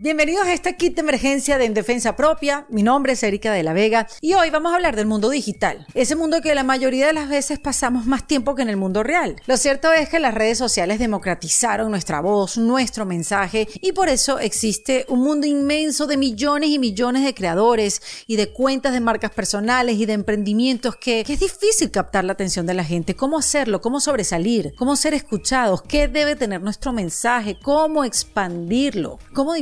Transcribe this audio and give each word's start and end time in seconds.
Bienvenidos 0.00 0.46
a 0.46 0.52
este 0.52 0.76
kit 0.76 0.94
de 0.94 1.00
emergencia 1.00 1.58
de 1.58 1.64
En 1.64 1.74
Defensa 1.74 2.14
Propia. 2.14 2.66
Mi 2.68 2.84
nombre 2.84 3.14
es 3.14 3.22
Erika 3.24 3.52
de 3.52 3.64
la 3.64 3.72
Vega 3.72 4.06
y 4.20 4.34
hoy 4.34 4.48
vamos 4.48 4.70
a 4.70 4.76
hablar 4.76 4.94
del 4.94 5.06
mundo 5.06 5.28
digital. 5.28 5.88
Ese 5.92 6.14
mundo 6.14 6.40
que 6.40 6.54
la 6.54 6.62
mayoría 6.62 7.08
de 7.08 7.12
las 7.12 7.28
veces 7.28 7.58
pasamos 7.58 8.06
más 8.06 8.24
tiempo 8.24 8.54
que 8.54 8.62
en 8.62 8.68
el 8.68 8.76
mundo 8.76 9.02
real. 9.02 9.34
Lo 9.46 9.56
cierto 9.56 9.92
es 9.92 10.08
que 10.08 10.20
las 10.20 10.34
redes 10.34 10.56
sociales 10.56 11.00
democratizaron 11.00 11.90
nuestra 11.90 12.20
voz, 12.20 12.58
nuestro 12.58 13.06
mensaje 13.06 13.66
y 13.80 13.90
por 13.90 14.08
eso 14.08 14.38
existe 14.38 15.04
un 15.08 15.18
mundo 15.24 15.48
inmenso 15.48 16.06
de 16.06 16.16
millones 16.16 16.70
y 16.70 16.78
millones 16.78 17.24
de 17.24 17.34
creadores 17.34 18.00
y 18.28 18.36
de 18.36 18.52
cuentas 18.52 18.92
de 18.92 19.00
marcas 19.00 19.32
personales 19.32 19.96
y 19.96 20.06
de 20.06 20.12
emprendimientos 20.12 20.94
que, 20.94 21.24
que 21.26 21.32
es 21.32 21.40
difícil 21.40 21.90
captar 21.90 22.24
la 22.24 22.34
atención 22.34 22.66
de 22.66 22.74
la 22.74 22.84
gente. 22.84 23.16
¿Cómo 23.16 23.36
hacerlo? 23.36 23.80
¿Cómo 23.80 23.98
sobresalir? 23.98 24.74
¿Cómo 24.78 24.94
ser 24.94 25.14
escuchados? 25.14 25.82
¿Qué 25.82 26.06
debe 26.06 26.36
tener 26.36 26.62
nuestro 26.62 26.92
mensaje? 26.92 27.58
¿Cómo 27.60 28.04
expandirlo? 28.04 29.18
¿Cómo 29.34 29.54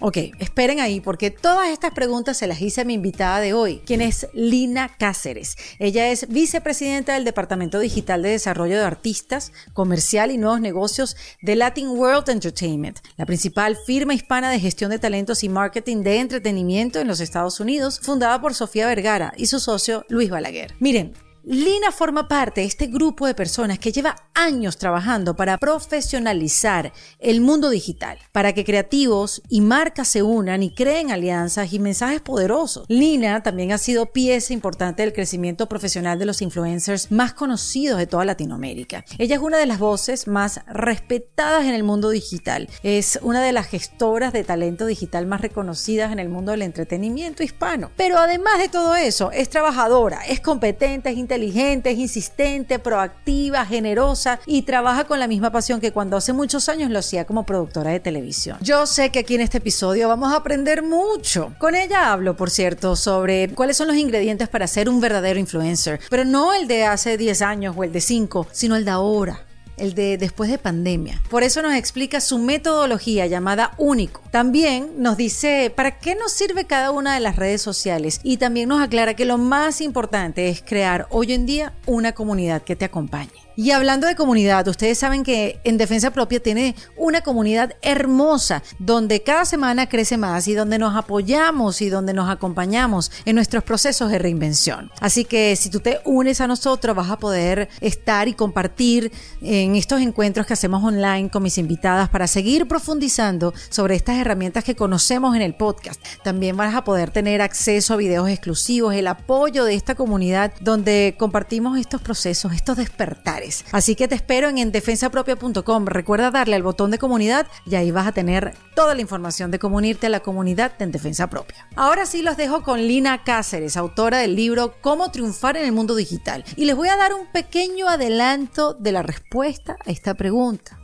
Ok, 0.00 0.18
esperen 0.38 0.80
ahí 0.80 1.00
porque 1.00 1.30
todas 1.30 1.68
estas 1.68 1.92
preguntas 1.92 2.36
se 2.36 2.46
las 2.46 2.60
hice 2.60 2.82
a 2.82 2.84
mi 2.84 2.94
invitada 2.94 3.40
de 3.40 3.54
hoy, 3.54 3.80
quien 3.84 4.00
es 4.00 4.28
Lina 4.32 4.90
Cáceres. 4.96 5.56
Ella 5.78 6.08
es 6.08 6.28
vicepresidenta 6.28 7.14
del 7.14 7.24
Departamento 7.24 7.78
Digital 7.78 8.22
de 8.22 8.30
Desarrollo 8.30 8.76
de 8.76 8.84
Artistas, 8.84 9.52
Comercial 9.72 10.30
y 10.30 10.38
Nuevos 10.38 10.60
Negocios 10.60 11.16
de 11.42 11.56
Latin 11.56 11.88
World 11.88 12.28
Entertainment, 12.28 12.98
la 13.16 13.26
principal 13.26 13.76
firma 13.86 14.14
hispana 14.14 14.50
de 14.50 14.60
gestión 14.60 14.90
de 14.90 14.98
talentos 14.98 15.42
y 15.44 15.48
marketing 15.48 16.02
de 16.02 16.20
entretenimiento 16.20 17.00
en 17.00 17.08
los 17.08 17.20
Estados 17.20 17.60
Unidos, 17.60 18.00
fundada 18.02 18.40
por 18.40 18.54
Sofía 18.54 18.86
Vergara 18.86 19.32
y 19.36 19.46
su 19.46 19.60
socio 19.60 20.04
Luis 20.08 20.30
Balaguer. 20.30 20.74
Miren, 20.80 21.14
Lina 21.46 21.92
forma 21.92 22.26
parte 22.26 22.62
de 22.62 22.66
este 22.66 22.86
grupo 22.86 23.26
de 23.26 23.34
personas 23.34 23.78
que 23.78 23.92
lleva 23.92 24.16
años 24.32 24.78
trabajando 24.78 25.36
para 25.36 25.58
profesionalizar 25.58 26.90
el 27.18 27.42
mundo 27.42 27.68
digital, 27.68 28.18
para 28.32 28.54
que 28.54 28.64
creativos 28.64 29.42
y 29.50 29.60
marcas 29.60 30.08
se 30.08 30.22
unan 30.22 30.62
y 30.62 30.74
creen 30.74 31.10
alianzas 31.10 31.70
y 31.74 31.80
mensajes 31.80 32.22
poderosos. 32.22 32.86
Lina 32.88 33.42
también 33.42 33.72
ha 33.72 33.78
sido 33.78 34.06
pieza 34.06 34.54
importante 34.54 35.02
del 35.02 35.12
crecimiento 35.12 35.68
profesional 35.68 36.18
de 36.18 36.24
los 36.24 36.40
influencers 36.40 37.12
más 37.12 37.34
conocidos 37.34 37.98
de 37.98 38.06
toda 38.06 38.24
Latinoamérica. 38.24 39.04
Ella 39.18 39.36
es 39.36 39.42
una 39.42 39.58
de 39.58 39.66
las 39.66 39.78
voces 39.78 40.26
más 40.26 40.62
respetadas 40.66 41.66
en 41.66 41.74
el 41.74 41.82
mundo 41.82 42.08
digital. 42.08 42.70
Es 42.82 43.18
una 43.20 43.42
de 43.42 43.52
las 43.52 43.66
gestoras 43.66 44.32
de 44.32 44.44
talento 44.44 44.86
digital 44.86 45.26
más 45.26 45.42
reconocidas 45.42 46.10
en 46.10 46.20
el 46.20 46.30
mundo 46.30 46.52
del 46.52 46.62
entretenimiento 46.62 47.42
hispano. 47.42 47.90
Pero 47.98 48.16
además 48.16 48.58
de 48.60 48.70
todo 48.70 48.96
eso, 48.96 49.30
es 49.30 49.50
trabajadora, 49.50 50.24
es 50.26 50.40
competente, 50.40 51.10
es 51.10 51.18
inteligente 51.18 51.33
inteligente, 51.34 51.90
es 51.90 51.98
insistente, 51.98 52.78
proactiva, 52.78 53.66
generosa 53.66 54.38
y 54.46 54.62
trabaja 54.62 55.04
con 55.04 55.18
la 55.18 55.26
misma 55.26 55.50
pasión 55.50 55.80
que 55.80 55.92
cuando 55.92 56.16
hace 56.16 56.32
muchos 56.32 56.68
años 56.68 56.90
lo 56.90 57.00
hacía 57.00 57.24
como 57.24 57.44
productora 57.44 57.90
de 57.90 57.98
televisión. 57.98 58.56
Yo 58.60 58.86
sé 58.86 59.10
que 59.10 59.20
aquí 59.20 59.34
en 59.34 59.40
este 59.40 59.58
episodio 59.58 60.06
vamos 60.06 60.32
a 60.32 60.36
aprender 60.36 60.82
mucho. 60.82 61.52
Con 61.58 61.74
ella 61.74 62.12
hablo, 62.12 62.36
por 62.36 62.50
cierto, 62.50 62.94
sobre 62.94 63.48
cuáles 63.48 63.76
son 63.76 63.88
los 63.88 63.96
ingredientes 63.96 64.48
para 64.48 64.68
ser 64.68 64.88
un 64.88 65.00
verdadero 65.00 65.40
influencer, 65.40 65.98
pero 66.08 66.24
no 66.24 66.54
el 66.54 66.68
de 66.68 66.84
hace 66.84 67.16
10 67.16 67.42
años 67.42 67.74
o 67.76 67.82
el 67.82 67.92
de 67.92 68.00
5, 68.00 68.46
sino 68.52 68.76
el 68.76 68.84
de 68.84 68.92
ahora 68.92 69.43
el 69.76 69.94
de 69.94 70.18
después 70.18 70.50
de 70.50 70.58
pandemia. 70.58 71.20
Por 71.30 71.42
eso 71.42 71.62
nos 71.62 71.74
explica 71.74 72.20
su 72.20 72.38
metodología 72.38 73.26
llamada 73.26 73.72
Único. 73.78 74.22
También 74.30 74.90
nos 74.98 75.16
dice 75.16 75.72
para 75.74 75.98
qué 75.98 76.14
nos 76.14 76.32
sirve 76.32 76.64
cada 76.64 76.90
una 76.90 77.14
de 77.14 77.20
las 77.20 77.36
redes 77.36 77.62
sociales 77.62 78.20
y 78.22 78.36
también 78.36 78.68
nos 78.68 78.82
aclara 78.82 79.14
que 79.14 79.24
lo 79.24 79.38
más 79.38 79.80
importante 79.80 80.48
es 80.48 80.62
crear 80.62 81.06
hoy 81.10 81.32
en 81.32 81.46
día 81.46 81.74
una 81.86 82.12
comunidad 82.12 82.62
que 82.62 82.76
te 82.76 82.84
acompañe. 82.84 83.43
Y 83.56 83.70
hablando 83.70 84.08
de 84.08 84.16
comunidad, 84.16 84.66
ustedes 84.66 84.98
saben 84.98 85.22
que 85.22 85.60
en 85.62 85.78
Defensa 85.78 86.10
Propia 86.10 86.42
tiene 86.42 86.74
una 86.96 87.20
comunidad 87.20 87.76
hermosa 87.82 88.64
donde 88.80 89.22
cada 89.22 89.44
semana 89.44 89.88
crece 89.88 90.16
más 90.16 90.48
y 90.48 90.54
donde 90.54 90.76
nos 90.76 90.96
apoyamos 90.96 91.80
y 91.80 91.88
donde 91.88 92.14
nos 92.14 92.28
acompañamos 92.28 93.12
en 93.24 93.36
nuestros 93.36 93.62
procesos 93.62 94.10
de 94.10 94.18
reinvención. 94.18 94.90
Así 94.98 95.24
que 95.24 95.54
si 95.54 95.70
tú 95.70 95.78
te 95.78 96.00
unes 96.04 96.40
a 96.40 96.48
nosotros 96.48 96.96
vas 96.96 97.10
a 97.10 97.18
poder 97.20 97.68
estar 97.80 98.26
y 98.26 98.34
compartir 98.34 99.12
en 99.40 99.76
estos 99.76 100.00
encuentros 100.00 100.46
que 100.46 100.54
hacemos 100.54 100.82
online 100.82 101.30
con 101.30 101.44
mis 101.44 101.56
invitadas 101.56 102.08
para 102.08 102.26
seguir 102.26 102.66
profundizando 102.66 103.54
sobre 103.68 103.94
estas 103.94 104.18
herramientas 104.18 104.64
que 104.64 104.74
conocemos 104.74 105.36
en 105.36 105.42
el 105.42 105.54
podcast. 105.54 106.04
También 106.24 106.56
vas 106.56 106.74
a 106.74 106.82
poder 106.82 107.10
tener 107.10 107.40
acceso 107.40 107.94
a 107.94 107.98
videos 107.98 108.28
exclusivos, 108.28 108.94
el 108.94 109.06
apoyo 109.06 109.64
de 109.64 109.74
esta 109.74 109.94
comunidad 109.94 110.52
donde 110.60 111.14
compartimos 111.16 111.78
estos 111.78 112.02
procesos, 112.02 112.52
estos 112.52 112.78
despertares 112.78 113.43
Así 113.72 113.94
que 113.94 114.08
te 114.08 114.14
espero 114.14 114.48
en 114.48 114.58
endefensapropia.com. 114.58 115.86
Recuerda 115.86 116.30
darle 116.30 116.56
al 116.56 116.62
botón 116.62 116.90
de 116.90 116.98
comunidad 116.98 117.46
y 117.66 117.74
ahí 117.74 117.90
vas 117.90 118.06
a 118.06 118.12
tener 118.12 118.54
toda 118.74 118.94
la 118.94 119.00
información 119.00 119.50
de 119.50 119.58
cómo 119.58 119.76
unirte 119.76 120.06
a 120.06 120.10
la 120.10 120.20
comunidad 120.20 120.76
de 120.76 120.84
En 120.84 120.92
Defensa 120.92 121.28
Propia. 121.28 121.68
Ahora 121.76 122.06
sí 122.06 122.22
los 122.22 122.36
dejo 122.36 122.62
con 122.62 122.80
Lina 122.86 123.24
Cáceres, 123.24 123.76
autora 123.76 124.18
del 124.18 124.36
libro 124.36 124.74
Cómo 124.80 125.10
triunfar 125.10 125.56
en 125.56 125.64
el 125.64 125.72
mundo 125.72 125.94
digital. 125.94 126.44
Y 126.56 126.64
les 126.64 126.76
voy 126.76 126.88
a 126.88 126.96
dar 126.96 127.14
un 127.14 127.26
pequeño 127.32 127.88
adelanto 127.88 128.74
de 128.74 128.92
la 128.92 129.02
respuesta 129.02 129.76
a 129.84 129.90
esta 129.90 130.14
pregunta. 130.14 130.78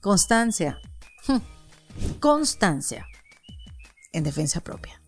Constancia. 0.00 0.78
Hmm. 1.26 1.38
Constancia. 2.20 3.06
En 4.12 4.24
defensa 4.24 4.60
propia. 4.60 5.00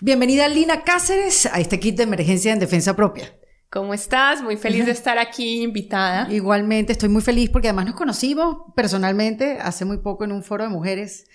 Bienvenida 0.00 0.48
Lina 0.48 0.84
Cáceres 0.84 1.46
a 1.46 1.58
este 1.58 1.80
kit 1.80 1.96
de 1.96 2.04
emergencia 2.04 2.52
en 2.52 2.60
defensa 2.60 2.94
propia. 2.94 3.37
¿Cómo 3.70 3.92
estás? 3.92 4.42
Muy 4.42 4.56
feliz 4.56 4.86
de 4.86 4.92
estar 4.92 5.18
aquí 5.18 5.62
invitada. 5.62 6.26
Igualmente, 6.32 6.92
estoy 6.92 7.10
muy 7.10 7.20
feliz 7.20 7.50
porque 7.50 7.68
además 7.68 7.84
nos 7.84 7.96
conocimos 7.96 8.58
personalmente 8.74 9.58
hace 9.60 9.84
muy 9.84 9.98
poco 9.98 10.24
en 10.24 10.32
un 10.32 10.42
foro 10.42 10.64
de 10.64 10.70
mujeres 10.70 11.26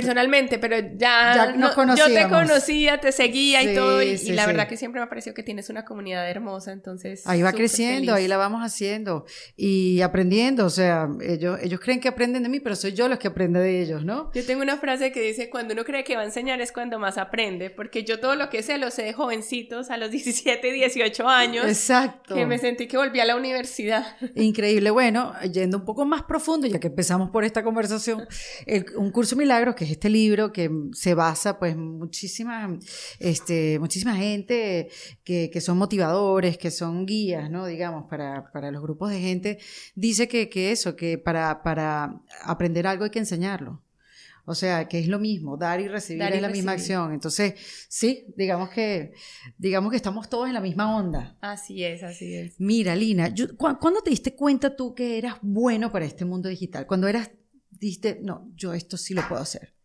personalmente, 0.00 0.58
pero 0.58 0.76
ya, 0.96 1.54
yo 1.96 2.06
te 2.06 2.28
conocía, 2.28 2.98
te 2.98 3.12
seguía 3.12 3.62
y 3.62 3.74
todo, 3.74 4.02
y, 4.02 4.16
la 4.32 4.46
verdad 4.46 4.68
que 4.68 4.76
siempre 4.76 5.00
me 5.00 5.06
ha 5.06 5.08
parecido 5.08 5.34
que 5.34 5.42
tienes 5.42 5.70
una 5.70 5.84
comunidad 5.84 6.28
hermosa, 6.28 6.72
entonces... 6.72 7.26
Ahí 7.26 7.42
va 7.42 7.52
creciendo, 7.52 8.12
ahí 8.12 8.28
la 8.28 8.36
vamos 8.36 8.62
haciendo 8.62 9.24
y 9.56 10.02
aprendiendo, 10.02 10.66
o 10.66 10.70
sea, 10.70 11.08
ellos, 11.22 11.58
ellos 11.62 11.80
creen 11.80 12.00
que 12.00 12.08
aprenden 12.08 12.42
de 12.42 12.48
mí, 12.48 12.60
pero 12.60 12.76
soy 12.76 12.92
yo 12.92 13.08
los 13.08 13.18
que 13.18 13.28
aprende 13.28 13.60
de 13.60 13.80
ellos, 13.80 14.04
¿no? 14.04 14.30
Yo 14.34 14.44
tengo 14.44 14.62
una 14.62 14.76
frase 14.76 15.12
que 15.12 15.22
dice, 15.22 15.48
cuando 15.48 15.72
uno 15.72 15.84
cree 15.84 16.04
que 16.04 16.14
va 16.16 16.22
a 16.22 16.26
enseñar 16.26 16.60
es 16.60 16.72
cuando 16.72 16.98
más 16.98 17.16
aprende, 17.16 17.70
porque 17.70 18.04
yo 18.04 18.20
todo 18.20 18.34
lo 18.34 18.50
que 18.50 18.62
sé 18.62 18.76
lo 18.76 18.90
sé 18.90 19.02
de 19.02 19.12
jovencitos 19.14 19.90
a 19.90 19.96
los 19.96 20.10
17, 20.16 20.72
18 20.72 21.28
años. 21.28 21.64
Exacto. 21.64 22.34
Que 22.34 22.44
me 22.44 22.58
sentí 22.58 22.86
que 22.86 22.98
volví 22.98 23.20
a 23.20 23.24
la 23.24 23.36
universidad. 23.36 24.04
Increíble, 24.34 24.90
bueno, 24.90 25.32
yendo 25.50 25.78
un 25.78 25.84
poco 25.84 26.04
más 26.04 26.22
profundo, 26.24 26.66
ya 26.66 26.78
que 26.78 26.88
empezamos 26.88 27.30
por 27.30 27.44
esta 27.44 27.62
conversación, 27.62 28.26
un 28.96 29.10
curso 29.10 29.36
milagros 29.36 29.74
que 29.74 29.85
es 29.86 29.92
este 29.92 30.10
libro 30.10 30.52
que 30.52 30.70
se 30.92 31.14
basa 31.14 31.58
pues 31.58 31.76
muchísima, 31.76 32.78
este, 33.18 33.78
muchísima 33.78 34.14
gente 34.16 34.88
que, 35.24 35.50
que 35.50 35.60
son 35.60 35.78
motivadores, 35.78 36.58
que 36.58 36.70
son 36.70 37.06
guías, 37.06 37.50
¿no? 37.50 37.66
Digamos, 37.66 38.04
para, 38.08 38.50
para 38.52 38.70
los 38.70 38.82
grupos 38.82 39.10
de 39.10 39.20
gente, 39.20 39.58
dice 39.94 40.28
que, 40.28 40.48
que 40.48 40.72
eso, 40.72 40.96
que 40.96 41.18
para, 41.18 41.62
para 41.62 42.20
aprender 42.44 42.86
algo 42.86 43.04
hay 43.04 43.10
que 43.10 43.18
enseñarlo. 43.18 43.82
O 44.48 44.54
sea, 44.54 44.86
que 44.86 45.00
es 45.00 45.08
lo 45.08 45.18
mismo, 45.18 45.56
dar 45.56 45.80
y 45.80 45.88
recibir 45.88 46.22
es 46.22 46.40
la 46.40 46.48
misma 46.48 46.72
acción. 46.72 47.12
Entonces, 47.12 47.54
sí, 47.88 48.26
digamos 48.36 48.70
que, 48.70 49.12
digamos 49.58 49.90
que 49.90 49.96
estamos 49.96 50.30
todos 50.30 50.46
en 50.46 50.54
la 50.54 50.60
misma 50.60 50.96
onda. 50.96 51.36
Así 51.40 51.82
es, 51.82 52.04
así 52.04 52.32
es. 52.32 52.54
Mira, 52.60 52.94
Lina, 52.94 53.34
¿cuándo 53.58 54.02
te 54.02 54.10
diste 54.10 54.36
cuenta 54.36 54.76
tú 54.76 54.94
que 54.94 55.18
eras 55.18 55.38
bueno 55.42 55.90
para 55.90 56.04
este 56.04 56.24
mundo 56.24 56.48
digital? 56.48 56.86
Cuando 56.86 57.08
eras, 57.08 57.32
dijiste, 57.70 58.20
no, 58.22 58.48
yo 58.54 58.72
esto 58.72 58.96
sí 58.96 59.14
lo 59.14 59.26
puedo 59.28 59.42
hacer. 59.42 59.75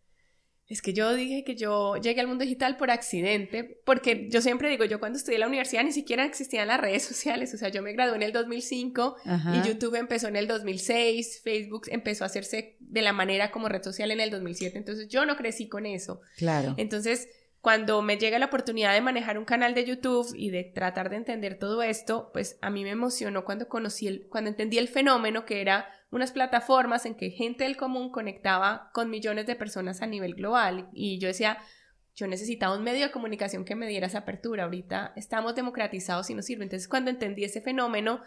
Es 0.71 0.81
que 0.81 0.93
yo 0.93 1.13
dije 1.13 1.43
que 1.43 1.55
yo 1.55 1.97
llegué 1.97 2.21
al 2.21 2.27
mundo 2.27 2.43
digital 2.43 2.77
por 2.77 2.91
accidente, 2.91 3.81
porque 3.85 4.29
yo 4.29 4.41
siempre 4.41 4.69
digo, 4.69 4.85
yo 4.85 5.01
cuando 5.01 5.17
estudié 5.17 5.35
en 5.35 5.41
la 5.41 5.47
universidad 5.47 5.83
ni 5.83 5.91
siquiera 5.91 6.23
existían 6.23 6.67
las 6.67 6.79
redes 6.79 7.03
sociales, 7.07 7.53
o 7.53 7.57
sea, 7.57 7.67
yo 7.67 7.81
me 7.81 7.91
gradué 7.91 8.15
en 8.15 8.23
el 8.23 8.31
2005 8.31 9.17
y 9.53 9.67
YouTube 9.67 9.95
empezó 9.95 10.29
en 10.29 10.37
el 10.37 10.47
2006, 10.47 11.41
Facebook 11.43 11.87
empezó 11.87 12.23
a 12.23 12.27
hacerse 12.27 12.77
de 12.79 13.01
la 13.01 13.11
manera 13.11 13.51
como 13.51 13.67
red 13.67 13.83
social 13.83 14.11
en 14.11 14.21
el 14.21 14.29
2007, 14.31 14.77
entonces 14.77 15.09
yo 15.09 15.25
no 15.25 15.35
crecí 15.35 15.67
con 15.67 15.85
eso. 15.85 16.21
Claro. 16.37 16.73
Entonces, 16.77 17.27
cuando 17.59 18.01
me 18.01 18.17
llega 18.17 18.39
la 18.39 18.47
oportunidad 18.47 18.93
de 18.93 19.01
manejar 19.01 19.37
un 19.37 19.45
canal 19.45 19.75
de 19.75 19.85
YouTube 19.85 20.33
y 20.35 20.49
de 20.49 20.63
tratar 20.63 21.09
de 21.09 21.17
entender 21.17 21.59
todo 21.59 21.83
esto, 21.83 22.31
pues 22.33 22.57
a 22.61 22.69
mí 22.69 22.83
me 22.83 22.89
emocionó 22.91 23.45
cuando 23.45 23.67
conocí 23.67 24.07
el, 24.07 24.27
cuando 24.29 24.49
entendí 24.49 24.77
el 24.77 24.87
fenómeno 24.87 25.45
que 25.45 25.61
era 25.61 25.87
unas 26.11 26.31
plataformas 26.31 27.05
en 27.05 27.15
que 27.15 27.31
gente 27.31 27.63
del 27.63 27.77
común 27.77 28.11
conectaba 28.11 28.91
con 28.93 29.09
millones 29.09 29.47
de 29.47 29.55
personas 29.55 30.01
a 30.01 30.07
nivel 30.07 30.35
global. 30.35 30.89
Y 30.93 31.19
yo 31.19 31.29
decía, 31.29 31.57
yo 32.15 32.27
necesitaba 32.27 32.75
un 32.75 32.83
medio 32.83 33.05
de 33.05 33.11
comunicación 33.11 33.65
que 33.65 33.75
me 33.75 33.87
diera 33.87 34.07
esa 34.07 34.19
apertura. 34.19 34.65
Ahorita 34.65 35.13
estamos 35.15 35.55
democratizados 35.55 36.29
y 36.29 36.35
nos 36.35 36.45
sirve. 36.45 36.63
Entonces, 36.63 36.89
cuando 36.89 37.09
entendí 37.09 37.45
ese 37.45 37.61
fenómeno, 37.61 38.21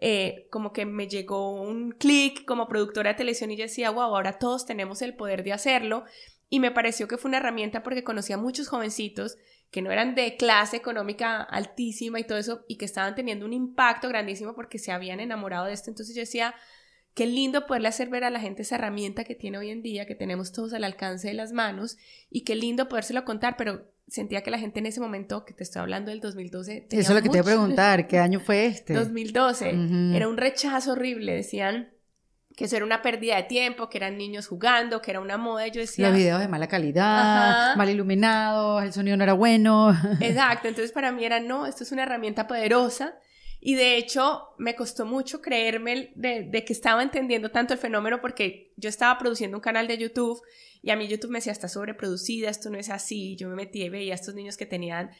eh, 0.00 0.46
como 0.50 0.72
que 0.72 0.86
me 0.86 1.08
llegó 1.08 1.60
un 1.60 1.92
clic 1.92 2.44
como 2.46 2.68
productora 2.68 3.10
de 3.10 3.18
televisión 3.18 3.50
y 3.50 3.56
yo 3.56 3.64
decía, 3.64 3.90
wow, 3.90 4.02
ahora 4.02 4.38
todos 4.38 4.64
tenemos 4.64 5.02
el 5.02 5.14
poder 5.14 5.44
de 5.44 5.52
hacerlo. 5.52 6.04
Y 6.48 6.60
me 6.60 6.70
pareció 6.70 7.08
que 7.08 7.18
fue 7.18 7.28
una 7.28 7.38
herramienta 7.38 7.82
porque 7.82 8.04
conocía 8.04 8.36
a 8.36 8.40
muchos 8.40 8.68
jovencitos 8.68 9.36
que 9.70 9.82
no 9.82 9.90
eran 9.90 10.14
de 10.14 10.36
clase 10.36 10.78
económica 10.78 11.42
altísima 11.42 12.18
y 12.20 12.24
todo 12.24 12.38
eso 12.38 12.64
y 12.68 12.78
que 12.78 12.86
estaban 12.86 13.14
teniendo 13.14 13.44
un 13.44 13.52
impacto 13.52 14.08
grandísimo 14.08 14.54
porque 14.54 14.78
se 14.78 14.92
habían 14.92 15.20
enamorado 15.20 15.66
de 15.66 15.74
esto. 15.74 15.90
Entonces 15.90 16.14
yo 16.14 16.20
decía, 16.20 16.54
qué 17.18 17.26
lindo 17.26 17.66
poderle 17.66 17.88
hacer 17.88 18.10
ver 18.10 18.22
a 18.22 18.30
la 18.30 18.38
gente 18.38 18.62
esa 18.62 18.76
herramienta 18.76 19.24
que 19.24 19.34
tiene 19.34 19.58
hoy 19.58 19.70
en 19.70 19.82
día, 19.82 20.06
que 20.06 20.14
tenemos 20.14 20.52
todos 20.52 20.72
al 20.72 20.84
alcance 20.84 21.26
de 21.26 21.34
las 21.34 21.50
manos, 21.50 21.96
y 22.30 22.42
qué 22.42 22.54
lindo 22.54 22.88
podérselo 22.88 23.24
contar, 23.24 23.56
pero 23.56 23.90
sentía 24.06 24.42
que 24.44 24.52
la 24.52 24.58
gente 24.60 24.78
en 24.78 24.86
ese 24.86 25.00
momento, 25.00 25.44
que 25.44 25.52
te 25.52 25.64
estoy 25.64 25.82
hablando 25.82 26.12
del 26.12 26.20
2012... 26.20 26.86
Eso 26.88 27.00
es 27.00 27.10
lo 27.10 27.20
que 27.20 27.28
te 27.28 27.38
iba 27.38 27.42
a 27.42 27.44
preguntar, 27.44 28.06
¿qué 28.06 28.18
año 28.20 28.38
fue 28.38 28.66
este? 28.66 28.94
2012. 28.94 29.70
Era 30.14 30.28
un 30.28 30.36
rechazo 30.36 30.92
horrible, 30.92 31.34
decían 31.34 31.88
que 32.56 32.66
eso 32.66 32.76
era 32.76 32.84
una 32.84 33.02
pérdida 33.02 33.34
de 33.34 33.42
tiempo, 33.42 33.90
que 33.90 33.98
eran 33.98 34.16
niños 34.16 34.46
jugando, 34.46 35.02
que 35.02 35.10
era 35.10 35.18
una 35.18 35.36
moda, 35.36 35.66
y 35.66 35.72
yo 35.72 35.80
decía... 35.80 36.10
Los 36.10 36.18
videos 36.18 36.38
de 36.38 36.46
mala 36.46 36.68
calidad, 36.68 37.74
mal 37.74 37.90
iluminados, 37.90 38.84
el 38.84 38.92
sonido 38.92 39.16
no 39.16 39.24
era 39.24 39.32
bueno. 39.32 39.90
Exacto, 40.20 40.68
entonces 40.68 40.92
para 40.92 41.10
mí 41.10 41.24
era, 41.24 41.40
no, 41.40 41.66
esto 41.66 41.82
es 41.82 41.90
una 41.90 42.04
herramienta 42.04 42.46
poderosa, 42.46 43.16
y 43.60 43.74
de 43.74 43.96
hecho, 43.96 44.50
me 44.58 44.76
costó 44.76 45.04
mucho 45.04 45.40
creerme 45.40 46.12
de, 46.14 46.64
que 46.64 46.72
estaba 46.72 47.02
entendiendo 47.02 47.50
tanto 47.50 47.74
el 47.74 47.80
fenómeno 47.80 48.20
porque 48.20 48.72
yo 48.76 48.88
estaba 48.88 49.18
produciendo 49.18 49.56
un 49.56 49.60
canal 49.60 49.88
de 49.88 49.98
YouTube 49.98 50.40
y 50.88 50.90
a 50.90 50.96
mí 50.96 51.06
YouTube 51.06 51.30
me 51.30 51.36
decía, 51.36 51.52
está 51.52 51.68
sobreproducida, 51.68 52.48
esto 52.48 52.70
no 52.70 52.78
es 52.78 52.88
así. 52.88 53.36
Yo 53.36 53.46
me 53.50 53.56
metí 53.56 53.82
y 53.82 53.90
veía 53.90 54.14
a 54.14 54.16
estos 54.16 54.34
niños 54.34 54.56
que 54.56 54.64
tenían 54.64 55.10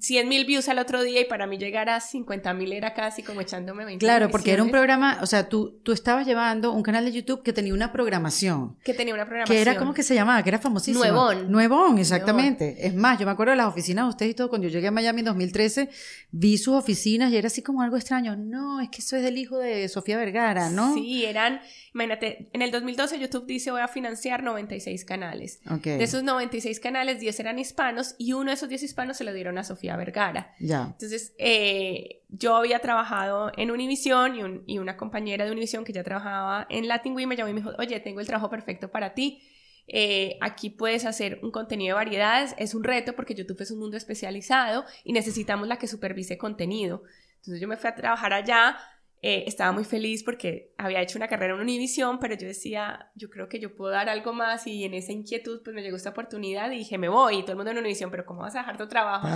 100 0.00 0.28
mil 0.28 0.44
views 0.44 0.68
al 0.68 0.78
otro 0.78 1.02
día 1.02 1.20
y 1.20 1.24
para 1.24 1.46
mí 1.46 1.58
llegar 1.58 1.88
a 1.88 2.00
50 2.00 2.52
mil 2.54 2.72
era 2.72 2.94
casi 2.94 3.22
como 3.22 3.40
echándome 3.40 3.84
20 3.84 4.04
Claro, 4.04 4.28
porque 4.30 4.52
era 4.52 4.62
un 4.62 4.70
programa, 4.70 5.18
o 5.20 5.26
sea, 5.26 5.48
tú, 5.48 5.80
tú 5.82 5.92
estabas 5.92 6.26
llevando 6.26 6.72
un 6.72 6.82
canal 6.82 7.04
de 7.04 7.12
YouTube 7.12 7.42
que 7.42 7.52
tenía 7.52 7.74
una 7.74 7.92
programación. 7.92 8.76
Que 8.84 8.94
tenía 8.94 9.14
una 9.14 9.24
programación. 9.24 9.56
Que 9.56 9.60
era, 9.60 9.76
¿cómo 9.76 9.94
que 9.94 10.02
se 10.02 10.14
llamaba? 10.14 10.42
Que 10.42 10.50
era 10.50 10.58
famosísimo. 10.58 11.04
Nuevón. 11.04 11.50
Nuevón, 11.50 11.98
exactamente. 11.98 12.86
Es 12.86 12.94
más, 12.94 13.18
yo 13.18 13.26
me 13.26 13.32
acuerdo 13.32 13.52
de 13.52 13.56
las 13.56 13.66
oficinas 13.66 14.06
de 14.06 14.08
ustedes 14.10 14.32
y 14.32 14.34
todo, 14.34 14.48
cuando 14.48 14.66
yo 14.68 14.72
llegué 14.72 14.88
a 14.88 14.92
Miami 14.92 15.20
en 15.20 15.26
2013, 15.26 15.90
vi 16.30 16.58
sus 16.58 16.74
oficinas 16.74 17.32
y 17.32 17.36
era 17.36 17.48
así 17.48 17.62
como 17.62 17.82
algo 17.82 17.96
extraño. 17.96 18.36
No, 18.36 18.80
es 18.80 18.88
que 18.90 18.98
eso 18.98 19.16
es 19.16 19.22
del 19.22 19.36
hijo 19.38 19.58
de 19.58 19.88
Sofía 19.88 20.16
Vergara, 20.16 20.70
¿no? 20.70 20.94
Sí, 20.94 21.24
eran, 21.24 21.60
imagínate, 21.94 22.48
en 22.52 22.62
el 22.62 22.70
2012 22.70 23.18
YouTube 23.18 23.46
dice 23.46 23.70
voy 23.70 23.80
a 23.80 23.88
financiar 23.88 24.42
96 24.42 25.04
canales. 25.08 25.60
De 25.82 26.04
esos 26.04 26.22
96 26.22 26.78
canales, 26.78 27.18
10 27.18 27.40
eran 27.40 27.58
hispanos 27.58 28.14
y 28.18 28.34
uno 28.34 28.50
de 28.50 28.54
esos 28.54 28.68
10 28.68 28.82
hispanos 28.82 29.16
se 29.16 29.24
lo 29.24 29.32
dieron 29.32 29.56
a 29.56 29.64
Sofía 29.64 29.96
Vergara. 29.96 30.54
Ya. 30.60 30.90
Entonces, 30.92 31.34
eh, 31.38 32.22
yo 32.28 32.54
había 32.54 32.78
trabajado 32.80 33.50
en 33.56 33.70
Univision 33.70 34.62
y, 34.66 34.78
una 34.78 34.96
compañera 34.98 35.46
de 35.46 35.50
Univision 35.50 35.84
que 35.84 35.94
ya 35.94 36.04
trabajaba 36.04 36.66
en 36.68 36.86
Latin 36.86 37.14
me 37.14 37.34
llamó 37.34 37.48
y 37.48 37.54
me 37.54 37.60
dijo, 37.62 37.72
oye, 37.78 37.98
tengo 38.00 38.20
el 38.20 38.26
trabajo 38.26 38.50
perfecto 38.50 38.90
para 38.90 39.14
ti. 39.14 39.40
Eh, 39.86 40.36
aquí 40.42 40.68
puedes 40.68 41.06
hacer 41.06 41.40
un 41.42 41.50
contenido 41.50 41.96
de 41.96 42.04
variedades. 42.04 42.54
Es 42.58 42.74
un 42.74 42.84
reto 42.84 43.14
porque 43.14 43.34
YouTube 43.34 43.62
es 43.62 43.70
un 43.70 43.78
mundo 43.78 43.96
especializado 43.96 44.84
y 45.04 45.14
necesitamos 45.14 45.66
la 45.66 45.78
que 45.78 45.88
supervise 45.88 46.36
contenido. 46.36 47.02
Entonces 47.38 47.60
yo 47.60 47.68
me 47.68 47.78
fui 47.78 47.88
a 47.88 47.94
trabajar 47.94 48.34
allá 48.34 48.76
eh, 49.20 49.44
estaba 49.46 49.72
muy 49.72 49.84
feliz 49.84 50.22
porque 50.22 50.74
había 50.78 51.02
hecho 51.02 51.18
una 51.18 51.26
carrera 51.26 51.54
en 51.54 51.60
Univision, 51.60 52.20
pero 52.20 52.36
yo 52.36 52.46
decía, 52.46 53.10
yo 53.16 53.28
creo 53.30 53.48
que 53.48 53.58
yo 53.58 53.74
puedo 53.74 53.90
dar 53.90 54.08
algo 54.08 54.32
más 54.32 54.66
y 54.66 54.84
en 54.84 54.94
esa 54.94 55.10
inquietud 55.10 55.60
pues 55.64 55.74
me 55.74 55.82
llegó 55.82 55.96
esta 55.96 56.10
oportunidad 56.10 56.70
y 56.70 56.78
dije, 56.78 56.98
me 56.98 57.08
voy 57.08 57.38
y 57.38 57.42
todo 57.42 57.52
el 57.52 57.56
mundo 57.56 57.72
en 57.72 57.78
Univision, 57.78 58.10
pero 58.10 58.24
¿cómo 58.24 58.42
vas 58.42 58.54
a 58.54 58.58
dejar 58.58 58.76
tu 58.76 58.86
trabajo? 58.86 59.26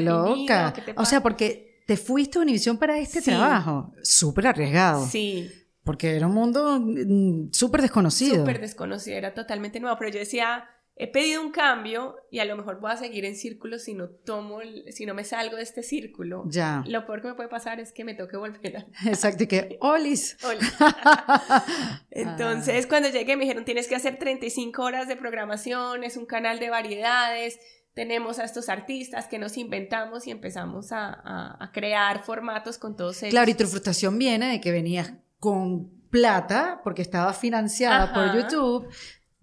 loca. 0.00 0.74
o 0.96 1.04
sea, 1.04 1.22
porque 1.22 1.82
te 1.86 1.96
fuiste 1.96 2.38
a 2.38 2.42
Univision 2.42 2.78
para 2.78 2.98
este 2.98 3.22
trabajo, 3.22 3.94
súper 4.02 4.48
arriesgado. 4.48 5.06
Sí. 5.06 5.50
Porque 5.84 6.16
era 6.16 6.26
un 6.26 6.34
mundo 6.34 6.80
mm, 6.80 7.52
súper 7.52 7.80
desconocido. 7.80 8.36
Súper 8.40 8.60
desconocido, 8.60 9.16
era 9.16 9.32
totalmente 9.34 9.80
nuevo, 9.80 9.96
pero 9.98 10.10
yo 10.10 10.18
decía, 10.18 10.68
he 11.00 11.06
pedido 11.06 11.40
un 11.40 11.52
cambio 11.52 12.16
y 12.28 12.40
a 12.40 12.44
lo 12.44 12.56
mejor 12.56 12.80
voy 12.80 12.90
a 12.90 12.96
seguir 12.96 13.24
en 13.24 13.36
círculo 13.36 13.78
si 13.78 13.94
no 13.94 14.08
tomo, 14.08 14.58
si 14.90 15.06
no 15.06 15.14
me 15.14 15.22
salgo 15.22 15.56
de 15.56 15.62
este 15.62 15.84
círculo. 15.84 16.42
Ya. 16.48 16.82
Lo 16.88 17.06
peor 17.06 17.22
que 17.22 17.28
me 17.28 17.34
puede 17.34 17.48
pasar 17.48 17.78
es 17.78 17.92
que 17.92 18.04
me 18.04 18.14
toque 18.14 18.36
volver 18.36 18.78
a... 18.78 18.86
Exacto, 19.08 19.44
y 19.44 19.46
que, 19.46 19.78
olis. 19.80 20.36
Entonces, 22.10 22.88
cuando 22.88 23.08
llegué 23.10 23.36
me 23.36 23.44
dijeron, 23.44 23.64
tienes 23.64 23.86
que 23.86 23.94
hacer 23.94 24.18
35 24.18 24.82
horas 24.82 25.06
de 25.06 25.14
programación, 25.14 26.02
es 26.02 26.16
un 26.16 26.26
canal 26.26 26.58
de 26.58 26.68
variedades, 26.68 27.60
tenemos 27.94 28.40
a 28.40 28.44
estos 28.44 28.68
artistas 28.68 29.28
que 29.28 29.38
nos 29.38 29.56
inventamos 29.56 30.26
y 30.26 30.32
empezamos 30.32 30.88
a, 30.90 31.70
crear 31.72 32.24
formatos 32.24 32.76
con 32.76 32.96
todos 32.96 33.22
ellos. 33.22 33.32
Claro, 33.32 33.50
y 33.50 33.54
tu 33.54 33.66
frustración 33.66 34.18
viene 34.18 34.50
de 34.50 34.60
que 34.60 34.72
venías 34.72 35.14
con 35.38 35.90
plata, 36.10 36.80
porque 36.82 37.02
estaba 37.02 37.32
financiada 37.32 38.12
por 38.12 38.34
YouTube, 38.34 38.88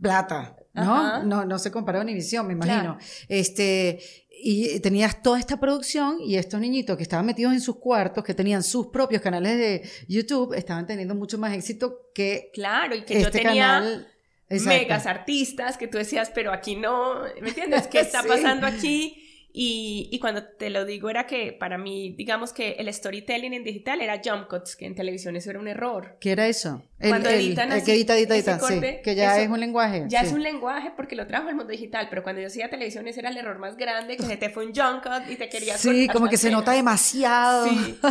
plata 0.02 0.58
¿no? 0.76 1.24
No, 1.24 1.46
no 1.46 1.60
se 1.60 1.72
compara 1.72 2.00
a 2.00 2.02
Univision, 2.02 2.46
me 2.48 2.54
imagino. 2.54 2.98
Este, 3.28 4.00
y 4.30 4.80
tenías 4.80 5.24
toda 5.24 5.40
esta 5.40 5.60
producción 5.60 6.20
y 6.22 6.36
estos 6.36 6.60
niñitos 6.60 6.98
que 6.98 7.04
estaban 7.04 7.26
metidos 7.26 7.54
en 7.54 7.62
sus 7.62 7.78
cuartos, 7.78 8.24
que 8.24 8.34
tenían 8.34 8.64
sus 8.64 8.88
propios 8.88 9.22
canales 9.22 9.58
de 9.58 9.90
YouTube, 10.08 10.54
estaban 10.54 10.86
teniendo 10.86 11.16
mucho 11.16 11.38
más 11.38 11.54
éxito 11.54 12.12
que 12.14 12.52
Claro, 12.54 12.96
y 12.96 13.02
que 13.04 13.16
yo 13.16 13.28
este 13.28 13.40
tenía 13.40 14.06
megas 14.50 15.06
artistas 15.06 15.78
que 15.78 15.88
tú 15.88 15.98
decías, 15.98 16.32
pero 16.34 16.52
aquí 16.52 16.76
no, 16.76 17.22
¿me 17.42 17.50
entiendes? 17.50 17.88
¿Qué 17.88 18.00
está 18.02 18.24
pasando 18.24 18.68
aquí? 18.68 19.25
Y, 19.58 20.20
cuando 20.20 20.44
te 20.44 20.70
lo 20.70 20.84
digo 20.84 21.10
era 21.10 21.26
que 21.28 21.54
para 21.54 21.78
mí, 21.78 22.14
digamos 22.18 22.52
que 22.52 22.72
el 22.74 22.94
storytelling 22.94 23.54
en 23.54 23.64
digital 23.64 24.02
era 24.02 24.22
jump 24.22 24.50
cuts, 24.50 24.76
que 24.76 24.86
en 24.86 24.96
televisión 24.96 25.38
eso 25.38 25.50
era 25.50 25.60
un 25.60 25.70
error. 25.70 26.18
¿Qué 26.20 26.34
era 26.34 26.46
eso? 26.46 26.84
El, 27.00 27.10
cuando 27.10 27.30
editan 27.30 27.72
el, 27.72 27.82
que 27.82 27.94
edita, 27.94 28.18
edita, 28.18 28.36
edita, 28.36 28.60
sí, 28.60 28.82
que 29.02 29.16
ya 29.16 29.40
es 29.40 29.50
un 29.50 29.62
lenguaje. 29.62 30.06
Ya 30.10 30.22
es 30.22 30.34
un 30.34 30.44
lenguaje 30.44 30.92
porque 30.98 31.16
lo 31.16 31.26
trajo 31.26 31.48
el 31.48 31.56
mundo 31.56 31.72
digital, 31.72 32.08
pero 32.10 32.22
cuando 32.22 32.42
yo 32.42 32.48
hacía 32.48 32.70
televisión 32.70 33.08
ese 33.08 33.22
era 33.22 33.30
el 33.30 33.38
error 33.38 33.58
más 33.58 33.78
grande, 33.78 34.18
que 34.18 34.24
se 34.24 34.36
te 34.36 34.50
fue 34.50 34.66
un 34.66 34.74
jump 34.76 35.02
cut 35.02 35.32
y 35.32 35.38
te 35.38 35.48
querías 35.48 35.80
Sí, 35.80 36.10
como 36.10 36.28
que 36.28 36.36
se 36.36 36.52
nota 36.52 36.74
demasiado. 36.74 37.70
Sí. 37.70 38.00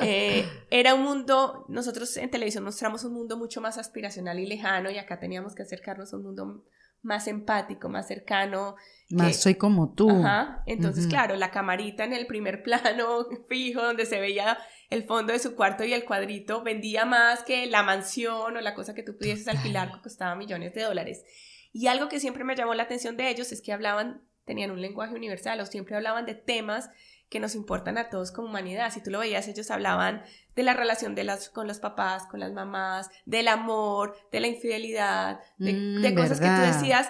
Eh, 0.00 0.44
era 0.70 0.94
un 0.94 1.02
mundo, 1.02 1.64
nosotros 1.68 2.16
en 2.16 2.30
televisión 2.30 2.64
mostramos 2.64 3.04
un 3.04 3.12
mundo 3.12 3.36
mucho 3.36 3.60
más 3.60 3.78
aspiracional 3.78 4.38
y 4.38 4.46
lejano 4.46 4.90
y 4.90 4.98
acá 4.98 5.18
teníamos 5.18 5.54
que 5.54 5.62
acercarnos 5.62 6.12
a 6.12 6.16
un 6.16 6.22
mundo 6.24 6.64
más 7.02 7.26
empático, 7.28 7.88
más 7.88 8.08
cercano. 8.08 8.76
Más 9.10 9.36
soy 9.36 9.54
como 9.54 9.92
tú. 9.92 10.10
Ajá. 10.10 10.62
Entonces, 10.66 11.06
claro, 11.06 11.36
la 11.36 11.50
camarita 11.50 12.04
en 12.04 12.12
el 12.12 12.26
primer 12.26 12.62
plano 12.64 13.26
fijo, 13.48 13.82
donde 13.82 14.06
se 14.06 14.20
veía 14.20 14.58
el 14.90 15.04
fondo 15.04 15.32
de 15.32 15.38
su 15.38 15.54
cuarto 15.54 15.84
y 15.84 15.92
el 15.92 16.04
cuadrito, 16.04 16.62
vendía 16.62 17.04
más 17.04 17.42
que 17.42 17.66
la 17.66 17.82
mansión 17.82 18.56
o 18.56 18.60
la 18.60 18.74
cosa 18.74 18.94
que 18.94 19.02
tú 19.02 19.16
pudieses 19.16 19.48
alquilar 19.48 19.92
que 19.92 20.02
costaba 20.02 20.34
millones 20.34 20.74
de 20.74 20.82
dólares. 20.82 21.24
Y 21.72 21.86
algo 21.86 22.08
que 22.08 22.20
siempre 22.20 22.44
me 22.44 22.56
llamó 22.56 22.74
la 22.74 22.84
atención 22.84 23.16
de 23.16 23.28
ellos 23.28 23.52
es 23.52 23.62
que 23.62 23.72
hablaban, 23.72 24.22
tenían 24.44 24.70
un 24.70 24.80
lenguaje 24.80 25.14
universal 25.14 25.60
o 25.60 25.66
siempre 25.66 25.96
hablaban 25.96 26.26
de 26.26 26.34
temas 26.34 26.90
que 27.28 27.40
nos 27.40 27.54
importan 27.54 27.98
a 27.98 28.08
todos 28.08 28.32
como 28.32 28.48
humanidad. 28.48 28.90
Si 28.90 29.02
tú 29.02 29.10
lo 29.10 29.18
veías, 29.18 29.48
ellos 29.48 29.70
hablaban 29.70 30.22
de 30.58 30.64
la 30.64 30.74
relación 30.74 31.14
de 31.14 31.22
las, 31.22 31.50
con 31.50 31.68
los 31.68 31.78
papás, 31.78 32.26
con 32.26 32.40
las 32.40 32.52
mamás, 32.52 33.08
del 33.24 33.46
amor, 33.46 34.16
de 34.32 34.40
la 34.40 34.48
infidelidad, 34.48 35.38
de, 35.56 35.72
mm, 35.72 36.16
cosas 36.16 36.40
que 36.40 36.48
tú 36.48 36.60
decías. 36.62 37.08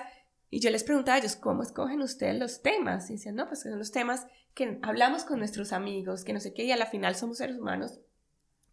Y 0.50 0.60
yo 0.60 0.68
les 0.68 0.84
preguntaba 0.84 1.14
a 1.16 1.18
ellos, 1.20 1.34
¿cómo 1.34 1.62
escogen 1.62 2.02
ustedes 2.02 2.38
los 2.38 2.60
temas? 2.60 3.08
Y 3.08 3.14
decían, 3.14 3.36
no, 3.36 3.46
pues 3.48 3.62
son 3.62 3.78
los 3.78 3.90
temas 3.90 4.26
que 4.52 4.78
hablamos 4.82 5.24
con 5.24 5.38
nuestros 5.38 5.72
amigos, 5.72 6.24
que 6.24 6.34
no 6.34 6.40
sé 6.40 6.52
qué, 6.52 6.64
y 6.64 6.72
a 6.72 6.76
la 6.76 6.84
final 6.84 7.16
somos 7.16 7.38
seres 7.38 7.56
humanos 7.56 7.98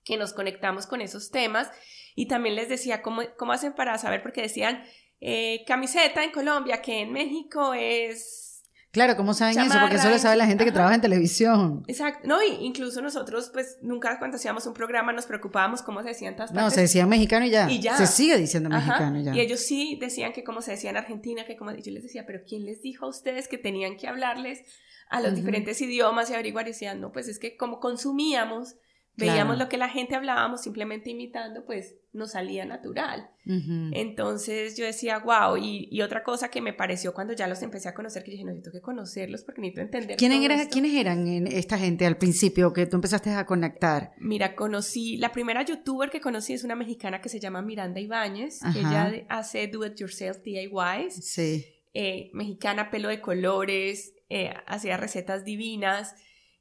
que 0.03 0.17
nos 0.17 0.33
conectamos 0.33 0.87
con 0.87 0.99
esos 0.99 1.31
temas. 1.31 1.71
Y 2.13 2.27
también 2.27 2.55
les 2.55 2.67
decía, 2.67 3.01
¿cómo, 3.01 3.21
cómo 3.37 3.53
hacen 3.53 3.71
para 3.75 3.97
saber? 3.97 4.21
Porque 4.21 4.41
decían, 4.41 4.83
eh, 5.21 5.63
camiseta 5.65 6.21
en 6.21 6.31
Colombia, 6.31 6.81
que 6.81 6.99
en 6.99 7.13
México 7.13 7.73
es 7.73 8.54
Claro, 8.95 9.17
¿cómo 9.17 9.33
saben 9.33 9.59
eso? 9.59 9.77
Porque 9.77 9.97
eso 9.97 10.09
lo 10.09 10.17
sabe 10.17 10.37
la 10.37 10.45
gente 10.45 10.63
que 10.63 10.71
trabaja 10.71 10.95
en 10.95 11.01
televisión. 11.01 11.83
Exacto. 11.85 12.25
No, 12.25 12.41
y 12.41 12.65
incluso 12.65 13.01
nosotros, 13.01 13.49
pues, 13.51 13.77
nunca 13.81 14.17
cuando 14.19 14.37
hacíamos 14.37 14.65
un 14.67 14.73
programa 14.73 15.11
nos 15.11 15.25
preocupábamos 15.25 15.81
cómo 15.81 16.01
se 16.01 16.07
decían 16.07 16.37
todas 16.37 16.51
partes. 16.53 16.63
No, 16.63 16.71
se 16.71 16.79
decía 16.79 17.05
mexicano 17.05 17.45
y 17.45 17.49
ya. 17.49 17.69
Y 17.69 17.81
ya. 17.81 17.97
Se 17.97 18.07
sigue 18.07 18.37
diciendo 18.37 18.69
mexicano 18.69 19.19
y 19.19 19.25
ya. 19.25 19.35
Y 19.35 19.41
ellos 19.41 19.59
sí 19.59 19.97
decían 19.99 20.31
que 20.31 20.45
como 20.45 20.61
se 20.61 20.71
decía 20.71 20.91
en 20.91 20.95
Argentina, 20.95 21.43
que 21.45 21.57
como... 21.57 21.73
yo 21.75 21.91
les 21.91 22.03
decía, 22.03 22.25
pero 22.25 22.39
¿quién 22.47 22.63
les 22.63 22.81
dijo 22.81 23.05
a 23.05 23.09
ustedes 23.09 23.49
que 23.49 23.57
tenían 23.57 23.97
que 23.97 24.07
hablarles 24.07 24.61
a 25.09 25.19
los 25.19 25.35
diferentes 25.35 25.81
idiomas 25.81 26.29
y 26.29 26.33
averiguar? 26.33 26.65
Y 26.65 26.71
decían, 26.71 27.01
no, 27.01 27.11
pues 27.11 27.27
es 27.27 27.37
que 27.37 27.57
como 27.57 27.81
consumíamos 27.81 28.75
Veíamos 29.17 29.57
lo 29.57 29.69
que 29.69 29.77
la 29.77 29.89
gente 29.89 30.15
hablábamos 30.15 30.61
simplemente 30.61 31.09
imitando, 31.09 31.65
pues 31.65 31.95
nos 32.11 32.31
salía 32.31 32.65
natural. 32.65 33.29
Entonces 33.45 34.75
yo 34.77 34.85
decía, 34.85 35.19
wow, 35.19 35.57
y, 35.57 36.01
otra 36.01 36.23
cosa 36.23 36.49
que 36.49 36.61
me 36.61 36.73
pareció 36.73 37.13
cuando 37.13 37.33
ya 37.33 37.47
los 37.47 37.61
empecé 37.61 37.89
a 37.89 37.93
conocer, 37.93 38.23
que 38.23 38.31
dije, 38.31 38.43
no, 38.43 38.51
necesito 38.51 38.71
que 38.71 38.81
conocerlos 38.81 39.43
porque 39.43 39.61
necesito 39.61 39.81
entender. 39.81 40.17
¿Quiénes, 40.17 40.43
eran, 40.43 40.67
¿Quiénes 40.67 40.93
eran 40.93 41.47
esta 41.47 41.77
gente 41.77 42.05
al 42.05 42.17
principio 42.17 42.73
que 42.73 42.85
tú 42.85 42.97
empezaste 42.97 43.29
a 43.31 43.45
conectar? 43.45 44.13
Mira, 44.17 44.55
conocí, 44.55 45.17
la 45.17 45.31
primera 45.31 45.63
youtuber 45.63 46.09
que 46.09 46.19
conocí 46.21 46.53
es 46.53 46.63
una 46.63 46.75
mexicana 46.75 47.21
que 47.21 47.29
se 47.29 47.39
llama 47.39 47.61
Miranda 47.61 47.99
Ibáñez, 47.99 48.59
que 48.73 48.79
ella 48.79 49.25
hace 49.29 49.67
do 49.67 49.85
it 49.85 49.95
yourself 49.95 50.41
DIYs. 50.43 51.13
Sí. 51.25 51.65
Eh, 51.93 52.29
mexicana, 52.33 52.91
pelo 52.91 53.07
de 53.07 53.21
colores, 53.21 54.13
eh, 54.29 54.53
hacía 54.67 54.97
recetas 54.97 55.45
divinas. 55.45 56.15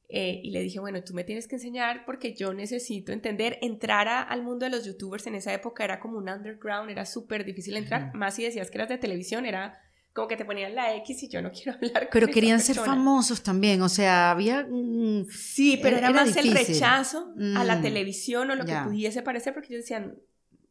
Eh, 0.09 0.41
y 0.43 0.51
le 0.51 0.61
dije, 0.61 0.81
bueno, 0.81 1.03
tú 1.03 1.15
me 1.15 1.25
tienes 1.25 1.49
que 1.49 1.57
enseñar 1.57 2.05
porque 2.05 2.35
yo 2.35 2.53
necesito 2.53 3.13
entender, 3.13 3.59
entrar 3.63 4.07
al 4.07 4.43
mundo 4.43 4.65
de 4.65 4.71
los 4.71 4.85
youtubers 4.85 5.27
en 5.27 5.35
esa 5.35 5.53
época 5.55 5.83
era 5.83 5.99
como 5.99 6.19
un 6.19 6.29
underground, 6.29 6.91
era 6.91 7.07
súper 7.07 7.45
difícil 7.45 7.77
entrar, 7.77 8.15
más 8.15 8.35
si 8.35 8.45
decías 8.45 8.71
que 8.71 8.79
eras 8.79 8.91
de 8.91 8.99
televisión, 8.99 9.47
era 9.47 9.81
como 10.13 10.29
que 10.29 10.37
te 10.37 10.45
ponían 10.45 10.75
la 10.75 10.95
X 10.97 11.23
y 11.25 11.29
yo 11.29 11.43
no 11.43 11.51
quiero 11.53 11.73
hablar 11.73 12.09
con 12.09 12.09
Pero 12.13 12.29
querían 12.29 12.61
ser 12.61 12.77
famosos 12.77 13.43
también, 13.43 13.81
o 13.83 13.89
sea, 13.89 14.31
había... 14.31 14.67
sí, 15.31 15.79
pero 15.83 15.97
era, 15.97 16.11
más 16.11 16.37
el 16.37 16.53
rechazo 16.53 17.35
a 17.57 17.65
la 17.65 17.77
mm, 17.77 17.83
televisión 17.83 18.51
o 18.51 18.55
lo 18.55 18.65
que 18.65 18.75
pudiese 18.85 19.23
parecer 19.23 19.55
porque 19.55 19.69
ellos 19.73 19.85
decían, 19.85 20.19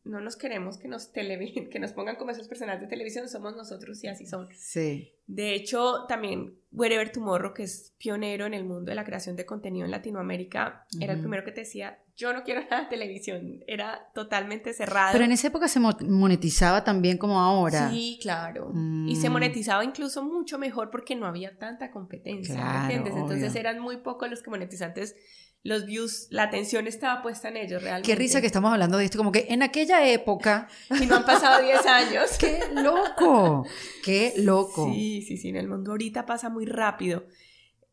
no 0.05 0.19
nos 0.19 0.35
queremos 0.35 0.77
que 0.77 0.87
nos, 0.87 1.11
tele, 1.11 1.69
que 1.71 1.79
nos 1.79 1.93
pongan 1.93 2.15
como 2.15 2.31
esos 2.31 2.47
personajes 2.47 2.81
de 2.81 2.87
televisión, 2.87 3.27
somos 3.29 3.55
nosotros 3.55 4.03
y 4.03 4.07
así 4.07 4.25
son. 4.25 4.47
Sí. 4.55 5.13
De 5.25 5.55
hecho, 5.55 6.05
también 6.07 6.57
Wherever 6.71 7.09
Tomorrow, 7.11 7.53
que 7.53 7.63
es 7.63 7.93
pionero 7.97 8.45
en 8.45 8.53
el 8.53 8.65
mundo 8.65 8.89
de 8.89 8.95
la 8.95 9.05
creación 9.05 9.35
de 9.35 9.45
contenido 9.45 9.85
en 9.85 9.91
Latinoamérica, 9.91 10.85
era 10.99 11.13
el 11.13 11.19
primero 11.19 11.45
que 11.45 11.51
te 11.51 11.61
decía, 11.61 11.99
yo 12.17 12.33
no 12.33 12.43
quiero 12.43 12.61
nada 12.69 12.83
de 12.83 12.89
televisión, 12.89 13.63
era 13.67 14.09
totalmente 14.13 14.73
cerrado. 14.73 15.13
Pero 15.13 15.23
en 15.23 15.31
esa 15.31 15.47
época 15.47 15.67
se 15.67 15.79
monetizaba 15.79 16.83
también 16.83 17.17
como 17.17 17.39
ahora. 17.39 17.89
Sí, 17.89 18.19
claro. 18.21 18.71
Y 19.07 19.15
se 19.15 19.29
mm. 19.29 19.31
monetizaba 19.31 19.85
incluso 19.85 20.23
mucho 20.23 20.57
mejor 20.57 20.89
porque 20.89 21.15
no 21.15 21.25
había 21.25 21.57
tanta 21.57 21.91
competencia, 21.91 22.55
claro, 22.55 22.81
¿entiendes? 22.81 23.15
Entonces 23.15 23.55
eran 23.55 23.79
muy 23.79 23.97
pocos 23.97 24.29
los 24.29 24.41
que 24.41 24.49
monetizantes 24.49 25.15
los 25.63 25.85
views, 25.85 26.27
la 26.29 26.43
atención 26.43 26.87
estaba 26.87 27.21
puesta 27.21 27.47
en 27.47 27.57
ellos 27.57 27.81
realmente. 27.81 28.07
Qué 28.07 28.15
risa 28.15 28.41
que 28.41 28.47
estamos 28.47 28.71
hablando 28.71 28.97
de 28.97 29.05
esto, 29.05 29.17
como 29.17 29.31
que 29.31 29.47
en 29.49 29.63
aquella 29.63 30.05
época... 30.07 30.67
Y 31.01 31.05
no 31.05 31.15
han 31.15 31.25
pasado 31.25 31.63
10 31.63 31.85
años. 31.85 32.31
¡Qué 32.39 32.59
loco! 32.73 33.65
¡Qué 34.03 34.33
loco! 34.37 34.91
Sí, 34.93 35.21
sí, 35.21 35.37
sí, 35.37 35.49
en 35.49 35.55
el 35.55 35.69
mundo 35.69 35.91
ahorita 35.91 36.25
pasa 36.25 36.49
muy 36.49 36.65
rápido. 36.65 37.25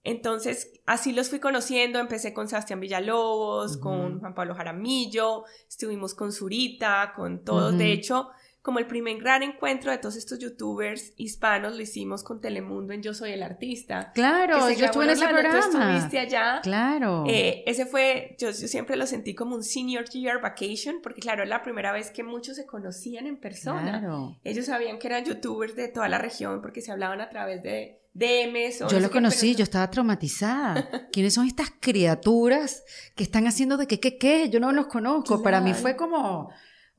Entonces, 0.03 0.81
así 0.87 1.13
los 1.13 1.29
fui 1.29 1.39
conociendo, 1.39 1.99
empecé 1.99 2.33
con 2.33 2.49
Sebastián 2.49 2.81
Villalobos, 2.81 3.77
con 3.77 4.19
Juan 4.19 4.35
Pablo 4.35 4.55
Jaramillo, 4.55 5.45
estuvimos 5.69 6.15
con 6.15 6.33
Zurita, 6.33 7.13
con 7.15 7.45
todos, 7.45 7.77
de 7.77 7.93
hecho 7.93 8.31
como 8.63 8.79
el 8.79 8.87
primer 8.87 9.19
gran 9.19 9.43
encuentro 9.43 9.91
de 9.91 9.99
todos 9.99 10.17
estos 10.17 10.39
youtubers 10.39 11.15
hispanos 11.17 11.77
lo 11.77 11.83
hicimos 11.83 12.23
con 12.23 12.41
Telemundo 12.41 12.93
en 12.93 13.03
Yo 13.03 13.15
Soy 13.15 13.33
el 13.33 13.43
Artista. 13.43 14.13
Claro, 14.15 14.71
yo 14.71 14.85
estuve 14.85 15.05
en 15.05 15.11
ese 15.11 15.27
programa. 15.27 15.61
Tú 15.61 15.79
estuviste 15.79 16.19
allá. 16.19 16.61
Claro. 16.63 17.25
Eh, 17.27 17.63
ese 17.67 17.87
fue, 17.87 18.37
yo, 18.39 18.53
siempre 18.53 18.97
lo 18.97 19.07
sentí 19.07 19.35
como 19.35 19.57
un 19.57 19.63
senior 19.63 20.05
year 20.11 20.43
vacation, 20.43 20.97
porque 21.03 21.23
claro, 21.23 21.43
era 21.43 21.49
la 21.49 21.63
primera 21.63 21.93
vez 21.93 22.11
que 22.11 22.23
muchos 22.23 22.57
se 22.57 22.67
conocían 22.67 23.27
en 23.27 23.39
persona. 23.39 23.99
Claro. 23.99 24.37
Ellos 24.45 24.67
sabían 24.67 24.99
que 24.99 25.07
eran 25.07 25.25
youtubers 25.25 25.75
de 25.75 25.89
toda 25.89 26.09
la 26.09 26.19
región 26.19 26.61
porque 26.61 26.83
se 26.83 26.93
hablaban 26.93 27.23
a 27.23 27.31
través 27.31 27.63
de 27.63 28.01
DMs. 28.13 28.91
yo 28.91 29.01
lo 29.01 29.11
conocí, 29.11 29.55
yo 29.55 29.63
estaba 29.63 29.89
traumatizada. 29.89 31.09
¿Quiénes 31.13 31.33
son 31.33 31.47
estas 31.47 31.71
criaturas 31.81 32.85
que 33.15 33.23
están 33.23 33.47
haciendo 33.47 33.79
de 33.79 33.87
qué, 33.87 34.01
qué, 34.01 34.19
qué? 34.19 34.51
Yo 34.51 34.61
no 34.61 34.71
los 34.73 34.89
conozco. 34.89 35.43
Para 35.43 35.63
mí 35.63 35.73
fue 35.73 35.97
como 35.97 36.51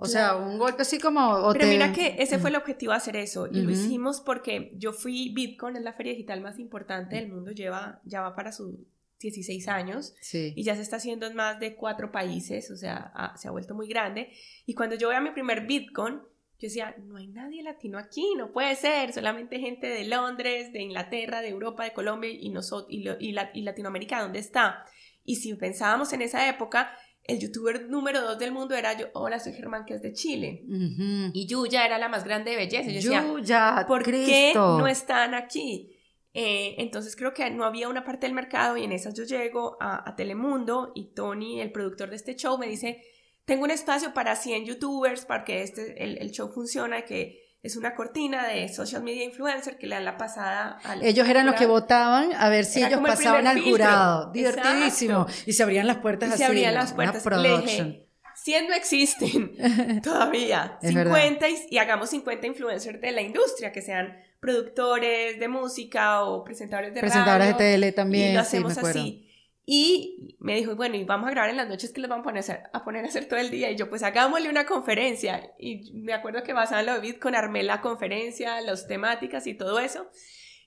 o 0.03 0.07
sea, 0.07 0.35
un 0.35 0.57
golpe 0.57 0.81
así 0.81 0.97
como... 0.97 1.53
Pero 1.53 1.67
mira 1.67 1.93
que 1.93 2.15
ese 2.17 2.39
fue 2.39 2.49
el 2.49 2.55
objetivo, 2.55 2.91
hacer 2.91 3.15
eso. 3.15 3.47
Y 3.47 3.61
lo 3.61 3.69
hicimos 3.69 4.19
porque 4.19 4.73
yo 4.75 4.93
fui, 4.93 5.29
Bitcoin 5.29 5.75
es 5.75 5.83
la 5.83 5.93
feria 5.93 6.13
digital 6.13 6.41
más 6.41 6.57
importante 6.57 7.17
del 7.17 7.29
mundo, 7.29 7.51
lleva, 7.51 8.01
ya 8.03 8.21
va 8.21 8.35
para 8.35 8.51
sus 8.51 8.75
16 9.19 9.67
años. 9.67 10.15
Sí. 10.19 10.53
Y 10.55 10.63
ya 10.63 10.75
se 10.75 10.81
está 10.81 10.95
haciendo 10.95 11.27
en 11.27 11.35
más 11.35 11.59
de 11.59 11.75
cuatro 11.75 12.11
países, 12.11 12.71
o 12.71 12.75
sea, 12.75 13.13
se 13.35 13.47
ha 13.47 13.51
vuelto 13.51 13.75
muy 13.75 13.87
grande. 13.87 14.31
Y 14.65 14.73
cuando 14.73 14.95
yo 14.95 15.07
voy 15.07 15.17
a 15.17 15.21
mi 15.21 15.29
primer 15.31 15.67
Bitcoin, 15.67 16.15
yo 16.15 16.67
decía, 16.67 16.95
no 17.03 17.17
hay 17.17 17.27
nadie 17.27 17.61
latino 17.61 17.99
aquí, 17.99 18.33
no 18.35 18.51
puede 18.51 18.75
ser, 18.75 19.13
solamente 19.13 19.59
gente 19.59 19.85
de 19.85 20.05
Londres, 20.05 20.73
de 20.73 20.81
Inglaterra, 20.81 21.41
de 21.41 21.49
Europa, 21.49 21.83
de 21.83 21.93
Colombia 21.93 22.31
y, 22.31 22.49
nosotros, 22.49 22.87
y, 22.91 23.07
y, 23.07 23.35
y 23.53 23.61
Latinoamérica, 23.61 24.19
¿dónde 24.19 24.39
está? 24.39 24.83
Y 25.23 25.35
si 25.35 25.53
pensábamos 25.53 26.11
en 26.13 26.23
esa 26.23 26.49
época, 26.49 26.91
el 27.31 27.39
youtuber 27.39 27.89
número 27.89 28.21
dos 28.21 28.37
del 28.37 28.51
mundo 28.51 28.75
era 28.75 28.97
yo, 28.97 29.07
hola, 29.13 29.39
soy 29.39 29.53
Germán, 29.53 29.85
que 29.85 29.95
es 29.95 30.01
de 30.01 30.13
Chile. 30.13 30.63
Y 31.33 31.47
Yuya 31.47 31.85
era 31.85 31.97
la 31.97 32.09
más 32.09 32.23
grande 32.23 32.51
de 32.51 32.57
belleza. 32.57 32.89
Yo 32.89 32.95
decía, 32.95 33.25
Yuya, 33.25 33.85
¿por 33.87 34.03
qué 34.03 34.51
no 34.53 34.85
están 34.87 35.33
aquí? 35.33 35.95
Eh, 36.33 36.75
entonces 36.77 37.15
creo 37.15 37.33
que 37.33 37.49
no 37.49 37.65
había 37.65 37.89
una 37.89 38.03
parte 38.03 38.25
del 38.25 38.33
mercado 38.33 38.77
y 38.77 38.83
en 38.83 38.91
esas 38.91 39.13
yo 39.13 39.23
llego 39.23 39.77
a, 39.81 40.15
Telemundo 40.15 40.91
y 40.95 41.13
Tony, 41.13 41.59
el 41.59 41.71
productor 41.71 42.09
de 42.09 42.15
este 42.17 42.35
show, 42.35 42.57
me 42.57 42.67
dice, 42.67 43.01
tengo 43.45 43.63
un 43.63 43.71
espacio 43.71 44.13
para 44.13 44.35
100 44.35 44.65
youtubers 44.65 45.25
para 45.25 45.43
que 45.43 45.61
este, 45.61 46.03
el, 46.03 46.17
el 46.17 46.31
show 46.31 46.49
funcione, 46.49 47.03
que 47.05 47.40
es 47.63 47.75
una 47.75 47.93
cortina 47.93 48.47
de 48.47 48.69
social 48.69 49.03
media 49.03 49.23
influencer 49.23 49.77
que 49.77 49.85
le 49.85 49.95
dan 49.95 50.05
la 50.05 50.17
pasada 50.17 50.79
al 50.83 51.03
Ellos 51.03 51.27
eran 51.27 51.45
los 51.45 51.55
que 51.55 51.67
votaban 51.67 52.33
a 52.33 52.49
ver 52.49 52.65
si 52.65 52.83
ellos 52.83 53.01
pasaban 53.01 53.45
al 53.45 53.61
jurado. 53.61 54.31
Divertidísimo. 54.31 55.27
Y 55.45 55.53
se 55.53 55.61
abrían 55.61 55.85
las 55.85 55.97
puertas 55.97 56.29
y 56.29 56.33
así. 56.33 56.39
Se 56.39 56.45
abrían 56.45 56.73
las 56.73 56.93
puertas. 56.93 57.23
Le 57.25 57.57
dije, 57.59 58.07
100 58.43 58.67
no 58.67 58.73
existen 58.73 60.01
todavía. 60.03 60.79
50 60.81 61.47
y, 61.69 61.77
hagamos 61.77 62.09
50 62.09 62.47
influencers 62.47 62.99
de 62.99 63.11
la 63.11 63.21
industria, 63.21 63.71
que 63.71 63.81
sean 63.81 64.17
productores 64.39 65.39
de 65.39 65.47
música 65.47 66.23
o 66.23 66.43
presentadores 66.43 66.95
de 66.95 66.99
Presentadores 66.99 67.47
de 67.49 67.53
tele 67.53 67.91
también. 67.91 68.31
Y 68.31 68.33
lo 68.33 68.39
hacemos 68.39 68.75
así. 68.77 69.30
Y 69.73 70.35
me 70.39 70.57
dijo, 70.57 70.75
bueno, 70.75 70.97
y 70.97 71.05
vamos 71.05 71.29
a 71.29 71.31
grabar 71.31 71.49
en 71.49 71.55
las 71.55 71.69
noches 71.69 71.93
que 71.93 72.01
les 72.01 72.09
vamos 72.09 72.23
a 72.23 72.25
poner 72.25 72.39
a 72.39 72.41
hacer, 72.41 72.59
a 72.73 72.83
poner 72.83 73.05
a 73.05 73.07
hacer 73.07 73.29
todo 73.29 73.39
el 73.39 73.49
día. 73.49 73.71
Y 73.71 73.77
yo, 73.77 73.89
pues 73.89 74.03
hagámosle 74.03 74.49
una 74.49 74.65
conferencia. 74.65 75.53
Y 75.57 75.93
me 75.93 76.11
acuerdo 76.11 76.43
que 76.43 76.51
basada 76.51 76.81
en 76.81 76.87
lo 76.87 76.93
de 76.95 76.99
Bitcoin 76.99 77.35
armé 77.35 77.63
la 77.63 77.79
conferencia, 77.79 78.59
las 78.59 78.85
temáticas 78.85 79.47
y 79.47 79.53
todo 79.53 79.79
eso. 79.79 80.09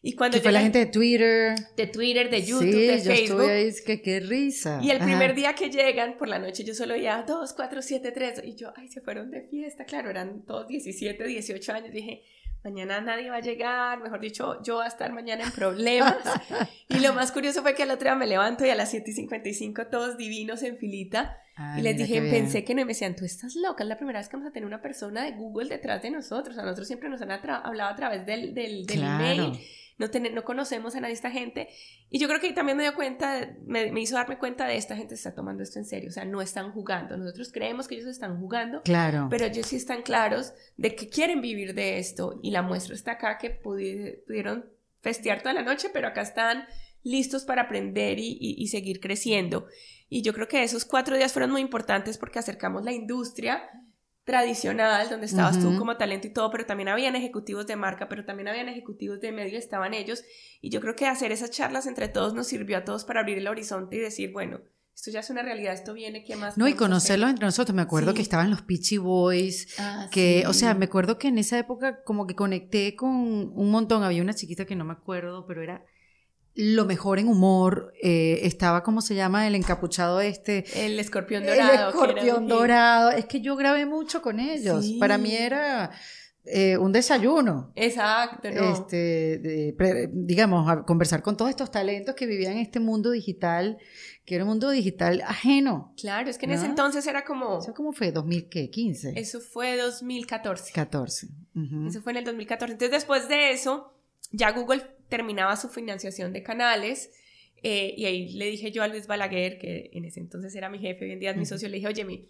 Y 0.00 0.14
cuando 0.14 0.40
fue 0.40 0.52
la 0.52 0.62
gente 0.62 0.78
de 0.78 0.86
Twitter. 0.86 1.54
De 1.76 1.86
Twitter, 1.86 2.30
de 2.30 2.44
YouTube, 2.44 2.70
de 2.70 2.98
Facebook. 2.98 3.42
Ahí, 3.42 3.66
es 3.66 3.82
que 3.82 4.00
qué 4.00 4.20
risa. 4.20 4.80
Y 4.82 4.88
el 4.90 5.00
primer 5.00 5.34
día 5.34 5.54
que 5.54 5.68
llegan, 5.68 6.16
por 6.16 6.28
la 6.28 6.38
noche 6.38 6.64
yo 6.64 6.72
solo 6.72 6.94
oía 6.94 7.26
2, 7.28 7.52
4, 7.52 7.82
7, 7.82 8.10
3. 8.10 8.42
Y 8.42 8.54
yo, 8.54 8.72
ay, 8.74 8.88
se 8.88 9.02
fueron 9.02 9.30
de 9.30 9.42
fiesta. 9.42 9.84
Claro, 9.84 10.08
eran 10.08 10.46
todos 10.46 10.66
17, 10.66 11.26
18 11.26 11.72
años. 11.74 11.92
Dije, 11.92 12.22
mañana 12.64 13.00
nadie 13.02 13.30
va 13.30 13.36
a 13.36 13.40
llegar, 13.40 14.00
mejor 14.00 14.20
dicho, 14.20 14.62
yo 14.62 14.76
voy 14.76 14.86
a 14.86 14.88
estar 14.88 15.12
mañana 15.12 15.44
en 15.44 15.52
problemas. 15.52 16.16
y 16.88 16.98
lo 17.00 17.12
más 17.12 17.30
curioso 17.30 17.62
fue 17.62 17.74
que 17.74 17.82
al 17.82 17.90
otro 17.90 18.04
día 18.08 18.14
me 18.14 18.26
levanto 18.26 18.64
y 18.64 18.70
a 18.70 18.74
las 18.74 18.90
7 18.90 19.10
y 19.10 19.14
55 19.14 19.86
todos 19.88 20.16
divinos 20.16 20.62
en 20.62 20.78
filita. 20.78 21.38
Y 21.76 21.82
les 21.82 21.96
dije, 21.96 22.20
pensé 22.30 22.64
que 22.64 22.74
no, 22.74 22.80
y 22.80 22.84
me 22.84 22.90
decían, 22.90 23.14
tú 23.14 23.24
estás 23.24 23.54
loca, 23.54 23.84
es 23.84 23.88
la 23.88 23.96
primera 23.96 24.18
vez 24.18 24.28
que 24.28 24.36
vamos 24.36 24.50
a 24.50 24.52
tener 24.52 24.66
una 24.66 24.82
persona 24.82 25.24
de 25.24 25.32
Google 25.32 25.68
detrás 25.68 26.02
de 26.02 26.10
nosotros. 26.10 26.58
A 26.58 26.62
nosotros 26.62 26.86
siempre 26.86 27.08
nos 27.08 27.22
han 27.22 27.30
hablado 27.30 27.90
a 27.90 27.96
través 27.96 28.26
del, 28.26 28.54
del, 28.54 28.86
del 28.86 29.02
email 29.02 29.58
no, 29.98 30.08
no 30.32 30.44
conocemos 30.44 30.94
a 30.94 31.00
nadie 31.00 31.14
esta 31.14 31.30
gente. 31.30 31.68
Y 32.10 32.18
yo 32.18 32.28
creo 32.28 32.40
que 32.40 32.52
también 32.52 32.76
me 32.76 32.82
dio 32.82 32.94
cuenta, 32.94 33.56
me, 33.64 33.92
me, 33.92 34.00
hizo 34.00 34.16
darme 34.16 34.38
cuenta 34.38 34.66
de 34.66 34.76
esta 34.76 34.96
gente 34.96 35.14
está 35.14 35.34
tomando 35.34 35.62
esto 35.62 35.78
en 35.78 35.84
serio, 35.84 36.10
o 36.10 36.12
sea, 36.12 36.24
no 36.24 36.40
están 36.42 36.72
jugando. 36.72 37.16
Nosotros 37.16 37.50
creemos 37.52 37.88
que 37.88 37.96
ellos 37.96 38.08
están 38.08 38.38
jugando, 38.38 38.82
claro. 38.82 39.28
pero 39.30 39.46
ellos 39.46 39.66
sí 39.66 39.76
están 39.76 40.02
claros 40.02 40.52
de 40.76 40.94
que 40.94 41.08
quieren 41.08 41.40
vivir 41.40 41.74
de 41.74 41.98
esto. 41.98 42.40
Y 42.42 42.50
la 42.50 42.62
muestra 42.62 42.94
está 42.94 43.12
acá 43.12 43.38
que 43.38 43.50
pudieron 43.50 44.66
festear 45.00 45.42
toda 45.42 45.54
la 45.54 45.62
noche, 45.62 45.90
pero 45.92 46.08
acá 46.08 46.22
están 46.22 46.66
listos 47.02 47.44
para 47.44 47.62
aprender 47.62 48.18
y, 48.18 48.38
y, 48.40 48.66
seguir 48.68 48.98
creciendo. 48.98 49.66
Y 50.08 50.22
yo 50.22 50.32
creo 50.32 50.48
que 50.48 50.62
esos 50.62 50.84
cuatro 50.84 51.16
días 51.16 51.32
fueron 51.32 51.50
muy 51.50 51.60
importantes 51.60 52.18
porque 52.18 52.38
acercamos 52.38 52.84
la 52.84 52.92
industria 52.92 53.62
tradicional, 54.24 55.10
donde 55.10 55.26
estabas 55.26 55.60
tú 55.60 55.76
como 55.78 55.98
talento 55.98 56.26
y 56.26 56.32
todo, 56.32 56.50
pero 56.50 56.64
también 56.64 56.88
habían 56.88 57.14
ejecutivos 57.14 57.66
de 57.66 57.76
marca, 57.76 58.08
pero 58.08 58.24
también 58.24 58.48
habían 58.48 58.70
ejecutivos 58.70 59.20
de 59.20 59.32
medio, 59.32 59.58
estaban 59.58 59.92
ellos, 59.92 60.24
y 60.62 60.70
yo 60.70 60.80
creo 60.80 60.96
que 60.96 61.06
hacer 61.06 61.30
esas 61.30 61.50
charlas 61.50 61.86
entre 61.86 62.08
todos 62.08 62.32
nos 62.32 62.46
sirvió 62.46 62.78
a 62.78 62.84
todos 62.84 63.04
para 63.04 63.20
abrir 63.20 63.36
el 63.36 63.48
horizonte 63.48 63.96
y 63.96 64.00
decir, 64.00 64.32
bueno, 64.32 64.62
esto 64.94 65.10
ya 65.10 65.20
es 65.20 65.28
una 65.28 65.42
realidad, 65.42 65.74
esto 65.74 65.92
viene, 65.92 66.24
¿qué 66.24 66.36
más? 66.36 66.56
No, 66.56 66.66
y 66.68 66.74
conocerlo 66.74 67.28
entre 67.28 67.44
nosotros, 67.44 67.74
me 67.76 67.82
acuerdo 67.82 68.14
que 68.14 68.22
estaban 68.22 68.50
los 68.50 68.62
Peachy 68.62 68.96
Boys, 68.96 69.74
ah, 69.78 70.08
que, 70.10 70.44
o 70.46 70.54
sea, 70.54 70.72
me 70.74 70.86
acuerdo 70.86 71.18
que 71.18 71.28
en 71.28 71.36
esa 71.36 71.58
época 71.58 72.02
como 72.04 72.26
que 72.26 72.34
conecté 72.34 72.96
con 72.96 73.10
un 73.10 73.70
montón, 73.70 74.04
había 74.04 74.22
una 74.22 74.34
chiquita 74.34 74.64
que 74.64 74.76
no 74.76 74.86
me 74.86 74.94
acuerdo, 74.94 75.46
pero 75.46 75.62
era 75.62 75.84
lo 76.54 76.84
mejor 76.84 77.18
en 77.18 77.28
humor. 77.28 77.92
Eh, 78.02 78.40
estaba, 78.42 78.82
¿cómo 78.82 79.00
se 79.00 79.14
llama? 79.14 79.46
El 79.46 79.54
encapuchado 79.54 80.20
este. 80.20 80.64
El 80.74 80.98
escorpión 80.98 81.44
dorado. 81.44 81.72
El 81.72 81.94
escorpión 81.94 82.48
dorado. 82.48 83.10
Es 83.10 83.26
que 83.26 83.40
yo 83.40 83.56
grabé 83.56 83.86
mucho 83.86 84.22
con 84.22 84.40
ellos. 84.40 84.92
Para 84.98 85.18
mí 85.18 85.34
era 85.34 85.90
eh, 86.44 86.76
un 86.76 86.92
desayuno. 86.92 87.72
Exacto, 87.74 88.50
¿no? 88.50 88.72
Este, 88.72 89.72
digamos, 90.12 90.68
a 90.68 90.84
conversar 90.84 91.22
con 91.22 91.36
todos 91.36 91.50
estos 91.50 91.70
talentos 91.70 92.14
que 92.14 92.26
vivían 92.26 92.52
en 92.52 92.58
este 92.58 92.80
mundo 92.80 93.10
digital, 93.10 93.78
que 94.26 94.34
era 94.34 94.44
un 94.44 94.50
mundo 94.50 94.70
digital 94.70 95.22
ajeno. 95.26 95.94
Claro, 95.96 96.28
es 96.28 96.36
que 96.36 96.44
en 96.44 96.52
ese 96.52 96.66
entonces 96.66 97.06
era 97.06 97.24
como... 97.24 97.58
¿Eso 97.58 97.72
cómo 97.74 97.92
fue? 97.92 98.12
¿2015? 98.12 99.14
Eso 99.16 99.40
fue 99.40 99.76
2014. 99.76 100.72
14. 100.72 101.28
Eso 101.88 102.02
fue 102.02 102.12
en 102.12 102.18
el 102.18 102.24
2014. 102.24 102.72
Entonces, 102.74 102.92
después 102.92 103.28
de 103.28 103.52
eso, 103.52 103.94
ya 104.30 104.52
Google 104.52 104.82
terminaba 105.14 105.54
su 105.54 105.68
financiación 105.68 106.32
de 106.32 106.42
canales 106.42 107.12
eh, 107.62 107.94
y 107.96 108.04
ahí 108.04 108.32
le 108.32 108.46
dije 108.46 108.72
yo 108.72 108.82
a 108.82 108.88
Luis 108.88 109.06
Balaguer, 109.06 109.58
que 109.58 109.90
en 109.92 110.04
ese 110.04 110.18
entonces 110.18 110.52
era 110.56 110.68
mi 110.68 110.80
jefe, 110.80 111.04
hoy 111.04 111.12
en 111.12 111.20
día 111.20 111.30
es 111.30 111.36
mi 111.36 111.46
socio, 111.46 111.68
le 111.68 111.76
dije, 111.76 111.86
oye, 111.86 112.04
mi, 112.04 112.28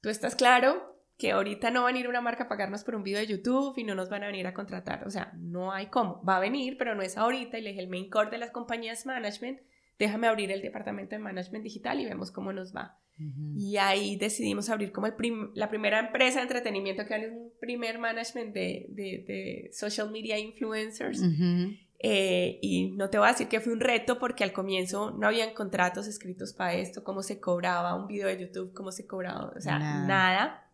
tú 0.00 0.08
estás 0.08 0.34
claro 0.34 0.96
que 1.18 1.32
ahorita 1.32 1.70
no 1.70 1.82
va 1.82 1.90
a 1.90 1.92
venir 1.92 2.08
una 2.08 2.22
marca 2.22 2.44
a 2.44 2.48
pagarnos 2.48 2.84
por 2.84 2.94
un 2.94 3.02
video 3.02 3.20
de 3.20 3.26
YouTube 3.26 3.76
y 3.76 3.84
no 3.84 3.94
nos 3.94 4.08
van 4.08 4.22
a 4.22 4.28
venir 4.28 4.46
a 4.46 4.54
contratar, 4.54 5.06
o 5.06 5.10
sea, 5.10 5.32
no 5.36 5.72
hay 5.72 5.86
cómo, 5.86 6.22
va 6.24 6.38
a 6.38 6.40
venir, 6.40 6.78
pero 6.78 6.94
no 6.94 7.02
es 7.02 7.18
ahorita, 7.18 7.58
y 7.58 7.62
le 7.62 7.70
dije, 7.70 7.82
el 7.82 7.88
main 7.88 8.08
core 8.08 8.30
de 8.30 8.38
las 8.38 8.50
compañías 8.50 9.04
management, 9.04 9.60
déjame 9.98 10.26
abrir 10.26 10.50
el 10.50 10.62
departamento 10.62 11.14
de 11.14 11.20
management 11.20 11.62
digital 11.62 12.00
y 12.00 12.06
vemos 12.06 12.32
cómo 12.32 12.52
nos 12.52 12.74
va. 12.74 12.98
Y 13.56 13.78
ahí 13.78 14.16
decidimos 14.16 14.68
abrir 14.68 14.92
como 14.92 15.06
el 15.06 15.14
la 15.54 15.70
primera 15.70 16.00
empresa 16.00 16.40
de 16.40 16.42
entretenimiento 16.42 17.06
que 17.06 17.14
era 17.14 17.32
un 17.32 17.50
primer 17.58 17.98
management 17.98 18.52
de, 18.52 18.86
de, 18.90 19.70
social 19.72 20.10
media 20.10 20.38
influencers. 20.38 21.22
Eh, 21.98 22.58
y 22.60 22.90
no 22.92 23.08
te 23.08 23.18
voy 23.18 23.28
a 23.28 23.32
decir 23.32 23.48
que 23.48 23.60
fue 23.60 23.72
un 23.72 23.80
reto 23.80 24.18
porque 24.18 24.44
al 24.44 24.52
comienzo 24.52 25.12
no 25.12 25.26
habían 25.26 25.54
contratos 25.54 26.06
escritos 26.06 26.52
para 26.52 26.74
esto, 26.74 27.02
cómo 27.02 27.22
se 27.22 27.40
cobraba 27.40 27.94
un 27.94 28.06
video 28.06 28.28
de 28.28 28.38
YouTube, 28.38 28.72
cómo 28.74 28.92
se 28.92 29.06
cobraba, 29.06 29.52
o 29.56 29.60
sea, 29.60 29.78
nada. 29.78 30.70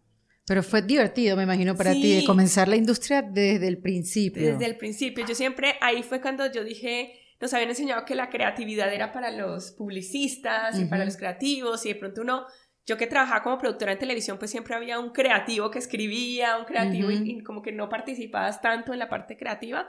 Pero 0.46 0.62
fue 0.62 0.82
divertido, 0.82 1.36
me 1.36 1.44
imagino, 1.44 1.76
para 1.76 1.92
ti, 1.92 2.16
de 2.16 2.24
comenzar 2.24 2.66
la 2.66 2.76
industria 2.76 3.22
desde 3.22 3.68
el 3.68 3.78
principio. 3.78 4.42
Desde 4.42 4.66
el 4.66 4.76
principio. 4.76 5.24
Yo 5.24 5.36
siempre, 5.36 5.76
ahí 5.80 6.02
fue 6.02 6.20
cuando 6.20 6.50
yo 6.50 6.64
dije, 6.64 7.12
nos 7.40 7.54
habían 7.54 7.70
enseñado 7.70 8.04
que 8.04 8.16
la 8.16 8.28
creatividad 8.28 8.92
era 8.92 9.12
para 9.12 9.30
los 9.30 9.70
publicistas 9.72 10.78
y 10.78 10.86
para 10.86 11.04
los 11.04 11.16
creativos 11.16 11.86
y 11.86 11.90
de 11.90 11.94
pronto 11.94 12.22
uno 12.22 12.46
yo 12.84 12.96
que 12.96 13.06
trabajaba 13.06 13.42
como 13.42 13.58
productora 13.58 13.92
en 13.92 13.98
televisión, 13.98 14.38
pues 14.38 14.50
siempre 14.50 14.74
había 14.74 14.98
un 14.98 15.10
creativo 15.10 15.70
que 15.70 15.78
escribía, 15.78 16.56
un 16.58 16.64
creativo 16.64 17.12
y, 17.12 17.42
como 17.44 17.62
que 17.62 17.70
no 17.70 17.88
participabas 17.88 18.60
tanto 18.60 18.92
en 18.92 18.98
la 18.98 19.08
parte 19.08 19.36
creativa, 19.36 19.86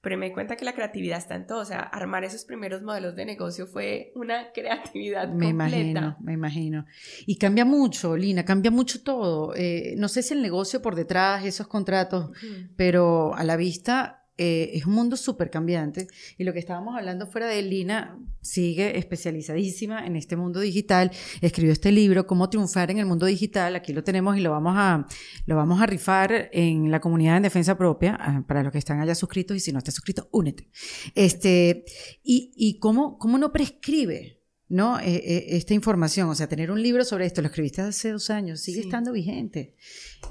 pero 0.00 0.16
me 0.16 0.26
di 0.26 0.32
cuenta 0.32 0.54
que 0.54 0.64
la 0.64 0.72
creatividad 0.72 1.18
está 1.18 1.34
en 1.34 1.46
todo, 1.48 1.58
o 1.58 1.64
sea, 1.64 1.80
armar 1.80 2.22
esos 2.22 2.44
primeros 2.44 2.82
modelos 2.82 3.16
de 3.16 3.24
negocio 3.24 3.66
fue 3.66 4.12
una 4.14 4.52
creatividad 4.54 5.28
me 5.28 5.48
Imagino, 5.48 6.16
me 6.20 6.34
imagino. 6.34 6.86
Y 7.26 7.36
cambia 7.36 7.64
mucho, 7.64 8.16
Lina, 8.16 8.44
cambia 8.44 8.70
mucho 8.70 9.02
todo. 9.02 9.52
Eh, 9.56 9.94
no 9.96 10.08
sé 10.08 10.22
si 10.22 10.34
el 10.34 10.42
negocio 10.42 10.80
por 10.82 10.94
detrás, 10.94 11.44
esos 11.44 11.66
contratos, 11.66 12.30
pero 12.76 13.34
a 13.34 13.42
la 13.42 13.56
vista 13.56 14.25
eh, 14.38 14.70
es 14.74 14.84
un 14.84 14.92
mundo 14.92 15.16
súper 15.16 15.50
cambiante 15.50 16.08
y 16.36 16.44
lo 16.44 16.52
que 16.52 16.58
estábamos 16.58 16.94
hablando 16.96 17.26
fuera 17.26 17.46
de 17.46 17.62
Lina 17.62 18.18
sigue 18.42 18.98
especializadísima 18.98 20.06
en 20.06 20.14
este 20.16 20.36
mundo 20.36 20.60
digital, 20.60 21.10
escribió 21.40 21.72
este 21.72 21.90
libro, 21.90 22.26
Cómo 22.26 22.50
triunfar 22.50 22.90
en 22.90 22.98
el 22.98 23.06
mundo 23.06 23.26
digital, 23.26 23.74
aquí 23.76 23.92
lo 23.92 24.04
tenemos 24.04 24.36
y 24.36 24.40
lo 24.40 24.50
vamos 24.50 24.74
a, 24.76 25.06
lo 25.46 25.56
vamos 25.56 25.80
a 25.80 25.86
rifar 25.86 26.50
en 26.52 26.90
la 26.90 27.00
comunidad 27.00 27.38
en 27.38 27.44
defensa 27.44 27.78
propia, 27.78 28.16
ah, 28.20 28.44
para 28.46 28.62
los 28.62 28.72
que 28.72 28.78
están 28.78 29.00
allá 29.00 29.14
suscritos 29.14 29.56
y 29.56 29.60
si 29.60 29.72
no 29.72 29.78
estás 29.78 29.94
suscrito, 29.94 30.28
únete. 30.32 30.68
Este, 31.14 31.84
y, 32.22 32.52
y 32.56 32.78
cómo, 32.78 33.18
cómo 33.18 33.38
no 33.38 33.52
prescribe, 33.52 34.35
¿no? 34.68 34.98
Eh, 34.98 35.14
eh, 35.16 35.46
esta 35.50 35.74
información, 35.74 36.28
o 36.28 36.34
sea, 36.34 36.48
tener 36.48 36.70
un 36.70 36.82
libro 36.82 37.04
sobre 37.04 37.26
esto, 37.26 37.40
lo 37.40 37.48
escribiste 37.48 37.82
hace 37.82 38.10
dos 38.10 38.30
años, 38.30 38.60
sigue 38.60 38.80
estando 38.80 39.12
vigente. 39.12 39.74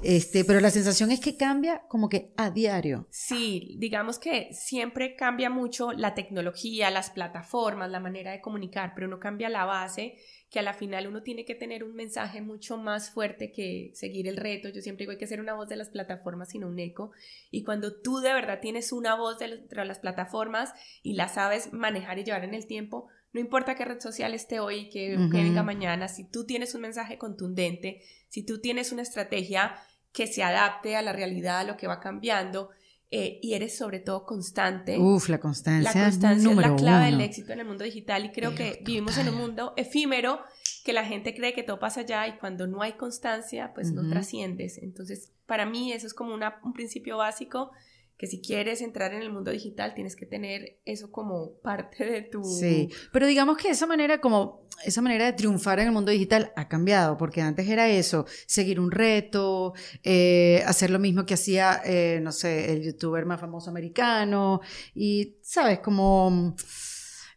Este, 0.02 0.44
pero 0.44 0.60
la 0.60 0.70
sensación 0.70 1.10
es 1.10 1.20
que 1.20 1.36
cambia 1.36 1.82
como 1.88 2.08
que 2.08 2.32
a 2.36 2.50
diario. 2.50 3.06
Sí, 3.10 3.76
digamos 3.78 4.18
que 4.18 4.52
siempre 4.52 5.16
cambia 5.16 5.48
mucho 5.48 5.92
la 5.92 6.14
tecnología, 6.14 6.90
las 6.90 7.10
plataformas, 7.10 7.90
la 7.90 8.00
manera 8.00 8.32
de 8.32 8.40
comunicar, 8.40 8.92
pero 8.94 9.08
no 9.08 9.18
cambia 9.18 9.48
la 9.48 9.64
base, 9.64 10.16
que 10.50 10.58
a 10.58 10.62
la 10.62 10.74
final 10.74 11.06
uno 11.06 11.22
tiene 11.22 11.44
que 11.44 11.54
tener 11.54 11.82
un 11.82 11.94
mensaje 11.94 12.40
mucho 12.40 12.76
más 12.76 13.10
fuerte 13.10 13.50
que 13.52 13.90
seguir 13.94 14.28
el 14.28 14.36
reto. 14.36 14.68
Yo 14.68 14.82
siempre 14.82 15.02
digo, 15.02 15.12
hay 15.12 15.18
que 15.18 15.26
ser 15.26 15.40
una 15.40 15.54
voz 15.54 15.68
de 15.68 15.76
las 15.76 15.88
plataformas, 15.88 16.50
sino 16.50 16.68
un 16.68 16.78
eco. 16.78 17.10
Y 17.50 17.64
cuando 17.64 18.00
tú 18.00 18.18
de 18.18 18.32
verdad 18.32 18.60
tienes 18.60 18.92
una 18.92 19.16
voz 19.16 19.38
de 19.38 19.64
las 19.70 19.98
plataformas 19.98 20.72
y 21.02 21.14
la 21.14 21.28
sabes 21.28 21.72
manejar 21.72 22.18
y 22.18 22.24
llevar 22.24 22.44
en 22.44 22.54
el 22.54 22.66
tiempo, 22.66 23.08
no 23.36 23.40
importa 23.40 23.74
qué 23.74 23.84
red 23.84 24.00
social 24.00 24.32
esté 24.32 24.60
hoy, 24.60 24.88
que, 24.88 25.14
venga 25.30 25.62
mañana, 25.62 26.08
si 26.08 26.24
tú 26.24 26.46
tienes 26.46 26.74
un 26.74 26.80
mensaje 26.80 27.18
contundente, 27.18 28.00
si 28.30 28.42
tú 28.42 28.62
tienes 28.62 28.92
una 28.92 29.02
estrategia 29.02 29.76
que 30.10 30.26
se 30.26 30.42
adapte 30.42 30.96
a 30.96 31.02
la 31.02 31.12
realidad, 31.12 31.58
a 31.58 31.64
lo 31.64 31.76
que 31.76 31.86
va 31.86 32.00
cambiando, 32.00 32.70
eh, 33.10 33.38
y 33.42 33.52
eres 33.52 33.76
sobre 33.76 34.00
todo 34.00 34.24
constante. 34.24 34.98
Uf, 34.98 35.28
la 35.28 35.38
constancia. 35.38 35.82
La 35.82 36.06
constancia 36.06 36.50
es, 36.50 36.56
la 36.56 36.76
clave 36.76 37.10
del 37.10 37.20
éxito 37.20 37.52
en 37.52 37.60
el 37.60 37.66
mundo 37.66 37.84
digital 37.84 38.24
y 38.24 38.32
creo 38.32 38.54
que 38.54 38.80
vivimos 38.82 39.18
en 39.18 39.28
un 39.28 39.34
mundo 39.34 39.74
efímero 39.76 40.40
que 40.82 40.94
la 40.94 41.04
gente 41.04 41.34
cree 41.34 41.52
que 41.52 41.62
todo 41.62 41.78
pasa 41.78 42.00
allá 42.00 42.26
y 42.28 42.38
cuando 42.38 42.66
no 42.66 42.80
hay 42.80 42.94
constancia, 42.94 43.74
pues 43.74 43.92
no 43.92 44.08
trasciendes. 44.08 44.78
Entonces, 44.78 45.30
para 45.44 45.66
mí 45.66 45.92
eso 45.92 46.06
es 46.06 46.14
como 46.14 46.32
una, 46.32 46.58
un 46.64 46.72
principio 46.72 47.18
básico 47.18 47.70
que 48.16 48.26
si 48.26 48.40
quieres 48.40 48.80
entrar 48.80 49.12
en 49.12 49.22
el 49.22 49.30
mundo 49.30 49.50
digital 49.50 49.94
tienes 49.94 50.16
que 50.16 50.26
tener 50.26 50.78
eso 50.84 51.10
como 51.10 51.52
parte 51.60 52.04
de 52.04 52.22
tu... 52.22 52.42
Sí, 52.42 52.88
pero 53.12 53.26
digamos 53.26 53.58
que 53.58 53.68
esa 53.68 53.86
manera 53.86 54.20
como, 54.20 54.66
esa 54.84 55.02
manera 55.02 55.26
de 55.26 55.34
triunfar 55.34 55.80
en 55.80 55.88
el 55.88 55.92
mundo 55.92 56.10
digital 56.10 56.52
ha 56.56 56.68
cambiado, 56.68 57.16
porque 57.18 57.42
antes 57.42 57.68
era 57.68 57.88
eso, 57.88 58.26
seguir 58.46 58.80
un 58.80 58.90
reto, 58.90 59.74
eh, 60.02 60.62
hacer 60.66 60.90
lo 60.90 60.98
mismo 60.98 61.26
que 61.26 61.34
hacía, 61.34 61.82
eh, 61.84 62.20
no 62.22 62.32
sé, 62.32 62.72
el 62.72 62.82
youtuber 62.82 63.26
más 63.26 63.40
famoso 63.40 63.70
americano, 63.70 64.60
y, 64.94 65.36
¿sabes? 65.42 65.80
Como 65.80 66.54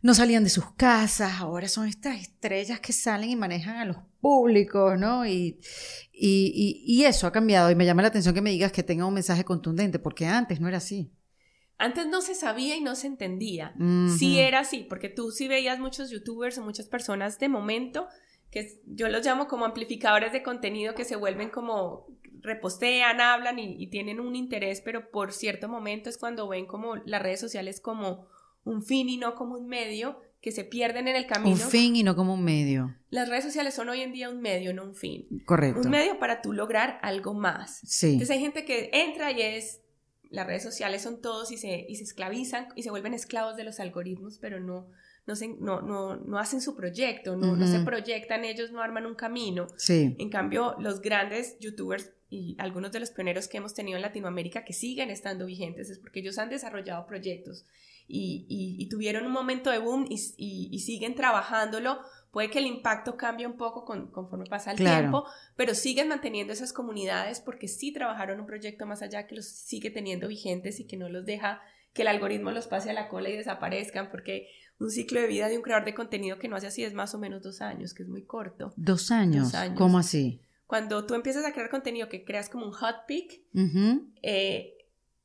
no 0.01 0.13
salían 0.13 0.45
de 0.45 0.49
sus 0.49 0.71
casas, 0.75 1.39
ahora 1.39 1.67
son 1.67 1.87
estas 1.87 2.21
estrellas 2.21 2.79
que 2.79 2.93
salen 2.93 3.29
y 3.29 3.35
manejan 3.35 3.75
a 3.77 3.85
los 3.85 3.97
públicos, 4.19 4.97
¿no? 4.97 5.25
Y, 5.25 5.59
y, 6.11 7.03
eso 7.05 7.27
ha 7.27 7.31
cambiado 7.31 7.71
y 7.71 7.75
me 7.75 7.85
llama 7.85 8.01
la 8.01 8.09
atención 8.09 8.35
que 8.35 8.41
me 8.41 8.51
digas 8.51 8.71
que 8.71 8.83
tenga 8.83 9.05
un 9.05 9.13
mensaje 9.13 9.43
contundente, 9.43 9.99
porque 9.99 10.25
antes 10.25 10.59
no 10.59 10.67
era 10.67 10.77
así. 10.77 11.11
Antes 11.77 12.07
no 12.07 12.21
se 12.21 12.35
sabía 12.35 12.75
y 12.75 12.81
no 12.81 12.95
se 12.95 13.07
entendía. 13.07 13.73
Sí 14.17 14.39
era 14.39 14.59
así, 14.59 14.85
porque 14.89 15.07
tú 15.07 15.31
sí 15.31 15.47
veías 15.47 15.79
muchos 15.79 16.09
youtubers 16.09 16.57
o 16.57 16.63
muchas 16.63 16.89
personas 16.89 17.39
de 17.39 17.47
momento 17.47 18.07
que 18.51 18.81
yo 18.85 19.07
los 19.09 19.25
llamo 19.25 19.47
como 19.47 19.65
amplificadores 19.65 20.33
de 20.33 20.43
contenido 20.43 20.95
que 20.95 21.05
se 21.05 21.15
vuelven 21.15 21.49
como 21.49 22.07
repostean, 22.41 23.21
hablan 23.21 23.59
y, 23.59 23.75
y 23.81 23.87
tienen 23.87 24.19
un 24.19 24.35
interés, 24.35 24.81
pero 24.81 25.11
por 25.11 25.31
cierto 25.31 25.69
momento 25.69 26.09
es 26.09 26.17
cuando 26.17 26.47
ven 26.47 26.65
como 26.65 26.95
las 26.97 27.21
redes 27.21 27.39
sociales 27.39 27.79
como 27.79 28.27
un 28.63 28.83
fin 28.83 29.07
y 29.07 29.17
no 29.17 29.35
como 29.35 29.55
un 29.55 29.67
medio 29.67 30.19
que 30.41 30.51
se 30.51 30.63
pierden 30.63 31.07
en 31.07 31.15
el 31.15 31.27
camino. 31.27 31.51
Un 31.51 31.71
fin 31.71 31.95
y 31.95 32.03
no 32.03 32.15
como 32.15 32.33
un 32.33 32.43
medio. 32.43 32.95
Las 33.09 33.27
redes 33.27 33.43
sociales 33.43 33.73
son 33.73 33.89
hoy 33.89 34.01
en 34.01 34.13
día 34.13 34.29
un 34.29 34.41
medio, 34.41 34.73
no 34.73 34.83
un 34.83 34.95
fin. 34.95 35.27
Correcto. 35.45 35.81
Un 35.81 35.89
medio 35.89 36.17
para 36.17 36.41
tú 36.41 36.53
lograr 36.53 36.99
algo 37.01 37.33
más. 37.33 37.79
Sí. 37.83 38.13
Entonces 38.13 38.35
hay 38.35 38.41
gente 38.41 38.63
que 38.63 38.89
entra 38.93 39.31
y 39.31 39.41
es, 39.41 39.81
las 40.29 40.47
redes 40.47 40.63
sociales 40.63 41.01
son 41.01 41.21
todos 41.21 41.51
y 41.51 41.57
se, 41.57 41.85
y 41.89 41.95
se 41.95 42.03
esclavizan 42.03 42.67
y 42.75 42.83
se 42.83 42.89
vuelven 42.89 43.13
esclavos 43.13 43.57
de 43.57 43.65
los 43.65 43.81
algoritmos, 43.81 44.37
pero 44.39 44.61
no, 44.61 44.87
no, 45.27 45.35
se, 45.35 45.49
no, 45.49 45.81
no, 45.81 46.15
no 46.15 46.39
hacen 46.39 46.61
su 46.61 46.75
proyecto, 46.75 47.35
no, 47.35 47.57
no 47.57 47.67
se 47.67 47.79
proyectan 47.79 48.45
ellos, 48.45 48.71
no 48.71 48.81
arman 48.81 49.05
un 49.05 49.15
camino. 49.15 49.67
Sí. 49.75 50.15
En 50.19 50.29
cambio, 50.29 50.75
los 50.79 51.01
grandes 51.01 51.57
youtubers 51.59 52.13
y 52.29 52.55
algunos 52.59 52.91
de 52.93 53.01
los 53.01 53.09
pioneros 53.09 53.47
que 53.47 53.57
hemos 53.57 53.73
tenido 53.73 53.97
en 53.97 54.03
Latinoamérica 54.03 54.63
que 54.63 54.71
siguen 54.71 55.09
estando 55.09 55.47
vigentes 55.47 55.89
es 55.89 55.99
porque 55.99 56.19
ellos 56.21 56.37
han 56.37 56.49
desarrollado 56.49 57.05
proyectos 57.07 57.65
y, 58.09 58.87
tuvieron 58.89 59.25
un 59.25 59.31
momento 59.31 59.69
de 59.69 59.77
boom 59.77 60.05
y, 60.09 60.79
siguen 60.79 61.15
trabajándolo. 61.15 61.99
Puede 62.31 62.49
que 62.49 62.59
el 62.59 62.67
impacto 62.67 63.17
cambie 63.17 63.47
un 63.47 63.57
poco 63.57 63.85
conforme 63.85 64.45
pasa 64.45 64.71
el 64.71 64.77
tiempo, 64.77 65.25
pero 65.55 65.73
siguen 65.73 66.09
manteniendo 66.09 66.53
esas 66.53 66.73
comunidades 66.73 67.39
porque 67.39 67.67
sí 67.67 67.91
trabajaron 67.91 68.39
un 68.39 68.45
proyecto 68.45 68.85
más 68.85 69.01
allá 69.01 69.25
que 69.25 69.35
los 69.35 69.47
sigue 69.47 69.89
teniendo 69.89 70.27
vigentes 70.27 70.79
y 70.79 70.85
que 70.85 70.97
no 70.97 71.09
los 71.09 71.25
deja 71.25 71.61
que 71.93 72.03
el 72.03 72.07
algoritmo 72.07 72.51
los 72.51 72.67
pase 72.67 72.91
a 72.91 72.93
la 72.93 73.07
cola 73.07 73.29
y 73.29 73.37
desaparezcan, 73.37 74.11
porque 74.11 74.47
un 74.79 74.91
ciclo 74.91 75.19
de 75.19 75.27
vida 75.27 75.49
de 75.49 75.57
un 75.57 75.63
creador 75.63 75.85
de 75.85 75.95
contenido 75.95 76.37
que 76.37 76.47
no 76.47 76.55
hace 76.55 76.67
así 76.67 76.83
es 76.83 76.93
más 76.93 77.15
o 77.15 77.19
menos 77.19 77.41
dos 77.41 77.61
años, 77.61 77.95
que 77.95 78.03
es 78.03 78.09
muy 78.09 78.23
corto. 78.25 78.73
¿Dos 78.75 79.09
años? 79.11 79.51
¿Cómo 79.75 79.97
así? 79.97 80.41
Cuando 80.67 81.05
tú 81.07 81.15
empiezas 81.15 81.45
a 81.45 81.51
crear 81.51 81.71
contenido 81.71 82.09
que 82.09 82.23
creas 82.23 82.47
como 82.47 82.67
un 82.67 82.73
hot 82.73 83.07
pick, 83.07 83.41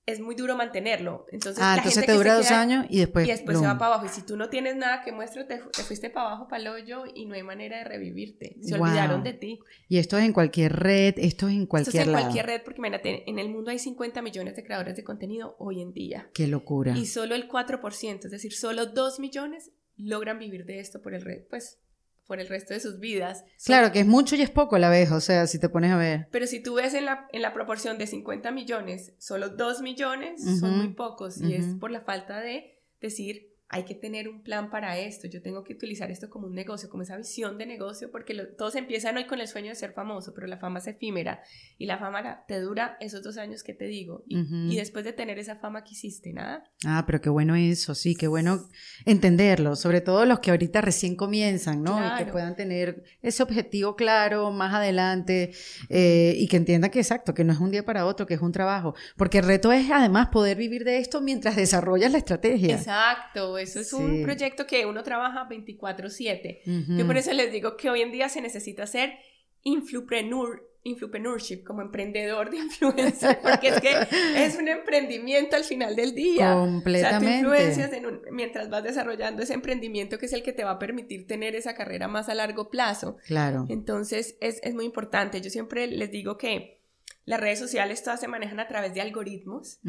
es 0.07 0.21
muy 0.21 0.35
duro 0.35 0.57
mantenerlo. 0.57 1.27
Entonces, 1.31 1.63
ah, 1.63 1.77
entonces 1.79 2.05
te 2.05 2.13
dura 2.13 2.35
dos 2.35 2.51
años 2.51 2.87
y 2.91 2.99
después. 2.99 3.27
Y 3.27 3.31
después 3.31 3.59
se 3.59 3.65
va 3.65 3.79
para 3.79 3.95
abajo. 3.95 4.07
Y 4.07 4.09
si 4.11 4.23
tú 4.23 4.37
no 4.37 4.51
tienes 4.51 4.77
nada 4.77 5.03
que 5.03 5.13
muestre, 5.13 5.45
te, 5.45 5.59
fuiste 5.59 6.11
para 6.11 6.29
abajo, 6.29 6.49
para 6.49 6.63
el 6.63 6.69
hoyo 6.69 7.05
y 7.15 7.27
no 7.27 7.35
hay 7.35 7.43
manera 7.43 7.79
de 7.79 7.85
revivirte. 7.85 8.57
Se 8.61 8.75
olvidaron 8.75 9.23
de 9.23 9.33
ti. 9.33 9.61
Y 9.89 9.99
esto 9.99 10.19
es 10.19 10.25
en 10.25 10.33
cualquier 10.33 10.75
red, 10.75 11.15
esto 11.17 11.49
es 11.49 11.55
en 11.55 11.67
cualquier 11.67 12.03
Esto 12.03 12.11
es 12.11 12.17
en 12.17 12.23
cualquier 12.23 12.47
red, 12.47 12.63
porque 12.63 12.81
imagínate, 12.81 13.29
en 13.29 13.39
el 13.39 13.49
mundo 13.49 13.71
hay 13.71 13.79
50 13.79 14.21
millones 14.21 14.57
de 14.57 14.65
creadores 14.65 14.97
de 14.97 15.05
contenido 15.05 15.57
hoy 15.59 15.81
en 15.81 15.93
día. 15.93 16.31
Qué 16.35 16.47
locura. 16.47 16.97
Y 16.97 17.07
solo 17.07 17.35
el 17.35 17.49
4%, 17.49 18.25
es 18.25 18.31
decir, 18.31 18.53
solo 18.53 18.87
2 18.87 19.21
millones 19.21 19.73
logran 19.97 20.39
vivir 20.39 20.67
de 20.67 20.81
esto 20.81 21.01
por 21.01 21.15
el 21.15 21.23
red. 21.23 21.45
Pues 21.49 21.81
por 22.27 22.41
el 22.41 22.49
resto 22.49 22.75
de 22.75 22.81
sus 22.81 22.99
vidas. 22.99 23.45
Claro, 23.65 23.93
que 23.93 24.01
es 24.01 24.07
mucho 24.07 24.37
y 24.37 24.43
es 24.43 24.51
poco 24.51 24.77
a 24.77 24.79
la 24.79 24.89
vez, 24.91 25.11
o 25.13 25.21
sea, 25.21 25.47
si 25.47 25.59
te 25.59 25.69
pones 25.69 25.93
a 25.93 25.97
ver. 25.97 26.29
Pero 26.31 26.47
si 26.47 26.63
tú 26.63 26.75
ves 26.75 26.95
en 26.95 27.05
la, 27.05 27.29
en 27.33 27.43
la 27.43 27.53
proporción 27.53 27.99
de 27.99 28.07
50 28.07 28.51
millones, 28.51 29.13
solo 29.19 29.51
2 29.51 29.83
millones 29.83 30.43
son 30.61 30.79
muy 30.79 30.95
pocos 30.95 31.41
y 31.41 31.55
es 31.55 31.67
por 31.79 31.91
la 31.91 32.01
falta 32.01 32.41
de 32.41 32.81
decir, 33.01 33.54
hay 33.69 33.85
que 33.85 33.95
tener 33.95 34.29
un 34.29 34.43
plan 34.43 34.71
para 34.71 34.99
esto, 34.99 35.27
yo 35.27 35.43
tengo 35.43 35.65
que 35.65 35.73
utilizar 35.73 36.11
esto 36.11 36.29
como 36.29 36.47
un 36.47 36.55
negocio, 36.55 36.89
como 36.89 37.03
esa 37.03 37.17
visión 37.17 37.57
de 37.59 37.67
negocio, 37.67 38.11
porque 38.11 38.35
todos 38.57 38.77
empiezan 38.77 39.17
hoy 39.17 39.27
con 39.27 39.41
el 39.41 39.49
sueño 39.49 39.71
de 39.71 39.75
ser 39.75 39.93
famoso, 39.93 40.33
pero 40.35 40.47
la 40.47 40.59
fama 40.59 40.79
es 40.79 40.87
efímera 40.87 41.43
y 41.79 41.87
la 41.87 41.99
fama 41.99 42.45
te 42.47 42.61
dura 42.61 42.97
esos 43.01 43.23
dos 43.23 43.39
años 43.39 43.63
que 43.63 43.75
te 43.75 43.87
digo. 43.87 44.23
Y, 44.29 44.77
después 44.77 45.05
de 45.05 45.13
tener 45.13 45.39
esa 45.39 45.57
fama, 45.57 45.83
¿qué 45.83 45.93
hiciste? 45.93 46.33
Nada. 46.33 46.71
Ah, 46.85 47.05
pero 47.07 47.21
qué 47.21 47.31
bueno 47.31 47.55
eso, 47.57 47.95
sí, 47.95 48.15
qué 48.15 48.29
bueno 48.29 48.69
entenderlo, 49.07 49.77
sobre 49.77 50.01
todo 50.01 50.27
los 50.27 50.41
que 50.41 50.51
ahorita 50.51 50.81
recién 50.81 51.17
comienzan, 51.17 51.83
¿no? 51.83 51.99
Y 51.99 52.19
que 52.19 52.31
puedan 52.31 52.55
tener 52.55 53.03
ese 53.23 53.43
objetivo 53.43 53.97
claro 53.97 54.51
más 54.51 54.75
adelante 54.75 55.53
eh, 55.89 56.35
y 56.37 56.49
que 56.49 56.59
entiendan 56.59 56.91
que 56.91 57.01
exacto, 57.01 57.35
que 57.35 57.45
no 57.45 57.53
es 57.53 57.59
un 57.59 57.71
día 57.71 57.85
para 57.85 58.05
otro, 58.07 58.27
que 58.27 58.35
es 58.35 58.41
un 58.41 58.53
trabajo, 58.53 58.95
porque 59.17 59.39
el 59.39 59.47
reto 59.47 59.73
es 59.73 59.91
además 59.91 60.29
poder 60.29 60.57
vivir 60.59 60.85
de 60.85 60.99
esto 60.99 61.21
mientras 61.21 61.57
desarrollas 61.57 62.13
la 62.13 62.19
estrategia. 62.19 62.77
Exacto 62.77 63.59
eso 63.65 63.81
es 63.81 63.93
un 63.93 64.23
proyecto 64.23 64.67
que 64.67 64.87
uno 64.87 65.03
trabaja 65.03 65.49
24/7. 65.49 66.61
Yo 66.97 67.07
por 67.07 67.17
eso 67.17 67.33
les 67.33 67.51
digo 67.51 67.77
que 67.77 67.91
hoy 67.91 68.03
en 68.03 68.13
día 68.13 68.29
se 68.29 68.41
necesita 68.41 68.87
ser 68.87 69.15
influpreneur, 69.63 70.63
influpreneurship, 70.85 71.65
como 71.65 71.83
emprendedor 71.83 72.51
de 72.51 72.59
influencia, 72.65 73.41
porque 73.43 73.69
es 73.69 73.81
que 73.81 73.97
es 74.37 74.57
un 74.57 74.69
emprendimiento 74.69 75.57
al 75.57 75.65
final 75.65 75.97
del 75.97 76.15
día. 76.15 76.55
Completamente. 76.55 77.47
O 77.47 77.51
sea, 77.51 77.65
influencias 77.65 77.91
mientras 78.31 78.71
vas 78.71 78.85
desarrollando 78.85 79.43
ese 79.43 79.55
emprendimiento 79.55 80.19
que 80.19 80.27
es 80.27 80.33
el 80.33 80.43
que 80.43 80.53
te 80.53 80.65
va 80.65 80.73
a 80.73 80.79
permitir 80.79 81.27
tener 81.27 81.57
esa 81.57 81.75
carrera 81.75 82.07
más 82.07 82.29
a 82.29 82.35
largo 82.35 82.71
plazo. 82.71 83.17
Claro. 83.27 83.65
Entonces, 83.69 84.37
es, 84.41 84.61
es 84.63 84.75
muy 84.75 84.85
importante. 84.85 85.41
Yo 85.41 85.51
siempre 85.51 85.87
les 85.87 86.11
digo 86.11 86.37
que 86.37 86.84
las 87.25 87.41
redes 87.41 87.59
sociales 87.59 88.03
todas 88.03 88.21
se 88.21 88.29
manejan 88.29 88.61
a 88.61 88.69
través 88.69 88.95
de 88.95 89.01
algoritmos 89.01 89.81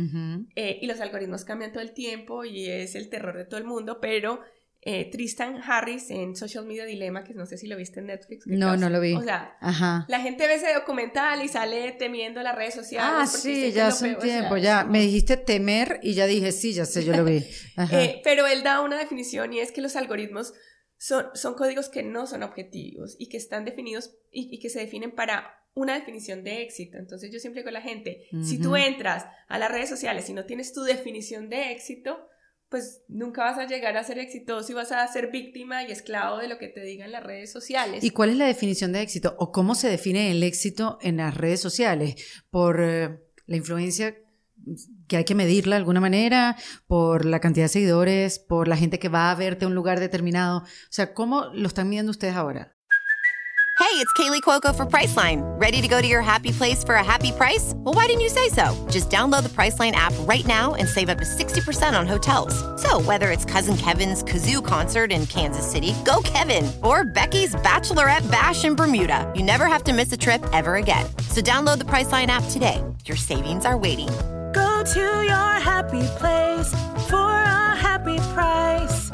eh, 0.55 0.79
y 0.81 0.87
los 0.87 0.99
algoritmos 1.01 1.43
cambian 1.43 1.71
todo 1.71 1.83
el 1.83 1.91
tiempo 1.91 2.45
y 2.45 2.69
es 2.69 2.95
el 2.95 3.09
terror 3.09 3.37
de 3.37 3.45
todo 3.45 3.59
el 3.59 3.65
mundo, 3.65 3.99
pero 3.99 4.39
eh, 4.87 5.09
Tristan 5.09 5.59
Harris 5.65 6.11
en 6.11 6.35
Social 6.35 6.63
Media 6.63 6.85
Dilemma, 6.85 7.23
que 7.23 7.33
no 7.33 7.47
sé 7.47 7.57
si 7.57 7.65
lo 7.65 7.75
viste 7.75 8.01
en 8.01 8.05
Netflix. 8.05 8.45
No, 8.45 8.77
no 8.77 8.89
lo 8.91 9.01
vi. 9.01 9.13
O 9.13 9.23
sea, 9.23 9.57
la 10.07 10.19
gente 10.19 10.47
ve 10.47 10.53
ese 10.53 10.71
documental 10.75 11.43
y 11.43 11.47
sale 11.47 11.91
temiendo 11.93 12.43
las 12.43 12.55
redes 12.55 12.75
sociales. 12.75 13.11
Ah, 13.11 13.25
sí, 13.25 13.71
ya 13.71 13.87
hace 13.87 14.13
un 14.13 14.19
tiempo, 14.19 14.57
ya 14.57 14.83
me 14.83 14.99
dijiste 15.01 15.37
temer 15.37 15.99
y 16.03 16.13
ya 16.13 16.27
dije, 16.27 16.51
sí, 16.51 16.71
ya 16.71 16.85
sé, 16.85 17.03
yo 17.03 17.13
lo 17.13 17.23
vi. 17.23 17.43
Eh, 17.91 18.21
pero 18.23 18.47
él 18.47 18.63
da 18.63 18.79
una 18.81 18.97
definición 18.97 19.51
y 19.51 19.59
es 19.59 19.71
que 19.71 19.81
los 19.81 19.97
algoritmos 19.97 20.53
son, 20.97 21.27
son 21.34 21.55
códigos 21.55 21.89
que 21.89 22.03
no 22.03 22.27
son 22.27 22.43
objetivos 22.43 23.15
y 23.19 23.29
que 23.29 23.38
están 23.38 23.65
definidos 23.65 24.15
y 24.31 24.60
que 24.60 24.69
se 24.69 24.79
definen 24.79 25.13
para 25.13 25.55
una 25.75 25.93
definición 25.93 26.43
de 26.43 26.63
éxito. 26.63 26.97
Entonces 26.97 27.31
yo 27.31 27.39
siempre 27.39 27.62
digo 27.62 27.69
a 27.69 27.73
la 27.73 27.81
gente, 27.81 28.27
si 28.41 28.60
tú 28.60 28.75
entras 28.75 29.25
a 29.47 29.60
las 29.60 29.69
redes 29.69 29.89
sociales 29.89 30.29
y 30.29 30.34
no 30.34 30.45
tienes 30.45 30.73
tu 30.73 30.84
definición 30.84 31.49
de 31.49 31.71
éxito, 31.73 32.29
pues 32.69 33.03
nunca 33.08 33.43
vas 33.43 33.60
a 33.60 33.67
llegar 33.67 33.95
a 33.97 34.03
ser 34.03 34.17
exitoso 34.17 34.71
y 34.71 34.75
vas 34.75 34.91
a 34.91 35.05
ser 35.08 35.31
víctima 35.31 35.84
y 35.84 35.91
esclavo 35.91 36.38
de 36.38 36.47
lo 36.47 36.58
que 36.58 36.69
te 36.69 36.81
digan 36.81 37.12
las 37.12 37.23
redes 37.23 37.51
sociales. 37.51 38.03
¿Y 38.03 38.10
cuál 38.10 38.31
es 38.31 38.38
la 38.38 38.47
definición 38.47 38.93
de 38.93 39.01
éxito 39.01 39.36
o 39.38 39.51
cómo 39.51 39.75
se 39.75 39.89
define 39.89 40.31
el 40.31 40.41
éxito 40.43 40.97
en 41.01 41.17
las 41.17 41.36
redes 41.36 41.60
sociales? 41.60 42.15
¿Por 42.49 42.81
eh, 42.81 43.19
la 43.45 43.58
influencia 43.58 44.17
que 45.08 45.17
hay 45.17 45.25
que 45.25 45.36
medirla 45.36 45.75
de 45.75 45.80
alguna 45.80 46.01
manera, 46.01 46.56
por 46.88 47.25
la 47.25 47.39
cantidad 47.39 47.65
de 47.65 47.69
seguidores, 47.69 48.39
por 48.39 48.67
la 48.67 48.78
gente 48.78 48.99
que 48.99 49.10
va 49.10 49.32
a 49.32 49.36
verte 49.36 49.65
a 49.65 49.67
un 49.67 49.75
lugar 49.75 49.99
determinado? 49.99 50.60
O 50.60 50.65
sea, 50.89 51.13
¿cómo 51.13 51.45
lo 51.54 51.67
están 51.67 51.89
midiendo 51.89 52.12
ustedes 52.12 52.36
ahora? 52.36 52.75
Hey, 53.78 54.01
it's 54.01 54.12
Kaylee 54.13 54.41
Cuoco 54.41 54.73
for 54.73 54.86
Priceline. 54.86 55.41
Ready 55.60 55.82
to 55.82 55.88
go 55.89 56.01
to 56.01 56.08
your 56.08 56.21
happy 56.21 56.51
place 56.51 56.82
for 56.82 56.95
a 56.95 57.04
happy 57.04 57.34
price? 57.34 57.73
Well, 57.75 57.93
why 57.93 58.06
didn't 58.06 58.21
you 58.21 58.30
say 58.30 58.47
so? 58.47 58.73
Just 58.89 59.10
download 59.10 59.43
the 59.43 59.49
Priceline 59.49 59.91
app 59.91 60.13
right 60.21 60.45
now 60.47 60.75
and 60.75 60.88
save 60.88 61.10
up 61.10 61.17
to 61.17 61.25
60% 61.25 61.97
on 61.97 62.08
hotels. 62.08 62.56
So, 62.82 63.01
whether 63.01 63.32
it's 63.32 63.43
Cousin 63.43 63.75
Kevin's 63.75 64.23
Kazoo 64.23 64.65
concert 64.65 65.12
in 65.12 65.25
Kansas 65.28 65.69
City, 65.69 65.93
go 66.06 66.21
Kevin, 66.23 66.71
or 66.84 67.04
Becky's 67.04 67.54
Bachelorette 67.56 68.30
Bash 68.32 68.63
in 68.63 68.75
Bermuda, 68.75 69.32
you 69.36 69.43
never 69.43 69.65
have 69.65 69.84
to 69.84 69.93
miss 69.93 70.12
a 70.13 70.17
trip 70.17 70.43
ever 70.54 70.75
again. 70.75 71.06
So, 71.30 71.41
download 71.41 71.80
the 71.80 71.86
Priceline 71.86 72.28
app 72.28 72.43
today. 72.51 72.82
Your 73.06 73.17
savings 73.17 73.65
are 73.65 73.78
waiting. 73.78 74.10
Go 74.55 74.83
to 74.83 74.99
your 75.31 75.51
happy 75.59 76.07
place 76.17 76.71
for 77.09 77.29
a 77.29 77.75
happy 77.75 78.17
price. 78.33 79.09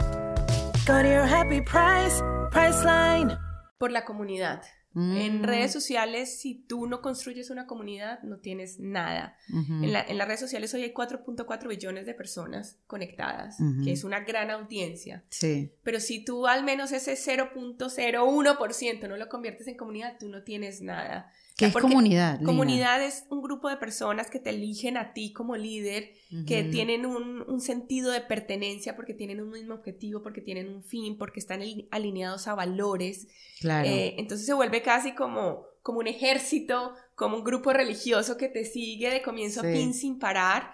Go 0.86 1.02
to 1.02 1.10
your 1.10 1.26
happy 1.26 1.62
price, 1.62 2.22
Priceline. 2.52 3.38
por 3.80 3.92
la 3.92 4.06
comunidad. 4.06 4.62
En 4.94 5.40
mm. 5.40 5.44
redes 5.44 5.72
sociales, 5.72 6.40
si 6.40 6.56
tú 6.56 6.86
no 6.86 7.02
construyes 7.02 7.50
una 7.50 7.66
comunidad, 7.66 8.22
no 8.24 8.38
tienes 8.40 8.80
nada. 8.80 9.38
en, 9.50 9.94
las 9.94 10.28
redes 10.28 10.42
sociales 10.42 10.74
hoy 10.74 10.84
hay 10.84 10.94
4.4 10.94 11.68
billones 11.68 12.06
de 12.06 12.14
personas 12.14 12.78
conectadas, 12.88 13.58
que 13.84 13.92
es 13.94 14.04
una 14.04 14.20
gran 14.22 14.52
audiencia. 14.52 15.24
Sí. 15.30 15.72
Pero 15.84 16.00
si 16.00 16.26
tú 16.26 16.46
al 16.46 16.64
menos 16.64 16.92
ese 16.92 17.14
0.01% 17.14 19.08
no 19.08 19.16
lo 19.16 19.30
conviertes 19.30 19.68
en 19.68 19.78
comunidad, 19.78 20.18
tú 20.20 20.28
no 20.28 20.44
tienes 20.44 20.82
nada. 20.82 21.32
¿Qué 21.58 21.66
es 21.66 21.74
comunidad? 21.74 22.42
Comunidad 22.42 23.04
es 23.04 23.26
un 23.30 23.42
grupo 23.42 23.70
de 23.70 23.78
personas 23.78 24.30
que 24.30 24.40
te 24.40 24.50
eligen 24.50 24.98
a 24.98 25.14
ti 25.14 25.32
como 25.32 25.56
líder, 25.56 26.14
que 26.48 26.64
tienen 26.64 27.06
un, 27.06 27.42
un, 27.42 27.62
sentido 27.62 28.12
de 28.12 28.22
pertenencia 28.22 28.96
porque 28.96 29.14
tienen 29.14 29.42
un 29.42 29.50
mismo 29.50 29.76
objetivo, 29.76 30.24
porque 30.24 30.42
tienen 30.42 30.70
un 30.70 30.82
fin, 30.82 31.18
porque 31.18 31.40
están 31.40 31.62
alineados 31.92 32.48
a 32.48 32.56
valores. 32.56 33.28
Claro. 33.60 33.88
Eh, 33.88 34.16
entonces 34.18 34.48
se 34.48 34.54
vuelve 34.54 34.81
casi 34.82 35.14
como, 35.14 35.66
como 35.82 36.00
un 36.00 36.08
ejército, 36.08 36.94
como 37.16 37.38
un 37.38 37.44
grupo 37.44 37.74
religioso 37.74 38.38
que 38.38 38.50
te 38.50 38.66
sigue 38.66 39.10
de 39.10 39.22
comienzo 39.22 39.62
a 39.62 39.64
fin 39.64 39.94
sin 39.94 40.20
parar. 40.20 40.74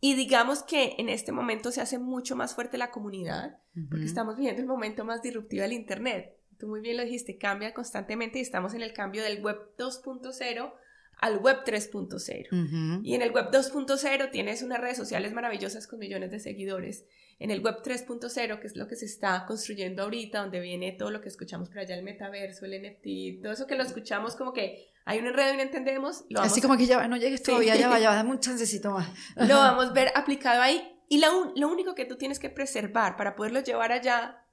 Y 0.00 0.14
digamos 0.14 0.62
que 0.62 0.94
en 0.98 1.08
este 1.08 1.32
momento 1.32 1.72
se 1.72 1.80
hace 1.80 1.98
mucho 1.98 2.36
más 2.36 2.54
fuerte 2.54 2.78
la 2.78 2.90
comunidad, 2.90 3.58
porque 3.88 4.04
estamos 4.04 4.36
viviendo 4.36 4.60
el 4.60 4.68
momento 4.68 5.04
más 5.04 5.22
disruptivo 5.22 5.62
del 5.62 5.72
Internet. 5.72 6.36
Tú 6.58 6.68
muy 6.68 6.80
bien 6.80 6.96
lo 6.96 7.04
dijiste, 7.04 7.38
cambia 7.38 7.74
constantemente 7.74 8.38
y 8.38 8.42
estamos 8.42 8.74
en 8.74 8.82
el 8.82 8.92
cambio 8.92 9.22
del 9.22 9.42
web 9.42 9.58
2.0 9.78 10.72
al 11.18 11.38
web 11.38 11.64
3.0. 11.64 13.00
Y 13.02 13.14
en 13.14 13.22
el 13.22 13.32
web 13.32 13.50
2.0 13.50 14.30
tienes 14.30 14.62
unas 14.62 14.80
redes 14.80 14.96
sociales 14.96 15.32
maravillosas 15.32 15.86
con 15.86 15.98
millones 15.98 16.30
de 16.30 16.40
seguidores. 16.40 17.06
En 17.38 17.50
el 17.50 17.60
web 17.60 17.82
3.0, 17.82 18.60
que 18.60 18.66
es 18.66 18.76
lo 18.76 18.88
que 18.88 18.96
se 18.96 19.06
está 19.06 19.44
construyendo 19.46 20.02
ahorita, 20.02 20.40
donde 20.40 20.60
viene 20.60 20.92
todo 20.92 21.10
lo 21.10 21.20
que 21.20 21.28
escuchamos 21.28 21.68
por 21.68 21.80
allá, 21.80 21.94
el 21.94 22.02
metaverso, 22.02 22.64
el 22.64 22.82
NFT, 22.82 23.42
todo 23.42 23.52
eso 23.52 23.66
que 23.66 23.76
lo 23.76 23.82
escuchamos 23.82 24.36
como 24.36 24.52
que 24.52 24.88
hay 25.04 25.18
un 25.18 25.26
enredo 25.26 25.54
y 25.54 25.56
no 25.56 25.62
entendemos. 25.62 26.24
Lo 26.28 26.40
Así 26.40 26.60
como 26.60 26.76
que 26.76 26.86
ya 26.86 27.06
no 27.08 27.16
llegues 27.16 27.42
todavía, 27.42 27.76
ya 27.76 27.88
va, 27.88 27.98
ya 27.98 28.10
va, 28.10 28.16
dame 28.16 28.30
un 28.30 28.40
chancecito 28.40 28.90
más. 28.90 29.08
lo 29.36 29.56
vamos 29.56 29.86
a 29.86 29.92
ver 29.92 30.12
aplicado 30.14 30.62
ahí. 30.62 30.92
Y 31.08 31.20
lo, 31.20 31.52
lo 31.54 31.68
único 31.68 31.94
que 31.94 32.04
tú 32.04 32.16
tienes 32.16 32.40
que 32.40 32.50
preservar 32.50 33.16
para 33.16 33.36
poderlo 33.36 33.60
llevar 33.60 33.92
allá 33.92 34.45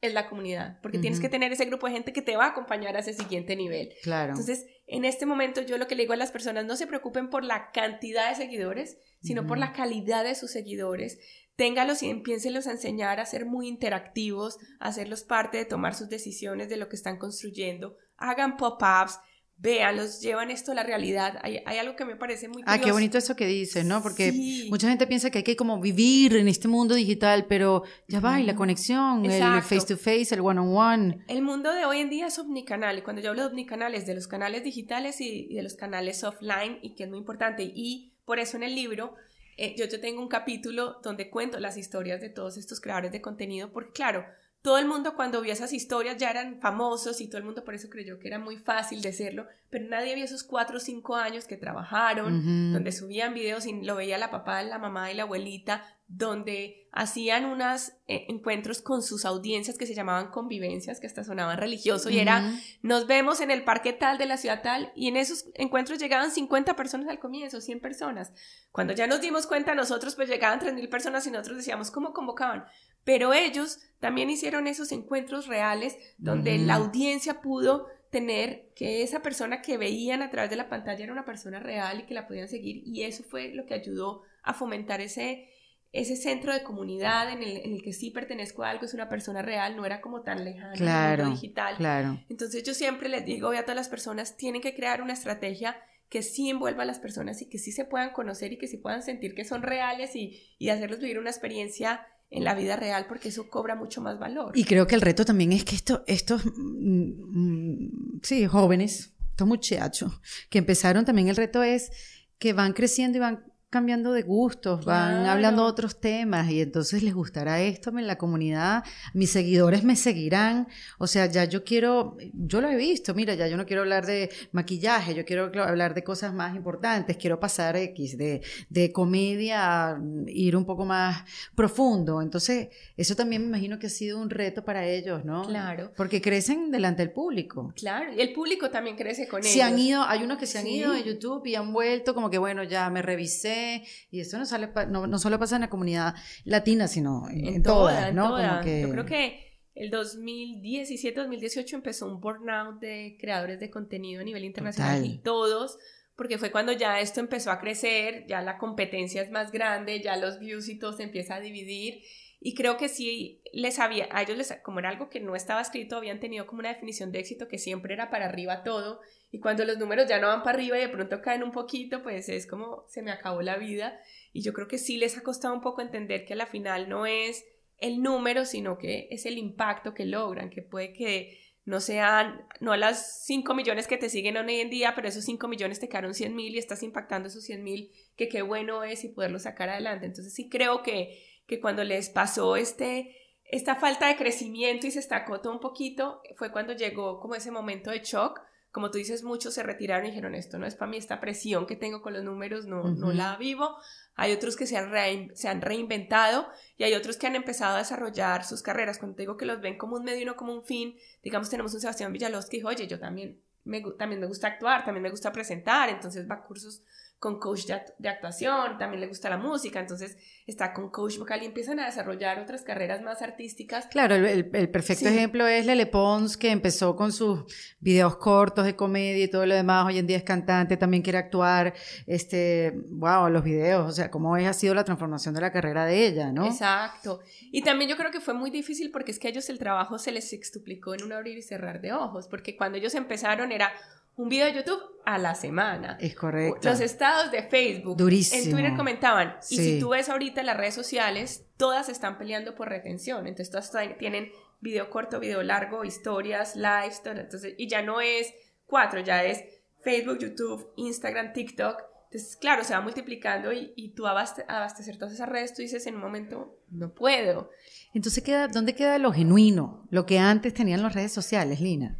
es 0.00 0.12
la 0.12 0.28
comunidad, 0.28 0.78
porque 0.82 0.98
tienes 0.98 1.20
que 1.20 1.28
tener 1.28 1.52
ese 1.52 1.64
grupo 1.64 1.86
de 1.86 1.94
gente 1.94 2.12
que 2.12 2.22
te 2.22 2.36
va 2.36 2.44
a 2.44 2.50
acompañar 2.50 2.96
a 2.96 3.00
ese 3.00 3.14
siguiente 3.14 3.56
nivel. 3.56 3.92
Claro. 4.02 4.30
Entonces, 4.30 4.66
en 4.86 5.04
este 5.04 5.26
momento 5.26 5.62
yo 5.62 5.78
lo 5.78 5.86
que 5.88 5.94
le 5.94 6.02
digo 6.02 6.12
a 6.12 6.16
las 6.16 6.32
personas, 6.32 6.64
no 6.66 6.76
se 6.76 6.86
preocupen 6.86 7.30
por 7.30 7.44
la 7.44 7.70
cantidad 7.72 8.28
de 8.28 8.34
seguidores, 8.34 8.98
sino 9.22 9.46
por 9.46 9.58
la 9.58 9.72
calidad 9.72 10.24
de 10.24 10.34
sus 10.34 10.50
seguidores. 10.50 11.18
Téngalos 11.56 12.02
y 12.02 12.10
empiénselos 12.10 12.66
a 12.66 12.72
enseñar 12.72 13.18
a 13.18 13.26
ser 13.26 13.46
muy 13.46 13.66
interactivos, 13.66 14.58
a 14.78 14.88
hacerlos 14.88 15.24
parte 15.24 15.56
de 15.56 15.64
tomar 15.64 15.94
sus 15.94 16.08
decisiones 16.08 16.68
de 16.68 16.76
lo 16.76 16.88
que 16.88 16.96
están 16.96 17.18
construyendo. 17.18 17.96
Hagan 18.18 18.56
pop-ups, 18.58 19.18
los 19.62 20.20
llevan 20.20 20.50
esto 20.50 20.72
a 20.72 20.74
la 20.74 20.82
realidad. 20.82 21.38
Hay, 21.42 21.78
algo 21.78 21.96
que 21.96 22.04
me 22.04 22.16
parece 22.16 22.48
muy 22.48 22.62
curioso. 22.62 22.80
Ah, 22.80 22.84
qué 22.84 22.92
bonito 22.92 23.18
eso 23.18 23.34
que 23.34 23.46
dices, 23.46 23.84
¿no? 23.84 24.02
Porque 24.02 24.32
mucha 24.68 24.88
gente 24.88 25.06
piensa 25.06 25.30
que 25.30 25.38
hay 25.38 25.44
que 25.44 25.56
como 25.56 25.80
vivir 25.80 26.36
en 26.36 26.48
este 26.48 26.68
mundo 26.68 26.94
digital, 26.94 27.46
pero 27.48 27.82
ya 28.08 28.20
va, 28.20 28.40
y 28.40 28.44
la 28.44 28.54
conexión, 28.54 29.24
el 29.24 29.62
face 29.62 29.86
to 29.86 29.96
face, 29.96 30.28
el 30.32 30.40
one 30.40 30.60
on 30.60 30.76
one. 30.76 31.24
El 31.28 31.42
mundo 31.42 31.72
de 31.72 31.84
hoy 31.84 31.98
en 31.98 32.10
día 32.10 32.26
es 32.26 32.38
omnicanal, 32.38 32.98
y 32.98 33.02
cuando 33.02 33.22
yo 33.22 33.30
hablo 33.30 33.42
de 33.42 33.48
omnicanal 33.48 33.94
es 33.94 34.06
de 34.06 34.14
los 34.14 34.28
canales 34.28 34.62
digitales 34.62 35.20
y, 35.20 35.54
de 35.54 35.62
los 35.62 35.74
canales 35.74 36.22
offline, 36.24 36.78
y 36.82 36.94
que 36.94 37.04
es 37.04 37.08
muy 37.08 37.18
importante. 37.18 37.62
Y 37.62 38.12
por 38.24 38.38
eso 38.38 38.56
en 38.56 38.62
el 38.62 38.74
libro 38.74 39.14
eh, 39.56 39.74
yo, 39.76 39.86
yo 39.86 40.00
tengo 40.00 40.20
un 40.20 40.28
capítulo 40.28 40.98
donde 41.02 41.30
cuento 41.30 41.58
las 41.58 41.76
historias 41.78 42.20
de 42.20 42.28
todos 42.28 42.58
estos 42.58 42.80
creadores 42.80 43.10
de 43.10 43.22
contenido, 43.22 43.72
porque 43.72 43.92
claro, 43.92 44.26
todo 44.66 44.78
el 44.78 44.86
mundo 44.88 45.14
cuando 45.14 45.40
vio 45.42 45.52
esas 45.52 45.72
historias 45.72 46.16
ya 46.16 46.28
eran 46.28 46.58
famosos 46.60 47.20
y 47.20 47.28
todo 47.28 47.38
el 47.38 47.44
mundo 47.44 47.62
por 47.62 47.76
eso 47.76 47.88
creyó 47.88 48.18
que 48.18 48.26
era 48.26 48.40
muy 48.40 48.56
fácil 48.56 49.00
de 49.00 49.10
hacerlo, 49.10 49.46
pero 49.70 49.88
nadie 49.88 50.16
vio 50.16 50.24
esos 50.24 50.42
cuatro 50.42 50.78
o 50.78 50.80
cinco 50.80 51.14
años 51.14 51.46
que 51.46 51.56
trabajaron, 51.56 52.72
donde 52.72 52.90
subían 52.90 53.32
videos 53.32 53.64
y 53.64 53.80
lo 53.84 53.94
veía 53.94 54.18
la 54.18 54.32
papá, 54.32 54.64
la 54.64 54.78
mamá 54.78 55.12
y 55.12 55.14
la 55.14 55.22
abuelita, 55.22 55.84
donde 56.08 56.88
hacían 56.90 57.44
unos 57.44 57.92
eh, 58.08 58.26
encuentros 58.28 58.82
con 58.82 59.04
sus 59.04 59.24
audiencias 59.24 59.78
que 59.78 59.86
se 59.86 59.94
llamaban 59.94 60.32
convivencias, 60.32 60.98
que 60.98 61.06
hasta 61.06 61.22
sonaban 61.22 61.58
religioso, 61.58 62.10
y 62.10 62.18
era, 62.18 62.52
nos 62.82 63.06
vemos 63.06 63.40
en 63.40 63.52
el 63.52 63.62
parque 63.62 63.92
tal 63.92 64.18
de 64.18 64.26
la 64.26 64.36
ciudad 64.36 64.62
tal, 64.62 64.90
y 64.96 65.06
en 65.06 65.16
esos 65.16 65.44
encuentros 65.54 66.00
llegaban 66.00 66.32
50 66.32 66.74
personas 66.74 67.06
al 67.08 67.20
comienzo, 67.20 67.60
100 67.60 67.78
personas. 67.78 68.32
Cuando 68.72 68.94
ya 68.94 69.06
nos 69.06 69.20
dimos 69.20 69.46
cuenta 69.46 69.76
nosotros, 69.76 70.16
pues 70.16 70.28
llegaban 70.28 70.58
3.000 70.58 70.88
personas 70.88 71.24
y 71.24 71.30
nosotros 71.30 71.58
decíamos, 71.58 71.92
¿cómo 71.92 72.12
convocaban? 72.12 72.64
pero 73.06 73.32
ellos 73.32 73.78
también 74.06 74.30
hicieron 74.30 74.68
esos 74.68 74.92
encuentros 74.92 75.48
reales 75.48 75.98
donde 76.16 76.58
la 76.58 76.74
audiencia 76.74 77.40
pudo 77.40 77.88
tener 78.12 78.70
que 78.76 79.02
esa 79.02 79.20
persona 79.20 79.62
que 79.62 79.78
veían 79.78 80.22
a 80.22 80.30
través 80.30 80.48
de 80.48 80.54
la 80.54 80.68
pantalla 80.68 81.02
era 81.02 81.12
una 81.12 81.24
persona 81.24 81.58
real 81.58 81.98
y 81.98 82.06
que 82.06 82.14
la 82.14 82.28
podían 82.28 82.46
seguir 82.46 82.84
y 82.86 83.02
eso 83.02 83.24
fue 83.24 83.48
lo 83.48 83.66
que 83.66 83.74
ayudó 83.74 84.22
a 84.44 84.54
fomentar 84.54 85.00
ese, 85.00 85.48
ese 85.90 86.14
centro 86.14 86.52
de 86.52 86.62
comunidad 86.62 87.32
en 87.32 87.42
el, 87.42 87.56
en 87.56 87.72
el 87.72 87.82
que 87.82 87.92
sí 87.92 88.12
pertenezco 88.12 88.62
a 88.62 88.70
algo, 88.70 88.84
es 88.84 88.94
una 88.94 89.08
persona 89.08 89.42
real, 89.42 89.76
no 89.76 89.84
era 89.84 90.00
como 90.00 90.22
tan 90.22 90.44
lejana 90.44 90.74
claro, 90.74 91.30
digital. 91.30 91.76
Claro. 91.78 92.20
Entonces 92.28 92.62
yo 92.62 92.74
siempre 92.74 93.08
les 93.08 93.24
digo 93.24 93.50
a 93.50 93.62
todas 93.62 93.74
las 93.74 93.88
personas, 93.88 94.36
tienen 94.36 94.62
que 94.62 94.76
crear 94.76 95.02
una 95.02 95.14
estrategia 95.14 95.76
que 96.08 96.22
sí 96.22 96.48
envuelva 96.48 96.84
a 96.84 96.86
las 96.86 97.00
personas 97.00 97.42
y 97.42 97.48
que 97.48 97.58
sí 97.58 97.72
se 97.72 97.84
puedan 97.84 98.12
conocer 98.12 98.52
y 98.52 98.58
que 98.58 98.68
sí 98.68 98.76
puedan 98.76 99.02
sentir 99.02 99.34
que 99.34 99.44
son 99.44 99.62
reales 99.62 100.14
y, 100.14 100.40
y 100.58 100.68
hacerlos 100.68 101.00
vivir 101.00 101.18
una 101.18 101.30
experiencia 101.30 102.06
en 102.30 102.44
la 102.44 102.54
vida 102.54 102.76
real 102.76 103.06
porque 103.08 103.28
eso 103.28 103.48
cobra 103.48 103.74
mucho 103.74 104.00
más 104.00 104.18
valor. 104.18 104.56
Y 104.56 104.64
creo 104.64 104.86
que 104.86 104.94
el 104.94 105.00
reto 105.00 105.24
también 105.24 105.52
es 105.52 105.64
que 105.64 105.76
esto, 105.76 106.04
estos, 106.06 106.42
mm, 106.44 108.20
sí, 108.22 108.46
jóvenes, 108.46 109.14
estos 109.30 109.46
muchachos 109.46 110.20
que 110.50 110.58
empezaron 110.58 111.04
también 111.04 111.28
el 111.28 111.36
reto 111.36 111.62
es 111.62 111.90
que 112.38 112.52
van 112.52 112.72
creciendo 112.72 113.18
y 113.18 113.20
van 113.20 113.44
cambiando 113.76 114.12
de 114.12 114.22
gustos, 114.22 114.84
van 114.84 115.14
Claro. 115.20 115.30
hablando 115.32 115.62
de 115.64 115.68
otros 115.70 116.00
temas 116.00 116.50
y 116.50 116.60
entonces 116.60 117.02
les 117.02 117.14
gustará 117.14 117.60
esto 117.60 117.90
en 117.90 118.06
la 118.06 118.16
comunidad, 118.16 118.82
mis 119.14 119.30
seguidores 119.30 119.84
me 119.84 119.96
seguirán, 119.96 120.66
o 120.98 121.06
sea, 121.06 121.26
ya 121.26 121.44
yo 121.44 121.62
quiero, 121.62 122.16
yo 122.32 122.60
lo 122.60 122.68
he 122.68 122.76
visto, 122.76 123.14
mira, 123.14 123.34
ya 123.34 123.46
yo 123.48 123.56
no 123.56 123.66
quiero 123.66 123.82
hablar 123.82 124.06
de 124.06 124.30
maquillaje, 124.52 125.14
yo 125.14 125.24
quiero 125.24 125.50
hablar 125.62 125.94
de 125.94 126.02
cosas 126.02 126.32
más 126.32 126.56
importantes, 126.56 127.16
quiero 127.16 127.38
pasar 127.38 127.76
X, 127.76 128.16
de, 128.16 128.40
de 128.70 128.92
comedia 128.92 129.56
a 129.90 130.00
ir 130.26 130.56
un 130.56 130.64
poco 130.64 130.84
más 130.84 131.24
profundo, 131.54 132.22
entonces 132.22 132.68
eso 132.96 133.14
también 133.14 133.42
me 133.42 133.48
imagino 133.48 133.78
que 133.78 133.86
ha 133.88 133.90
sido 133.90 134.18
un 134.20 134.30
reto 134.30 134.64
para 134.64 134.86
ellos, 134.86 135.24
¿no? 135.24 135.42
Claro. 135.46 135.92
Porque 135.96 136.20
crecen 136.22 136.70
delante 136.70 137.02
del 137.02 137.12
público. 137.12 137.72
Claro, 137.76 138.12
y 138.16 138.20
el 138.20 138.32
público 138.32 138.70
también 138.70 138.96
crece 138.96 139.28
con 139.28 139.42
Se 139.42 139.62
han 139.62 139.74
ellos. 139.74 139.86
ido, 139.86 140.02
hay 140.02 140.22
unos 140.22 140.38
que 140.38 140.46
se 140.46 140.58
han 140.58 140.64
Sí. 140.64 140.76
ido 140.76 140.92
de 140.92 141.02
YouTube 141.04 141.46
y 141.46 141.54
han 141.54 141.72
vuelto 141.72 142.14
como 142.14 142.30
que 142.30 142.38
bueno, 142.38 142.62
ya 142.64 142.88
me 142.90 143.02
revisé 143.02 143.65
y 144.10 144.20
eso 144.20 144.38
no 144.38 144.46
sale 144.46 144.70
no, 144.88 145.06
no 145.06 145.18
solo 145.18 145.38
pasa 145.38 145.56
en 145.56 145.62
la 145.62 145.70
comunidad 145.70 146.14
latina, 146.44 146.88
sino 146.88 147.28
en, 147.30 147.46
en 147.46 147.62
todas, 147.62 148.08
en 148.08 148.16
¿no? 148.16 148.28
todas. 148.28 148.50
Como 148.50 148.62
que 148.62 148.82
Yo 148.82 148.90
creo 148.90 149.06
que 149.06 149.46
el 149.74 149.90
2017-2018 149.90 151.74
empezó 151.74 152.06
un 152.08 152.20
burnout 152.20 152.80
de 152.80 153.16
creadores 153.20 153.60
de 153.60 153.70
contenido 153.70 154.22
a 154.22 154.24
nivel 154.24 154.44
internacional 154.44 154.96
Total. 154.96 155.14
y 155.14 155.18
todos, 155.18 155.78
porque 156.16 156.38
fue 156.38 156.50
cuando 156.50 156.72
ya 156.72 156.98
esto 157.00 157.20
empezó 157.20 157.50
a 157.50 157.60
crecer, 157.60 158.24
ya 158.26 158.40
la 158.40 158.56
competencia 158.56 159.20
es 159.20 159.30
más 159.30 159.52
grande, 159.52 160.00
ya 160.02 160.16
los 160.16 160.38
views 160.38 160.68
y 160.68 160.78
todo 160.78 160.94
se 160.94 161.02
empieza 161.02 161.34
a 161.34 161.40
dividir. 161.40 162.00
Y 162.40 162.54
creo 162.54 162.76
que 162.76 162.88
sí 162.88 163.42
les 163.52 163.78
había, 163.78 164.08
a 164.10 164.22
ellos 164.22 164.36
les, 164.36 164.52
como 164.62 164.78
era 164.78 164.90
algo 164.90 165.08
que 165.08 165.20
no 165.20 165.34
estaba 165.34 165.60
escrito, 165.60 165.96
habían 165.96 166.20
tenido 166.20 166.46
como 166.46 166.60
una 166.60 166.68
definición 166.68 167.10
de 167.10 167.20
éxito 167.20 167.48
que 167.48 167.58
siempre 167.58 167.94
era 167.94 168.10
para 168.10 168.26
arriba 168.26 168.62
todo. 168.62 169.00
Y 169.30 169.40
cuando 169.40 169.64
los 169.64 169.78
números 169.78 170.06
ya 170.08 170.20
no 170.20 170.28
van 170.28 170.42
para 170.42 170.58
arriba 170.58 170.78
y 170.78 170.82
de 170.82 170.88
pronto 170.88 171.22
caen 171.22 171.42
un 171.42 171.52
poquito, 171.52 172.02
pues 172.02 172.28
es 172.28 172.46
como 172.46 172.84
se 172.88 173.02
me 173.02 173.10
acabó 173.10 173.42
la 173.42 173.56
vida. 173.56 173.98
Y 174.32 174.42
yo 174.42 174.52
creo 174.52 174.68
que 174.68 174.78
sí 174.78 174.98
les 174.98 175.16
ha 175.16 175.22
costado 175.22 175.54
un 175.54 175.60
poco 175.60 175.80
entender 175.80 176.24
que 176.24 176.34
a 176.34 176.36
la 176.36 176.46
final 176.46 176.88
no 176.88 177.06
es 177.06 177.44
el 177.78 178.02
número, 178.02 178.44
sino 178.44 178.78
que 178.78 179.08
es 179.10 179.26
el 179.26 179.38
impacto 179.38 179.94
que 179.94 180.04
logran, 180.04 180.50
que 180.50 180.62
puede 180.62 180.92
que 180.92 181.38
no 181.66 181.80
sean, 181.80 182.46
no 182.60 182.72
a 182.72 182.76
las 182.76 183.24
5 183.24 183.52
millones 183.52 183.88
que 183.88 183.96
te 183.96 184.08
siguen 184.08 184.36
hoy 184.36 184.60
en 184.60 184.70
día, 184.70 184.94
pero 184.94 185.08
esos 185.08 185.24
5 185.24 185.48
millones 185.48 185.80
te 185.80 185.88
quedaron 185.88 186.14
100 186.14 186.34
mil 186.34 186.54
y 186.54 186.58
estás 186.58 186.84
impactando 186.84 187.26
esos 187.26 187.42
100 187.42 187.64
mil, 187.64 187.90
que 188.16 188.28
qué 188.28 188.42
bueno 188.42 188.84
es 188.84 189.02
y 189.02 189.08
poderlo 189.08 189.40
sacar 189.40 189.68
adelante. 189.68 190.06
Entonces 190.06 190.32
sí 190.32 190.48
creo 190.48 190.84
que, 190.84 191.20
que 191.46 191.60
cuando 191.60 191.84
les 191.84 192.08
pasó 192.10 192.56
este, 192.56 193.16
esta 193.44 193.76
falta 193.76 194.08
de 194.08 194.16
crecimiento 194.16 194.86
y 194.86 194.90
se 194.90 194.98
estacó 194.98 195.40
todo 195.40 195.52
un 195.52 195.60
poquito, 195.60 196.20
fue 196.36 196.50
cuando 196.50 196.72
llegó 196.72 197.20
como 197.20 197.34
ese 197.34 197.50
momento 197.50 197.90
de 197.90 198.00
shock. 198.00 198.40
Como 198.72 198.90
tú 198.90 198.98
dices, 198.98 199.22
muchos 199.22 199.54
se 199.54 199.62
retiraron 199.62 200.04
y 200.04 200.10
dijeron, 200.10 200.34
esto 200.34 200.58
no 200.58 200.66
es 200.66 200.74
para 200.74 200.90
mí, 200.90 200.98
esta 200.98 201.18
presión 201.18 201.66
que 201.66 201.76
tengo 201.76 202.02
con 202.02 202.12
los 202.12 202.22
números 202.22 202.66
no, 202.66 202.82
no 202.90 203.10
la 203.10 203.36
vivo. 203.36 203.74
Hay 204.16 204.32
otros 204.32 204.54
que 204.54 204.66
se 204.66 204.76
han, 204.76 204.90
rein- 204.90 205.34
se 205.34 205.48
han 205.48 205.62
reinventado 205.62 206.46
y 206.76 206.84
hay 206.84 206.92
otros 206.92 207.16
que 207.16 207.26
han 207.26 207.36
empezado 207.36 207.76
a 207.76 207.78
desarrollar 207.78 208.44
sus 208.44 208.60
carreras. 208.62 208.98
Cuando 208.98 209.16
te 209.16 209.22
digo 209.22 209.38
que 209.38 209.46
los 209.46 209.62
ven 209.62 209.78
como 209.78 209.96
un 209.96 210.04
medio 210.04 210.20
y 210.20 210.24
no 210.26 210.36
como 210.36 210.52
un 210.52 210.62
fin, 210.62 210.94
digamos, 211.22 211.48
tenemos 211.48 211.72
un 211.72 211.80
Sebastián 211.80 212.12
Villalobos 212.12 212.50
que 212.50 212.58
dijo, 212.58 212.68
oye, 212.68 212.86
yo 212.86 212.98
también 213.00 213.40
me, 213.64 213.80
también 213.98 214.20
me 214.20 214.26
gusta 214.26 214.48
actuar, 214.48 214.84
también 214.84 215.02
me 215.04 215.10
gusta 215.10 215.32
presentar, 215.32 215.88
entonces 215.88 216.28
va 216.30 216.34
a 216.34 216.42
cursos 216.44 216.82
con 217.18 217.38
coach 217.40 217.64
de, 217.64 217.80
de 217.98 218.08
actuación, 218.10 218.76
también 218.78 219.00
le 219.00 219.06
gusta 219.06 219.30
la 219.30 219.38
música, 219.38 219.80
entonces 219.80 220.18
está 220.46 220.74
con 220.74 220.90
coach 220.90 221.16
vocal 221.18 221.42
y 221.42 221.46
empiezan 221.46 221.80
a 221.80 221.86
desarrollar 221.86 222.38
otras 222.38 222.62
carreras 222.62 223.00
más 223.02 223.22
artísticas. 223.22 223.86
Claro, 223.86 224.14
el, 224.16 224.26
el- 224.26 224.50
el 224.52 224.70
perfecto 224.70 225.08
Sí. 225.08 225.14
ejemplo 225.14 225.46
es 225.46 225.64
Lele 225.64 225.86
Pons, 225.86 226.36
que 226.36 226.50
empezó 226.50 226.94
con 226.94 227.12
sus 227.12 227.44
videos 227.80 228.16
cortos 228.18 228.66
de 228.66 228.76
comedia 228.76 229.24
y 229.24 229.28
todo 229.28 229.46
lo 229.46 229.54
demás. 229.54 229.86
Hoy 229.86 229.98
en 229.98 230.06
día 230.06 230.18
es 230.18 230.24
cantante, 230.24 230.76
también 230.76 231.02
quiere 231.02 231.18
actuar. 231.18 231.72
Este, 232.06 232.72
wow, 232.90 233.28
los 233.30 233.42
videos, 233.42 233.88
o 233.88 233.92
sea, 233.92 234.10
cómo 234.10 234.36
es, 234.36 234.46
ha 234.46 234.52
sido 234.52 234.74
la 234.74 234.84
transformación 234.84 235.34
de 235.34 235.40
la 235.40 235.50
carrera 235.52 235.86
de 235.86 236.06
ella, 236.06 236.32
¿no? 236.32 236.46
Exacto. 236.46 237.20
Y 237.50 237.62
también 237.62 237.90
yo 237.90 237.96
creo 237.96 238.10
que 238.10 238.20
fue 238.20 238.34
muy 238.34 238.50
difícil 238.50 238.90
porque 238.90 239.10
es 239.10 239.18
que 239.18 239.28
a 239.28 239.30
ellos 239.30 239.48
el 239.48 239.58
trabajo 239.58 239.98
se 239.98 240.12
les 240.12 240.32
extuplicó 240.32 240.94
en 240.94 241.02
un 241.02 241.12
abrir 241.12 241.38
y 241.38 241.42
cerrar 241.42 241.80
de 241.80 241.92
ojos, 241.92 242.28
porque 242.28 242.56
cuando 242.56 242.78
ellos 242.78 242.94
empezaron 242.94 243.52
era 243.52 243.72
un 244.16 244.28
video 244.28 244.46
de 244.46 244.54
YouTube 244.54 244.80
a 245.04 245.18
la 245.18 245.34
semana. 245.34 245.96
Es 246.00 246.14
correcto. 246.16 246.68
Los 246.68 246.80
estados 246.80 247.30
de 247.30 247.42
Facebook. 247.44 247.96
Durísimo. 247.96 248.42
En 248.42 248.50
Twitter 248.50 248.76
comentaban. 248.76 249.36
Y 249.50 249.56
Sí. 249.56 249.64
si 249.74 249.78
tú 249.80 249.90
ves 249.90 250.08
ahorita 250.08 250.42
las 250.42 250.56
redes 250.56 250.74
sociales, 250.74 251.44
todas 251.56 251.88
están 251.88 252.18
peleando 252.18 252.54
por 252.54 252.68
retención. 252.68 253.26
Entonces 253.26 253.50
todas 253.50 253.72
tienen 253.98 254.30
video 254.60 254.90
corto, 254.90 255.20
video 255.20 255.42
largo, 255.42 255.84
historias, 255.84 256.56
lives, 256.56 257.02
todo. 257.02 257.14
Entonces, 257.14 257.54
y 257.56 257.68
ya 257.68 257.82
no 257.82 258.00
es 258.00 258.32
cuatro, 258.66 259.00
ya 259.00 259.22
es 259.22 259.44
Facebook, 259.82 260.18
YouTube, 260.18 260.72
Instagram, 260.76 261.32
TikTok. 261.32 261.76
Entonces, 262.10 262.36
claro, 262.36 262.64
se 262.64 262.72
va 262.72 262.80
multiplicando 262.80 263.52
y, 263.52 263.72
y 263.76 263.90
tú 263.94 264.06
abaste- 264.06 264.44
abastecer 264.48 264.96
todas 264.96 265.12
esas 265.14 265.28
redes, 265.28 265.54
tú 265.54 265.62
dices 265.62 265.86
en 265.86 265.96
un 265.96 266.00
momento, 266.00 266.56
no 266.70 266.92
puedo. 266.94 267.50
Entonces, 267.94 268.24
queda, 268.24 268.48
¿dónde 268.48 268.74
queda 268.74 268.98
lo 268.98 269.12
genuino? 269.12 269.86
Lo 269.90 270.06
que 270.06 270.18
antes 270.18 270.54
tenían 270.54 270.82
las 270.82 270.94
redes 270.94 271.12
sociales, 271.12 271.60
Lina. 271.60 271.98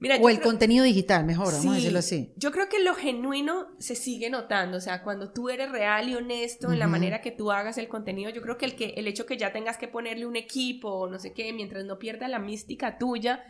Mira, 0.00 0.16
O 0.20 0.28
el 0.28 0.36
creo- 0.38 0.48
contenido 0.50 0.84
digital, 0.84 1.24
mejor, 1.24 1.46
vamos 1.52 1.64
a 1.66 1.68
Sí, 1.70 1.74
decirlo 1.76 1.98
así. 2.00 2.32
Yo 2.36 2.50
creo 2.52 2.68
que 2.68 2.82
lo 2.82 2.94
genuino 2.94 3.68
se 3.78 3.94
sigue 3.94 4.28
notando, 4.28 4.76
o 4.78 4.80
sea, 4.80 5.02
cuando 5.02 5.32
tú 5.32 5.48
eres 5.48 5.70
real 5.70 6.08
y 6.08 6.14
honesto 6.14 6.72
en 6.72 6.78
la 6.78 6.86
manera 6.88 7.20
que 7.20 7.30
tú 7.30 7.50
hagas 7.52 7.78
el 7.78 7.88
contenido, 7.88 8.30
yo 8.30 8.42
creo 8.42 8.58
que 8.58 8.66
el, 8.66 8.74
que 8.74 8.94
el 8.96 9.06
hecho 9.06 9.24
que 9.24 9.36
ya 9.36 9.52
tengas 9.52 9.78
que 9.78 9.88
ponerle 9.88 10.26
un 10.26 10.36
equipo 10.36 10.88
o 10.90 11.08
no 11.08 11.18
sé 11.18 11.32
qué, 11.32 11.52
mientras 11.52 11.84
no 11.84 11.98
pierda 11.98 12.28
la 12.28 12.38
mística 12.38 12.98
tuya 12.98 13.44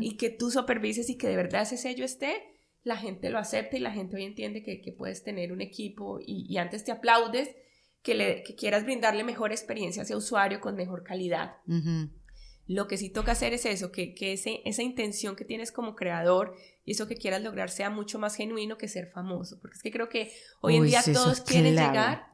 y 0.00 0.16
que 0.16 0.30
tú 0.30 0.50
supervises 0.50 1.08
y 1.10 1.16
que 1.16 1.28
de 1.28 1.36
verdad 1.36 1.62
ese 1.62 1.76
sello 1.76 2.04
esté, 2.04 2.34
la 2.82 2.96
gente 2.96 3.30
lo 3.30 3.38
acepta 3.38 3.76
y 3.78 3.80
la 3.80 3.92
gente 3.92 4.16
hoy 4.16 4.24
entiende 4.24 4.62
que, 4.62 4.82
que 4.82 4.92
puedes 4.92 5.22
tener 5.22 5.52
un 5.52 5.62
equipo 5.62 6.18
y, 6.20 6.44
y 6.52 6.58
antes 6.58 6.84
te 6.84 6.92
aplaudes 6.92 7.48
que, 8.02 8.14
le, 8.14 8.42
que 8.42 8.54
quieras 8.54 8.84
brindarle 8.84 9.24
mejor 9.24 9.52
experiencia 9.52 10.02
a 10.02 10.04
ese 10.04 10.14
usuario 10.16 10.60
con 10.60 10.74
mejor 10.74 11.02
calidad. 11.04 11.52
Ujú. 11.66 12.10
Lo 12.66 12.86
que 12.88 12.96
sí 12.96 13.10
toca 13.10 13.32
hacer 13.32 13.52
es 13.52 13.66
eso, 13.66 13.92
que, 13.92 14.14
que 14.14 14.32
ese, 14.32 14.62
esa 14.64 14.82
intención 14.82 15.36
que 15.36 15.44
tienes 15.44 15.70
como 15.70 15.94
creador 15.94 16.56
y 16.86 16.92
eso 16.92 17.06
que 17.06 17.16
quieras 17.16 17.42
lograr 17.42 17.68
sea 17.68 17.90
mucho 17.90 18.18
más 18.18 18.36
genuino 18.36 18.78
que 18.78 18.88
ser 18.88 19.10
famoso. 19.10 19.58
Porque 19.60 19.76
es 19.76 19.82
que 19.82 19.90
creo 19.90 20.08
que 20.08 20.32
hoy 20.62 20.76
en 20.76 20.82
Uy, 20.82 20.88
día 20.88 21.02
todos 21.02 21.42
quieren 21.42 21.74
clave. 21.74 21.88
llegar 21.88 22.26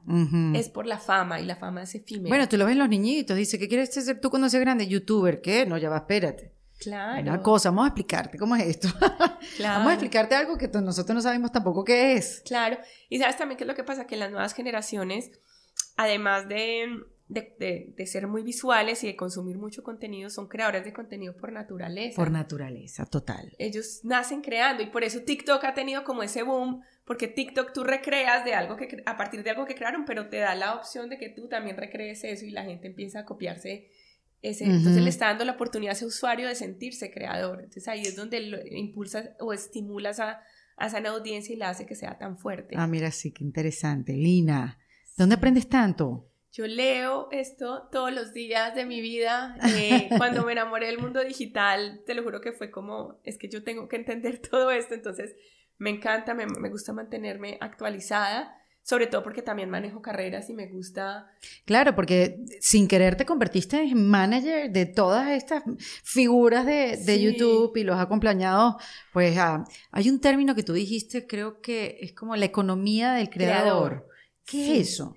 es 0.56 0.68
por 0.68 0.86
la 0.86 0.98
fama 0.98 1.40
y 1.40 1.44
la 1.44 1.56
fama 1.56 1.82
es 1.82 1.94
efímera. 1.96 2.28
Bueno, 2.28 2.48
tú 2.48 2.56
lo 2.56 2.64
ves 2.64 2.72
en 2.72 2.78
los 2.78 2.88
niñitos, 2.88 3.36
dice, 3.36 3.58
¿qué 3.58 3.68
quieres 3.68 3.92
ser 3.92 4.20
tú 4.20 4.30
cuando 4.30 4.48
seas 4.48 4.60
grande? 4.60 4.86
¿Youtuber? 4.86 5.40
¿Qué? 5.40 5.66
No, 5.66 5.76
ya 5.78 5.88
va, 5.90 5.96
espérate. 5.98 6.52
claro. 6.78 7.22
Una 7.22 7.42
cosa, 7.42 7.70
vamos 7.70 7.84
a 7.84 7.88
explicarte 7.88 8.38
cómo 8.38 8.54
es 8.54 8.66
esto. 8.68 8.88
claro, 9.56 9.78
Vamos 9.78 9.88
a 9.90 9.94
explicarte 9.94 10.34
algo 10.36 10.56
que 10.56 10.68
nosotros 10.68 11.14
no 11.14 11.22
sabemos 11.22 11.50
tampoco 11.50 11.84
qué 11.84 12.12
es. 12.14 12.42
Claro. 12.46 12.78
Y 13.08 13.18
sabes 13.18 13.36
también 13.36 13.58
qué 13.58 13.64
es 13.64 13.68
lo 13.68 13.74
que 13.74 13.84
pasa, 13.84 14.06
que 14.06 14.16
las 14.16 14.30
nuevas 14.30 14.54
generaciones, 14.54 15.32
además 15.96 16.48
de, 16.48 16.86
de, 17.30 17.54
de- 17.60 17.94
de 17.96 18.06
ser 18.06 18.26
muy 18.26 18.42
visuales 18.42 19.04
y 19.04 19.06
de 19.06 19.16
consumir 19.16 19.56
mucho 19.56 19.82
contenido, 19.84 20.28
son 20.30 20.48
creadores 20.48 20.84
de 20.84 20.92
contenido 20.92 21.36
por 21.36 21.52
naturaleza. 21.52 22.16
Por 22.16 22.30
naturaleza, 22.30 23.06
total. 23.06 23.52
ellos 23.58 24.00
nacen 24.02 24.40
creando 24.42 24.82
y 24.82 24.86
por 24.86 25.04
eso 25.04 25.22
TikTok 25.22 25.62
ha 25.64 25.72
tenido 25.74 26.02
como 26.02 26.22
ese 26.24 26.42
boom, 26.42 26.82
porque 27.04 27.28
TikTok 27.28 27.72
tú 27.72 27.84
recreas 27.84 28.44
de 28.44 28.54
algo 28.54 28.76
que 28.76 29.02
a 29.06 29.16
partir 29.16 29.42
de 29.44 29.50
algo 29.50 29.64
que 29.64 29.74
crearon, 29.76 30.04
pero 30.04 30.28
te 30.28 30.38
da 30.38 30.54
la 30.54 30.74
opción 30.74 31.08
de 31.08 31.18
que 31.18 31.28
tú 31.28 31.48
también 31.48 31.76
recrees 31.76 32.24
eso 32.24 32.44
y 32.44 32.50
la 32.50 32.64
gente 32.64 32.88
empieza 32.88 33.20
a 33.20 33.24
copiarse 33.24 33.88
ese, 34.42 34.64
Ujú. 34.64 34.72
entonces 34.74 35.02
le 35.02 35.10
está 35.10 35.26
dando 35.26 35.44
la 35.44 35.52
oportunidad 35.52 35.90
a 35.90 35.96
ese 35.96 36.06
usuario 36.06 36.48
de 36.48 36.54
sentirse 36.54 37.10
creador. 37.12 37.58
Entonces 37.60 37.86
ahí 37.88 38.00
es 38.02 38.16
donde 38.16 38.40
lo 38.40 38.58
impulsas 38.66 39.30
o 39.38 39.52
estimulas 39.52 40.18
a, 40.18 40.40
a 40.78 40.86
esa 40.86 40.98
audiencia 41.10 41.54
y 41.54 41.58
la 41.58 41.68
hace 41.68 41.84
que 41.86 41.94
sea 41.94 42.16
tan 42.18 42.38
fuerte. 42.38 42.74
Ah, 42.78 42.86
mira, 42.86 43.10
sí, 43.10 43.32
qué 43.32 43.44
interesante. 43.44 44.14
Lina, 44.14 44.78
¿dónde 45.16 45.34
aprendes 45.34 45.68
tanto? 45.68 46.26
Yo 46.52 46.66
leo 46.66 47.28
esto 47.30 47.88
todos 47.92 48.12
los 48.12 48.32
días 48.32 48.74
de 48.74 48.84
mi 48.84 49.00
vida. 49.00 49.56
Eh, 49.76 50.08
cuando 50.18 50.44
me 50.44 50.52
enamoré 50.52 50.86
del 50.86 50.98
mundo 50.98 51.22
digital, 51.22 52.02
te 52.06 52.14
lo 52.14 52.22
juro 52.24 52.40
que 52.40 52.52
fue 52.52 52.70
como, 52.70 53.20
es 53.24 53.38
que 53.38 53.48
yo 53.48 53.62
tengo 53.62 53.88
que 53.88 53.96
entender 53.96 54.38
todo 54.50 54.70
esto, 54.70 54.94
entonces 54.94 55.34
me 55.78 55.90
encanta, 55.90 56.34
me, 56.34 56.46
me 56.46 56.68
gusta 56.68 56.92
mantenerme 56.92 57.56
actualizada, 57.60 58.56
sobre 58.82 59.06
todo 59.06 59.22
porque 59.22 59.42
también 59.42 59.70
manejo 59.70 60.02
carreras 60.02 60.50
y 60.50 60.54
me 60.54 60.66
gusta... 60.66 61.30
Claro, 61.64 61.94
porque 61.94 62.40
sin 62.60 62.88
querer 62.88 63.14
te 63.14 63.24
convertiste 63.26 63.80
en 63.82 64.08
manager 64.08 64.70
de 64.72 64.86
todas 64.86 65.30
estas 65.30 65.62
figuras 66.02 66.66
de, 66.66 66.96
de 66.96 67.16
Sí. 67.16 67.22
YouTube 67.22 67.76
y 67.76 67.84
los 67.84 67.96
ha 67.96 68.02
acompañado. 68.02 68.78
Pues 69.12 69.36
ah, 69.38 69.64
hay 69.92 70.08
un 70.10 70.20
término 70.20 70.54
que 70.54 70.62
tú 70.64 70.72
dijiste, 70.72 71.26
creo 71.26 71.60
que 71.60 71.98
es 72.00 72.12
como 72.12 72.34
la 72.36 72.46
economía 72.46 73.12
del 73.12 73.30
creador. 73.30 73.88
Creador. 73.90 74.08
¿Qué 74.46 74.64
Sí. 74.64 74.72
es 74.80 74.88
eso? 74.94 75.14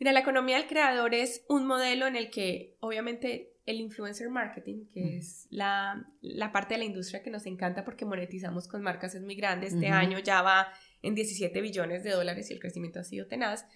Mira, 0.00 0.12
la 0.12 0.20
economía 0.20 0.56
del 0.56 0.66
creador 0.66 1.14
es 1.14 1.44
un 1.46 1.66
modelo 1.66 2.06
en 2.06 2.16
el 2.16 2.30
que 2.30 2.74
obviamente 2.80 3.52
el 3.66 3.80
influencer 3.80 4.30
marketing, 4.30 4.86
que 4.92 5.18
es 5.18 5.46
la, 5.50 6.06
la 6.22 6.52
parte 6.52 6.74
de 6.74 6.78
la 6.78 6.84
industria 6.86 7.22
que 7.22 7.30
nos 7.30 7.44
encanta 7.44 7.84
porque 7.84 8.06
monetizamos 8.06 8.66
con 8.66 8.82
marcas, 8.82 9.14
es 9.14 9.22
muy 9.22 9.34
grande. 9.34 9.66
Este 9.66 9.88
año 9.88 10.18
ya 10.18 10.40
va 10.40 10.68
en 11.02 11.14
17 11.14 11.60
billones 11.60 12.02
de 12.02 12.12
dólares 12.12 12.50
y 12.50 12.54
el 12.54 12.60
crecimiento 12.60 12.98
ha 12.98 13.04
sido 13.04 13.26
tenaz. 13.26 13.66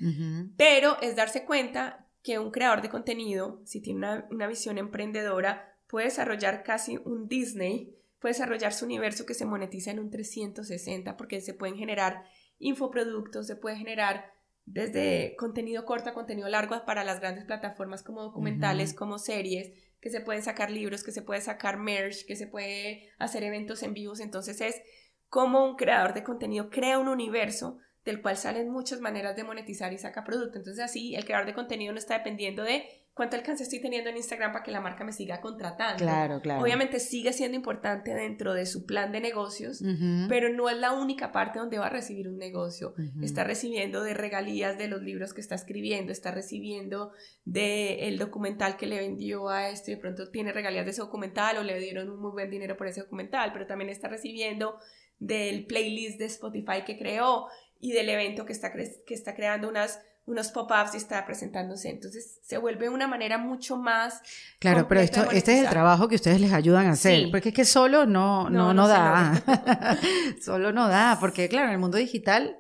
Pero 0.56 0.96
es 1.02 1.14
darse 1.14 1.44
cuenta 1.44 2.08
que 2.22 2.38
un 2.38 2.50
creador 2.50 2.80
de 2.80 2.88
contenido, 2.88 3.60
si 3.66 3.82
tiene 3.82 3.98
una, 3.98 4.26
una 4.30 4.46
visión 4.46 4.78
emprendedora, 4.78 5.76
puede 5.87 6.06
desarrollar 6.06 6.64
casi 6.64 6.96
un 7.04 7.28
Disney, 7.28 7.94
puede 8.18 8.32
desarrollar 8.32 8.72
su 8.72 8.87
universo 8.87 9.26
que 9.26 9.34
se 9.34 9.44
monetiza 9.44 9.90
en 9.90 10.00
un 10.00 10.10
360 10.10 11.18
porque 11.18 11.42
se 11.42 11.52
pueden 11.52 11.76
generar 11.76 12.24
infoproductos, 12.58 13.46
se 13.46 13.56
puede 13.56 13.76
generar 13.76 14.34
desde 14.66 15.37
contenido 15.37 15.85
corto 15.85 16.11
a 16.11 16.14
contenido 16.14 16.48
largo 16.48 16.85
para 16.85 17.05
las 17.05 17.20
grandes 17.20 17.44
plataformas 17.44 18.03
como 18.03 18.22
documentales, 18.22 18.94
como 18.94 19.18
series, 19.18 19.72
que 20.00 20.11
se 20.11 20.20
pueden 20.20 20.42
sacar 20.42 20.70
libros, 20.70 21.03
que 21.03 21.12
se 21.12 21.22
puede 21.22 21.40
sacar 21.40 21.79
merch, 21.79 22.27
que 22.27 22.37
se 22.37 22.46
puede 22.46 23.11
hacer 23.18 23.42
eventos 23.42 23.83
en 23.83 23.94
vivos. 23.94 24.20
Entonces 24.20 24.61
es 24.61 24.83
como 25.29 25.64
un 25.64 25.77
creador 25.77 26.14
de 26.14 26.22
contenido 26.24 26.70
crea 26.70 26.98
un 26.98 27.09
universo 27.09 27.79
del 28.05 28.20
cual 28.20 28.37
salen 28.37 28.70
muchas 28.70 29.00
maneras 29.00 29.35
de 29.35 29.44
monetizar 29.44 29.92
y 29.92 29.98
saca 29.98 30.24
producto. 30.24 30.59
Entonces 30.59 30.85
así 30.85 31.14
el 31.14 31.24
creador 31.24 31.46
de 31.46 31.55
contenido 31.55 31.92
no 31.92 31.98
está 31.98 32.18
dependiendo 32.18 32.62
de 32.62 32.85
cuánto 33.14 33.37
alcance 33.37 33.62
estoy 33.62 33.81
teniendo 33.81 34.11
en 34.11 34.16
Instagram 34.16 34.53
para 34.53 34.64
que 34.64 34.72
la 34.72 34.81
marca 34.81 35.05
me 35.05 35.12
siga 35.12 35.40
contratando. 35.40 35.98
Claro, 35.98 36.40
claro. 36.40 36.62
Obviamente 36.62 36.98
sigue 36.98 37.33
siendo 37.33 37.57
importante 37.57 38.12
dentro 38.12 38.55
de 38.55 38.66
su 38.66 38.87
plan 38.87 39.12
de 39.12 39.20
negocios, 39.20 39.83
pero 40.29 40.53
no 40.53 40.68
es 40.68 40.77
la 40.77 40.92
única 40.92 41.31
parte 41.31 41.61
donde 41.61 41.79
va 41.79 41.87
a 41.87 41.90
recibir 41.90 42.29
un 42.29 42.38
negocio. 42.38 42.94
Está 43.22 43.44
recibiendo 43.44 44.03
de 44.03 44.14
regalías 44.14 44.77
de 44.77 44.88
los 44.88 45.00
libros 45.00 45.33
que 45.33 45.40
está 45.40 45.55
escribiendo, 45.55 46.12
está 46.12 46.33
recibiendo 46.33 47.12
de 47.44 48.09
el 48.09 48.18
documental 48.18 48.77
que 48.77 48.87
le 48.87 48.98
vendió 48.98 49.48
a 49.48 49.70
este, 49.70 49.92
de 49.92 49.96
pronto 49.96 50.31
tiene 50.31 50.53
regalías 50.53 50.85
de 50.85 50.90
ese 50.90 51.00
documental 51.00 51.57
o 51.59 51.62
le 51.62 51.79
dieron 51.79 52.11
un 52.11 52.20
muy 52.20 52.33
buen 52.33 52.50
dinero 52.50 52.77
por 52.77 52.88
ese 52.88 53.03
documental, 53.03 53.53
pero 53.53 53.66
también 53.66 53.90
está 53.90 54.09
recibiendo 54.09 54.79
del 55.20 55.66
playlist 55.66 56.18
de 56.18 56.27
Spotify 56.27 56.83
que 56.85 56.98
creó 56.98 57.46
y 57.79 57.92
del 57.92 58.09
evento 58.09 58.44
que 58.44 58.53
está, 58.53 58.72
que 58.72 59.14
está 59.14 59.35
creando 59.37 59.68
unas 59.68 60.00
unos 60.26 60.48
pop-ups 60.48 60.94
y 60.94 60.96
está 60.96 61.24
presentándose. 61.26 61.90
Entonces 61.90 62.40
se 62.42 62.58
vuelve 62.58 62.88
una 62.88 63.06
manera 63.06 63.38
mucho 63.38 63.76
más. 63.76 64.22
Claro, 64.58 64.88
pero 64.88 65.00
esto, 65.00 65.30
este 65.30 65.54
es 65.54 65.64
el 65.64 65.68
trabajo 65.68 66.08
que 66.08 66.14
ustedes 66.16 66.40
les 66.40 66.52
ayudan 66.52 66.87
a 66.87 66.92
hacer, 66.92 67.30
porque 67.30 67.50
es 67.50 67.54
que 67.54 67.64
solo 67.64 68.06
no, 68.06 68.48
no, 68.50 68.72
no, 68.72 68.88
da. 68.88 69.42
solo 70.42 70.72
no 70.72 70.88
da, 70.88 71.18
porque 71.20 71.48
claro, 71.48 71.68
en 71.68 71.74
el 71.74 71.78
mundo 71.78 71.98
digital 71.98 72.58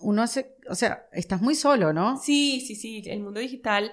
uno 0.00 0.22
hace, 0.22 0.56
o 0.68 0.74
sea, 0.74 1.06
estás 1.12 1.40
muy 1.40 1.54
solo, 1.54 1.92
¿no? 1.92 2.18
Sí, 2.18 2.60
sí, 2.66 2.74
sí, 2.74 3.02
el 3.06 3.20
mundo 3.20 3.40
digital. 3.40 3.92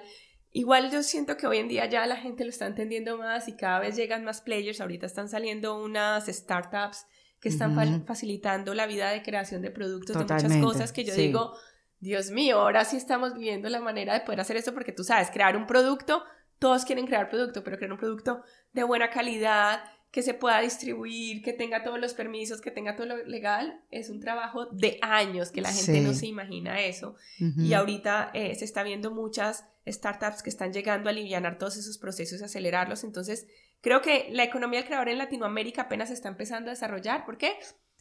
Igual 0.50 0.90
yo 0.90 1.02
siento 1.02 1.36
que 1.36 1.46
hoy 1.46 1.58
en 1.58 1.68
día 1.68 1.86
ya 1.86 2.06
la 2.06 2.16
gente 2.16 2.44
lo 2.44 2.50
está 2.50 2.66
entendiendo 2.66 3.18
más 3.18 3.48
y 3.48 3.52
cada 3.52 3.80
vez 3.80 3.96
llegan 3.96 4.24
más 4.24 4.40
players. 4.40 4.80
Ahorita 4.80 5.06
están 5.06 5.28
saliendo 5.28 5.82
unas 5.82 6.26
startups 6.26 7.06
que 7.40 7.50
están 7.50 8.04
facilitando 8.04 8.74
la 8.74 8.86
vida 8.86 9.10
de 9.10 9.22
creación 9.22 9.62
de 9.62 9.70
productos, 9.70 10.16
de 10.16 10.24
muchas 10.24 10.56
cosas 10.56 10.92
que 10.92 11.04
yo 11.04 11.14
digo, 11.14 11.54
Dios 12.00 12.30
mío, 12.30 12.60
ahora 12.60 12.84
sí 12.84 12.96
estamos 12.96 13.34
viviendo 13.34 13.68
la 13.68 13.80
manera 13.80 14.14
de 14.14 14.20
poder 14.20 14.40
hacer 14.40 14.56
eso 14.56 14.72
porque 14.72 14.92
tú 14.92 15.04
sabes, 15.04 15.30
crear 15.30 15.56
un 15.56 15.66
producto, 15.66 16.24
todos 16.58 16.84
quieren 16.84 17.06
crear 17.06 17.28
producto, 17.28 17.64
pero 17.64 17.76
crear 17.76 17.92
un 17.92 17.98
producto 17.98 18.42
de 18.72 18.84
buena 18.84 19.10
calidad, 19.10 19.82
que 20.10 20.22
se 20.22 20.32
pueda 20.32 20.60
distribuir, 20.60 21.42
que 21.42 21.52
tenga 21.52 21.82
todos 21.82 22.00
los 22.00 22.14
permisos, 22.14 22.60
que 22.60 22.70
tenga 22.70 22.96
todo 22.96 23.06
lo 23.06 23.24
legal, 23.26 23.82
es 23.90 24.08
un 24.08 24.20
trabajo 24.20 24.66
de 24.66 24.98
años 25.02 25.50
que 25.50 25.60
la 25.60 25.70
gente 25.70 26.00
no 26.00 26.14
se 26.14 26.26
imagina 26.26 26.80
eso. 26.80 27.16
Y 27.38 27.74
ahorita 27.74 28.30
eh, 28.32 28.54
se 28.54 28.64
está 28.64 28.82
viendo 28.82 29.10
muchas 29.10 29.66
startups 29.86 30.42
que 30.42 30.48
están 30.48 30.72
llegando 30.72 31.08
a 31.08 31.12
aliviar 31.12 31.58
todos 31.58 31.76
esos 31.76 31.98
procesos 31.98 32.40
y 32.40 32.44
acelerarlos. 32.44 33.04
Entonces, 33.04 33.46
creo 33.82 34.00
que 34.00 34.28
la 34.30 34.44
economía 34.44 34.80
del 34.80 34.86
creador 34.86 35.10
en 35.10 35.18
Latinoamérica 35.18 35.82
apenas 35.82 36.08
se 36.08 36.14
está 36.14 36.28
empezando 36.28 36.70
a 36.70 36.74
desarrollar. 36.74 37.26
¿Por 37.26 37.36
qué? 37.36 37.52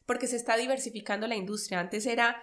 Porque 0.06 0.28
se 0.28 0.38
está 0.38 0.56
diversificando 0.56 1.28
la 1.28 1.36
industria. 1.36 1.82
Antes 1.82 2.06
era 2.06 2.42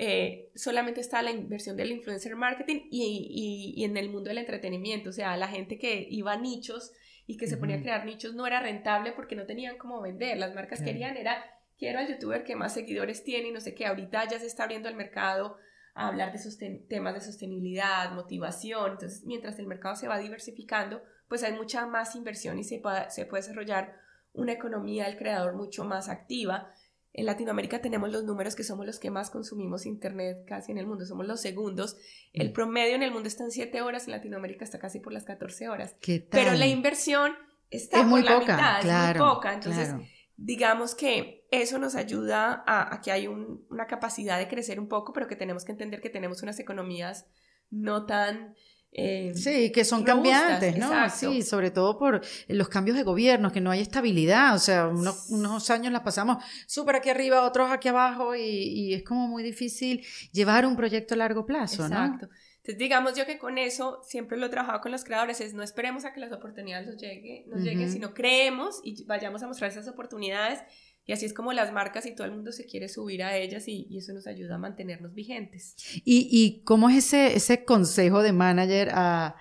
eh, 0.00 0.52
solamente 0.54 1.00
está 1.00 1.22
la 1.22 1.32
inversión 1.32 1.76
del 1.76 1.90
influencer 1.90 2.36
marketing 2.36 2.82
y, 2.88 3.74
y, 3.74 3.84
en 3.84 3.96
el 3.96 4.10
mundo 4.10 4.28
del 4.28 4.38
entretenimiento, 4.38 5.10
o 5.10 5.12
sea, 5.12 5.36
la 5.36 5.48
gente 5.48 5.76
que 5.76 6.06
iba 6.08 6.34
a 6.34 6.40
nichos 6.40 6.92
y 7.26 7.36
que 7.36 7.48
se 7.48 7.56
ponía 7.56 7.78
a 7.78 7.80
crear 7.80 8.06
nichos 8.06 8.32
no 8.32 8.46
era 8.46 8.60
rentable 8.60 9.10
porque 9.10 9.34
no 9.34 9.44
tenían 9.44 9.76
cómo 9.76 10.00
vender, 10.00 10.38
las 10.38 10.54
marcas 10.54 10.82
querían 10.82 11.16
era, 11.16 11.44
quiero 11.76 11.98
al 11.98 12.06
youtuber 12.06 12.44
que 12.44 12.54
más 12.54 12.74
seguidores 12.74 13.24
tiene 13.24 13.48
y 13.48 13.50
no 13.50 13.60
sé 13.60 13.74
qué, 13.74 13.86
ahorita 13.86 14.28
ya 14.28 14.38
se 14.38 14.46
está 14.46 14.62
abriendo 14.62 14.88
el 14.88 14.94
mercado 14.94 15.56
a 15.94 16.06
hablar 16.06 16.32
de 16.32 16.84
temas 16.88 17.14
de 17.14 17.20
sostenibilidad, 17.20 18.12
motivación, 18.12 18.92
entonces 18.92 19.24
mientras 19.26 19.58
el 19.58 19.66
mercado 19.66 19.96
se 19.96 20.06
va 20.06 20.16
diversificando, 20.20 21.02
pues 21.28 21.42
hay 21.42 21.54
mucha 21.54 21.86
más 21.86 22.14
inversión 22.14 22.56
y 22.60 22.62
se, 22.62 22.80
se 23.08 23.26
puede 23.26 23.42
desarrollar 23.42 23.96
una 24.32 24.52
economía 24.52 25.06
del 25.06 25.16
creador 25.16 25.56
mucho 25.56 25.84
más 25.84 26.08
activa 26.08 26.72
en 27.12 27.26
Latinoamérica 27.26 27.80
tenemos 27.80 28.12
los 28.12 28.24
números 28.24 28.54
que 28.54 28.62
somos 28.62 28.86
los 28.86 28.98
que 28.98 29.10
más 29.10 29.30
consumimos 29.30 29.86
Internet 29.86 30.44
casi 30.46 30.72
en 30.72 30.78
el 30.78 30.86
mundo, 30.86 31.04
somos 31.06 31.26
los 31.26 31.40
segundos. 31.40 31.96
El 32.32 32.50
mm. 32.50 32.52
promedio 32.52 32.94
en 32.94 33.02
el 33.02 33.10
mundo 33.10 33.28
está 33.28 33.44
en 33.44 33.50
7 33.50 33.80
horas, 33.82 34.06
en 34.06 34.12
Latinoamérica 34.12 34.64
está 34.64 34.78
casi 34.78 35.00
por 35.00 35.12
las 35.12 35.24
14 35.24 35.68
horas. 35.68 35.96
Pero 36.30 36.52
la 36.52 36.66
inversión 36.66 37.32
está 37.70 38.02
muy 38.02 38.22
por 38.22 38.30
la 38.30 38.40
poca, 38.40 38.56
mitad, 38.56 38.80
claro, 38.82 39.18
es 39.18 39.26
muy 39.26 39.34
poca. 39.34 39.54
Entonces, 39.54 39.94
digamos 40.36 40.94
que 40.94 41.46
eso 41.50 41.78
nos 41.78 41.94
ayuda 41.94 42.62
a, 42.66 43.00
que 43.00 43.10
hay 43.10 43.26
una 43.26 43.86
capacidad 43.86 44.38
de 44.38 44.48
crecer 44.48 44.78
un 44.78 44.88
poco, 44.88 45.12
pero 45.12 45.26
que 45.26 45.36
tenemos 45.36 45.64
que 45.64 45.72
entender 45.72 46.00
que 46.00 46.10
tenemos 46.10 46.42
unas 46.42 46.60
economías 46.60 47.26
no 47.70 48.06
tan 48.06 48.54
eh, 48.90 49.32
sí, 49.34 49.70
que 49.70 49.84
son 49.84 50.02
cambiantes, 50.02 50.76
¿no? 50.76 50.90
Sí, 51.10 51.42
sobre 51.42 51.70
todo 51.70 51.98
por 51.98 52.22
los 52.48 52.68
cambios 52.68 52.96
de 52.96 53.02
gobierno, 53.02 53.52
que 53.52 53.60
no 53.60 53.70
hay 53.70 53.80
estabilidad, 53.80 54.54
o 54.54 54.58
sea, 54.58 54.88
unos, 54.88 55.70
años 55.70 55.92
las 55.92 56.02
pasamos 56.02 56.42
súper 56.66 56.96
aquí 56.96 57.10
arriba, 57.10 57.44
otros 57.44 57.70
aquí 57.70 57.88
abajo, 57.88 58.34
y, 58.34 58.94
es 58.94 59.04
como 59.04 59.28
muy 59.28 59.42
difícil 59.42 60.04
llevar 60.32 60.66
un 60.66 60.76
proyecto 60.76 61.14
a 61.14 61.18
largo 61.18 61.44
plazo, 61.44 61.84
Exacto. 61.84 62.28
Entonces, 62.68 62.78
digamos 62.80 63.14
yo 63.16 63.24
que 63.24 63.38
con 63.38 63.56
eso 63.56 64.02
siempre 64.02 64.36
lo 64.36 64.46
he 64.46 64.48
trabajado 64.50 64.82
con 64.82 64.92
los 64.92 65.02
creadores, 65.02 65.40
es 65.40 65.54
no 65.54 65.62
esperemos 65.62 66.04
a 66.04 66.12
que 66.12 66.20
las 66.20 66.32
oportunidades 66.32 66.86
nos, 66.86 66.96
llegue, 67.00 67.44
nos 67.46 67.62
lleguen, 67.62 67.90
sino 67.90 68.12
creemos 68.12 68.80
y 68.84 69.04
vayamos 69.04 69.42
a 69.42 69.46
mostrar 69.46 69.70
esas 69.70 69.88
oportunidades 69.88 70.60
y 71.08 71.14
así 71.14 71.24
es 71.24 71.32
como 71.32 71.54
las 71.54 71.72
marcas 71.72 72.04
y 72.04 72.14
todo 72.14 72.26
el 72.26 72.34
mundo 72.34 72.52
se 72.52 72.66
quiere 72.66 72.86
subir 72.86 73.22
a 73.22 73.34
ellas 73.34 73.66
y, 73.66 73.88
eso 73.96 74.12
nos 74.12 74.26
ayuda 74.26 74.56
a 74.56 74.58
mantenernos 74.58 75.14
vigentes. 75.14 75.74
¿Y, 76.04 76.28
y 76.30 76.62
cómo 76.64 76.90
es 76.90 76.98
ese, 76.98 77.34
ese 77.34 77.64
consejo 77.64 78.22
de 78.22 78.34
manager 78.34 78.90
a, 78.92 79.34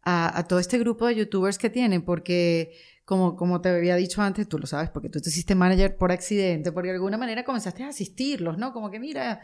a, 0.00 0.44
todo 0.48 0.58
este 0.58 0.78
grupo 0.78 1.06
de 1.06 1.16
youtubers 1.16 1.58
que 1.58 1.68
tienen? 1.68 2.00
Porque 2.00 2.78
como, 3.04 3.36
como 3.36 3.60
te 3.60 3.68
había 3.68 3.94
dicho 3.96 4.22
antes, 4.22 4.48
tú 4.48 4.58
lo 4.58 4.66
sabes, 4.66 4.88
porque 4.88 5.10
tú 5.10 5.20
te 5.20 5.28
hiciste 5.28 5.54
manager 5.54 5.98
por 5.98 6.12
accidente, 6.12 6.72
porque 6.72 6.88
de 6.88 6.94
alguna 6.94 7.18
manera 7.18 7.44
comenzaste 7.44 7.82
a 7.82 7.88
asistirlos, 7.88 8.56
¿no? 8.56 8.72
Como 8.72 8.90
que 8.90 8.98
mira, 8.98 9.42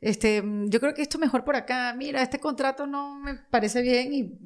este, 0.00 0.42
yo 0.68 0.80
creo 0.80 0.94
que 0.94 1.02
esto 1.02 1.18
mejor 1.18 1.44
por 1.44 1.54
acá, 1.54 1.94
mira, 1.98 2.22
este 2.22 2.40
contrato 2.40 2.86
no 2.86 3.20
me 3.20 3.34
parece 3.34 3.82
bien 3.82 4.14
y 4.14 4.38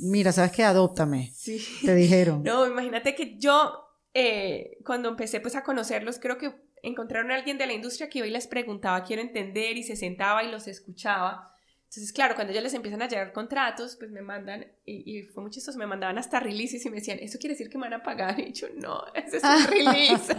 mira, 0.00 0.32
sabes 0.32 0.50
que 0.50 0.64
adóptame. 0.64 1.30
Sí. 1.32 1.64
Te 1.84 1.94
dijeron. 1.94 2.42
No, 2.44 2.66
imagínate 2.66 3.14
que 3.14 3.38
yo 3.38 3.91
eh, 4.14 4.78
cuando 4.84 5.08
empecé 5.08 5.40
pues 5.40 5.56
a 5.56 5.62
conocerlos, 5.62 6.18
creo 6.18 6.38
que 6.38 6.54
encontraron 6.82 7.30
a 7.30 7.36
alguien 7.36 7.58
de 7.58 7.66
la 7.66 7.72
industria 7.72 8.08
que 8.08 8.22
hoy 8.22 8.30
les 8.30 8.46
preguntaba, 8.46 9.04
quiero 9.04 9.22
entender, 9.22 9.76
y 9.76 9.82
se 9.82 9.96
sentaba 9.96 10.42
y 10.44 10.50
los 10.50 10.66
escuchaba. 10.66 11.52
Entonces, 11.84 12.12
claro, 12.14 12.34
cuando 12.34 12.54
ya 12.54 12.62
les 12.62 12.72
empiezan 12.72 13.02
a 13.02 13.08
llegar 13.08 13.32
contratos, 13.32 13.96
pues 13.96 14.10
me 14.10 14.22
mandan, 14.22 14.66
y, 14.86 15.24
fue 15.24 15.42
muy 15.42 15.50
chistoso, 15.50 15.78
me 15.78 15.86
mandaban 15.86 16.16
hasta 16.16 16.40
releases 16.40 16.84
y 16.86 16.88
me 16.88 16.96
decían, 16.96 17.18
¿eso 17.20 17.38
quiere 17.38 17.52
decir 17.52 17.68
que 17.68 17.76
me 17.76 17.84
van 17.84 18.00
a 18.00 18.02
pagar? 18.02 18.40
Y 18.40 18.52
yo, 18.52 18.68
no, 18.76 19.02
ese 19.14 19.36
es 19.36 19.44
un 19.44 19.66
release. 19.66 20.34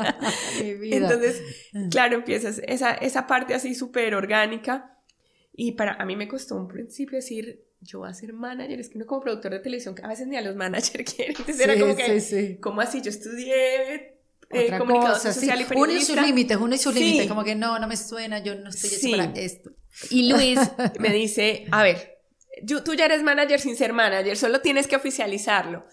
Entonces, 0.96 1.44
claro, 1.92 2.16
empiezas 2.16 2.60
esa, 2.66 2.94
esa 2.96 3.28
parte 3.28 3.54
así 3.54 3.76
súper 3.76 4.16
orgánica. 4.16 4.98
Y 5.56 5.74
para 5.74 5.94
a 5.94 6.06
mí 6.06 6.16
me 6.16 6.28
costó 6.28 6.56
un 6.56 6.68
principio 6.68 7.18
decir, 7.18 7.64
yo 7.84 8.00
voy 8.00 8.10
a 8.10 8.13
ser 8.13 8.34
manager, 8.34 8.80
es 8.80 8.89
que 8.89 8.98
uno 8.98 9.06
como 9.06 9.22
productor 9.22 9.52
de 9.52 9.60
televisión, 9.60 9.96
a 10.04 10.08
veces 10.08 10.28
ni 10.28 10.38
a 10.38 10.41
los 10.41 10.56
managers 10.56 11.13
quieren, 11.15 11.36
entonces 11.38 11.60
era 11.60 11.80
como 11.80 11.96
que, 11.96 12.19
sí, 12.22 12.58
¿cómo 12.60 12.82
así? 12.82 13.02
Yo 13.02 13.10
estudié 13.10 14.17
eh, 14.50 14.78
comunicación 14.78 15.34
social 15.34 15.62
y 15.62 15.76
Uno 15.76 15.91
y 15.91 16.02
sus 16.02 16.22
límites, 16.22 16.58
uno 16.58 16.76
y 16.76 16.78
sus 16.78 16.93
límites, 16.93 17.28
como 17.28 17.43
que 17.43 17.56
no, 17.56 17.80
no 17.80 17.88
me 17.88 17.98
suena, 17.98 18.39
yo 18.43 18.56
no 18.56 18.69
estoy 18.69 18.89
hecho 18.93 19.17
para 19.17 19.39
esto. 19.39 19.72
Y 20.10 20.30
Luis 20.30 20.60
me 21.00 21.10
dice, 21.10 21.65
a 21.72 21.84
ver, 21.84 22.19
tú 22.84 22.93
ya 22.93 23.06
eres 23.06 23.24
manager 23.24 23.60
sin 23.60 23.76
ser 23.76 23.93
manager, 23.93 24.38
solo 24.38 24.62
tienes 24.62 24.88
que 24.88 24.96
oficializarlo. 24.96 25.86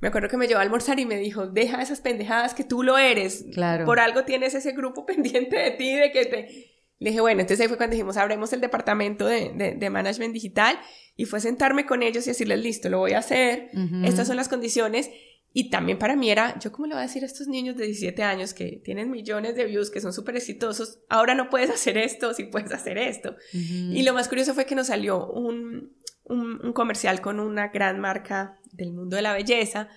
Me 0.00 0.08
acuerdo 0.08 0.28
que 0.28 0.36
me 0.36 0.46
llevó 0.46 0.58
a 0.58 0.62
almorzar 0.62 1.00
y 1.00 1.06
me 1.06 1.16
dijo, 1.16 1.46
deja 1.46 1.80
esas 1.80 2.00
pendejadas 2.00 2.52
que 2.52 2.62
tú 2.62 2.82
lo 2.82 2.98
eres. 2.98 3.46
Claro. 3.54 3.86
Por 3.86 4.00
algo 4.00 4.24
tienes 4.24 4.54
ese 4.54 4.72
grupo 4.72 5.06
pendiente 5.06 5.56
de 5.56 5.70
ti, 5.72 5.94
de 5.94 6.12
que 6.12 6.24
te... 6.26 6.73
Le 6.98 7.10
dije, 7.10 7.20
bueno, 7.20 7.40
entonces 7.40 7.60
ahí 7.60 7.68
fue 7.68 7.76
cuando 7.76 7.94
dijimos, 7.94 8.16
abremos 8.16 8.52
el 8.52 8.60
departamento 8.60 9.26
de, 9.26 9.52
de, 9.54 9.74
de 9.74 9.90
management 9.90 10.32
digital 10.32 10.78
y 11.16 11.26
fue 11.26 11.40
sentarme 11.40 11.86
con 11.86 12.02
ellos 12.02 12.26
y 12.26 12.30
decirles, 12.30 12.60
listo, 12.60 12.88
lo 12.88 12.98
voy 12.98 13.12
a 13.12 13.18
hacer, 13.18 13.70
estas 14.04 14.26
son 14.26 14.36
las 14.36 14.48
condiciones. 14.48 15.10
Y 15.56 15.70
también 15.70 15.98
para 16.00 16.16
mí 16.16 16.30
era, 16.30 16.58
yo 16.58 16.72
cómo 16.72 16.88
le 16.88 16.94
voy 16.94 17.04
a 17.04 17.06
decir 17.06 17.22
a 17.22 17.26
estos 17.26 17.46
niños 17.46 17.76
de 17.76 17.84
17 17.86 18.24
años 18.24 18.54
que 18.54 18.80
tienen 18.84 19.08
millones 19.08 19.54
de 19.54 19.66
views, 19.66 19.88
que 19.88 20.00
son 20.00 20.12
súper 20.12 20.34
exitosos, 20.34 20.98
ahora 21.08 21.36
no 21.36 21.48
puedes 21.48 21.70
hacer 21.70 21.96
esto, 21.96 22.34
si 22.34 22.44
puedes 22.44 22.72
hacer 22.72 22.98
esto. 22.98 23.36
Y 23.52 24.02
lo 24.02 24.14
más 24.14 24.28
curioso 24.28 24.52
fue 24.52 24.66
que 24.66 24.74
nos 24.74 24.88
salió 24.88 25.28
un, 25.28 25.92
un, 26.24 26.72
comercial 26.72 27.20
con 27.20 27.38
una 27.38 27.68
gran 27.68 28.00
marca 28.00 28.58
del 28.72 28.92
mundo 28.92 29.14
de 29.14 29.22
la 29.22 29.32
belleza 29.32 29.88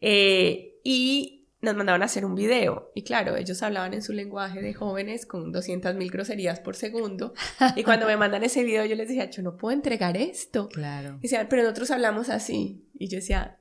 eh, 0.00 0.78
y 0.82 1.35
nos 1.66 1.76
mandaban 1.76 2.02
a 2.02 2.06
hacer 2.06 2.24
un 2.24 2.34
video. 2.34 2.90
Y 2.94 3.02
claro, 3.02 3.36
ellos 3.36 3.62
hablaban 3.62 3.92
en 3.92 4.02
su 4.02 4.12
lenguaje 4.12 4.62
de 4.62 4.72
jóvenes 4.72 5.26
con 5.26 5.52
200 5.52 5.94
mil 5.94 6.10
groserías 6.10 6.60
por 6.60 6.76
segundo. 6.76 7.34
Y 7.76 7.82
cuando 7.82 8.06
me 8.06 8.16
mandan 8.16 8.42
ese 8.42 8.64
video, 8.64 8.84
yo 8.86 8.96
les 8.96 9.08
decía, 9.08 9.28
yo 9.28 9.42
no 9.42 9.56
puedo 9.56 9.74
entregar 9.74 10.16
esto. 10.16 10.68
Claro. 10.70 11.18
Y 11.18 11.22
decían, 11.22 11.48
pero 11.50 11.62
nosotros 11.62 11.90
hablamos 11.90 12.30
así. 12.30 12.88
Y 12.94 13.08
yo 13.08 13.16
decía, 13.16 13.58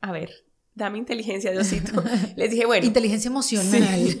a 0.00 0.10
ver, 0.10 0.30
dame 0.74 0.98
inteligencia, 0.98 1.52
Diosito. 1.52 2.02
les 2.36 2.50
dije, 2.50 2.66
bueno. 2.66 2.84
Inteligencia 2.84 3.28
emocional. 3.28 4.20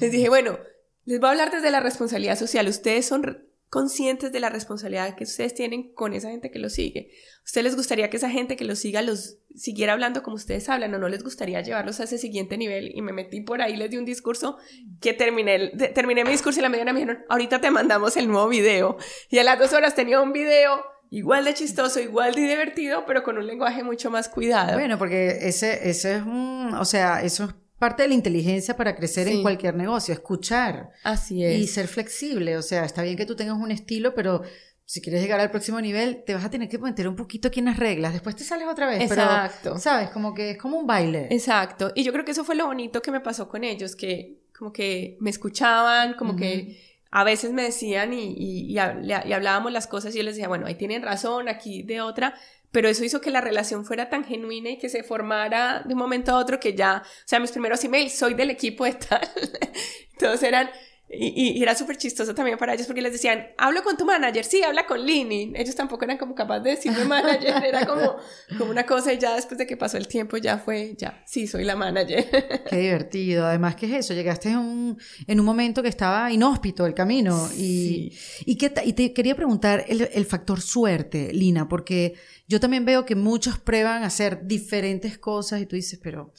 les 0.00 0.12
dije, 0.12 0.28
bueno, 0.28 0.58
les 1.04 1.20
voy 1.20 1.28
a 1.28 1.30
hablar 1.32 1.50
desde 1.50 1.70
la 1.70 1.80
responsabilidad 1.80 2.38
social. 2.38 2.68
Ustedes 2.68 3.06
son 3.06 3.49
conscientes 3.70 4.32
de 4.32 4.40
la 4.40 4.50
responsabilidad 4.50 5.14
que 5.14 5.22
ustedes 5.24 5.54
tienen 5.54 5.94
con 5.94 6.12
esa 6.12 6.28
gente 6.28 6.50
que 6.50 6.58
los 6.58 6.72
sigue. 6.72 7.12
¿A 7.38 7.44
ustedes 7.44 7.64
les 7.64 7.76
gustaría 7.76 8.10
que 8.10 8.16
esa 8.16 8.28
gente 8.28 8.56
que 8.56 8.64
los 8.64 8.80
siga 8.80 9.00
los 9.00 9.38
siguiera 9.54 9.92
hablando 9.92 10.24
como 10.24 10.34
ustedes 10.34 10.68
hablan 10.68 10.92
o 10.94 10.98
no 10.98 11.08
les 11.08 11.22
gustaría 11.22 11.60
llevarlos 11.60 12.00
a 12.00 12.04
ese 12.04 12.18
siguiente 12.18 12.58
nivel? 12.58 12.90
Y 12.92 13.00
me 13.00 13.12
metí 13.12 13.40
por 13.40 13.62
ahí, 13.62 13.76
les 13.76 13.88
di 13.88 13.96
un 13.96 14.04
discurso 14.04 14.58
que 15.00 15.14
terminé, 15.14 15.70
terminé 15.94 16.24
mi 16.24 16.32
discurso 16.32 16.58
y 16.58 16.62
la 16.62 16.68
mediana 16.68 16.92
me 16.92 17.00
dijeron, 17.00 17.24
ahorita 17.28 17.60
te 17.60 17.70
mandamos 17.70 18.16
el 18.16 18.26
nuevo 18.26 18.48
video. 18.48 18.96
Y 19.30 19.38
a 19.38 19.44
las 19.44 19.58
dos 19.58 19.72
horas 19.72 19.94
tenía 19.94 20.20
un 20.20 20.32
video 20.32 20.84
igual 21.10 21.44
de 21.44 21.54
chistoso, 21.54 22.00
igual 22.00 22.34
de 22.34 22.42
divertido, 22.42 23.04
pero 23.06 23.22
con 23.22 23.38
un 23.38 23.46
lenguaje 23.46 23.84
mucho 23.84 24.10
más 24.10 24.28
cuidado. 24.28 24.74
Bueno, 24.74 24.98
porque 24.98 25.38
ese, 25.42 25.88
ese 25.88 26.16
es 26.16 26.22
un, 26.22 26.74
o 26.74 26.84
sea, 26.84 27.22
eso 27.22 27.44
es 27.44 27.54
parte 27.80 28.02
de 28.02 28.08
la 28.10 28.14
inteligencia 28.14 28.76
para 28.76 28.94
crecer 28.94 29.26
en 29.26 29.40
cualquier 29.40 29.74
negocio, 29.74 30.12
escuchar. 30.12 30.90
Así 31.02 31.42
es. 31.42 31.58
Y 31.58 31.66
ser 31.66 31.88
flexible, 31.88 32.58
o 32.58 32.62
sea, 32.62 32.84
está 32.84 33.02
bien 33.02 33.16
que 33.16 33.24
tú 33.24 33.34
tengas 33.34 33.56
un 33.56 33.70
estilo, 33.70 34.14
pero 34.14 34.42
si 34.84 35.00
quieres 35.00 35.22
llegar 35.22 35.40
al 35.40 35.50
próximo 35.50 35.80
nivel, 35.80 36.22
te 36.26 36.34
vas 36.34 36.44
a 36.44 36.50
tener 36.50 36.68
que 36.68 36.78
meter 36.78 37.08
un 37.08 37.16
poquito 37.16 37.48
aquí 37.48 37.60
en 37.60 37.64
las 37.64 37.78
reglas, 37.78 38.12
después 38.12 38.36
te 38.36 38.44
sales 38.44 38.68
otra 38.68 38.86
vez. 38.86 39.00
Exacto. 39.00 39.78
¿sabes? 39.78 40.10
Como 40.10 40.34
que 40.34 40.50
es 40.50 40.58
como 40.58 40.78
un 40.78 40.86
baile. 40.86 41.28
Exacto. 41.30 41.90
Y 41.94 42.04
yo 42.04 42.12
creo 42.12 42.24
que 42.26 42.32
eso 42.32 42.44
fue 42.44 42.54
lo 42.54 42.66
bonito 42.66 43.00
que 43.00 43.10
me 43.10 43.20
pasó 43.20 43.48
con 43.48 43.64
ellos, 43.64 43.96
que 43.96 44.42
como 44.56 44.74
que 44.74 45.16
me 45.20 45.30
escuchaban, 45.30 46.14
como 46.14 46.36
que 46.36 46.78
a 47.10 47.24
veces 47.24 47.50
me 47.50 47.62
decían 47.62 48.12
y, 48.12 48.34
y, 48.36 48.72
y, 48.72 48.78
hablábamos 48.78 49.72
las 49.72 49.86
cosas 49.86 50.14
y 50.14 50.18
yo 50.18 50.22
les 50.22 50.34
decía, 50.34 50.48
bueno, 50.48 50.66
ahí 50.66 50.74
tienen 50.74 51.02
razón, 51.02 51.48
aquí 51.48 51.82
de 51.82 52.02
otra, 52.02 52.34
pero 52.72 52.88
eso 52.88 53.04
hizo 53.04 53.20
que 53.20 53.30
la 53.30 53.40
relación 53.40 53.84
fuera 53.84 54.08
tan 54.08 54.24
genuina 54.24 54.70
y 54.70 54.78
que 54.78 54.88
se 54.88 55.02
formara 55.02 55.82
de 55.84 55.94
un 55.94 55.98
momento 55.98 56.32
a 56.32 56.38
otro 56.38 56.60
que 56.60 56.74
ya, 56.74 57.02
o 57.04 57.28
sea, 57.28 57.40
mis 57.40 57.52
primeros 57.52 57.82
emails, 57.84 58.14
soy 58.14 58.34
del 58.34 58.50
equipo 58.50 58.84
de 58.84 58.94
tal, 58.94 59.28
todos 60.18 60.42
eran 60.42 60.70
y, 61.12 61.60
era 61.60 61.74
súper 61.74 61.96
chistoso 61.96 62.34
también 62.34 62.56
para 62.56 62.74
ellos 62.74 62.86
porque 62.86 63.02
les 63.02 63.12
decían, 63.12 63.48
hablo 63.58 63.82
con 63.82 63.96
tu 63.96 64.04
manager, 64.04 64.44
sí, 64.44 64.62
habla 64.62 64.86
con 64.86 65.04
Lini. 65.04 65.52
Ellos 65.56 65.74
tampoco 65.74 66.04
eran 66.04 66.16
como 66.16 66.36
capaces 66.36 66.62
de 66.62 66.70
decirme 66.70 67.04
manager, 67.04 67.64
era 67.64 67.84
como, 67.84 68.16
como 68.56 68.70
una 68.70 68.86
cosa 68.86 69.12
y 69.12 69.18
ya 69.18 69.34
después 69.34 69.58
de 69.58 69.66
que 69.66 69.76
pasó 69.76 69.96
el 69.96 70.06
tiempo 70.06 70.36
ya 70.36 70.58
fue, 70.58 70.94
ya, 70.96 71.22
sí, 71.26 71.48
soy 71.48 71.64
la 71.64 71.74
manager. 71.74 72.62
Qué 72.70 72.76
divertido. 72.76 73.46
Además, 73.46 73.74
¿qué 73.74 73.86
es 73.86 74.06
eso? 74.06 74.14
Llegaste 74.14 74.50
en 74.50 74.58
un, 74.58 74.98
en 75.26 75.40
un 75.40 75.46
momento 75.46 75.82
que 75.82 75.88
estaba 75.88 76.30
inhóspito 76.30 76.86
el 76.86 76.94
camino 76.94 77.48
y, 77.56 78.16
y, 78.44 78.56
qué 78.56 78.72
y 78.84 78.92
te 78.92 79.12
quería 79.12 79.34
preguntar 79.34 79.84
el, 79.88 80.08
el 80.12 80.24
factor 80.26 80.60
suerte, 80.60 81.32
Lina, 81.32 81.68
porque 81.68 82.14
yo 82.46 82.60
también 82.60 82.84
veo 82.84 83.04
que 83.04 83.16
muchos 83.16 83.58
prueban 83.58 84.04
hacer 84.04 84.46
diferentes 84.46 85.18
cosas 85.18 85.60
y 85.60 85.66
tú 85.66 85.74
dices, 85.74 85.98
pero 86.00 86.32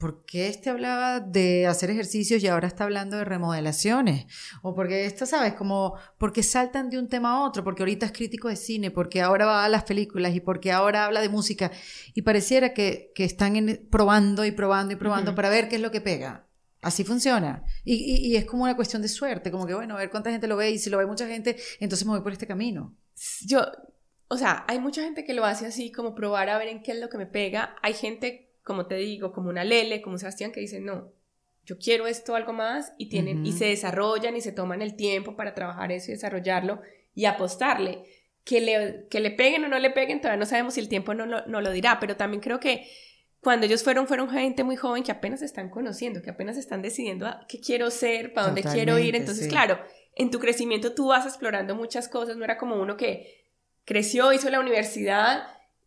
¿por 0.00 0.24
qué 0.24 0.48
este 0.48 0.70
hablaba 0.70 1.20
de 1.20 1.66
hacer 1.66 1.90
ejercicios 1.90 2.42
y 2.42 2.48
ahora 2.48 2.66
está 2.66 2.84
hablando 2.84 3.18
de 3.18 3.26
remodelaciones? 3.26 4.24
O 4.62 4.74
porque 4.74 5.04
esto, 5.04 5.26
¿sabes? 5.26 5.52
Como, 5.52 5.94
porque 6.16 6.42
saltan 6.42 6.88
de 6.88 6.98
un 6.98 7.06
tema 7.06 7.32
a 7.32 7.42
otro, 7.42 7.62
porque 7.62 7.82
ahorita 7.82 8.06
es 8.06 8.12
crítico 8.12 8.48
de 8.48 8.56
cine, 8.56 8.90
porque 8.90 9.20
ahora 9.20 9.44
va 9.44 9.64
a 9.64 9.68
las 9.68 9.84
películas 9.84 10.34
y 10.34 10.40
porque 10.40 10.72
ahora 10.72 11.04
habla 11.04 11.20
de 11.20 11.28
música. 11.28 11.70
Y 12.14 12.22
pareciera 12.22 12.72
que, 12.72 13.12
que 13.14 13.24
están 13.24 13.54
probando 13.90 14.46
y 14.46 14.52
probando 14.52 14.94
y 14.94 14.96
probando 14.96 15.34
para 15.34 15.50
ver 15.50 15.68
qué 15.68 15.76
es 15.76 15.82
lo 15.82 15.90
que 15.90 16.00
pega. 16.00 16.48
Así 16.80 17.04
funciona. 17.04 17.62
Y, 17.84 17.94
y, 18.26 18.36
es 18.36 18.46
como 18.46 18.62
una 18.62 18.74
cuestión 18.74 19.02
de 19.02 19.08
suerte, 19.08 19.50
como 19.50 19.66
que, 19.66 19.74
bueno, 19.74 19.96
a 19.96 19.98
ver 19.98 20.10
cuánta 20.10 20.30
gente 20.30 20.46
lo 20.46 20.56
ve 20.56 20.70
y 20.70 20.78
si 20.78 20.88
lo 20.88 20.96
ve 20.96 21.04
mucha 21.04 21.26
gente, 21.26 21.58
entonces 21.78 22.06
me 22.06 22.12
voy 22.12 22.22
por 22.22 22.32
este 22.32 22.46
camino. 22.46 22.96
Yo, 23.44 23.60
o 24.28 24.38
sea, 24.38 24.64
hay 24.66 24.78
mucha 24.78 25.02
gente 25.02 25.26
que 25.26 25.34
lo 25.34 25.44
hace 25.44 25.66
así, 25.66 25.92
como 25.92 26.14
probar 26.14 26.48
a 26.48 26.56
ver 26.56 26.68
en 26.68 26.82
qué 26.82 26.92
es 26.92 26.98
lo 27.00 27.10
que 27.10 27.18
me 27.18 27.26
pega. 27.26 27.76
Hay 27.82 27.92
gente 27.92 28.49
como 28.70 28.86
te 28.86 28.94
digo, 28.94 29.32
como 29.32 29.48
una 29.48 29.64
Lele, 29.64 30.00
como 30.00 30.16
Sebastián, 30.16 30.52
que 30.52 30.60
dicen, 30.60 30.84
no, 30.84 31.12
yo 31.64 31.76
quiero 31.76 32.06
esto, 32.06 32.36
algo 32.36 32.52
más, 32.52 32.92
y, 32.98 33.08
tienen, 33.08 33.44
y 33.44 33.50
se 33.50 33.64
desarrollan 33.64 34.36
y 34.36 34.40
se 34.40 34.52
toman 34.52 34.80
el 34.80 34.94
tiempo 34.94 35.34
para 35.34 35.54
trabajar 35.54 35.90
eso 35.90 36.12
y 36.12 36.14
desarrollarlo 36.14 36.80
y 37.12 37.24
apostarle. 37.24 38.04
Que 38.44 38.60
le, 38.60 39.08
que 39.10 39.18
le 39.18 39.32
peguen 39.32 39.64
o 39.64 39.68
no 39.68 39.80
le 39.80 39.90
peguen, 39.90 40.20
todavía 40.20 40.38
no 40.38 40.46
sabemos 40.46 40.74
si 40.74 40.80
el 40.80 40.88
tiempo 40.88 41.14
no 41.14 41.26
lo, 41.26 41.44
no 41.46 41.60
lo 41.60 41.72
dirá, 41.72 41.98
pero 41.98 42.16
también 42.16 42.40
creo 42.40 42.60
que 42.60 42.86
cuando 43.40 43.66
ellos 43.66 43.82
fueron, 43.82 44.06
fueron 44.06 44.30
gente 44.30 44.62
muy 44.62 44.76
joven 44.76 45.02
que 45.02 45.10
apenas 45.10 45.42
están 45.42 45.68
conociendo, 45.68 46.22
que 46.22 46.30
apenas 46.30 46.56
están 46.56 46.80
decidiendo 46.80 47.26
ah, 47.26 47.44
qué 47.48 47.58
quiero 47.58 47.90
ser, 47.90 48.32
para 48.32 48.46
dónde 48.46 48.62
quiero 48.62 49.00
ir. 49.00 49.16
Entonces, 49.16 49.48
claro, 49.48 49.80
en 50.14 50.30
tu 50.30 50.38
crecimiento 50.38 50.94
tú 50.94 51.08
vas 51.08 51.26
explorando 51.26 51.74
muchas 51.74 52.08
cosas, 52.08 52.36
no 52.36 52.44
era 52.44 52.56
como 52.56 52.80
uno 52.80 52.96
que 52.96 53.48
creció, 53.84 54.32
hizo 54.32 54.48
la 54.48 54.60
universidad 54.60 55.42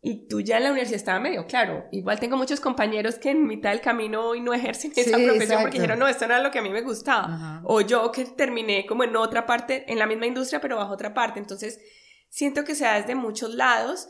y 0.06 0.28
tú 0.28 0.42
ya 0.42 0.58
en 0.58 0.64
la 0.64 0.70
universidad 0.70 0.98
estaba 0.98 1.18
medio 1.18 1.46
claro. 1.46 1.86
Igual 1.90 2.20
tengo 2.20 2.36
muchos 2.36 2.60
compañeros 2.60 3.14
que 3.14 3.30
en 3.30 3.46
mitad 3.46 3.70
del 3.70 3.80
camino 3.80 4.22
hoy 4.28 4.42
no 4.42 4.52
ejercen 4.52 4.92
esa 4.94 5.16
profesión 5.16 5.62
porque 5.62 5.78
dijeron, 5.78 5.98
no, 5.98 6.06
esto 6.06 6.28
no 6.28 6.34
era 6.34 6.42
lo 6.42 6.50
que 6.50 6.58
a 6.58 6.62
mí 6.62 6.68
me 6.68 6.82
gustaba. 6.82 7.62
O 7.64 7.80
yo 7.80 8.12
que 8.12 8.26
terminé 8.26 8.84
como 8.84 9.02
en 9.04 9.16
otra 9.16 9.46
parte, 9.46 9.90
en 9.90 9.98
la 9.98 10.06
misma 10.06 10.26
industria, 10.26 10.60
pero 10.60 10.76
bajo 10.76 10.92
otra 10.92 11.14
parte. 11.14 11.40
Entonces, 11.40 11.80
siento 12.28 12.64
que 12.64 12.74
se 12.74 12.84
da 12.84 13.00
desde 13.00 13.14
muchos 13.14 13.54
lados 13.54 14.06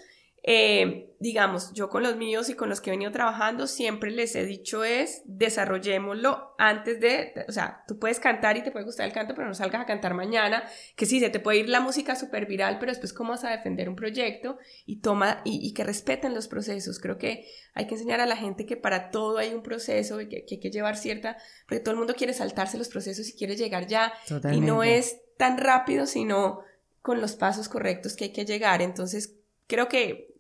eh, 0.46 1.16
digamos, 1.20 1.72
yo 1.72 1.88
con 1.88 2.02
los 2.02 2.16
míos 2.16 2.50
y 2.50 2.54
con 2.54 2.68
los 2.68 2.82
que 2.82 2.90
he 2.90 2.92
venido 2.92 3.10
trabajando, 3.10 3.66
siempre 3.66 4.10
les 4.10 4.36
he 4.36 4.44
dicho 4.44 4.84
es, 4.84 5.22
desarrollémoslo 5.24 6.54
antes 6.58 7.00
de, 7.00 7.32
o 7.48 7.52
sea, 7.52 7.82
tú 7.88 7.98
puedes 7.98 8.20
cantar 8.20 8.58
y 8.58 8.62
te 8.62 8.70
puede 8.70 8.84
gustar 8.84 9.06
el 9.06 9.14
canto, 9.14 9.34
pero 9.34 9.48
no 9.48 9.54
salgas 9.54 9.80
a 9.80 9.86
cantar 9.86 10.12
mañana, 10.12 10.64
que 10.96 11.06
sí, 11.06 11.18
se 11.18 11.30
te 11.30 11.40
puede 11.40 11.60
ir 11.60 11.70
la 11.70 11.80
música 11.80 12.14
súper 12.14 12.44
viral, 12.44 12.76
pero 12.78 12.92
después 12.92 13.14
cómo 13.14 13.30
vas 13.30 13.44
a 13.44 13.52
defender 13.52 13.88
un 13.88 13.96
proyecto 13.96 14.58
y 14.84 15.00
toma, 15.00 15.40
y, 15.46 15.72
que 15.72 15.82
respeten 15.82 16.34
los 16.34 16.46
procesos. 16.46 16.98
Creo 16.98 17.16
que 17.16 17.46
hay 17.72 17.86
que 17.86 17.94
enseñar 17.94 18.20
a 18.20 18.26
la 18.26 18.36
gente 18.36 18.66
que 18.66 18.76
para 18.76 19.10
todo 19.10 19.38
hay 19.38 19.54
un 19.54 19.62
proceso 19.62 20.20
y 20.20 20.28
que, 20.28 20.44
hay 20.50 20.60
que 20.60 20.70
llevar 20.70 20.98
cierta, 20.98 21.38
porque 21.66 21.80
todo 21.80 21.92
el 21.92 21.98
mundo 21.98 22.14
quiere 22.14 22.34
saltarse 22.34 22.76
los 22.76 22.90
procesos 22.90 23.26
y 23.30 23.34
quiere 23.34 23.56
llegar 23.56 23.86
ya, 23.86 24.12
y 24.52 24.60
no 24.60 24.82
es 24.82 25.22
tan 25.38 25.56
rápido, 25.56 26.04
sino 26.04 26.60
con 27.00 27.22
los 27.22 27.34
pasos 27.34 27.70
correctos 27.70 28.14
que 28.14 28.24
hay 28.24 28.32
que 28.32 28.44
llegar. 28.44 28.82
Entonces, 28.82 29.36
creo 29.66 29.88
que 29.88 30.33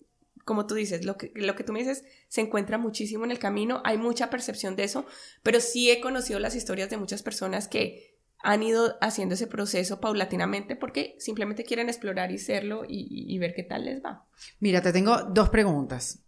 como 0.44 0.66
tú 0.66 0.74
dices, 0.74 1.04
lo 1.04 1.16
que, 1.16 1.32
lo 1.34 1.56
que 1.56 1.64
tú 1.64 1.72
me 1.72 1.80
dices 1.80 2.04
se 2.28 2.40
encuentra 2.40 2.78
muchísimo 2.78 3.24
en 3.24 3.30
el 3.30 3.38
camino, 3.38 3.80
hay 3.84 3.98
mucha 3.98 4.30
percepción 4.30 4.76
de 4.76 4.84
eso, 4.84 5.06
pero 5.42 5.60
sí 5.60 5.90
he 5.90 6.00
conocido 6.00 6.38
las 6.38 6.54
historias 6.54 6.90
de 6.90 6.96
muchas 6.96 7.22
personas 7.22 7.68
que 7.68 8.14
han 8.44 8.62
ido 8.62 8.96
haciendo 9.00 9.34
ese 9.34 9.46
proceso 9.46 10.00
paulatinamente 10.00 10.76
porque 10.76 11.16
simplemente 11.18 11.64
quieren 11.64 11.88
explorar 11.88 12.30
y 12.30 12.38
serlo 12.38 12.82
y, 12.86 13.36
ver 13.38 13.54
qué 13.54 13.62
tal 13.62 13.86
les 13.86 14.04
va. 14.04 14.26
Mira, 14.60 14.82
te 14.82 14.92
tengo 14.92 15.22
dos 15.24 15.48
preguntas. 15.48 16.18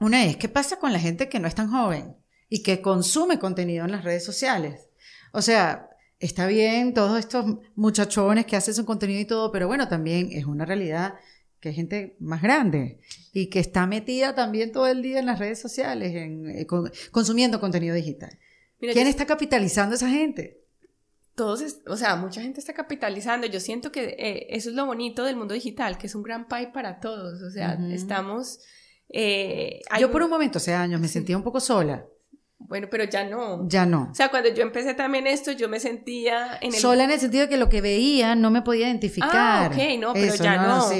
Una 0.00 0.24
es, 0.24 0.36
¿qué 0.36 0.48
pasa 0.48 0.78
con 0.78 0.92
la 0.92 0.98
gente 0.98 1.28
que 1.28 1.38
no 1.38 1.46
es 1.46 1.54
tan 1.54 1.70
joven 1.70 2.16
y 2.48 2.62
que 2.62 2.80
consume 2.80 3.38
contenido 3.38 3.84
en 3.84 3.92
las 3.92 4.04
redes 4.04 4.24
sociales? 4.24 4.88
O 5.32 5.42
sea, 5.42 5.90
está 6.18 6.46
bien 6.46 6.94
todos 6.94 7.18
estos 7.18 7.44
muchachones 7.74 8.46
que 8.46 8.56
hacen 8.56 8.72
su 8.72 8.86
contenido 8.86 9.20
y 9.20 9.26
todo, 9.26 9.52
pero 9.52 9.66
bueno, 9.66 9.86
también 9.86 10.30
es 10.32 10.46
una 10.46 10.64
realidad 10.64 11.14
que 11.64 11.70
hay 11.70 11.74
gente 11.74 12.14
más 12.20 12.42
grande 12.42 13.00
y 13.32 13.48
que 13.48 13.58
está 13.58 13.86
metida 13.86 14.34
también 14.34 14.70
todo 14.70 14.86
el 14.86 15.00
día 15.00 15.18
en 15.18 15.24
las 15.24 15.38
redes 15.38 15.58
sociales, 15.58 16.14
en, 16.14 16.46
eh, 16.50 16.66
consumiendo 17.10 17.58
contenido 17.58 17.94
digital. 17.94 18.38
¿Quién 18.78 19.06
está 19.06 19.24
capitalizando 19.24 19.94
a 19.94 19.96
esa 19.96 20.10
gente? 20.10 20.60
Todos, 21.34 21.78
o 21.86 21.96
sea, 21.96 22.16
mucha 22.16 22.42
gente 22.42 22.60
está 22.60 22.74
capitalizando. 22.74 23.46
Yo 23.46 23.60
siento 23.60 23.90
que 23.90 24.14
eh, 24.18 24.46
eso 24.50 24.68
es 24.68 24.76
lo 24.76 24.84
bonito 24.84 25.24
del 25.24 25.36
mundo 25.36 25.54
digital, 25.54 25.96
que 25.96 26.06
es 26.06 26.14
un 26.14 26.22
gran 26.22 26.48
pay 26.48 26.70
para 26.70 27.00
todos. 27.00 27.40
O 27.40 27.50
sea, 27.50 27.78
estamos... 27.90 28.60
Eh, 29.08 29.80
yo 29.98 30.10
por 30.10 30.22
un 30.22 30.28
momento, 30.28 30.58
hace 30.58 30.74
años, 30.74 31.00
me 31.00 31.08
sentía 31.08 31.34
un 31.34 31.42
poco 31.42 31.60
sola. 31.60 32.04
Bueno, 32.58 32.88
pero 32.90 33.04
ya 33.04 33.24
no. 33.24 33.66
Ya 33.68 33.86
no. 33.86 34.08
O 34.10 34.14
sea, 34.14 34.28
cuando 34.28 34.50
yo 34.50 34.62
empecé 34.62 34.92
también 34.94 35.26
esto, 35.26 35.52
yo 35.52 35.68
me 35.68 35.80
sentía 35.80 36.58
en 36.60 36.74
el... 36.74 36.78
Sola 36.78 37.04
en 37.04 37.10
el 37.10 37.20
sentido 37.20 37.44
de 37.44 37.48
que 37.48 37.56
lo 37.56 37.70
que 37.70 37.80
veía 37.80 38.34
no 38.34 38.50
me 38.50 38.60
podía 38.60 38.86
identificar. 38.88 39.30
Ah, 39.32 39.70
ok, 39.72 39.98
no, 39.98 40.12
pero 40.12 40.34
ya 40.34 40.56
no. 40.62 40.90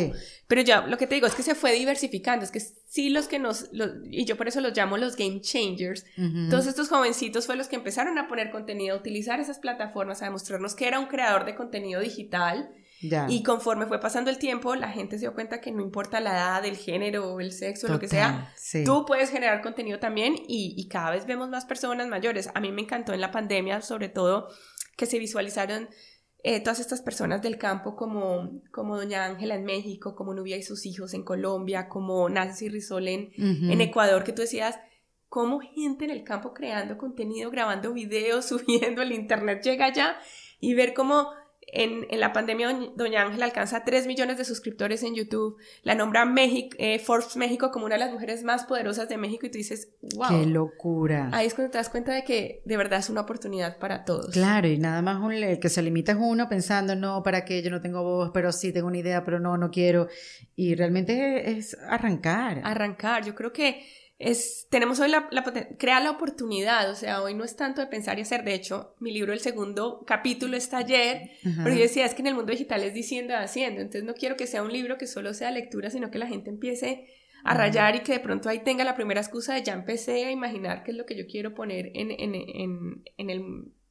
Pero 0.47 0.61
ya, 0.61 0.87
lo 0.87 0.99
que 0.99 1.07
te 1.07 1.15
digo 1.15 1.27
es 1.27 1.35
que 1.35 1.43
se 1.43 1.55
fue 1.55 1.73
diversificando, 1.73 2.45
es 2.45 2.51
que 2.51 2.61
sí 2.61 3.09
los 3.09 3.29
que 3.29 3.39
nos, 3.39 3.71
y 4.11 4.25
yo 4.27 4.37
por 4.37 4.47
eso 4.47 4.61
los 4.61 4.77
llamo 4.77 4.99
los 4.99 5.17
game 5.17 5.41
changers, 5.41 6.05
todos 6.51 6.67
estos 6.67 6.89
jovencitos 6.89 7.47
fue 7.47 7.57
los 7.57 7.69
que 7.69 7.77
empezaron 7.77 8.19
a 8.19 8.29
poner 8.29 8.51
contenido, 8.51 8.95
a 8.95 8.99
utilizar 8.99 9.41
esas 9.41 9.59
plataformas, 9.59 10.21
a 10.21 10.27
demostrarnos 10.27 10.75
que 10.75 10.87
era 10.87 10.99
un 10.99 11.07
creador 11.07 11.45
de 11.45 11.55
contenido 11.55 12.01
digital. 12.01 12.71
Y 13.29 13.43
conforme 13.43 13.87
fue 13.87 14.01
pasando 14.01 14.31
el 14.31 14.39
tiempo, 14.39 14.75
la 14.77 14.89
gente 14.89 15.17
se 15.17 15.23
dio 15.23 15.35
cuenta 15.35 15.61
que 15.61 15.71
no 15.73 15.83
importa 15.83 16.21
la 16.21 16.33
edad, 16.33 16.65
el 16.65 16.77
género, 16.77 17.39
el 17.41 17.53
sexo, 17.53 17.89
lo 17.89 17.99
que 17.99 18.09
sea, 18.09 18.55
tú 18.85 19.05
puedes 19.07 19.31
generar 19.31 19.61
contenido 19.61 19.99
también 19.99 20.35
y, 20.37 20.75
y 20.77 20.89
cada 20.89 21.11
vez 21.11 21.27
vemos 21.27 21.51
más 21.51 21.67
personas 21.67 22.09
mayores. 22.09 22.49
A 22.55 22.61
mí 22.61 22.73
me 22.73 22.83
encantó 22.83 23.13
en 23.13 23.21
la 23.21 23.31
pandemia, 23.31 23.83
sobre 23.83 24.09
todo, 24.09 24.49
que 24.97 25.05
se 25.07 25.19
visualizaron 25.19 25.89
eh, 26.47 26.61
todas 26.61 26.79
estas 26.79 27.01
personas 27.01 27.41
del 27.41 27.57
campo 27.57 27.97
como, 27.97 28.61
como 28.71 28.99
Doña 28.99 29.25
Ángela 29.25 29.55
en 29.55 29.65
México, 29.65 30.15
como 30.15 30.35
Nubia 30.35 30.59
y 30.59 30.63
sus 30.63 30.85
hijos 30.85 31.15
en 31.15 31.25
Colombia, 31.25 31.89
como 31.89 32.29
Nancy 32.29 32.69
Rizol 32.69 33.09
en, 33.09 33.31
en 33.39 33.81
Ecuador, 33.81 34.25
que 34.25 34.35
tú 34.35 34.43
decías, 34.43 34.79
cómo 35.31 35.61
gente 35.61 36.05
en 36.05 36.11
el 36.11 36.23
campo 36.23 36.53
creando 36.53 36.99
contenido, 36.99 37.51
grabando 37.51 37.95
videos, 37.95 38.45
subiendo, 38.49 39.01
el 39.01 39.13
internet 39.13 39.63
llega 39.65 39.87
allá 39.87 40.19
y 40.61 40.75
ver 40.75 40.93
cómo 40.93 41.29
en, 41.73 42.07
en, 42.11 42.21
la 42.21 42.33
pandemia, 42.33 42.69
Doña 42.97 43.23
Ángela 43.23 43.47
alcanza 43.47 43.85
3 43.85 44.07
millones 44.07 44.39
de 44.39 44.45
suscriptores 44.45 45.03
en 45.03 45.15
YouTube. 45.15 45.57
La 45.83 45.95
nombra 45.95 46.25
México, 46.25 46.77
eh, 46.79 46.99
Forbes 46.99 47.37
México 47.37 47.71
como 47.71 47.87
una 47.87 47.97
de 47.97 48.01
las 48.01 48.12
mujeres 48.12 48.43
más 48.45 48.65
poderosas 48.65 49.09
de 49.09 49.17
México 49.17 49.47
y 49.47 49.51
tú 49.51 49.59
dices, 49.59 49.89
wow. 50.15 50.29
¡Qué 50.29 50.47
locura! 50.47 51.31
Ahí 51.33 51.47
es 51.47 51.55
cuando 51.55 51.73
te 51.73 51.79
das 51.79 51.89
cuenta 51.89 52.12
de 52.12 52.25
que 52.25 52.62
de 52.65 52.77
verdad 52.77 53.01
es 53.01 53.11
una 53.11 53.23
oportunidad 53.23 53.79
para 53.79 54.05
todos. 54.05 54.31
Claro, 54.33 54.69
y 54.69 54.79
nada 54.79 55.03
más 55.03 55.21
un, 55.21 55.33
el 55.33 55.59
que 55.59 55.69
se 55.69 55.83
limita 55.83 56.12
es 56.12 56.19
uno 56.21 56.49
pensando, 56.49 56.95
no, 56.97 57.23
¿para 57.23 57.45
qué? 57.45 57.62
Yo 57.62 57.71
no 57.71 57.81
tengo 57.81 58.03
voz, 58.03 58.31
pero 58.33 58.53
sí 58.53 58.73
tengo 58.73 58.89
una 58.89 58.99
idea, 58.99 59.25
pero 59.25 59.41
no, 59.41 59.57
no 59.57 59.71
quiero. 59.71 60.09
Y 60.57 60.75
realmente 60.75 61.51
es 61.51 61.77
arrancar. 61.89 62.61
Arrancar. 62.65 63.25
Yo 63.25 63.35
creo 63.35 63.53
que 63.53 63.85
es, 64.19 64.69
tenemos 64.71 65.01
hoy 65.01 65.09
la, 65.09 65.29
la, 65.33 65.43
crea 65.79 66.01
la 66.01 66.12
oportunidad, 66.12 66.89
o 66.91 66.95
sea, 66.95 67.23
hoy 67.23 67.35
no 67.35 67.43
es 67.43 67.57
tanto 67.57 67.81
de 67.81 67.89
pensar 67.89 68.19
y 68.19 68.23
hacer, 68.23 68.45
de 68.45 68.55
hecho, 68.55 68.95
mi 69.01 69.12
libro, 69.12 69.33
el 69.33 69.41
segundo 69.41 70.05
capítulo 70.07 70.57
está 70.57 70.79
ayer, 70.79 71.31
pero 71.43 71.75
yo 71.75 71.83
decía, 71.83 72.07
es 72.07 72.15
que 72.15 72.23
en 72.23 72.29
el 72.29 72.35
mundo 72.35 72.53
digital 72.53 72.83
es 72.85 72.95
diciendo 72.95 73.33
y 73.33 73.37
haciendo, 73.37 73.81
entonces 73.81 74.05
no 74.05 74.15
quiero 74.15 74.37
que 74.37 74.47
sea 74.47 74.62
un 74.62 74.73
libro 74.73 74.99
que 74.99 75.07
solo 75.07 75.35
sea 75.35 75.51
lectura, 75.51 75.91
sino 75.91 76.11
que 76.11 76.19
la 76.19 76.29
gente 76.29 76.49
empiece 76.49 77.09
a 77.43 77.55
rayar 77.55 77.97
y 77.97 78.01
que 78.01 78.12
de 78.12 78.21
pronto 78.21 78.49
ahí 78.49 78.61
tenga 78.61 78.85
la 78.85 78.95
primera 78.95 79.21
excusa 79.21 79.55
de 79.55 79.62
ya 79.62 79.75
empecé 79.75 80.25
a 80.25 80.31
imaginar 80.31 80.85
qué 80.85 80.93
es 80.93 80.97
lo 80.97 81.05
que 81.05 81.17
yo 81.17 81.27
quiero 81.27 81.55
poner 81.55 81.91
en, 81.95 82.11
en, 82.12 82.35
en, 82.35 83.05
en, 83.19 83.31
el, 83.31 83.43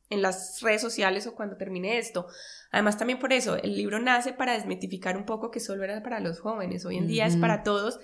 en 0.09 0.21
las 0.21 0.61
redes 0.61 0.81
sociales 0.81 1.27
o 1.27 1.35
cuando 1.35 1.57
termine 1.57 1.99
esto. 1.99 2.25
Además 2.71 2.97
también 2.97 3.19
por 3.19 3.31
eso, 3.31 3.55
el 3.57 3.75
libro 3.75 3.99
nace 3.99 4.33
para 4.33 4.53
desmitificar 4.53 5.17
un 5.17 5.25
poco 5.25 5.51
que 5.51 5.59
solo 5.59 5.83
era 5.83 6.01
para 6.01 6.19
los 6.19 6.39
jóvenes, 6.39 6.85
hoy 6.85 6.97
en 6.97 7.07
día 7.07 7.27
es 7.27 7.37
para 7.37 7.61
todos 7.61 7.99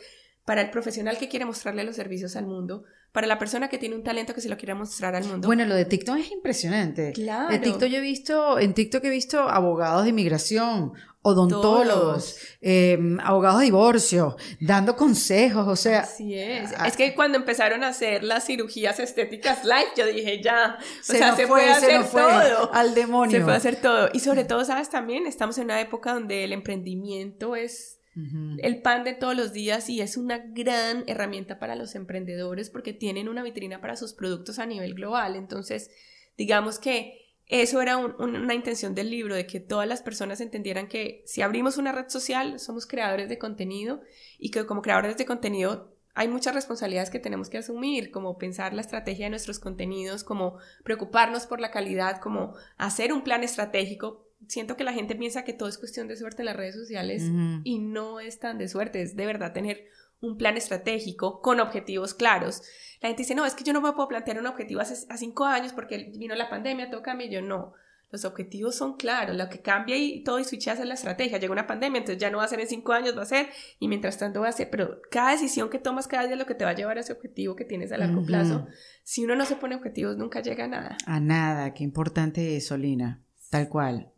para 0.49 0.61
el 0.61 0.71
profesional 0.71 1.19
que 1.19 1.29
quiere 1.29 1.45
mostrarle 1.45 1.83
los 1.83 1.95
servicios 1.95 2.35
al 2.35 2.47
mundo, 2.47 2.83
para 3.11 3.27
la 3.27 3.37
persona 3.37 3.69
que 3.69 3.77
tiene 3.77 3.93
un 3.93 4.01
talento 4.01 4.33
que 4.33 4.41
se 4.41 4.49
lo 4.49 4.57
quiera 4.57 4.73
mostrar 4.73 5.13
al 5.15 5.23
mundo. 5.23 5.45
Bueno, 5.47 5.63
lo 5.63 5.75
de 5.75 5.85
TikTok 5.85 6.17
es 6.17 6.31
impresionante. 6.31 7.11
Claro. 7.13 7.53
En 7.53 7.61
TikTok 7.61 7.87
yo 7.87 7.99
he 7.99 8.01
visto, 8.01 8.57
en 8.57 8.73
TikTok 8.73 9.03
he 9.03 9.11
visto 9.11 9.41
abogados 9.41 10.05
de 10.05 10.09
inmigración, 10.09 10.93
odontólogos, 11.21 12.39
eh, 12.61 12.97
abogados 13.21 13.59
de 13.59 13.65
divorcio, 13.65 14.37
dando 14.59 14.95
consejos, 14.95 15.67
o 15.67 15.75
sea. 15.75 15.99
Así 15.99 16.33
es. 16.33 16.71
es 16.83 16.97
que 16.97 17.13
cuando 17.13 17.37
empezaron 17.37 17.83
a 17.83 17.89
hacer 17.89 18.23
las 18.23 18.47
cirugías 18.47 18.99
estéticas 18.99 19.63
live, 19.63 19.91
yo 19.95 20.07
dije 20.07 20.41
ya, 20.41 20.79
o 20.79 21.03
se 21.03 21.19
sea, 21.19 21.35
se 21.35 21.45
fue, 21.45 21.59
puede 21.59 21.69
hacer 21.69 22.03
fue, 22.05 22.23
todo. 22.23 22.73
Al 22.73 22.95
demonio. 22.95 23.37
Se 23.37 23.43
puede 23.43 23.57
hacer 23.57 23.75
todo. 23.75 24.09
Y 24.13 24.19
sobre 24.21 24.45
todo, 24.45 24.65
sabes, 24.65 24.89
también 24.89 25.27
estamos 25.27 25.59
en 25.59 25.65
una 25.65 25.79
época 25.79 26.11
donde 26.11 26.43
el 26.43 26.53
emprendimiento 26.53 27.55
es 27.55 27.98
el 28.15 28.81
pan 28.81 29.03
de 29.03 29.13
todos 29.13 29.35
los 29.35 29.53
días 29.53 29.89
y 29.89 30.01
es 30.01 30.17
una 30.17 30.39
gran 30.39 31.03
herramienta 31.07 31.57
para 31.59 31.75
los 31.75 31.95
emprendedores 31.95 32.69
porque 32.69 32.91
tienen 32.91 33.29
una 33.29 33.43
vitrina 33.43 33.79
para 33.79 33.95
sus 33.95 34.13
productos 34.13 34.59
a 34.59 34.65
nivel 34.65 34.93
global. 34.93 35.35
Entonces, 35.35 35.91
digamos 36.37 36.79
que 36.79 37.29
eso 37.45 37.81
era 37.81 37.97
una 37.97 38.53
intención 38.53 38.93
del 38.93 39.09
libro, 39.09 39.33
de 39.33 39.47
que 39.47 39.59
todas 39.59 39.87
las 39.87 40.03
personas 40.03 40.39
entendieran 40.39 40.87
que 40.87 41.23
si 41.25 41.41
abrimos 41.41 41.77
una 41.77 41.91
red 41.91 42.07
social, 42.07 42.59
somos 42.59 42.85
creadores 42.85 43.27
de 43.27 43.39
contenido 43.39 44.01
y 44.37 44.51
que 44.51 44.67
como 44.67 44.83
creadores 44.83 45.17
de 45.17 45.25
contenido 45.25 45.95
hay 46.13 46.27
muchas 46.27 46.53
responsabilidades 46.53 47.09
que 47.09 47.19
tenemos 47.19 47.49
que 47.49 47.57
asumir, 47.57 48.11
como 48.11 48.37
pensar 48.37 48.73
la 48.73 48.81
estrategia 48.81 49.25
de 49.25 49.29
nuestros 49.31 49.57
contenidos, 49.57 50.23
como 50.23 50.57
preocuparnos 50.83 51.47
por 51.47 51.59
la 51.59 51.71
calidad, 51.71 52.19
como 52.19 52.55
hacer 52.77 53.13
un 53.13 53.23
plan 53.23 53.43
estratégico 53.43 54.28
siento 54.47 54.77
que 54.77 54.83
la 54.83 54.93
gente 54.93 55.15
piensa 55.15 55.43
que 55.43 55.53
todo 55.53 55.69
es 55.69 55.77
cuestión 55.77 56.07
de 56.07 56.15
suerte 56.15 56.41
en 56.41 56.47
las 56.47 56.55
redes 56.55 56.75
sociales 56.75 57.23
y 57.63 57.79
no 57.79 58.19
es 58.19 58.39
tan 58.39 58.57
de 58.57 58.67
suerte, 58.67 59.01
es 59.01 59.15
de 59.15 59.25
verdad 59.25 59.53
tener 59.53 59.85
un 60.21 60.37
plan 60.37 60.57
estratégico 60.57 61.41
con 61.41 61.59
objetivos 61.59 62.13
claros. 62.13 62.61
La 63.01 63.07
gente 63.07 63.23
dice, 63.23 63.35
no, 63.35 63.45
es 63.45 63.55
que 63.55 63.63
yo 63.63 63.73
no 63.73 63.81
me 63.81 63.93
puedo 63.93 64.09
plantear 64.09 64.39
un 64.39 64.47
objetivo 64.47 64.81
hace 64.81 65.05
a 65.09 65.17
cinco 65.17 65.45
años 65.45 65.73
porque 65.73 66.11
vino 66.17 66.35
la 66.35 66.49
pandemia, 66.49 66.89
todo 66.89 67.01
cambia, 67.01 67.27
y 67.27 67.31
yo 67.31 67.41
no. 67.41 67.73
Los 68.11 68.25
objetivos 68.25 68.75
son 68.75 68.97
claros, 68.97 69.37
lo 69.37 69.49
que 69.49 69.61
cambia 69.61 69.95
y 69.95 70.23
todo 70.23 70.39
y 70.39 70.43
switchas 70.43 70.79
es 70.79 70.85
la 70.87 70.95
estrategia. 70.95 71.37
Llega 71.37 71.53
una 71.53 71.67
pandemia, 71.67 71.99
entonces 71.99 72.19
ya 72.19 72.31
no 72.31 72.39
va 72.39 72.43
a 72.43 72.47
ser 72.47 72.59
en 72.59 72.67
cinco 72.67 72.91
años, 72.91 73.15
va 73.15 73.21
a 73.21 73.25
ser, 73.25 73.49
y 73.79 73.87
mientras 73.87 74.17
tanto 74.17 74.41
va 74.41 74.49
a 74.49 74.51
ser, 74.51 74.69
pero 74.71 74.99
cada 75.11 75.31
decisión 75.31 75.69
que 75.69 75.77
tomas 75.77 76.07
cada 76.07 76.23
día 76.23 76.33
es 76.33 76.39
lo 76.39 76.47
que 76.47 76.55
te 76.55 76.65
va 76.65 76.71
a 76.71 76.75
llevar 76.75 76.97
a 76.97 77.01
ese 77.01 77.13
objetivo 77.13 77.55
que 77.55 77.65
tienes 77.65 77.91
a 77.91 77.97
largo 77.97 78.25
plazo. 78.25 78.67
Si 79.03 79.23
uno 79.23 79.35
no 79.35 79.45
se 79.45 79.57
pone 79.57 79.75
objetivos, 79.75 80.17
nunca 80.17 80.41
llega 80.41 80.65
a 80.65 80.67
nada. 80.67 80.97
A 81.05 81.19
nada, 81.19 81.73
qué 81.75 81.83
importante 81.83 82.57
eso, 82.57 82.77
Lina. 82.77 83.23
Tal 83.51 83.69
cual. 83.69 84.11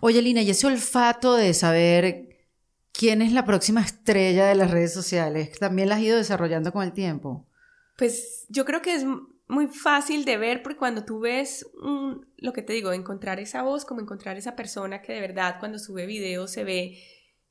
Oye, 0.00 0.22
Lina, 0.22 0.42
y 0.42 0.50
ese 0.50 0.66
olfato 0.66 1.34
de 1.34 1.52
saber 1.54 2.38
quién 2.92 3.22
es 3.22 3.32
la 3.32 3.44
próxima 3.44 3.80
estrella 3.80 4.46
de 4.46 4.54
las 4.54 4.70
redes 4.70 4.92
sociales, 4.92 5.58
¿también 5.58 5.88
la 5.88 5.96
has 5.96 6.02
ido 6.02 6.16
desarrollando 6.16 6.72
con 6.72 6.82
el 6.84 6.92
tiempo? 6.92 7.46
Pues 7.96 8.46
yo 8.48 8.64
creo 8.64 8.82
que 8.82 8.94
es 8.94 9.04
muy 9.48 9.66
fácil 9.66 10.24
de 10.24 10.36
ver 10.36 10.62
porque 10.62 10.78
cuando 10.78 11.04
tú 11.04 11.20
ves 11.20 11.66
lo 12.36 12.52
que 12.52 12.62
te 12.62 12.72
digo, 12.72 12.92
encontrar 12.92 13.40
esa 13.40 13.62
voz, 13.62 13.84
como 13.84 14.00
encontrar 14.00 14.36
esa 14.36 14.54
persona 14.54 15.02
que 15.02 15.12
de 15.12 15.20
verdad 15.20 15.56
cuando 15.58 15.78
sube 15.78 16.06
video 16.06 16.46
se 16.46 16.64
ve 16.64 16.98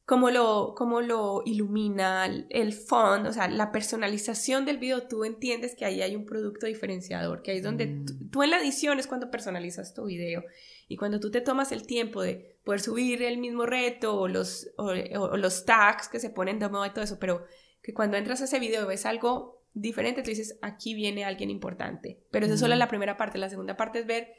cómo 0.06 0.32
lo, 0.32 0.74
cómo 0.76 1.02
lo 1.02 1.44
ilumina, 1.46 2.26
el 2.50 2.74
font, 2.74 3.28
o 3.28 3.34
sea, 3.34 3.48
la 3.48 3.72
personalización 3.72 4.66
del 4.66 4.80
video, 4.80 5.04
tú 5.08 5.24
entiendes 5.24 5.76
que 5.76 5.86
ahí 5.86 6.02
hay 6.02 6.16
un 6.16 6.26
producto 6.26 6.66
diferenciador, 6.66 7.44
que 7.44 7.52
ahí 7.52 7.58
es 7.58 7.64
donde 7.64 7.86
Mm. 7.86 8.30
tú, 8.32 8.42
en 8.42 8.50
la 8.50 8.60
edición 8.60 8.98
es 8.98 9.06
cuando 9.06 9.30
personalizas 9.30 9.94
tu 9.94 10.06
video 10.06 10.44
y 10.90 10.98
cuando 10.98 11.20
tú 11.20 11.30
te 11.30 11.40
tomas 11.40 11.72
el 11.72 11.86
tiempo 11.86 12.22
de 12.22 12.58
poder 12.66 12.82
subir 12.82 13.22
el 13.22 13.38
mismo 13.38 13.66
reto 13.66 14.20
o 14.20 14.28
los, 14.28 14.72
o, 14.76 14.88
o 14.88 15.38
los 15.38 15.64
tags 15.64 16.10
que 16.10 16.20
se 16.20 16.32
ponen 16.32 16.58
de 16.58 16.68
moda 16.68 16.88
y 16.88 16.90
todo 16.90 17.04
eso, 17.04 17.20
pero 17.20 17.46
que 17.82 17.94
cuando 17.94 18.18
entras 18.18 18.42
a 18.42 18.46
ese 18.46 18.60
video 18.60 18.88
ves 18.88 19.06
algo 19.06 19.64
diferente, 19.74 20.24
tú 20.24 20.32
dices, 20.32 20.58
aquí 20.64 20.96
viene 20.96 21.24
alguien 21.24 21.52
importante, 21.52 22.24
pero 22.32 22.48
eso 22.48 22.56
es 22.56 22.60
solo 22.60 22.76
la 22.76 22.88
primera 22.88 23.18
parte, 23.18 23.38
la 23.38 23.50
segunda 23.50 23.78
parte 23.78 24.00
es 24.00 24.08
ver 24.08 24.34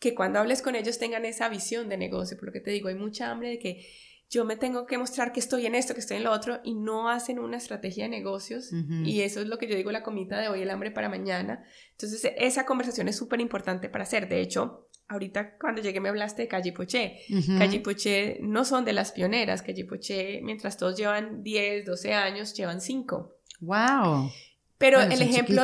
que 0.00 0.16
cuando 0.16 0.40
hables 0.40 0.62
con 0.62 0.74
ellos 0.74 0.98
tengan 0.98 1.24
esa 1.24 1.48
visión 1.48 1.88
de 1.88 1.96
negocio, 1.96 2.36
por 2.36 2.46
lo 2.46 2.52
que 2.52 2.60
te 2.60 2.72
digo, 2.72 2.88
hay 2.88 2.96
mucha 2.96 3.30
hambre 3.30 3.50
de 3.50 3.58
que 3.60 3.86
yo 4.28 4.44
me 4.44 4.56
tengo 4.56 4.86
que 4.86 4.98
mostrar 4.98 5.32
que 5.32 5.38
estoy 5.38 5.66
en 5.66 5.76
esto, 5.76 5.94
que 5.94 6.00
estoy 6.00 6.16
en 6.16 6.24
lo 6.24 6.32
otro, 6.32 6.60
y 6.64 6.74
no 6.74 7.08
hacen 7.08 7.38
una 7.38 7.56
estrategia 7.56 8.04
de 8.04 8.10
negocios. 8.10 8.72
Y 9.04 9.20
eso 9.20 9.40
es 9.40 9.46
lo 9.46 9.58
que 9.58 9.68
yo 9.68 9.76
digo, 9.76 9.92
la 9.92 10.02
comida 10.02 10.40
de 10.40 10.48
hoy, 10.48 10.62
el 10.62 10.70
hambre 10.70 10.90
para 10.90 11.08
mañana. 11.08 11.64
Entonces, 11.92 12.32
esa 12.36 12.66
conversación 12.66 13.06
es 13.06 13.16
súper 13.16 13.40
importante 13.40 13.88
para 13.88 14.02
hacer. 14.02 14.28
De 14.28 14.40
hecho, 14.40 14.88
ahorita 15.14 15.56
cuando 15.58 15.80
llegué 15.80 16.00
me 16.00 16.08
hablaste 16.08 16.42
de 16.42 16.48
Calle 16.48 16.72
Poché. 16.72 17.20
Ujú. 17.30 17.58
Calle 17.58 17.80
Poché 17.80 18.38
no 18.42 18.64
son 18.64 18.84
de 18.84 18.92
las 18.92 19.12
pioneras. 19.12 19.62
Calle 19.62 19.84
Poché, 19.84 20.40
mientras 20.42 20.76
todos 20.76 20.96
llevan 20.96 21.42
10, 21.42 21.86
12 21.86 22.12
años, 22.12 22.54
llevan 22.54 22.80
5. 22.80 23.36
Wow. 23.60 24.30
Pero, 24.78 24.98
Bueno, 24.98 25.14
el 25.14 25.22
ejemplo, 25.22 25.62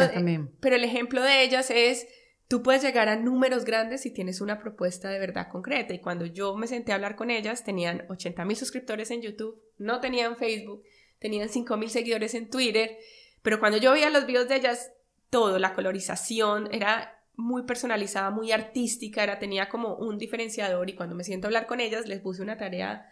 pero 0.61 0.77
el 0.77 0.85
ejemplo 0.85 1.23
de 1.23 1.43
ellas 1.43 1.71
es, 1.71 2.07
tú 2.49 2.63
puedes 2.63 2.83
llegar 2.83 3.09
a 3.09 3.17
números 3.17 3.65
grandes 3.65 4.03
si 4.03 4.11
tienes 4.11 4.41
una 4.41 4.59
propuesta 4.59 5.11
de 5.11 5.19
verdad 5.19 5.49
concreta. 5.51 5.93
Y 5.93 6.01
cuando 6.01 6.27
yo 6.27 6.57
me 6.57 6.67
senté 6.67 6.93
a 6.93 6.95
hablar 6.95 7.17
con 7.17 7.31
ellas, 7.31 7.65
tenían 7.65 8.05
80 8.09 8.45
mil 8.45 8.57
suscriptores 8.57 9.11
en 9.11 9.23
YouTube, 9.23 9.61
no 9.79 10.01
tenían 10.01 10.37
Facebook, 10.37 10.83
tenían 11.19 11.49
5 11.49 11.77
mil 11.77 11.91
seguidores 11.91 12.35
en 12.35 12.49
Twitter. 12.49 12.97
Pero 13.43 13.61
cuando 13.61 13.79
yo 13.79 13.93
veía 13.93 14.11
los 14.11 14.27
videos 14.27 14.49
de 14.49 14.57
ellas, 14.57 14.93
todo, 15.29 15.59
la 15.59 15.75
colorización 15.75 16.69
era 16.73 17.20
muy 17.41 17.65
personalizada, 17.65 18.31
muy 18.31 18.53
artística, 18.53 19.23
era, 19.23 19.39
tenía 19.39 19.69
como 19.69 19.97
un 19.97 20.19
diferenciador. 20.19 20.89
Y 20.89 20.95
cuando 20.95 21.15
me 21.15 21.25
siento 21.25 21.47
a 21.47 21.49
hablar 21.49 21.67
con 21.67 21.81
ellas, 21.81 22.07
les 22.07 22.21
puse 22.21 22.43
una 22.43 22.57
tarea 22.57 23.11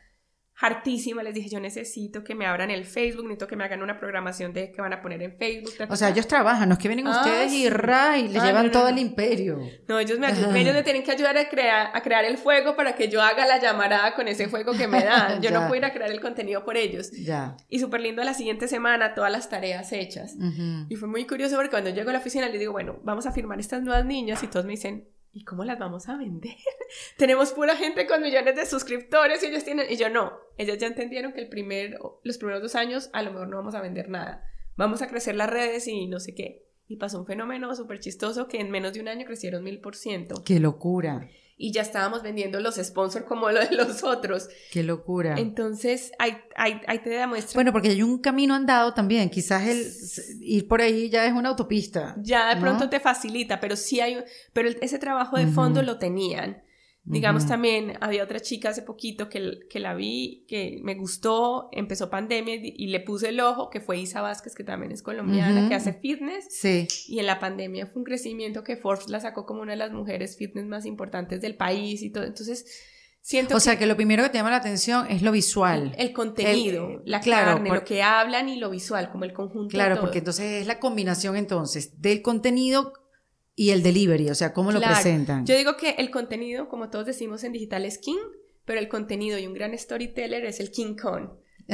hartísima, 0.61 1.23
les 1.23 1.35
dije, 1.35 1.49
yo 1.49 1.61
necesito 1.61 2.25
que 2.25 2.35
me 2.35 2.45
abran 2.47 2.71
el 2.71 2.85
Facebook, 2.85 3.23
necesito 3.25 3.47
que 3.47 3.55
me 3.57 3.65
hagan 3.65 3.81
una 3.83 3.99
programación 3.99 4.53
de 4.53 4.73
que 4.73 4.81
van 4.81 4.93
a 4.93 5.01
poner 5.01 5.23
en 5.23 5.37
Facebook. 5.37 5.73
ta, 5.77 5.87
ta, 5.87 5.93
O 5.93 5.97
sea, 5.97 6.09
ta". 6.09 6.15
ellos 6.15 6.27
trabajan, 6.27 6.69
no 6.69 6.73
es 6.75 6.81
que 6.81 6.89
vienen 6.89 7.07
Ah, 7.07 7.13
ustedes 7.21 7.53
y 7.53 7.63
sí. 7.63 7.69
ra, 7.71 8.19
y 8.19 8.29
le 8.29 8.39
Ah, 8.41 8.45
llevan 8.47 8.63
no, 8.63 8.69
no, 8.69 8.73
todo 8.73 8.83
no. 8.85 8.89
el 8.89 8.99
imperio. 8.99 9.61
No, 9.87 10.01
ellos 10.01 10.19
me, 10.19 10.27
ayudan- 10.27 10.57
ellos 10.57 10.75
me 10.75 10.83
tienen 10.83 11.03
que 11.05 11.13
ayudar 11.13 11.39
a 11.39 11.49
crear, 11.49 11.91
a 11.95 12.03
crear 12.03 12.25
el 12.25 12.39
fuego 12.39 12.75
para 12.75 12.95
que 12.97 13.09
yo 13.09 13.23
haga 13.23 13.47
la 13.47 13.61
llamarada 13.61 14.15
con 14.15 14.27
ese 14.27 14.49
fuego 14.49 14.73
que 14.73 14.89
me 14.89 15.03
dan. 15.05 15.41
Yo 15.43 15.51
no 15.53 15.61
puedo 15.69 15.77
ir 15.77 15.85
a 15.85 15.93
crear 15.93 16.11
el 16.11 16.21
contenido 16.21 16.65
por 16.65 16.77
ellos. 16.77 17.11
Ya. 17.13 17.57
Y 17.69 17.79
súper 17.79 18.01
lindo 18.01 18.25
la 18.25 18.35
siguiente 18.35 18.67
semana, 18.69 19.15
todas 19.15 19.31
las 19.31 19.49
tareas 19.49 19.93
hechas. 19.93 20.35
Ujú. 20.37 20.87
Y 20.89 20.97
fue 20.97 21.09
muy 21.09 21.27
curioso 21.27 21.55
porque 21.57 21.71
cuando 21.71 21.91
llego 21.91 22.11
a 22.11 22.13
la 22.15 22.19
oficina 22.19 22.49
les 22.49 22.59
digo, 22.59 22.73
bueno, 22.73 22.99
vamos 23.05 23.27
a 23.27 23.33
firmar 23.33 23.61
estas 23.61 23.83
nuevas 23.83 24.05
niñas 24.05 24.43
y 24.43 24.49
todos 24.49 24.65
me 24.67 24.73
dicen, 24.73 25.09
¿y 25.33 25.45
cómo 25.45 25.65
las 25.65 25.79
vamos 25.79 26.09
a 26.09 26.17
vender? 26.17 26.57
Tenemos 27.17 27.53
pura 27.53 27.77
gente 27.77 28.07
con 28.07 28.23
millones 28.23 28.57
de 28.57 28.67
suscriptores 28.67 29.43
y 29.43 29.47
ellos 29.47 29.65
tienen, 29.65 29.87
y 29.91 29.97
yo 29.97 30.09
no, 30.09 30.33
ellas 30.59 30.79
ya 30.79 30.89
entendieron 30.89 31.33
que 31.33 31.41
el 31.41 31.49
primer, 31.49 31.99
los 32.23 32.37
primeros 32.37 32.61
dos 32.61 32.75
años 32.75 33.09
a 33.13 33.23
lo 33.23 33.33
mejor 33.33 33.49
no 33.49 33.57
vamos 33.57 33.75
a 33.75 33.81
vender 33.81 34.11
nada, 34.11 34.45
vamos 34.77 35.01
a 35.03 35.09
crecer 35.09 35.35
las 35.37 35.49
redes 35.49 35.89
y 35.89 36.07
no 36.07 36.21
sé 36.21 36.35
qué. 36.35 36.67
Y 36.89 36.97
pasó 36.97 37.21
un 37.21 37.27
fenómeno 37.27 37.75
súper 37.75 38.01
chistoso 38.01 38.49
que 38.49 38.61
en 38.61 38.71
menos 38.71 38.95
de 38.95 39.01
un 39.01 39.09
año 39.09 39.27
crecieron 39.27 39.63
mil 39.63 39.81
por 39.81 39.95
ciento. 39.95 40.43
Qué 40.45 40.59
locura, 40.59 41.29
Y 41.59 41.73
ya 41.73 41.83
estábamos 41.83 42.23
vendiendo 42.23 42.61
los 42.61 42.77
sponsors 42.77 43.27
como 43.27 43.51
lo 43.51 43.61
de 43.61 43.75
los 43.77 44.03
otros. 44.05 44.49
qué 44.73 44.83
locura. 44.83 45.35
Entonces, 45.39 46.13
ahí, 46.19 46.39
ahí, 46.57 46.81
ahí 46.87 47.01
te 47.01 47.11
demuestra 47.11 47.55
Bueno, 47.55 47.73
porque 47.73 47.89
hay 47.89 48.03
un 48.03 48.19
camino 48.19 48.55
andado 48.55 48.95
también. 48.95 49.29
Quizás 49.29 49.67
el 49.67 49.87
ir 50.41 50.67
por 50.67 50.81
ahí 50.81 51.11
ya 51.11 51.27
es 51.27 51.33
una 51.35 51.51
autopista. 51.51 52.17
ya 52.23 52.49
de 52.49 52.55
¿no? 52.55 52.61
pronto 52.63 52.89
te 52.89 53.01
facilita, 53.01 53.61
pero 53.61 53.77
sí 53.77 54.01
hay, 54.01 54.17
pero 54.53 54.71
ese 54.81 54.99
trabajo 54.99 55.37
de 55.37 55.49
fondo 55.49 55.83
lo 55.83 55.99
tenían. 55.99 56.63
Digamos 57.11 57.45
Ujú. 57.45 57.51
también, 57.53 57.95
había 58.01 58.23
otra 58.23 58.39
chica 58.41 58.69
hace 58.69 58.83
poquito 58.83 59.29
que, 59.29 59.61
que 59.71 59.81
la 59.81 59.95
vi, 59.95 60.45
que 60.47 60.79
me 60.83 60.95
gustó, 60.95 61.69
empezó 61.73 62.11
pandemia 62.11 62.57
y, 62.57 62.75
y 62.77 62.87
le 62.89 63.01
puse 63.01 63.31
el 63.31 63.41
ojo, 63.41 63.71
que 63.71 63.81
fue 63.81 63.99
Isa 63.99 64.21
Vázquez, 64.21 64.55
que 64.55 64.65
también 64.65 64.93
es 64.93 65.03
colombiana, 65.03 65.61
Ujú. 65.61 65.69
que 65.71 65.75
hace 65.75 65.95
fitness, 65.95 66.47
Sí. 66.51 66.87
y 67.09 67.19
en 67.19 67.27
la 67.27 67.39
pandemia 67.41 67.87
fue 67.87 68.01
un 68.01 68.05
crecimiento 68.05 68.63
que 68.63 68.77
Forbes 68.77 69.09
la 69.09 69.21
sacó 69.21 69.47
como 69.47 69.63
una 69.63 69.73
de 69.73 69.79
las 69.79 69.93
mujeres 69.93 70.37
fitness 70.37 70.67
más 70.67 70.85
importantes 70.87 71.41
del 71.41 71.57
país 71.57 72.03
y 72.03 72.11
todo. 72.11 72.25
Entonces, 72.25 72.67
Siento 73.21 73.57
O 73.57 73.61
sea, 73.61 73.77
que 73.79 73.85
lo 73.85 73.95
primero 73.97 74.23
que 74.23 74.31
te 74.31 74.39
llama 74.39 74.51
la 74.51 74.57
atención 74.57 75.07
es 75.11 75.21
lo 75.23 75.33
visual. 75.33 75.93
el 75.99 76.13
contenido, 76.15 76.89
El- 76.89 77.11
la 77.11 77.21
claro, 77.21 77.55
carne, 77.55 77.69
por- 77.69 77.79
lo 77.81 77.85
que 77.85 78.01
hablan 78.03 78.49
y 78.49 78.57
lo 78.59 78.71
visual, 78.71 79.11
como 79.11 79.25
el 79.25 79.35
conjunto. 79.35 79.69
de 79.73 79.75
Claro, 79.75 79.97
todo. 79.97 80.05
porque 80.05 80.19
entonces 80.21 80.63
es 80.63 80.67
la 80.67 80.79
combinación 80.79 81.37
entonces 81.37 82.01
del 82.01 82.23
contenido 82.23 82.93
y 83.59 83.71
el 83.71 83.83
delivery, 83.83 84.31
o 84.31 84.37
sea, 84.37 84.53
cómo 84.53 84.71
lo 84.71 84.81
presentan. 84.81 85.45
Yo 85.45 85.57
digo 85.57 85.77
que 85.77 85.91
el 85.99 86.13
contenido, 86.13 86.69
como 86.69 86.91
todos 86.91 87.07
decimos 87.07 87.43
en 87.43 87.51
digital, 87.51 87.85
es 87.85 87.99
king, 87.99 88.15
pero 88.65 88.79
el 88.79 88.89
contenido 88.89 89.37
y 89.37 89.49
un 89.49 89.53
gran 89.53 89.77
storyteller 89.77 90.45
es 90.45 90.61
el 90.61 90.71
King 90.71 90.95
Kong. 90.95 91.31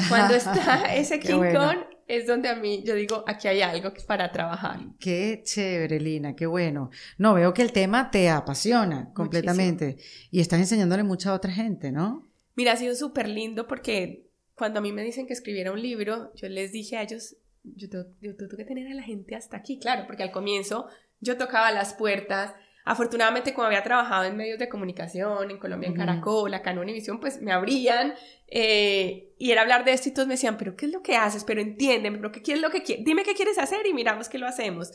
Cuando 0.08 0.34
está 0.34 0.94
ese 0.96 1.20
King 1.20 1.36
bueno. 1.36 1.60
Kong 1.60 1.76
es 2.08 2.26
donde 2.26 2.48
a 2.48 2.56
mí 2.56 2.82
yo 2.86 2.94
digo, 2.94 3.22
aquí 3.26 3.48
hay 3.48 3.60
algo 3.60 3.92
para 4.06 4.32
trabajar. 4.32 4.80
Qué 4.98 5.42
chévere, 5.44 6.00
Lina, 6.00 6.34
qué 6.34 6.46
bueno. 6.46 6.88
No, 7.18 7.34
veo 7.34 7.52
que 7.52 7.60
el 7.60 7.72
tema 7.72 8.10
te 8.10 8.30
apasiona 8.30 9.12
completamente 9.12 9.98
y 10.30 10.40
estás 10.40 10.60
enseñándole 10.60 11.02
mucho 11.02 11.28
a 11.28 11.34
otra 11.34 11.52
gente, 11.52 11.92
¿no? 11.92 12.26
Mira, 12.56 12.72
ha 12.72 12.76
sido 12.78 12.94
súper 12.94 13.28
lindo 13.28 13.66
porque 13.66 14.30
cuando 14.54 14.78
a 14.78 14.82
mí 14.82 14.90
me 14.90 15.02
dicen 15.02 15.26
que 15.26 15.34
escribiera 15.34 15.70
un 15.70 15.82
libro, 15.82 16.32
yo 16.34 16.48
les 16.48 16.72
dije 16.72 16.96
a 16.96 17.02
ellos, 17.02 17.36
yo 17.62 17.90
tengo, 17.90 18.06
yo 18.22 18.34
tengo 18.36 18.56
que 18.56 18.64
tener 18.64 18.86
a 18.90 18.94
la 18.94 19.02
gente 19.02 19.34
hasta 19.34 19.58
aquí, 19.58 19.78
claro, 19.78 20.04
porque 20.06 20.22
al 20.22 20.32
comienzo 20.32 20.86
yo 21.20 21.36
tocaba 21.36 21.70
las 21.72 21.94
puertas. 21.94 22.54
Afortunadamente, 22.84 23.54
como 23.54 23.66
había 23.66 23.82
trabajado 23.82 24.24
en 24.24 24.36
medios 24.36 24.58
de 24.58 24.68
comunicación, 24.68 25.50
en 25.50 25.58
Colombia, 25.58 25.88
en. 25.88 25.94
Caracol, 25.94 26.52
acá 26.52 26.72
en 26.72 26.78
Univisión, 26.78 27.18
pues 27.18 27.40
me 27.40 27.50
abrían 27.50 28.14
eh, 28.48 29.34
y 29.38 29.50
era 29.50 29.62
hablar 29.62 29.84
de 29.84 29.92
esto 29.92 30.08
y 30.08 30.12
todos 30.12 30.28
me 30.28 30.34
decían, 30.34 30.58
pero 30.58 30.76
¿qué 30.76 30.86
es 30.86 30.92
lo 30.92 31.02
que 31.02 31.16
haces? 31.16 31.44
Pero 31.44 31.60
entiéndeme, 31.60 32.18
pero 32.18 32.30
¿qué 32.30 32.42
qué 32.42 32.52
es 32.52 32.60
lo 32.60 32.70
que 32.70 32.82
quieres? 32.82 33.04
Dime 33.04 33.22
qué 33.22 33.34
quieres 33.34 33.58
hacer 33.58 33.86
y 33.86 33.94
miramos 33.94 34.28
qué 34.28 34.38
lo 34.38 34.46
hacemos. 34.46 34.92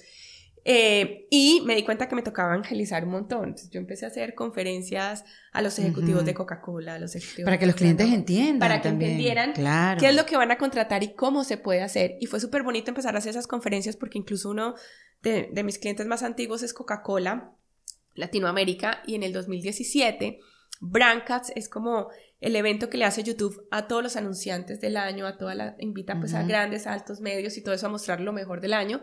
Eh, 0.66 1.28
y 1.32 1.62
me 1.66 1.74
di 1.76 1.84
cuenta 1.84 2.08
que 2.10 2.16
me 2.16 2.22
tocaba 2.22 2.54
evangelizar 2.54 3.04
un 3.06 3.12
montón. 3.12 3.46
Entonces, 3.46 3.70
yo 3.70 3.80
empecé 3.80 4.06
a 4.06 4.10
hacer 4.10 4.36
conferencias 4.36 5.24
a 5.54 5.62
los 5.62 5.80
ejecutivos 5.80 6.18
Ujú. 6.22 6.26
de 6.26 6.34
Coca-Cola, 6.34 6.96
a 6.96 7.00
los 7.00 7.16
ejecutivos 7.16 7.46
Para 7.46 7.58
que 7.58 7.66
los 7.66 7.76
clientes 7.76 8.08
entiendan. 8.12 8.60
para 8.60 8.82
que 8.82 8.90
también. 8.90 9.12
entendieran 9.12 9.54
Claro. 9.54 10.00
qué 10.00 10.10
es 10.10 10.16
lo 10.16 10.26
que 10.26 10.36
van 10.38 10.52
a 10.52 10.58
contratar 10.58 11.02
y 11.04 11.14
cómo 11.16 11.44
se 11.44 11.58
puede 11.58 11.82
hacer. 11.82 12.18
Y 12.20 12.26
fue 12.26 12.40
súper 12.40 12.64
bonito 12.64 12.92
empezar 12.92 13.16
a 13.16 13.20
hacer 13.20 13.32
esas 13.32 13.48
conferencias 13.48 13.96
porque 13.96 14.18
incluso 14.18 14.50
uno 14.50 14.76
de, 15.24 15.50
de 15.52 15.64
mis 15.64 15.80
clientes 15.80 16.06
más 16.08 16.24
antiguos 16.24 16.62
es 16.64 16.74
Coca-Cola 16.74 17.52
Latinoamérica 18.16 19.02
y 19.08 19.16
en 19.16 19.24
el 19.24 19.34
2017 19.34 20.40
Brandcats 20.82 21.52
es 21.56 21.68
como 21.70 22.10
el 22.42 22.56
evento 22.56 22.90
que 22.90 22.98
le 22.98 23.04
hace 23.06 23.22
YouTube 23.24 23.68
a 23.70 23.88
todos 23.88 24.02
los 24.02 24.16
anunciantes 24.16 24.80
del 24.80 24.96
año, 24.98 25.26
a 25.28 25.38
toda 25.38 25.54
la 25.56 25.76
invita 25.80 26.18
pues 26.20 26.34
a 26.34 26.40
Ujú. 26.40 26.48
grandes, 26.48 26.88
altos 26.88 27.20
medios 27.20 27.58
y 27.58 27.64
todo 27.64 27.74
eso 27.76 27.88
a 27.88 27.90
mostrar 27.90 28.22
lo 28.22 28.32
mejor 28.32 28.62
del 28.62 28.74
año. 28.74 29.02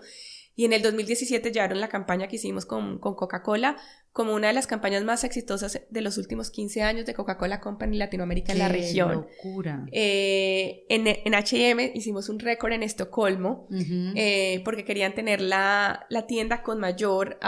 Y 0.59 0.65
en 0.65 0.73
el 0.73 0.81
2017 0.83 1.53
llevaron 1.53 1.81
la 1.81 1.89
campaña 1.89 2.29
que 2.29 2.37
hicimos 2.37 2.65
con, 2.65 2.99
con 2.99 3.15
Coca-Cola 3.15 3.77
como 4.13 4.35
una 4.35 4.49
de 4.49 4.55
las 4.55 4.67
campañas 4.67 5.05
más 5.05 5.23
exitosas 5.23 5.83
de 5.91 6.01
los 6.01 6.17
últimos 6.17 6.51
15 6.51 6.83
años 6.83 7.05
de 7.05 7.13
Coca-Cola 7.13 7.61
Company 7.61 7.99
Latinoamérica 7.99 8.53
en 8.53 8.59
la 8.61 8.69
Qué 8.69 8.73
región. 8.73 9.13
locura. 9.13 9.85
Eh, 9.93 10.87
en, 10.89 11.07
en 11.07 11.35
H&M 11.35 11.93
hicimos 11.95 12.31
un 12.31 12.39
récord 12.39 12.73
en 12.73 12.83
Estocolmo 12.83 13.69
eh, 13.71 14.63
porque 14.65 14.87
querían 14.87 15.15
tener 15.15 15.43
la, 15.43 16.07
la 16.09 16.27
tienda 16.27 16.63
con 16.63 16.81
mayor 16.81 17.39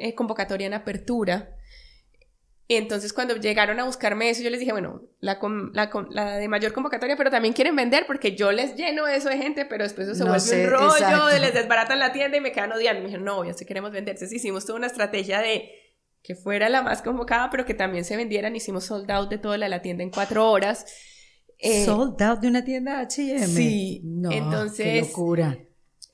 eh, 0.00 0.14
convocatoria 0.14 0.68
en 0.68 0.74
apertura. 0.74 1.56
Y 2.68 2.76
entonces 2.76 3.12
cuando 3.12 3.36
llegaron 3.36 3.78
a 3.80 3.84
buscarme 3.84 4.30
eso, 4.30 4.42
yo 4.42 4.48
les 4.48 4.60
dije, 4.60 4.72
bueno, 4.72 5.02
la, 5.20 5.38
la, 5.74 5.90
la 6.10 6.36
de 6.36 6.48
mayor 6.48 6.72
convocatoria, 6.72 7.16
pero 7.16 7.30
también 7.30 7.52
quieren 7.52 7.76
vender 7.76 8.06
porque 8.06 8.34
yo 8.34 8.50
les 8.52 8.76
lleno 8.76 9.06
eso 9.06 9.28
de 9.28 9.36
gente, 9.36 9.66
pero 9.66 9.84
después 9.84 10.06
eso 10.08 10.14
se 10.14 10.24
No 10.24 10.30
vuelve 10.30 10.40
sé, 10.46 10.64
un 10.64 10.70
rollo, 10.70 10.92
exacto. 10.96 11.38
les 11.40 11.54
desbaratan 11.54 11.98
la 11.98 12.12
tienda 12.12 12.36
y 12.36 12.40
me 12.40 12.52
quedan 12.52 12.72
odiando. 12.72 13.00
Y 13.00 13.02
me 13.02 13.06
dijeron, 13.08 13.24
no, 13.26 13.44
ya 13.44 13.52
sí 13.52 13.66
queremos 13.66 13.90
vender. 13.90 14.14
Entonces 14.14 14.34
hicimos 14.34 14.64
toda 14.64 14.78
una 14.78 14.86
estrategia 14.86 15.40
de 15.40 15.70
que 16.22 16.34
fuera 16.36 16.68
la 16.68 16.82
más 16.82 17.02
convocada, 17.02 17.50
pero 17.50 17.66
que 17.66 17.74
también 17.74 18.04
se 18.04 18.16
vendieran. 18.16 18.54
Hicimos 18.56 18.84
sold 18.84 19.10
out 19.10 19.28
de 19.28 19.38
toda 19.38 19.58
la, 19.58 19.68
la 19.68 19.82
tienda 19.82 20.04
en 20.04 20.10
cuatro 20.10 20.50
horas. 20.50 20.86
Eh, 21.58 21.84
Sold 21.84 22.20
out 22.22 22.40
de 22.40 22.48
una 22.48 22.64
tienda 22.64 23.00
H&M. 23.00 23.46
sí, 23.46 24.00
No, 24.04 24.30
qué 24.30 25.00
locura. 25.00 25.58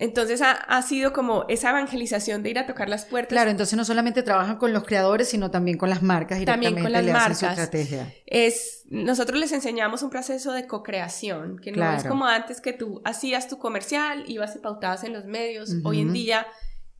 Entonces 0.00 0.42
ha, 0.42 0.52
ha 0.52 0.80
sido 0.82 1.12
como 1.12 1.44
esa 1.48 1.70
evangelización 1.70 2.44
de 2.44 2.50
ir 2.50 2.58
a 2.60 2.66
tocar 2.66 2.88
las 2.88 3.04
puertas. 3.04 3.30
Claro, 3.30 3.50
entonces 3.50 3.76
no 3.76 3.84
solamente 3.84 4.22
trabajan 4.22 4.56
con 4.56 4.72
los 4.72 4.84
creadores, 4.84 5.28
sino 5.28 5.50
también 5.50 5.76
con 5.76 5.90
las 5.90 6.02
marcas 6.02 6.38
También 6.44 6.76
directamente 6.76 6.82
con 6.82 6.92
las 6.92 7.04
le 7.04 7.12
hacen 7.12 7.34
su 7.34 7.46
marcas. 7.46 7.64
estrategia. 7.64 8.14
Es, 8.24 8.82
nosotros 8.90 9.40
les 9.40 9.50
enseñamos 9.50 10.04
un 10.04 10.10
proceso 10.10 10.52
de 10.52 10.68
co-creación, 10.68 11.58
que 11.58 11.72
no 11.72 11.92
es 11.92 12.04
como 12.04 12.26
antes 12.26 12.60
que 12.60 12.72
tú 12.72 13.02
hacías 13.04 13.48
tu 13.48 13.58
comercial, 13.58 14.24
ibas 14.28 14.54
y 14.54 14.60
pautabas 14.60 15.02
en 15.02 15.12
los 15.12 15.24
medios. 15.24 15.74
Hoy 15.82 16.00
en 16.00 16.12
día 16.12 16.46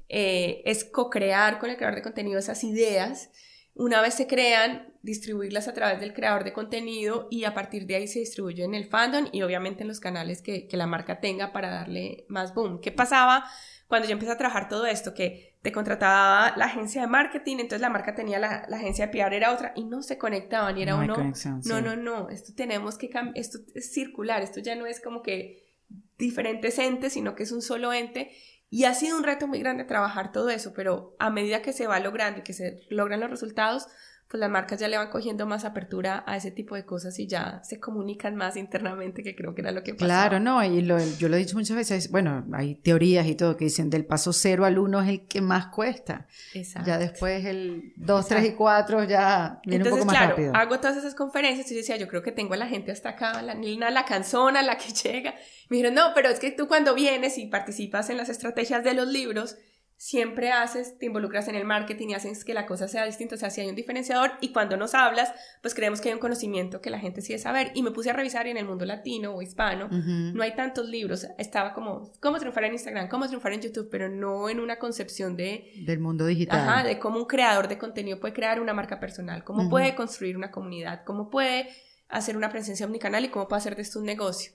eh, 0.08 0.62
es 0.64 0.84
co-crear 0.84 1.60
con 1.60 1.70
el 1.70 1.76
creador 1.76 1.96
de 1.96 2.02
contenido 2.02 2.38
esas 2.40 2.64
ideas. 2.64 3.30
Una 3.78 4.02
vez 4.02 4.14
se 4.14 4.26
crean, 4.26 4.92
distribuirlas 5.02 5.68
a 5.68 5.72
través 5.72 6.00
del 6.00 6.12
creador 6.12 6.42
de 6.42 6.52
contenido 6.52 7.28
y 7.30 7.44
a 7.44 7.54
partir 7.54 7.86
de 7.86 7.94
ahí 7.94 8.08
se 8.08 8.18
distribuye 8.18 8.64
en 8.64 8.74
el 8.74 8.86
fandom 8.86 9.28
y 9.32 9.42
obviamente 9.42 9.82
en 9.82 9.88
los 9.88 10.00
canales 10.00 10.42
que, 10.42 10.66
que 10.66 10.76
la 10.76 10.88
marca 10.88 11.20
tenga 11.20 11.52
para 11.52 11.70
darle 11.70 12.24
más 12.28 12.54
boom. 12.54 12.80
¿Qué 12.80 12.90
pasaba 12.90 13.44
cuando 13.86 14.08
yo 14.08 14.14
empecé 14.14 14.32
a 14.32 14.36
trabajar 14.36 14.68
todo 14.68 14.84
esto? 14.84 15.14
Que 15.14 15.56
te 15.62 15.70
contrataba 15.70 16.54
la 16.56 16.64
agencia 16.64 17.02
de 17.02 17.06
marketing, 17.06 17.58
entonces 17.60 17.80
la 17.80 17.88
marca 17.88 18.16
tenía 18.16 18.40
la, 18.40 18.66
la 18.68 18.76
agencia 18.78 19.06
de 19.06 19.12
PR 19.12 19.32
era 19.32 19.52
otra 19.52 19.72
y 19.76 19.84
no 19.84 20.02
se 20.02 20.18
conectaban 20.18 20.76
y 20.76 20.82
era 20.82 20.92
No 20.92 21.04
uno, 21.04 21.32
no, 21.64 21.80
no, 21.80 21.96
no, 21.96 22.28
esto 22.30 22.52
tenemos 22.54 22.98
que 22.98 23.08
cambiar, 23.08 23.38
esto 23.38 23.58
es 23.74 23.92
circular, 23.92 24.42
esto 24.42 24.60
ya 24.60 24.74
no 24.74 24.86
es 24.86 25.00
como 25.00 25.22
que 25.22 25.68
diferentes 26.18 26.78
entes, 26.78 27.12
sino 27.12 27.34
que 27.34 27.44
es 27.44 27.52
un 27.52 27.62
solo 27.62 27.92
ente. 27.92 28.32
Y 28.70 28.84
ha 28.84 28.94
sido 28.94 29.16
un 29.16 29.24
reto 29.24 29.46
muy 29.46 29.60
grande 29.60 29.84
trabajar 29.84 30.30
todo 30.30 30.50
eso, 30.50 30.72
pero 30.74 31.16
a 31.18 31.30
medida 31.30 31.62
que 31.62 31.72
se 31.72 31.86
va 31.86 32.00
logrando 32.00 32.40
y 32.40 32.42
que 32.42 32.52
se 32.52 32.82
logran 32.90 33.20
los 33.20 33.30
resultados, 33.30 33.86
pues 34.30 34.38
las 34.40 34.50
marcas 34.50 34.78
ya 34.78 34.88
le 34.88 34.98
van 34.98 35.08
cogiendo 35.08 35.46
más 35.46 35.64
apertura 35.64 36.22
a 36.26 36.36
ese 36.36 36.50
tipo 36.50 36.74
de 36.74 36.84
cosas 36.84 37.18
y 37.18 37.26
ya 37.26 37.62
se 37.64 37.80
comunican 37.80 38.36
más 38.36 38.56
internamente, 38.58 39.22
que 39.22 39.34
creo 39.34 39.54
que 39.54 39.62
era 39.62 39.72
lo 39.72 39.82
que 39.82 39.94
pasaba. 39.94 40.28
Claro, 40.28 40.38
no, 40.38 40.62
y 40.62 40.82
lo- 40.82 40.98
yo 41.18 41.30
lo 41.30 41.36
he 41.36 41.38
dicho 41.38 41.56
muchas 41.56 41.76
veces, 41.76 42.10
bueno, 42.10 42.44
hay 42.52 42.74
teorías 42.74 43.26
y 43.26 43.34
todo 43.36 43.56
que 43.56 43.64
dicen 43.64 43.88
del 43.88 44.04
paso 44.04 44.34
cero 44.34 44.66
al 44.66 44.78
uno 44.78 45.00
es 45.00 45.08
el 45.08 45.26
que 45.26 45.40
más 45.40 45.68
cuesta. 45.68 46.26
Exacto. 46.52 46.86
Ya 46.88 46.98
después 46.98 47.44
el 47.46 47.94
2, 47.96 48.20
Exacto. 48.24 48.42
3 48.42 48.52
y 48.52 48.56
4 48.56 49.04
ya 49.04 49.60
viene 49.64 49.76
Entonces, 49.76 49.92
un 49.92 49.98
poco 50.00 50.06
más 50.06 50.16
claro, 50.16 50.30
rápido. 50.36 50.54
hago 50.54 50.78
todas 50.78 50.96
esas 50.98 51.14
conferencias 51.14 51.66
y 51.70 51.74
yo 51.74 51.78
decía, 51.78 51.96
yo 51.96 52.06
creo 52.08 52.22
que 52.22 52.32
tengo 52.32 52.52
a 52.52 52.58
la 52.58 52.66
gente 52.66 52.92
hasta 52.92 53.08
acá, 53.10 53.40
la 53.40 53.54
Nina, 53.54 53.90
la 53.90 54.04
canzona, 54.04 54.60
la 54.62 54.76
que 54.76 54.92
llega. 54.92 55.34
Me 55.70 55.76
dijeron, 55.78 55.94
no, 55.94 56.12
pero 56.14 56.28
es 56.28 56.38
que 56.38 56.50
tú 56.50 56.68
cuando 56.68 56.94
vienes 56.94 57.38
y 57.38 57.46
participas 57.46 58.10
en 58.10 58.18
las 58.18 58.28
estrategias 58.28 58.84
de 58.84 58.92
los 58.94 59.08
libros, 59.08 59.56
siempre 59.98 60.52
haces, 60.52 60.96
te 60.96 61.06
involucras 61.06 61.48
en 61.48 61.56
el 61.56 61.64
marketing 61.64 62.10
y 62.10 62.14
haces 62.14 62.44
que 62.44 62.54
la 62.54 62.66
cosa 62.66 62.86
sea 62.86 63.04
distinta, 63.04 63.34
o 63.34 63.38
sea, 63.38 63.50
si 63.50 63.60
hay 63.60 63.68
un 63.68 63.74
diferenciador 63.74 64.30
y 64.40 64.52
cuando 64.52 64.76
nos 64.76 64.94
hablas, 64.94 65.32
pues 65.60 65.74
creemos 65.74 66.00
que 66.00 66.08
hay 66.08 66.14
un 66.14 66.20
conocimiento 66.20 66.80
que 66.80 66.88
la 66.88 67.00
gente 67.00 67.20
sí 67.20 67.32
debe 67.32 67.42
saber. 67.42 67.72
Y 67.74 67.82
me 67.82 67.90
puse 67.90 68.10
a 68.10 68.12
revisar 68.12 68.46
y 68.46 68.50
en 68.50 68.58
el 68.58 68.64
mundo 68.64 68.84
latino 68.86 69.34
o 69.34 69.42
hispano, 69.42 69.88
no 69.90 70.42
hay 70.42 70.54
tantos 70.54 70.88
libros, 70.88 71.26
estaba 71.36 71.74
como, 71.74 72.12
cómo 72.20 72.38
triunfar 72.38 72.64
en 72.64 72.74
Instagram, 72.74 73.08
cómo 73.08 73.26
triunfar 73.26 73.52
en 73.52 73.60
YouTube, 73.60 73.88
pero 73.90 74.08
no 74.08 74.48
en 74.48 74.60
una 74.60 74.78
concepción 74.78 75.36
de 75.36 75.72
Del 75.84 75.98
mundo 75.98 76.26
digital. 76.26 76.60
Ajá, 76.60 76.84
de 76.84 77.00
cómo 77.00 77.18
un 77.18 77.26
creador 77.26 77.66
de 77.66 77.76
contenido 77.76 78.20
puede 78.20 78.34
crear 78.34 78.60
una 78.60 78.72
marca 78.72 79.00
personal, 79.00 79.42
cómo 79.42 79.68
puede 79.68 79.96
construir 79.96 80.36
una 80.36 80.52
comunidad, 80.52 81.02
cómo 81.04 81.28
puede 81.28 81.70
hacer 82.08 82.36
una 82.36 82.50
presencia 82.50 82.86
omnicanal 82.86 83.24
y 83.24 83.28
cómo 83.28 83.48
puede 83.48 83.58
hacer 83.58 83.74
de 83.74 83.82
esto 83.82 83.98
un 83.98 84.06
negocio. 84.06 84.52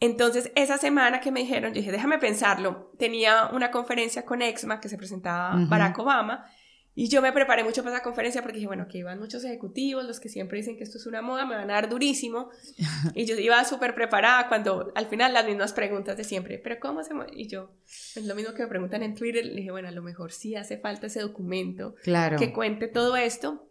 Entonces, 0.00 0.52
esa 0.54 0.76
semana 0.78 1.20
que 1.20 1.30
me 1.32 1.40
dijeron, 1.40 1.72
yo 1.72 1.80
dije, 1.80 1.92
déjame 1.92 2.18
pensarlo. 2.18 2.92
Tenía 2.98 3.48
una 3.52 3.70
conferencia 3.70 4.24
con 4.24 4.42
Exma 4.42 4.80
que 4.80 4.88
se 4.88 4.98
presentaba 4.98 5.56
Ujú. 5.56 5.68
Barack 5.68 5.98
Obama 5.98 6.44
y 6.98 7.08
yo 7.08 7.20
me 7.20 7.30
preparé 7.30 7.62
mucho 7.62 7.82
para 7.82 7.96
esa 7.96 8.02
conferencia 8.02 8.40
porque 8.40 8.56
dije, 8.56 8.66
bueno, 8.68 8.88
que 8.88 8.96
iban 8.96 9.18
muchos 9.18 9.44
ejecutivos, 9.44 10.04
los 10.06 10.18
que 10.18 10.30
siempre 10.30 10.56
dicen 10.56 10.78
que 10.78 10.82
esto 10.84 10.96
es 10.96 11.04
una 11.06 11.20
moda, 11.20 11.44
me 11.44 11.54
van 11.54 11.70
a 11.70 11.74
dar 11.74 11.90
durísimo. 11.90 12.48
y 13.14 13.26
yo 13.26 13.36
iba 13.38 13.62
súper 13.64 13.94
preparada 13.94 14.48
cuando 14.48 14.92
al 14.94 15.06
final 15.06 15.34
las 15.34 15.44
mismas 15.44 15.74
preguntas 15.74 16.16
de 16.16 16.24
siempre, 16.24 16.58
pero 16.58 16.80
¿cómo 16.80 17.02
se 17.04 17.12
mueve? 17.12 17.32
Y 17.34 17.48
yo, 17.48 17.70
es 17.84 18.24
lo 18.24 18.34
mismo 18.34 18.54
que 18.54 18.62
me 18.62 18.68
preguntan 18.68 19.02
en 19.02 19.14
Twitter, 19.14 19.44
le 19.44 19.56
dije, 19.56 19.70
bueno, 19.70 19.88
a 19.88 19.92
lo 19.92 20.02
mejor 20.02 20.32
sí 20.32 20.56
hace 20.56 20.78
falta 20.78 21.08
ese 21.08 21.20
documento 21.20 21.96
Claro. 22.02 22.38
que 22.38 22.52
cuente 22.54 22.88
todo 22.88 23.14
esto. 23.16 23.68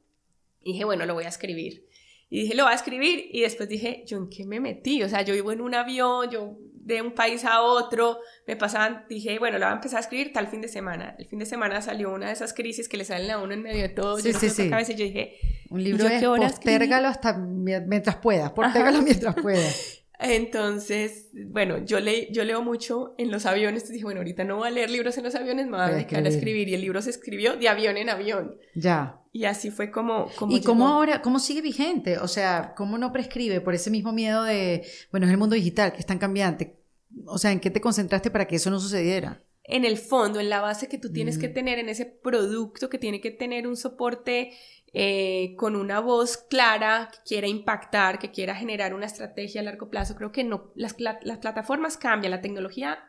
Y 0.62 0.74
dije, 0.74 0.86
bueno, 0.86 1.08
lo 1.08 1.16
voy 1.16 1.26
a 1.26 1.30
escribir. 1.30 1.88
Y 2.30 2.42
dije, 2.42 2.56
lo 2.56 2.64
voy 2.64 2.72
a 2.74 2.76
escribir. 2.76 3.30
Y 3.32 3.42
después 3.42 3.70
dije, 3.70 4.04
¿yo 4.08 4.18
en 4.18 4.30
qué 4.30 4.46
me 4.46 4.60
metí? 4.60 5.04
O 5.04 5.10
sea, 5.10 5.22
yo 5.22 5.34
vivo 5.34 5.52
en 5.52 5.62
un 5.62 5.76
avión, 5.76 6.30
yo 6.32 6.58
de 6.72 7.02
un 7.02 7.14
país 7.14 7.44
a 7.46 7.62
otro, 7.62 8.20
me 8.46 8.56
pasaban, 8.56 9.06
dije, 9.10 9.40
bueno, 9.40 9.58
lo 9.58 9.66
voy 9.66 9.72
a 9.74 9.76
empezar 9.76 9.98
a 9.98 10.02
escribir 10.02 10.32
tal 10.34 10.48
fin 10.48 10.62
de 10.62 10.68
semana. 10.68 11.16
El 11.18 11.28
fin 11.28 11.40
de 11.40 11.46
semana 11.48 11.82
salió 11.82 12.12
una 12.14 12.28
de 12.28 12.34
esas 12.34 12.54
crisis 12.54 12.88
que 12.88 12.98
le 12.98 13.06
salen 13.06 13.32
a 13.32 13.40
uno 13.40 13.54
en 13.54 13.64
medio 13.64 13.82
de 13.82 13.90
todo. 13.90 14.18
Sí, 14.18 14.28
yo 14.28 14.34
no 14.34 14.40
sí, 14.40 14.46
otra 14.48 14.64
sí. 14.66 14.70
cabeza, 14.70 14.92
y 14.92 14.96
yo 14.96 15.06
dije, 15.06 15.36
Un 15.72 15.80
¿y 15.82 15.84
libro 15.86 16.08
es 16.08 16.24
postérgalo 16.24 17.08
hasta 17.08 17.38
mi- 17.38 17.80
mientras 17.88 18.18
puedas, 18.18 18.52
postérgalo 18.52 19.02
mientras 19.02 19.34
puedas. 19.36 20.04
Entonces, 20.20 21.30
bueno, 21.48 21.84
yo, 21.86 22.00
le, 22.00 22.32
yo 22.32 22.44
leo 22.44 22.62
mucho 22.62 23.16
en 23.18 23.32
los 23.32 23.46
aviones, 23.46 23.74
entonces 23.84 23.94
dije, 23.94 24.06
bueno, 24.06 24.20
ahorita 24.22 24.44
no 24.44 24.58
voy 24.58 24.68
a 24.68 24.72
leer 24.72 24.90
libros 24.90 25.18
en 25.18 25.24
los 25.24 25.34
aviones, 25.36 25.66
me 25.66 25.72
voy 25.78 25.82
a 25.82 25.90
dedicar 25.90 26.24
a 26.24 26.30
escribir. 26.30 26.70
Y 26.70 26.76
el 26.76 26.82
libro 26.82 27.02
se 27.02 27.10
escribió 27.10 27.56
de 27.58 27.68
avión 27.68 27.98
en 27.98 28.10
avión. 28.10 28.58
Ya. 28.76 29.20
Y 29.36 29.44
así 29.44 29.70
fue 29.70 29.92
como... 29.92 30.28
como 30.40 30.56
¿Y 30.56 30.62
cómo 30.62 30.86
llegó. 30.86 30.96
ahora, 30.96 31.22
cómo 31.22 31.40
sigue 31.40 31.62
vigente? 31.62 32.20
O 32.20 32.28
sea, 32.30 32.74
¿cómo 32.78 32.98
no 32.98 33.12
prescribe 33.12 33.60
por 33.60 33.74
ese 33.74 33.90
mismo 33.92 34.14
miedo 34.14 34.44
de, 34.44 34.88
bueno, 35.12 35.26
es 35.26 35.32
el 35.34 35.38
mundo 35.38 35.56
digital 35.56 35.92
que 35.92 36.00
es 36.00 36.06
tan 36.06 36.20
cambiante? 36.20 36.80
O 37.26 37.38
sea, 37.38 37.52
¿en 37.52 37.60
qué 37.60 37.70
te 37.70 37.82
concentraste 37.82 38.32
para 38.32 38.46
que 38.48 38.56
eso 38.56 38.70
no 38.70 38.80
sucediera? 38.80 39.42
en 39.68 39.84
el 39.84 39.98
fondo, 39.98 40.40
en 40.40 40.50
la 40.50 40.62
base 40.62 40.88
que 40.88 41.00
tú 41.00 41.12
tienes 41.12 41.40
que 41.40 41.48
Ujú. 41.48 41.56
tener, 41.56 41.80
en 41.80 41.90
ese 41.90 42.06
producto 42.06 42.88
que 42.88 43.00
tiene 43.00 43.20
que 43.20 43.32
tener 43.32 43.68
un 43.68 43.76
soporte 43.76 44.52
eh, 44.94 45.56
con 45.58 45.76
una 45.76 46.00
voz 46.00 46.38
clara, 46.38 47.10
que 47.12 47.18
quiera 47.26 47.48
impactar, 47.48 48.20
que 48.20 48.30
quiera 48.32 48.56
generar 48.56 48.94
una 48.94 49.08
estrategia 49.08 49.62
a 49.62 49.64
largo 49.64 49.90
plazo. 49.90 50.16
Creo 50.16 50.32
que 50.32 50.44
no, 50.44 50.72
las, 50.76 50.96
las 51.00 51.40
plataformas 51.40 51.98
cambian, 51.98 52.30
la 52.32 52.42
tecnología 52.42 53.00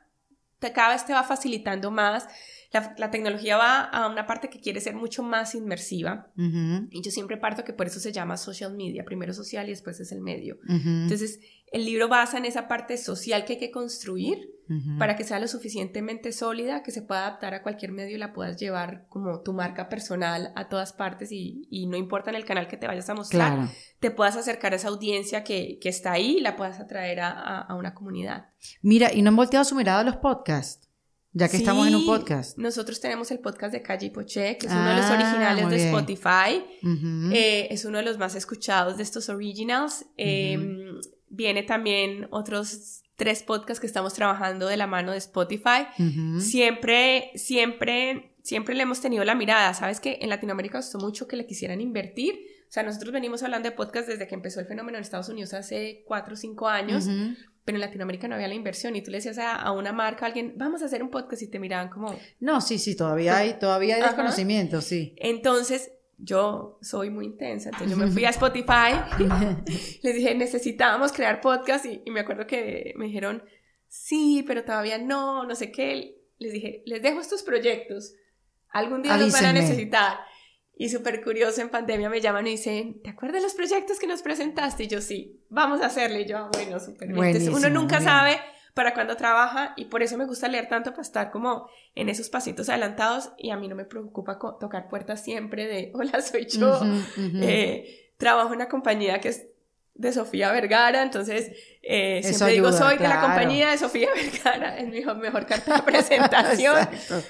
te- 0.58 0.72
cada 0.72 0.94
vez 0.94 1.04
te 1.04 1.12
va 1.12 1.22
facilitando 1.24 1.90
más, 1.90 2.26
la, 2.72 2.94
la 2.98 3.10
tecnología 3.10 3.56
va 3.56 3.80
a 3.80 4.08
una 4.08 4.26
parte 4.26 4.48
que 4.50 4.60
quiere 4.60 4.80
ser 4.80 4.94
mucho 4.94 5.22
más 5.22 5.54
inmersiva. 5.54 6.30
Y 6.90 7.02
yo 7.02 7.10
siempre 7.10 7.36
parto 7.36 7.64
que 7.64 7.72
por 7.72 7.86
eso 7.86 8.00
se 8.00 8.12
llama 8.12 8.36
social 8.36 8.74
media, 8.74 9.04
primero 9.04 9.32
social 9.32 9.66
y 9.66 9.70
después 9.70 10.00
es 10.00 10.12
el 10.12 10.20
medio. 10.20 10.56
ujú, 10.68 10.88
Entonces, 10.88 11.40
el 11.72 11.84
libro 11.84 12.08
basa 12.08 12.38
en 12.38 12.44
esa 12.44 12.68
parte 12.68 12.96
social 12.96 13.44
que 13.44 13.54
hay 13.54 13.58
que 13.58 13.70
construir 13.70 14.50
para 14.98 15.14
que 15.14 15.22
sea 15.22 15.38
lo 15.38 15.46
suficientemente 15.46 16.32
sólida, 16.32 16.82
que 16.82 16.90
se 16.90 17.00
pueda 17.00 17.26
adaptar 17.28 17.54
a 17.54 17.62
cualquier 17.62 17.92
medio 17.92 18.16
y 18.16 18.18
la 18.18 18.32
puedas 18.32 18.56
llevar 18.58 19.06
como 19.08 19.40
tu 19.42 19.52
marca 19.52 19.88
personal 19.88 20.52
a 20.56 20.68
todas 20.68 20.92
partes 20.92 21.30
y, 21.30 21.68
y 21.70 21.86
no 21.86 21.96
importa 21.96 22.30
en 22.30 22.36
el 22.36 22.44
canal 22.44 22.66
que 22.66 22.76
te 22.76 22.88
vayas 22.88 23.08
a 23.08 23.14
mostrar, 23.14 23.54
Claro. 23.54 23.70
te 24.00 24.10
puedas 24.10 24.36
acercar 24.36 24.72
a 24.72 24.76
esa 24.76 24.88
audiencia 24.88 25.44
que, 25.44 25.78
que 25.80 25.88
está 25.88 26.10
ahí 26.12 26.38
y 26.38 26.40
la 26.40 26.56
puedas 26.56 26.80
atraer 26.80 27.20
a, 27.20 27.30
a- 27.30 27.60
a 27.60 27.74
una 27.76 27.94
comunidad. 27.94 28.46
Mira, 28.82 29.12
y 29.14 29.22
no 29.22 29.28
han 29.30 29.36
volteado 29.36 29.64
su 29.64 29.76
mirada 29.76 30.00
a 30.00 30.04
los 30.04 30.16
podcasts, 30.16 30.85
ya 31.38 31.48
que 31.48 31.56
estamos 31.58 31.86
en 31.86 31.94
un 31.94 32.00
Sí, 32.00 32.06
podcast. 32.06 32.58
Nosotros 32.58 32.98
tenemos 33.00 33.30
el 33.30 33.38
podcast 33.40 33.72
de 33.72 33.82
Calle 33.82 34.10
Poché, 34.10 34.56
que 34.56 34.66
es 34.66 34.72
uno 34.72 34.88
de 34.88 34.96
los 34.96 35.04
Ah, 35.04 35.12
originales 35.14 35.68
de. 35.70 35.84
Spotify. 35.86 36.64
Ujú. 36.82 37.30
Eh, 37.34 37.68
es 37.70 37.84
uno 37.84 37.98
de 37.98 38.04
los 38.04 38.16
más 38.18 38.34
escuchados 38.34 38.96
de 38.96 39.02
estos 39.02 39.28
originals. 39.28 40.06
Eh, 40.16 40.58
Viene 41.28 41.64
también 41.64 42.28
otros 42.30 43.02
tres 43.16 43.42
podcasts 43.42 43.80
que 43.80 43.86
estamos 43.88 44.14
trabajando 44.14 44.68
de 44.68 44.76
la 44.76 44.86
mano 44.86 45.10
de 45.12 45.18
Spotify. 45.18 45.86
Ujú. 45.98 46.40
Siempre, 46.40 47.32
siempre, 47.34 48.36
siempre 48.42 48.74
le 48.76 48.82
hemos 48.84 49.00
tenido 49.00 49.24
la 49.24 49.34
mirada. 49.34 49.74
Sabes 49.74 49.98
que 50.00 50.18
en 50.22 50.30
Latinoamérica 50.30 50.78
costó 50.78 50.98
mucho 50.98 51.26
que 51.26 51.36
le 51.36 51.44
quisieran 51.46 51.80
invertir. 51.80 52.34
O 52.68 52.72
sea, 52.72 52.84
nosotros 52.84 53.12
venimos 53.12 53.42
hablando 53.42 53.68
de 53.68 53.74
podcast 53.76 54.08
desde 54.08 54.26
que 54.28 54.34
empezó 54.36 54.60
el 54.60 54.66
fenómeno 54.66 54.98
en 54.98 55.02
Estados 55.02 55.28
Unidos 55.28 55.52
hace 55.52 56.04
cuatro 56.06 56.34
o 56.34 56.36
cinco 56.36 56.68
años. 56.68 57.06
Pero 57.66 57.76
en 57.76 57.82
Latinoamérica 57.82 58.26
no 58.28 58.36
había 58.36 58.48
la 58.48 58.54
inversión. 58.54 58.96
Y 58.96 59.02
tú 59.02 59.10
le 59.10 59.18
decías 59.18 59.36
a, 59.36 59.56
a 59.56 59.72
una 59.72 59.92
marca, 59.92 60.24
a 60.24 60.28
alguien, 60.28 60.54
vamos 60.56 60.80
a 60.80 60.86
hacer 60.86 61.02
un 61.02 61.10
podcast 61.10 61.42
y 61.42 61.48
te 61.48 61.58
miraban 61.58 61.90
como, 61.90 62.18
No, 62.40 62.62
sí, 62.62 62.78
sí, 62.78 62.96
todavía 62.96 63.36
hay, 63.36 63.58
todavía 63.58 63.96
hay 63.96 64.00
Ajá. 64.00 64.12
desconocimiento, 64.12 64.80
sí. 64.80 65.14
Entonces, 65.18 65.92
yo 66.16 66.78
soy 66.80 67.10
muy 67.10 67.26
intensa, 67.26 67.68
entonces 67.68 67.90
yo 67.90 67.96
me 67.98 68.10
fui 68.10 68.24
a 68.24 68.30
Spotify, 68.38 68.94
les 70.02 70.14
dije, 70.14 70.34
necesitábamos 70.34 71.12
crear 71.12 71.42
podcast 71.42 71.84
y, 71.84 72.00
y 72.06 72.10
me 72.10 72.20
acuerdo 72.20 72.46
que 72.46 72.94
me 72.96 73.04
dijeron, 73.06 73.42
sí, 73.88 74.42
pero 74.46 74.64
todavía 74.64 74.96
no, 74.98 75.44
no 75.44 75.54
sé 75.54 75.70
qué. 75.72 76.16
Les 76.38 76.52
dije, 76.52 76.82
les 76.86 77.02
dejo 77.02 77.20
estos 77.20 77.42
proyectos, 77.42 78.14
algún 78.70 79.02
día 79.02 79.16
los 79.16 79.32
van 79.32 79.44
a 79.44 79.50
Avísenme. 79.50 79.68
necesitar. 79.68 80.18
Y 80.78 80.90
súper 80.90 81.24
curioso, 81.24 81.62
en 81.62 81.70
pandemia 81.70 82.10
me 82.10 82.20
llaman 82.20 82.46
y 82.46 82.50
dicen, 82.50 83.00
¿te 83.02 83.08
acuerdas 83.10 83.42
los 83.42 83.54
proyectos 83.54 83.98
que 83.98 84.06
nos 84.06 84.20
presentaste? 84.20 84.84
Y 84.84 84.88
yo, 84.88 85.00
sí, 85.00 85.40
vamos 85.48 85.80
a 85.80 85.86
hacerle. 85.86 86.20
Y 86.20 86.26
yo, 86.26 86.36
"Ah, 86.36 86.50
bueno, 86.52 86.78
súper 86.78 87.08
bien. 87.12 87.24
Entonces, 87.24 87.48
uno 87.48 87.70
nunca 87.70 87.98
bien. 87.98 88.10
sabe 88.10 88.40
para 88.74 88.92
cuándo 88.92 89.16
trabaja 89.16 89.72
y 89.78 89.86
por 89.86 90.02
eso 90.02 90.18
me 90.18 90.26
gusta 90.26 90.48
leer 90.48 90.68
tanto 90.68 90.90
para 90.90 91.00
estar 91.00 91.30
como 91.30 91.66
en 91.94 92.10
esos 92.10 92.28
pasitos 92.28 92.68
adelantados 92.68 93.30
y 93.38 93.48
a 93.48 93.56
mí 93.56 93.68
no 93.68 93.74
me 93.74 93.86
preocupa 93.86 94.38
tocar 94.60 94.90
puertas 94.90 95.24
siempre 95.24 95.66
de, 95.66 95.92
hola, 95.94 96.20
soy 96.20 96.46
yo. 96.46 96.78
Eh, 97.16 98.12
trabajo 98.18 98.48
en 98.50 98.56
una 98.56 98.68
compañía 98.68 99.18
que 99.20 99.28
es 99.30 99.46
de 99.98 100.12
Sofía 100.12 100.52
Vergara, 100.52 101.02
entonces 101.02 101.50
eh, 101.82 102.20
siempre 102.22 102.52
digo, 102.52 102.72
soy 102.72 102.98
de 102.98 103.08
la 103.08 103.20
compañía 103.20 103.70
de 103.70 103.78
Sofía 103.78 104.08
Vergara, 104.14 104.78
es 104.78 104.88
mi 104.88 105.02
mejor, 105.20 105.46
carta 105.46 105.76
de 105.76 105.82
presentación. 105.90 106.76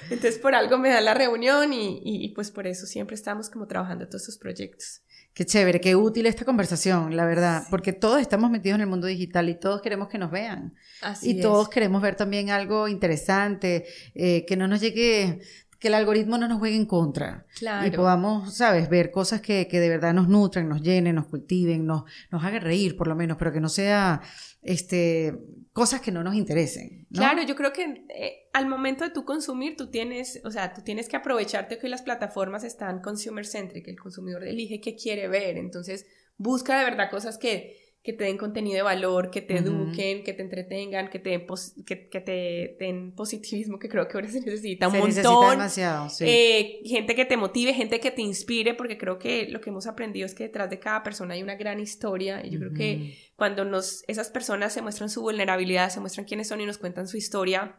Entonces 0.09 0.37
por 0.39 0.53
algo 0.55 0.77
me 0.77 0.89
da 0.89 0.99
la 1.01 1.13
reunión 1.13 1.71
y, 1.73 2.01
y- 2.03 2.29
pues 2.33 2.51
por 2.51 2.67
eso 2.67 2.85
siempre 2.85 3.15
estamos 3.15 3.49
como 3.49 3.67
trabajando 3.67 4.05
todos 4.07 4.23
estos 4.23 4.37
proyectos. 4.37 5.01
Qué 5.33 5.45
chévere, 5.45 5.79
qué 5.79 5.95
útil 5.95 6.25
esta 6.25 6.45
conversación, 6.45 7.15
la 7.15 7.23
verdad, 7.25 7.63
porque 7.69 7.93
todos 7.93 8.19
estamos 8.19 8.49
metidos 8.49 8.75
en 8.77 8.81
el 8.81 8.87
mundo 8.87 9.05
digital 9.05 9.47
y 9.49 9.55
todos 9.59 9.83
queremos 9.83 10.07
que 10.07 10.17
nos 10.17 10.31
vean. 10.31 10.73
Así 11.01 11.33
y 11.33 11.37
es. 11.37 11.43
todos 11.43 11.69
queremos 11.69 12.01
ver 12.01 12.15
también 12.15 12.49
algo 12.49 12.87
interesante, 12.87 13.85
eh, 14.15 14.45
que 14.47 14.55
no 14.57 14.67
nos 14.67 14.81
llegue, 14.81 15.39
que 15.79 15.89
el 15.89 15.93
algoritmo 15.93 16.37
no 16.37 16.47
nos 16.47 16.59
juegue 16.59 16.75
en 16.75 16.85
contra. 16.85 17.45
Claro. 17.57 17.87
Y 17.87 17.91
podamos, 17.91 18.55
¿sabes? 18.55 18.89
Ver 18.89 19.11
cosas 19.11 19.41
que, 19.41 19.67
que 19.67 19.79
de 19.79 19.89
verdad 19.89 20.13
nos 20.13 20.27
nutren, 20.27 20.67
nos 20.67 20.81
llenen, 20.81 21.15
nos 21.15 21.27
cultiven, 21.27 21.85
nos, 21.85 22.03
nos 22.31 22.43
hagan 22.43 22.61
reír 22.61 22.97
por 22.97 23.07
lo 23.07 23.15
menos, 23.15 23.37
pero 23.37 23.51
que 23.53 23.61
no 23.61 23.69
sea 23.69 24.21
este, 24.61 25.37
cosas 25.73 26.01
que 26.01 26.11
no 26.11 26.23
nos 26.23 26.35
interesen. 26.35 27.07
¿no? 27.09 27.19
Claro, 27.19 27.43
yo 27.43 27.55
creo 27.55 27.71
que 27.71 28.05
eh, 28.09 28.49
al 28.53 28.67
momento 28.67 29.03
de 29.03 29.11
tú 29.11 29.23
consumir, 29.23 29.77
tú 29.77 29.89
tienes, 29.89 30.41
o 30.43 30.51
sea, 30.51 30.73
tú 30.73 30.81
tienes 30.81 31.07
que 31.07 31.15
aprovecharte 31.15 31.77
que 31.77 31.87
las 31.87 32.01
plataformas 32.01 32.63
están 32.63 33.01
consumer 33.01 33.45
centric, 33.45 33.87
el 33.87 33.99
consumidor 33.99 34.43
elige 34.43 34.81
qué 34.81 34.95
quiere 34.95 35.27
ver, 35.27 35.57
entonces 35.57 36.05
busca 36.37 36.77
de 36.79 36.85
verdad 36.85 37.09
cosas 37.09 37.37
que, 37.37 37.86
que 38.07 38.13
te 38.13 38.23
den 38.23 38.37
contenido 38.37 38.77
de 38.77 38.83
valor, 38.83 39.31
que 39.31 39.41
te 39.41 39.57
eduquen, 39.57 40.23
que 40.23 40.31
te 40.31 40.41
entretengan, 40.41 41.09
que 41.09 41.19
te, 41.19 41.31
den 41.31 41.45
pos- 41.45 41.73
que, 41.85 42.07
que 42.07 42.21
te 42.21 42.77
den 42.79 43.11
positivismo, 43.13 43.79
que 43.79 43.89
creo 43.89 44.07
que 44.07 44.15
ahora 44.15 44.29
se 44.31 44.39
necesita 44.39 44.87
un 44.87 44.93
Se 44.93 45.01
necesita 45.01 45.29
montón. 45.29 45.51
demasiado, 45.51 46.09
sí. 46.09 46.23
Eh, 46.25 46.79
gente 46.85 47.15
que 47.15 47.25
te 47.25 47.35
motive, 47.35 47.73
gente 47.73 47.99
que 47.99 48.11
te 48.11 48.21
inspire, 48.21 48.75
porque 48.75 48.97
creo 48.97 49.19
que 49.19 49.49
lo 49.49 49.59
que 49.59 49.71
hemos 49.71 49.87
aprendido 49.87 50.25
es 50.25 50.33
que 50.33 50.43
detrás 50.45 50.69
de 50.69 50.79
cada 50.79 51.03
persona 51.03 51.33
hay 51.33 51.43
una 51.43 51.55
gran 51.55 51.81
historia 51.81 52.45
y 52.45 52.49
yo 52.51 52.59
creo 52.59 52.73
que 52.73 53.17
cuando 53.35 53.65
nos, 53.65 54.05
esas 54.07 54.29
personas 54.29 54.71
se 54.71 54.81
muestran 54.81 55.09
su 55.09 55.21
vulnerabilidad, 55.21 55.89
se 55.89 55.99
muestran 55.99 56.25
quiénes 56.25 56.47
son 56.47 56.61
y 56.61 56.65
nos 56.65 56.77
cuentan 56.77 57.09
su 57.09 57.17
historia, 57.17 57.75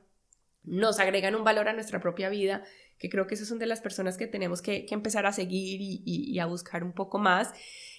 nos 0.63 1.01
agregan 1.01 1.35
un 1.37 1.43
valor 1.45 1.69
a 1.69 1.73
nuestra 1.73 2.01
propia 2.03 2.29
vida, 2.29 2.65
que 2.99 3.09
creo 3.09 3.27
que 3.27 3.35
esas 3.35 3.49
son 3.49 3.59
de 3.59 3.67
las 3.67 3.81
personas 3.81 4.19
que 4.19 4.27
tenemos 4.27 4.61
que, 4.61 4.85
que 4.85 4.95
empezar 4.95 5.25
a 5.25 5.33
seguir 5.33 5.81
y, 5.81 6.03
y- 6.05 6.31
y 6.31 6.39
a 6.39 6.45
buscar 6.45 6.85
un 6.85 6.93
poco 6.93 7.19
más. 7.19 7.51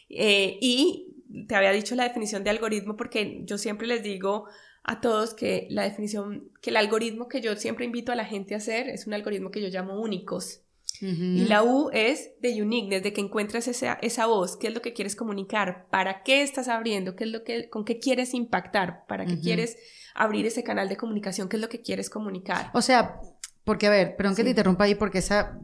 Eh, 0.09 0.57
y 0.61 1.18
te 1.47 1.55
había 1.55 1.71
dicho 1.71 1.95
la 1.95 2.03
definición 2.03 2.43
de 2.43 2.49
algoritmo 2.49 2.95
porque 2.97 3.41
yo 3.45 3.57
siempre 3.57 3.87
les 3.87 4.03
digo 4.03 4.45
a 4.83 5.01
todos 5.01 5.33
que 5.33 5.67
la 5.69 5.83
definición, 5.83 6.49
que 6.61 6.69
el 6.71 6.77
algoritmo 6.77 7.27
que 7.27 7.41
yo 7.41 7.55
siempre 7.55 7.85
invito 7.85 8.11
a 8.11 8.15
la 8.15 8.25
gente 8.25 8.53
a 8.55 8.57
hacer 8.57 8.89
es 8.89 9.05
un 9.07 9.13
algoritmo 9.13 9.51
que 9.51 9.61
yo 9.61 9.67
llamo 9.69 9.99
únicos. 9.99 10.61
Y 11.01 11.45
la 11.45 11.63
U 11.63 11.89
es 11.93 12.31
de 12.41 12.61
uniqueness, 12.61 13.03
de 13.03 13.13
que 13.13 13.21
encuentres 13.21 13.69
esa, 13.69 13.93
esa 14.01 14.25
voz, 14.25 14.57
qué 14.57 14.67
es 14.67 14.73
lo 14.73 14.81
que 14.81 14.91
quieres 14.91 15.15
comunicar, 15.15 15.85
para 15.89 16.23
qué 16.23 16.41
estás 16.41 16.67
abriendo, 16.67 17.15
qué 17.15 17.23
es 17.23 17.29
lo 17.29 17.43
que, 17.45 17.69
con 17.69 17.85
qué 17.85 17.99
quieres 17.99 18.33
impactar, 18.33 19.05
para 19.07 19.25
qué 19.25 19.39
quieres 19.39 19.77
abrir 20.13 20.45
ese 20.45 20.61
canal 20.61 20.89
de 20.89 20.97
comunicación, 20.97 21.47
qué 21.47 21.55
es 21.55 21.61
lo 21.61 21.69
que 21.69 21.81
quieres 21.81 22.09
comunicar. 22.09 22.69
O 22.73 22.81
sea, 22.81 23.21
porque 23.63 23.87
a 23.87 23.91
ver, 23.91 24.17
perdón 24.17 24.33
que 24.35 24.41
Sí. 24.41 24.45
te 24.45 24.49
interrumpa 24.49 24.83
ahí, 24.85 24.95
porque 24.95 25.19
esa 25.19 25.61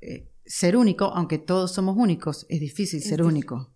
eh, 0.00 0.26
ser 0.44 0.76
único, 0.76 1.04
aunque 1.04 1.38
todos 1.38 1.72
somos 1.72 1.96
únicos, 1.96 2.46
es 2.48 2.58
difícil 2.58 3.02
ser 3.02 3.22
único 3.22 3.70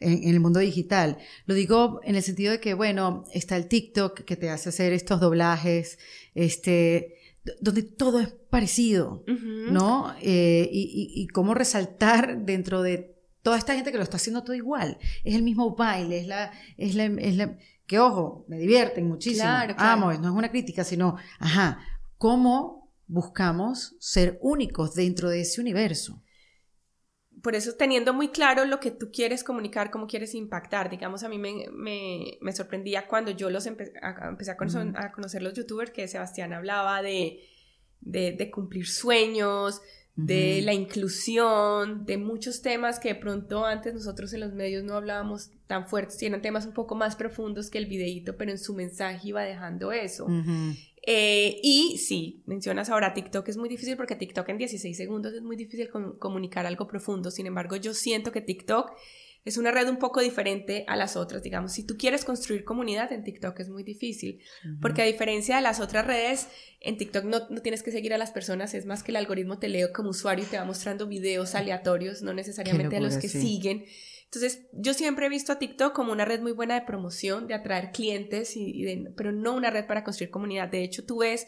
en, 0.00 0.22
en 0.24 0.28
el 0.30 0.40
mundo 0.40 0.60
digital. 0.60 1.18
Lo 1.46 1.54
digo 1.54 2.00
en 2.04 2.16
el 2.16 2.22
sentido 2.22 2.52
de 2.52 2.60
que, 2.60 2.74
bueno, 2.74 3.24
está 3.32 3.56
el 3.56 3.68
TikTok 3.68 4.20
que 4.22 4.36
te 4.36 4.50
hace 4.50 4.68
hacer 4.70 4.92
estos 4.92 5.20
doblajes, 5.20 5.98
este, 6.34 7.16
donde 7.60 7.82
todo 7.82 8.20
es 8.20 8.28
parecido, 8.50 9.24
Ujú. 9.28 9.72
¿no? 9.72 10.14
Eh, 10.20 10.68
y, 10.72 10.82
y- 10.82 11.22
y 11.22 11.26
cómo 11.28 11.54
resaltar 11.54 12.44
dentro 12.44 12.82
de 12.82 13.14
toda 13.42 13.58
esta 13.58 13.74
gente 13.74 13.90
que 13.92 13.98
lo 13.98 14.02
está 14.04 14.16
haciendo 14.16 14.42
todo 14.42 14.54
igual. 14.56 14.98
Es 15.22 15.34
el 15.34 15.42
mismo 15.42 15.74
baile, 15.76 16.18
es 16.20 16.26
la, 16.26 16.52
es 16.78 16.94
la, 16.94 17.04
es 17.04 17.36
la- 17.36 17.58
que 17.86 17.98
ojo, 17.98 18.46
me 18.48 18.58
divierten 18.58 19.06
muchísimo. 19.06 19.42
Claro, 19.44 19.76
claro. 19.76 19.90
Amo, 19.92 20.12
no 20.14 20.28
es 20.30 20.34
una 20.34 20.50
crítica, 20.50 20.84
sino, 20.84 21.16
ajá, 21.38 21.78
cómo 22.16 22.90
buscamos 23.06 23.94
ser 24.00 24.38
únicos 24.40 24.94
dentro 24.94 25.28
de 25.28 25.42
ese 25.42 25.60
universo. 25.60 26.22
Por 27.44 27.54
eso 27.54 27.74
teniendo 27.74 28.14
muy 28.14 28.28
claro 28.28 28.64
lo 28.64 28.80
que 28.80 28.90
tú 28.90 29.10
quieres 29.12 29.44
comunicar, 29.44 29.90
cómo 29.90 30.06
quieres 30.06 30.34
impactar. 30.34 30.88
Digamos, 30.88 31.24
a 31.24 31.28
mí 31.28 31.36
me, 31.36 31.66
me, 31.70 32.38
me 32.40 32.52
sorprendía 32.54 33.06
cuando 33.06 33.32
yo 33.32 33.50
los 33.50 33.66
empe 33.66 33.92
a, 34.00 34.28
empecé 34.30 34.52
a 34.52 34.56
conocer, 34.56 34.92
a 34.96 35.12
conocer 35.12 35.42
los 35.42 35.52
youtubers 35.52 35.90
que 35.90 36.08
Sebastián 36.08 36.54
hablaba 36.54 37.02
de, 37.02 37.40
de, 38.00 38.32
de 38.32 38.50
cumplir 38.50 38.88
sueños, 38.88 39.82
de 40.16 40.62
la 40.62 40.72
inclusión, 40.72 42.06
de 42.06 42.16
muchos 42.16 42.62
temas 42.62 42.98
que 42.98 43.08
de 43.08 43.14
pronto 43.16 43.66
antes 43.66 43.92
nosotros 43.92 44.32
en 44.32 44.40
los 44.40 44.54
medios 44.54 44.82
no 44.82 44.94
hablábamos 44.94 45.50
tan 45.66 45.86
fuertes, 45.86 46.22
y 46.22 46.26
eran 46.26 46.40
temas 46.40 46.64
un 46.64 46.72
poco 46.72 46.94
más 46.94 47.14
profundos 47.14 47.68
que 47.68 47.76
el 47.76 47.86
videíto, 47.86 48.36
pero 48.38 48.52
en 48.52 48.58
su 48.58 48.74
mensaje 48.74 49.28
iba 49.28 49.42
dejando 49.42 49.92
eso. 49.92 50.28
Eh, 51.06 51.60
y 51.62 51.98
sí, 51.98 52.42
mencionas 52.46 52.88
ahora 52.88 53.12
TikTok 53.12 53.48
es 53.48 53.56
muy 53.56 53.68
difícil 53.68 53.96
porque 53.96 54.16
TikTok 54.16 54.48
en 54.48 54.58
16 54.58 54.96
segundos 54.96 55.34
es 55.34 55.42
muy 55.42 55.56
difícil 55.56 55.90
com- 55.90 56.18
comunicar 56.18 56.64
algo 56.66 56.86
profundo. 56.86 57.30
Sin 57.30 57.46
embargo, 57.46 57.76
yo 57.76 57.92
siento 57.92 58.32
que 58.32 58.40
TikTok 58.40 58.92
es 59.44 59.58
una 59.58 59.70
red 59.70 59.86
un 59.90 59.98
poco 59.98 60.20
diferente 60.22 60.86
a 60.88 60.96
las 60.96 61.16
otras. 61.16 61.42
Digamos, 61.42 61.72
si 61.72 61.82
tú 61.86 61.98
quieres 61.98 62.24
construir 62.24 62.64
comunidad 62.64 63.12
en 63.12 63.22
TikTok 63.24 63.60
es 63.60 63.68
muy 63.68 63.82
difícil. 63.82 64.40
Porque 64.80 65.02
a 65.02 65.04
diferencia 65.04 65.56
de 65.56 65.60
las 65.62 65.80
otras 65.80 66.06
redes, 66.06 66.48
en 66.80 66.96
TikTok 66.96 67.24
no, 67.24 67.48
no 67.50 67.60
tienes 67.60 67.82
que 67.82 67.90
seguir 67.90 68.14
a 68.14 68.18
las 68.18 68.30
personas, 68.30 68.72
es 68.72 68.86
más 68.86 69.02
que 69.02 69.12
el 69.12 69.16
algoritmo 69.16 69.58
te 69.58 69.68
lee 69.68 69.92
como 69.94 70.08
usuario 70.08 70.46
y 70.46 70.48
te 70.48 70.56
va 70.56 70.64
mostrando 70.64 71.06
videos 71.06 71.54
aleatorios, 71.54 72.22
no 72.22 72.32
necesariamente 72.32 72.96
a 72.96 73.00
los 73.00 73.18
que 73.18 73.28
sí. 73.28 73.40
siguen. 73.42 73.84
Entonces, 74.36 74.66
yo 74.72 74.94
siempre 74.94 75.26
he 75.26 75.28
visto 75.28 75.52
a 75.52 75.58
TikTok 75.58 75.92
como 75.94 76.12
una 76.12 76.24
red 76.24 76.40
muy 76.40 76.52
buena 76.52 76.74
de 76.74 76.86
promoción, 76.86 77.46
de 77.46 77.54
atraer 77.54 77.90
clientes, 77.92 78.56
y, 78.56 78.62
y 78.70 78.82
de- 78.84 79.10
pero 79.16 79.32
no 79.32 79.54
una 79.54 79.70
red 79.70 79.86
para 79.86 80.04
construir 80.04 80.30
comunidad. 80.30 80.68
De 80.68 80.82
hecho, 80.82 81.04
tú 81.04 81.18
ves 81.18 81.46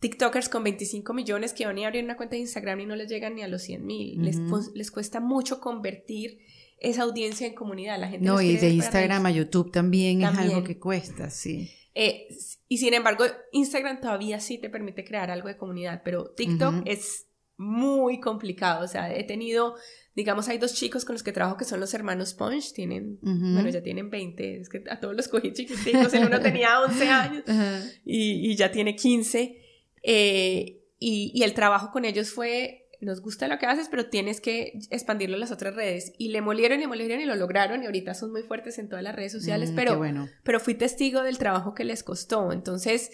TikTokers 0.00 0.48
con 0.48 0.64
25 0.64 1.12
millones 1.14 1.52
que 1.52 1.64
van 1.66 1.78
a 1.78 1.86
abrir 1.86 2.02
una 2.04 2.16
cuenta 2.16 2.34
de 2.34 2.40
Instagram 2.40 2.80
y 2.80 2.86
no 2.86 2.96
les 2.96 3.08
llegan 3.08 3.34
ni 3.36 3.42
a 3.42 3.48
los 3.48 3.62
100 3.62 3.84
mil. 3.86 4.20
les, 4.22 4.38
les 4.74 4.90
cuesta 4.90 5.20
mucho 5.20 5.60
convertir 5.60 6.38
esa 6.78 7.02
audiencia 7.02 7.46
en 7.46 7.54
comunidad. 7.54 7.98
La 8.00 8.08
gente 8.08 8.26
no, 8.26 8.40
y 8.40 8.56
de 8.56 8.70
Instagram 8.70 9.26
a. 9.26 9.30
YouTube 9.30 9.70
también, 9.70 10.22
es 10.22 10.36
algo 10.36 10.64
que 10.64 10.78
cuesta, 10.78 11.30
sí. 11.30 11.70
Eh, 11.94 12.26
y 12.68 12.78
sin 12.78 12.94
embargo, 12.94 13.24
Instagram 13.52 14.00
todavía 14.00 14.40
sí 14.40 14.58
te 14.58 14.70
permite 14.70 15.04
crear 15.04 15.30
algo 15.30 15.48
de 15.48 15.56
comunidad, 15.56 16.02
pero 16.04 16.30
TikTok 16.30 16.82
es 16.86 17.26
muy 17.56 18.20
complicado. 18.20 18.84
O 18.84 18.88
sea, 18.88 19.14
he 19.14 19.24
tenido, 19.24 19.74
digamos, 20.16 20.48
hay 20.48 20.58
dos 20.58 20.74
chicos 20.74 21.04
con 21.04 21.14
los 21.14 21.22
que 21.22 21.32
trabajo 21.32 21.56
que 21.56 21.64
son 21.64 21.80
los 21.80 21.94
hermanos 21.94 22.34
Punch, 22.34 22.72
tienen, 22.72 23.18
Ujú. 23.22 23.52
bueno, 23.54 23.68
ya 23.68 23.82
tienen 23.82 24.10
20, 24.10 24.60
es 24.60 24.68
que 24.68 24.82
a 24.90 24.98
todos 25.00 25.14
los 25.16 25.28
cogí 25.28 25.52
chiquiticos, 25.52 26.12
el 26.14 26.24
uno 26.26 26.40
tenía 26.40 26.80
11 26.84 27.08
años 27.08 27.42
Ajá. 27.46 27.80
y, 28.04 28.50
y 28.50 28.56
ya 28.56 28.70
tiene 28.72 28.96
15. 28.96 29.58
eh, 30.02 30.78
y, 30.98 31.32
y 31.34 31.42
el 31.42 31.52
trabajo 31.54 31.90
con 31.90 32.04
ellos 32.04 32.30
fue, 32.30 32.88
nos 33.00 33.20
gusta 33.20 33.48
lo 33.48 33.58
que 33.58 33.66
haces, 33.66 33.88
pero 33.90 34.06
tienes 34.08 34.40
que 34.40 34.78
expandirlo 34.90 35.34
a 35.34 35.40
las 35.40 35.50
otras 35.50 35.74
redes. 35.74 36.12
Y 36.16 36.28
le 36.28 36.40
molieron 36.40 36.80
y 36.80 36.86
molieron 36.86 37.20
y 37.20 37.24
lo 37.24 37.34
lograron 37.34 37.82
y 37.82 37.86
ahorita 37.86 38.14
son 38.14 38.30
muy 38.30 38.42
fuertes 38.44 38.78
en 38.78 38.88
todas 38.88 39.02
las 39.02 39.16
redes 39.16 39.32
sociales, 39.32 39.72
Mm, 39.72 39.74
pero, 39.74 39.96
bueno. 39.98 40.28
pero 40.44 40.60
fui 40.60 40.74
testigo 40.74 41.24
del 41.24 41.38
trabajo 41.38 41.74
que 41.74 41.82
les 41.84 42.04
costó. 42.04 42.52
Entonces, 42.52 43.10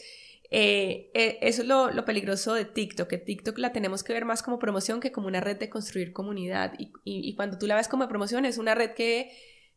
eh, 0.50 1.10
eh, 1.14 1.38
eso 1.42 1.62
es 1.62 1.68
lo, 1.68 1.90
lo 1.90 2.04
peligroso 2.04 2.54
de 2.54 2.64
TikTok, 2.64 3.08
que 3.08 3.18
TikTok 3.18 3.58
la 3.58 3.72
tenemos 3.72 4.02
que 4.02 4.12
ver 4.12 4.24
más 4.24 4.42
como 4.42 4.58
promoción 4.58 5.00
que 5.00 5.12
como 5.12 5.26
una 5.28 5.40
red 5.40 5.58
de 5.58 5.68
construir 5.68 6.12
comunidad. 6.12 6.72
Y, 6.78 7.34
cuando 7.36 7.58
tú 7.58 7.66
la 7.66 7.76
ves 7.76 7.88
como 7.88 8.08
promoción, 8.08 8.44
es 8.44 8.58
una 8.58 8.74
red 8.74 8.92
que 8.92 9.30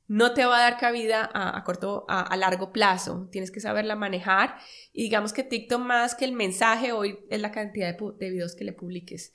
no 0.08 0.34
te 0.34 0.46
va 0.46 0.58
a 0.58 0.62
dar 0.70 0.78
cabida 0.78 1.30
a, 1.34 1.64
corto, 1.64 2.06
a, 2.08 2.36
largo 2.38 2.72
plazo. 2.72 3.28
Tienes 3.32 3.52
que 3.52 3.60
saberla 3.60 3.96
manejar. 3.96 4.56
Y 4.94 5.04
digamos 5.04 5.34
que 5.34 5.44
TikTok 5.44 5.80
más 5.82 6.16
que 6.16 6.26
el 6.26 6.34
mensaje 6.34 6.92
hoy 6.92 7.20
es 7.30 7.42
la 7.42 7.52
cantidad 7.52 7.98
de, 7.98 8.12
de 8.18 8.30
videos 8.30 8.56
que 8.56 8.64
le 8.64 8.74
publiques. 8.74 9.34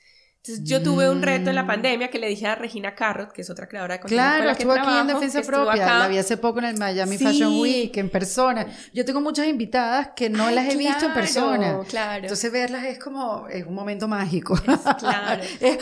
Entonces 0.49 0.65
yo 0.65 0.83
tuve 0.83 1.11
un 1.11 1.23
reto 1.23 1.51
en 1.51 1.57
la 1.57 1.65
Mm. 1.65 1.67
pandemia 1.67 2.09
que 2.09 2.19
le 2.19 2.29
dije 2.29 2.47
a 2.47 2.55
Regina 2.55 2.95
Carrot, 2.95 3.33
que 3.33 3.43
es 3.43 3.51
otra 3.51 3.67
creadora 3.69 3.95
de 3.95 4.01
contenido 4.01 4.23
con 4.25 4.31
Claro, 4.33 4.45
la 4.47 4.55
que 4.55 4.63
estuvo 4.63 4.73
aquí 4.73 4.99
en 5.01 5.07
Defensa 5.09 5.43
Propia, 5.43 5.85
acá. 5.85 5.99
la 5.99 6.09
vi 6.09 6.19
hace 6.19 6.37
poco 6.37 6.59
en 6.61 6.65
el 6.67 6.77
Miami 6.77 7.19
Sí. 7.19 7.25
Fashion 7.25 7.61
Week, 7.61 7.97
en 7.97 8.11
persona. 8.11 8.67
Yo 8.93 9.05
tengo 9.05 9.21
muchas 9.21 9.47
invitadas 9.47 10.11
que 10.15 10.31
no 10.31 10.47
Ay, 10.47 10.55
las 10.55 10.73
he 10.73 10.77
visto 10.77 11.07
en 11.07 11.15
persona. 11.15 11.79
Claro. 11.89 12.23
Entonces 12.23 12.53
verlas 12.53 12.85
es 12.85 12.99
como 12.99 13.49
es 13.49 13.67
un 13.67 13.75
momento 13.75 14.07
mágico. 14.09 14.55
claro. 14.99 15.43
Es, 15.61 15.79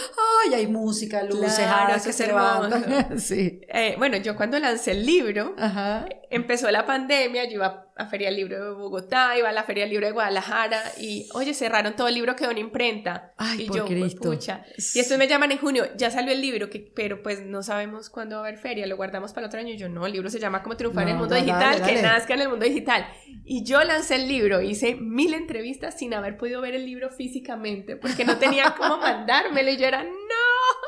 ay, 0.46 0.54
hay 0.54 0.66
música, 0.66 1.22
luces, 1.24 1.56
Claro, 1.56 1.94
haces, 1.94 2.06
que 2.06 2.12
se 2.12 2.26
levantan. 2.26 3.18
sí. 3.20 3.60
Eh, 3.68 3.94
bueno, 3.98 4.16
yo 4.18 4.34
cuando 4.36 4.58
lancé 4.58 4.92
el 4.92 5.04
libro, 5.04 5.54
Ajá. 5.58 6.06
Empezó 6.36 6.70
la 6.70 6.84
pandemia, 6.86 7.44
yo 7.44 7.52
iba 7.54 7.86
a 7.96 8.06
Feria 8.06 8.28
del 8.28 8.36
Libro 8.36 8.62
de 8.64 8.70
Bogotá, 8.74 9.36
iba 9.38 9.48
a 9.48 9.52
la 9.52 9.62
Feria 9.62 9.84
del 9.84 9.90
Libro 9.90 10.06
de 10.06 10.12
Guadalajara 10.12 10.80
y, 10.98 11.28
oye, 11.34 11.54
cerraron 11.54 11.94
todo 11.94 12.08
el 12.08 12.14
libro, 12.14 12.34
quedó 12.34 12.50
en 12.50 12.58
imprenta. 12.58 13.32
Ay, 13.36 13.62
y 13.62 13.66
por 13.68 13.76
yo, 13.76 13.84
Cristo. 13.86 14.22
pucha. 14.30 14.64
Y 14.76 14.98
después 14.98 15.18
me 15.18 15.28
llaman 15.28 15.52
en 15.52 15.58
junio, 15.58 15.84
ya 15.96 16.10
salió 16.10 16.32
el 16.32 16.40
libro, 16.40 16.70
que, 16.70 16.80
pero 16.94 17.22
pues 17.22 17.42
no 17.46 17.62
sabemos 17.62 18.10
cuándo 18.10 18.36
va 18.36 18.42
a 18.44 18.48
haber 18.48 18.58
feria, 18.58 18.86
lo 18.86 18.96
guardamos 18.96 19.32
para 19.32 19.46
el 19.46 19.48
otro 19.48 19.60
año. 19.60 19.70
Y 19.70 19.76
yo, 19.76 19.88
no, 19.88 20.06
el 20.06 20.12
libro 20.12 20.28
se 20.30 20.40
llama 20.40 20.62
Cómo 20.62 20.76
triunfar 20.76 21.04
en 21.04 21.10
el 21.10 21.16
mundo 21.16 21.34
digital, 21.36 21.60
dale, 21.60 21.92
que 21.92 21.94
dale. 21.96 22.02
nazca 22.02 22.34
en 22.34 22.40
el 22.40 22.48
mundo 22.48 22.64
digital. 22.64 23.06
Y 23.44 23.62
yo 23.64 23.82
lancé 23.84 24.16
el 24.16 24.26
libro, 24.28 24.60
hice 24.60 24.94
mil 24.96 25.32
entrevistas 25.34 25.96
sin 25.98 26.14
haber 26.14 26.36
podido 26.36 26.60
ver 26.60 26.74
el 26.74 26.84
libro 26.86 27.10
físicamente, 27.10 27.96
porque 27.96 28.24
no 28.24 28.38
tenía 28.38 28.74
cómo 28.76 28.96
mandármelo 28.98 29.70
y 29.70 29.76
yo 29.76 29.86
era, 29.86 30.02
no, 30.02 30.10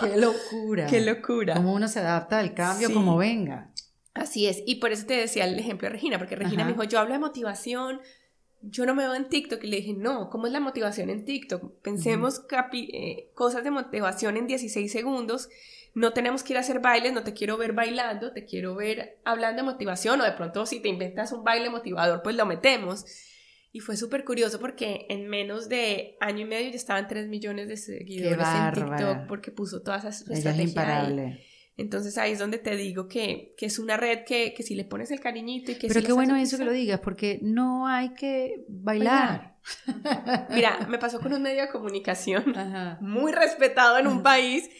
Qué 0.01 0.17
locura. 0.17 0.87
qué 0.87 1.01
locura. 1.01 1.55
Cómo 1.55 1.73
uno 1.73 1.87
se 1.89 2.01
adapta 2.01 2.39
al 2.41 2.53
cambio 2.55 2.89
Sí. 2.89 2.95
como 2.95 3.17
venga. 3.17 3.69
Así 4.17 4.47
es, 4.47 4.63
y 4.67 4.77
por 4.77 4.93
eso 4.93 5.07
te 5.07 5.15
decía 5.15 5.45
el 5.45 5.59
ejemplo 5.59 5.87
de 5.87 5.93
Regina, 5.93 6.19
porque 6.19 6.37
Regina 6.37 6.63
Ajá. 6.63 6.71
me 6.71 6.73
dijo, 6.73 6.85
yo 6.85 6.99
hablo 6.99 7.13
de 7.13 7.19
motivación, 7.19 8.01
yo 8.63 8.87
no 8.87 8.95
me 8.95 9.05
veo 9.05 9.15
en 9.15 9.29
TikTok, 9.29 9.63
y 9.63 9.67
le 9.69 9.77
dije, 9.77 9.95
no, 9.95 10.31
¿cómo 10.31 10.47
es 10.47 10.53
la 10.53 10.61
motivación 10.61 11.11
en 11.11 11.25
TikTok? 11.25 11.81
Pensemos 11.83 12.43
eh, 12.73 13.31
cosas 13.35 13.63
de 13.63 13.71
motivación 13.71 14.37
en 14.37 14.47
16 14.47 14.91
segundos, 14.91 15.49
no 15.95 16.13
tenemos 16.13 16.43
que 16.43 16.53
ir 16.53 16.57
a 16.59 16.61
hacer 16.61 16.81
bailes, 16.81 17.15
no 17.15 17.23
te 17.23 17.33
quiero 17.33 17.57
ver 17.57 17.73
bailando, 17.73 18.33
te 18.33 18.45
quiero 18.45 18.75
ver 18.75 19.19
hablando 19.25 19.63
de 19.63 19.71
motivación, 19.71 20.21
o 20.21 20.25
de 20.25 20.33
pronto 20.33 20.67
si 20.67 20.81
te 20.81 20.89
inventas 20.89 21.33
un 21.33 21.43
baile 21.43 21.71
motivador, 21.71 22.23
pues 22.23 22.37
lo 22.37 22.45
metemos. 22.45 23.07
Y 23.73 23.81
fue 23.81 23.97
súper 23.97 24.25
curioso 24.25 24.59
porque 24.59 25.07
en 25.09 25.29
menos 25.29 25.69
de 25.69 26.17
año 26.21 26.41
y 26.41 26.45
medio 26.45 26.71
ya 26.71 26.77
estaban 26.77 27.09
3 27.09 27.29
millones 27.29 27.69
de 27.69 27.77
seguidores 27.77 28.47
en. 28.47 28.73
TikTok 28.73 29.27
porque 29.27 29.51
puso 29.51 29.83
todas 29.83 30.05
esas 30.05 30.23
es 30.23 30.39
estrategias 30.39 30.77
ahí. 30.77 31.41
Entonces 31.79 32.17
ahí 32.17 32.33
es 32.33 32.39
donde 32.39 32.59
te 32.59 32.75
digo 32.75 33.07
que, 33.07 33.55
que 33.59 33.67
es 33.67 33.79
una 33.79 33.97
red 33.97 34.25
que, 34.25 34.55
que 34.55 34.63
si 34.63 34.75
le 34.75 34.85
pones 34.85 35.11
el 35.11 35.21
cariñito 35.21 35.73
y 35.73 35.75
que 35.75 35.89
Pero 35.89 36.03
qué 36.03 36.13
bueno 36.13 36.35
eso 36.37 36.57
que 36.57 36.65
lo 36.65 36.73
digas, 36.73 37.01
porque 37.01 37.39
no 37.43 37.87
hay 37.87 38.15
que 38.15 38.65
bailar. 38.69 39.57
Mira, 40.51 40.87
me 40.89 40.99
pasó 40.99 41.21
con 41.21 41.33
un 41.35 41.43
medio 41.43 41.63
de 41.63 41.69
comunicación 41.69 42.57
Ajá. 42.57 42.99
muy 43.01 43.33
respetado 43.33 43.99
en 43.99 44.07
un 44.07 44.23
país 44.23 44.71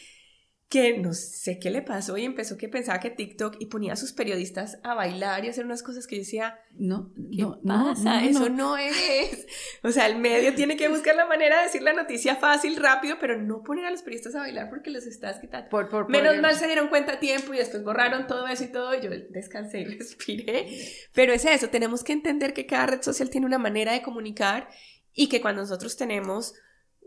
que 0.69 0.97
no 0.97 1.13
sé 1.13 1.59
qué 1.59 1.69
le 1.69 1.81
pasó 1.81 2.17
y 2.17 2.25
empezó 2.25 2.57
que 2.57 2.67
pensaba 2.67 2.99
que 2.99 3.09
TikTok 3.09 3.55
y 3.59 3.67
ponía 3.67 3.93
a 3.93 3.95
sus 3.95 4.11
periodistas 4.11 4.79
a 4.83 4.95
bailar 4.95 5.45
y 5.45 5.47
hacer 5.47 5.63
unas 5.63 5.81
cosas 5.81 6.07
que 6.07 6.15
yo 6.17 6.23
decía, 6.23 6.59
No, 6.73 7.13
¿qué 7.15 7.41
no, 7.43 7.57
no, 7.63 7.85
pasa? 7.87 8.19
no, 8.21 8.27
Eso 8.29 8.49
no. 8.49 8.75
no 8.75 8.77
es. 8.77 9.47
O 9.83 9.91
sea, 9.91 10.07
el 10.07 10.17
medio 10.19 10.53
tiene 10.55 10.75
que 10.75 10.89
buscar 10.89 11.15
la 11.15 11.25
manera 11.25 11.59
de 11.59 11.63
decir 11.67 11.81
la 11.83 11.93
noticia 11.93 12.35
fácil, 12.35 12.75
rápido, 12.75 13.15
pero 13.17 13.41
no 13.41 13.63
poner 13.63 13.85
a 13.85 13.91
los 13.91 14.01
periodistas 14.01 14.35
a 14.35 14.39
bailar 14.39 14.69
porque 14.69 14.89
los 14.89 15.05
estás 15.05 15.39
quitando. 15.39 15.69
Por, 15.69 15.87
por, 15.87 16.09
Menos 16.09 16.33
por- 16.33 16.41
mal 16.41 16.55
se 16.55 16.67
dieron 16.67 16.89
cuenta 16.89 17.13
a 17.13 17.19
tiempo 17.21 17.53
y 17.53 17.57
después 17.59 17.81
borraron 17.85 18.27
todo 18.27 18.45
eso 18.47 18.65
y 18.65 18.71
todo 18.73 18.93
y 18.93 19.01
yo 19.01 19.09
descansé 19.29 19.79
y 19.79 19.85
respiré. 19.97 20.67
Pero 21.13 21.31
es 21.31 21.45
eso, 21.45 21.69
tenemos 21.69 22.03
que 22.03 22.11
entender 22.11 22.53
que 22.53 22.65
cada 22.65 22.87
red 22.87 23.01
social 23.01 23.29
tiene 23.29 23.47
una 23.47 23.57
manera 23.57 23.93
de 23.93 24.01
comunicar 24.01 24.67
y 25.13 25.29
que 25.29 25.39
cuando 25.39 25.61
nosotros 25.61 25.95
tenemos 25.95 26.55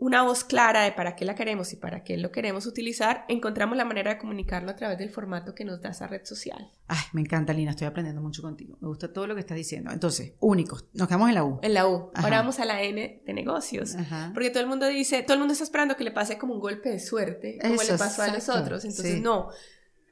una 0.01 0.23
voz 0.23 0.43
clara 0.43 0.81
de 0.81 0.91
para 0.91 1.15
qué 1.15 1.25
la 1.25 1.35
queremos 1.35 1.71
y 1.73 1.75
para 1.75 2.03
qué 2.03 2.17
lo 2.17 2.31
queremos 2.31 2.65
utilizar, 2.65 3.23
encontramos 3.27 3.77
la 3.77 3.85
manera 3.85 4.09
de 4.11 4.17
comunicarlo 4.17 4.71
a 4.71 4.75
través 4.75 4.97
del 4.97 5.11
formato 5.11 5.53
que 5.53 5.63
nos 5.63 5.79
da 5.79 5.89
esa 5.89 6.07
red 6.07 6.25
social. 6.25 6.71
Ay, 6.87 7.03
me 7.13 7.21
encanta, 7.21 7.53
Lina, 7.53 7.69
estoy 7.69 7.85
aprendiendo 7.85 8.19
mucho 8.19 8.41
contigo. 8.41 8.79
Me 8.81 8.87
gusta 8.87 9.13
todo 9.13 9.27
lo 9.27 9.35
que 9.35 9.41
estás 9.41 9.57
diciendo. 9.57 9.91
Entonces, 9.91 10.33
únicos, 10.39 10.87
nos 10.93 11.07
quedamos 11.07 11.29
en 11.29 11.35
la 11.35 11.43
U. 11.43 11.59
En 11.61 11.75
la 11.75 11.87
U. 11.87 12.09
Ajá. 12.15 12.23
Ahora 12.23 12.37
vamos 12.37 12.59
a 12.59 12.65
la 12.65 12.81
N 12.81 13.21
de 13.23 13.33
negocios. 13.33 13.93
Ajá. 13.93 14.31
Porque 14.33 14.49
todo 14.49 14.63
el 14.63 14.69
mundo 14.69 14.87
dice, 14.87 15.21
todo 15.21 15.35
el 15.35 15.39
mundo 15.39 15.51
está 15.51 15.65
esperando 15.65 15.95
que 15.95 16.03
le 16.03 16.11
pase 16.11 16.39
como 16.39 16.55
un 16.55 16.59
golpe 16.61 16.89
de 16.89 16.99
suerte, 16.99 17.59
como 17.61 17.75
Eso, 17.75 17.91
le 17.91 17.99
pasó 17.99 18.23
a 18.23 18.29
exacto, 18.29 18.53
nosotros. 18.53 18.83
Entonces, 18.83 19.13
sí. 19.13 19.21
no. 19.21 19.49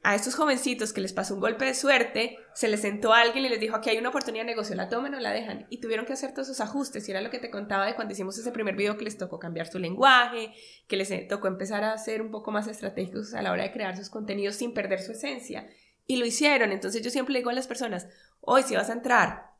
A 0.02 0.14
estos 0.14 0.34
jovencitos 0.34 0.94
que 0.94 1.02
les 1.02 1.12
pasó 1.12 1.34
un 1.34 1.40
golpe 1.40 1.66
de 1.66 1.74
suerte, 1.74 2.38
se 2.54 2.68
les 2.68 2.80
sentó 2.80 3.12
alguien 3.12 3.44
y 3.44 3.50
les 3.50 3.60
dijo, 3.60 3.76
aquí 3.76 3.90
hay 3.90 3.98
una 3.98 4.08
oportunidad 4.08 4.44
de 4.44 4.52
negocio, 4.52 4.74
la 4.74 4.88
toman 4.88 5.14
o 5.14 5.20
la 5.20 5.30
dejan. 5.30 5.66
Y 5.68 5.78
tuvieron 5.78 6.06
que 6.06 6.14
hacer 6.14 6.32
todos 6.32 6.48
esos 6.48 6.62
ajustes. 6.62 7.06
Y 7.06 7.10
era 7.10 7.20
lo 7.20 7.28
que 7.28 7.38
te 7.38 7.50
contaba 7.50 7.84
de 7.84 7.94
cuando 7.94 8.14
hicimos 8.14 8.38
ese 8.38 8.50
primer 8.50 8.76
video 8.76 8.96
que 8.96 9.04
les 9.04 9.18
tocó 9.18 9.38
cambiar 9.38 9.66
su 9.66 9.78
lenguaje, 9.78 10.54
que 10.88 10.96
les 10.96 11.10
eh, 11.10 11.26
tocó 11.28 11.48
empezar 11.48 11.84
a 11.84 11.98
ser 11.98 12.22
un 12.22 12.30
poco 12.30 12.50
más 12.50 12.66
estratégicos 12.66 13.34
a 13.34 13.42
la 13.42 13.52
hora 13.52 13.64
de 13.64 13.72
crear 13.72 13.94
sus 13.94 14.08
contenidos 14.08 14.56
sin 14.56 14.72
perder 14.72 15.02
su 15.02 15.12
esencia. 15.12 15.68
Y 16.06 16.16
lo 16.16 16.24
hicieron. 16.24 16.72
Entonces 16.72 17.02
yo 17.02 17.10
siempre 17.10 17.36
digo 17.36 17.50
a 17.50 17.54
las 17.54 17.66
personas, 17.66 18.08
hoy 18.40 18.62
si 18.62 18.76
vas 18.76 18.88
a 18.88 18.94
entrar 18.94 19.50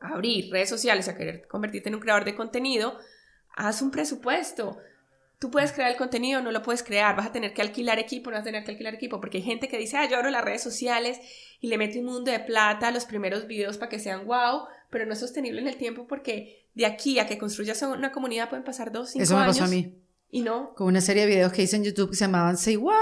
a 0.00 0.08
abrir 0.08 0.50
redes 0.50 0.70
sociales, 0.70 1.06
a 1.06 1.16
querer 1.16 1.46
convertirte 1.46 1.88
en 1.88 1.94
un 1.94 2.00
creador 2.00 2.24
de 2.24 2.34
contenido, 2.34 2.98
haz 3.54 3.80
un 3.80 3.92
presupuesto. 3.92 4.78
Tú 5.38 5.50
puedes 5.52 5.72
crear 5.72 5.90
el 5.90 5.96
contenido, 5.96 6.40
no 6.42 6.50
lo 6.50 6.62
puedes 6.62 6.82
crear, 6.82 7.14
vas 7.16 7.26
a 7.26 7.32
tener 7.32 7.54
que 7.54 7.62
alquilar 7.62 7.98
equipo, 8.00 8.30
no 8.30 8.36
vas 8.36 8.42
a 8.42 8.44
tener 8.44 8.64
que 8.64 8.72
alquilar 8.72 8.94
equipo, 8.94 9.20
porque 9.20 9.36
hay 9.38 9.44
gente 9.44 9.68
que 9.68 9.78
dice, 9.78 9.96
ah, 9.96 10.08
yo 10.08 10.16
abro 10.16 10.30
las 10.30 10.44
redes 10.44 10.62
sociales 10.62 11.20
y 11.60 11.68
le 11.68 11.78
mete 11.78 12.00
un 12.00 12.06
mundo 12.06 12.30
de 12.32 12.40
plata 12.40 12.88
a 12.88 12.90
los 12.90 13.04
primeros 13.04 13.46
videos 13.46 13.78
para 13.78 13.88
que 13.88 14.00
sean 14.00 14.26
wow, 14.26 14.62
pero 14.90 15.06
no 15.06 15.12
es 15.12 15.20
sostenible 15.20 15.60
en 15.60 15.68
el 15.68 15.76
tiempo 15.76 16.06
porque 16.08 16.64
de 16.74 16.86
aquí 16.86 17.18
a 17.20 17.26
que 17.28 17.38
construyas 17.38 17.80
una 17.82 18.10
comunidad 18.10 18.48
pueden 18.48 18.64
pasar 18.64 18.90
dos, 18.90 19.10
cinco 19.10 19.22
Eso 19.22 19.36
me 19.36 19.42
años. 19.42 19.58
pasó 19.58 19.68
a 19.70 19.74
mí. 19.74 19.94
Y 20.30 20.42
no, 20.42 20.74
Con 20.74 20.88
una 20.88 21.00
serie 21.00 21.22
de 21.22 21.28
videos 21.28 21.52
que 21.52 21.62
hice 21.62 21.76
en 21.76 21.84
YouTube 21.84 22.10
que 22.10 22.16
se 22.16 22.24
llamaban 22.24 22.56
Say 22.58 22.76
What. 22.76 22.96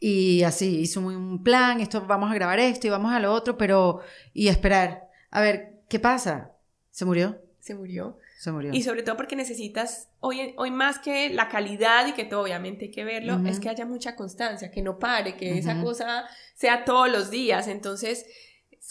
Y 0.00 0.42
así, 0.44 0.80
hice 0.80 0.98
un- 0.98 1.14
un 1.14 1.42
plan, 1.44 1.80
esto, 1.80 2.04
vamos 2.06 2.30
a 2.30 2.34
grabar 2.34 2.58
esto 2.60 2.86
y 2.86 2.90
vamos 2.90 3.12
a 3.12 3.20
lo 3.20 3.32
otro, 3.32 3.56
pero. 3.58 4.00
Y 4.32 4.48
esperar. 4.48 5.08
A 5.30 5.40
ver, 5.40 5.74
¿qué 5.88 5.98
pasa? 6.00 6.52
¿Se 6.90 7.04
murió? 7.04 7.40
se 7.60 7.74
murió. 7.74 8.16
Se 8.38 8.52
murió. 8.52 8.70
Y 8.72 8.82
sobre 8.82 9.02
todo 9.02 9.16
porque 9.16 9.34
necesitas, 9.34 10.10
hoy, 10.20 10.54
hoy 10.56 10.70
más 10.70 11.00
que 11.00 11.28
la 11.28 11.48
calidad 11.48 12.06
y 12.06 12.12
que 12.12 12.24
todo 12.24 12.42
obviamente 12.42 12.84
hay 12.84 12.90
que 12.92 13.02
verlo, 13.02 13.40
es 13.48 13.58
que 13.58 13.68
haya 13.68 13.84
mucha 13.84 14.14
constancia, 14.14 14.70
que 14.70 14.80
no 14.80 15.00
pare, 15.00 15.36
que 15.36 15.58
esa 15.58 15.82
cosa 15.82 16.24
sea 16.54 16.84
todos 16.84 17.10
los 17.10 17.30
días. 17.30 17.66
Entonces, 17.66 18.26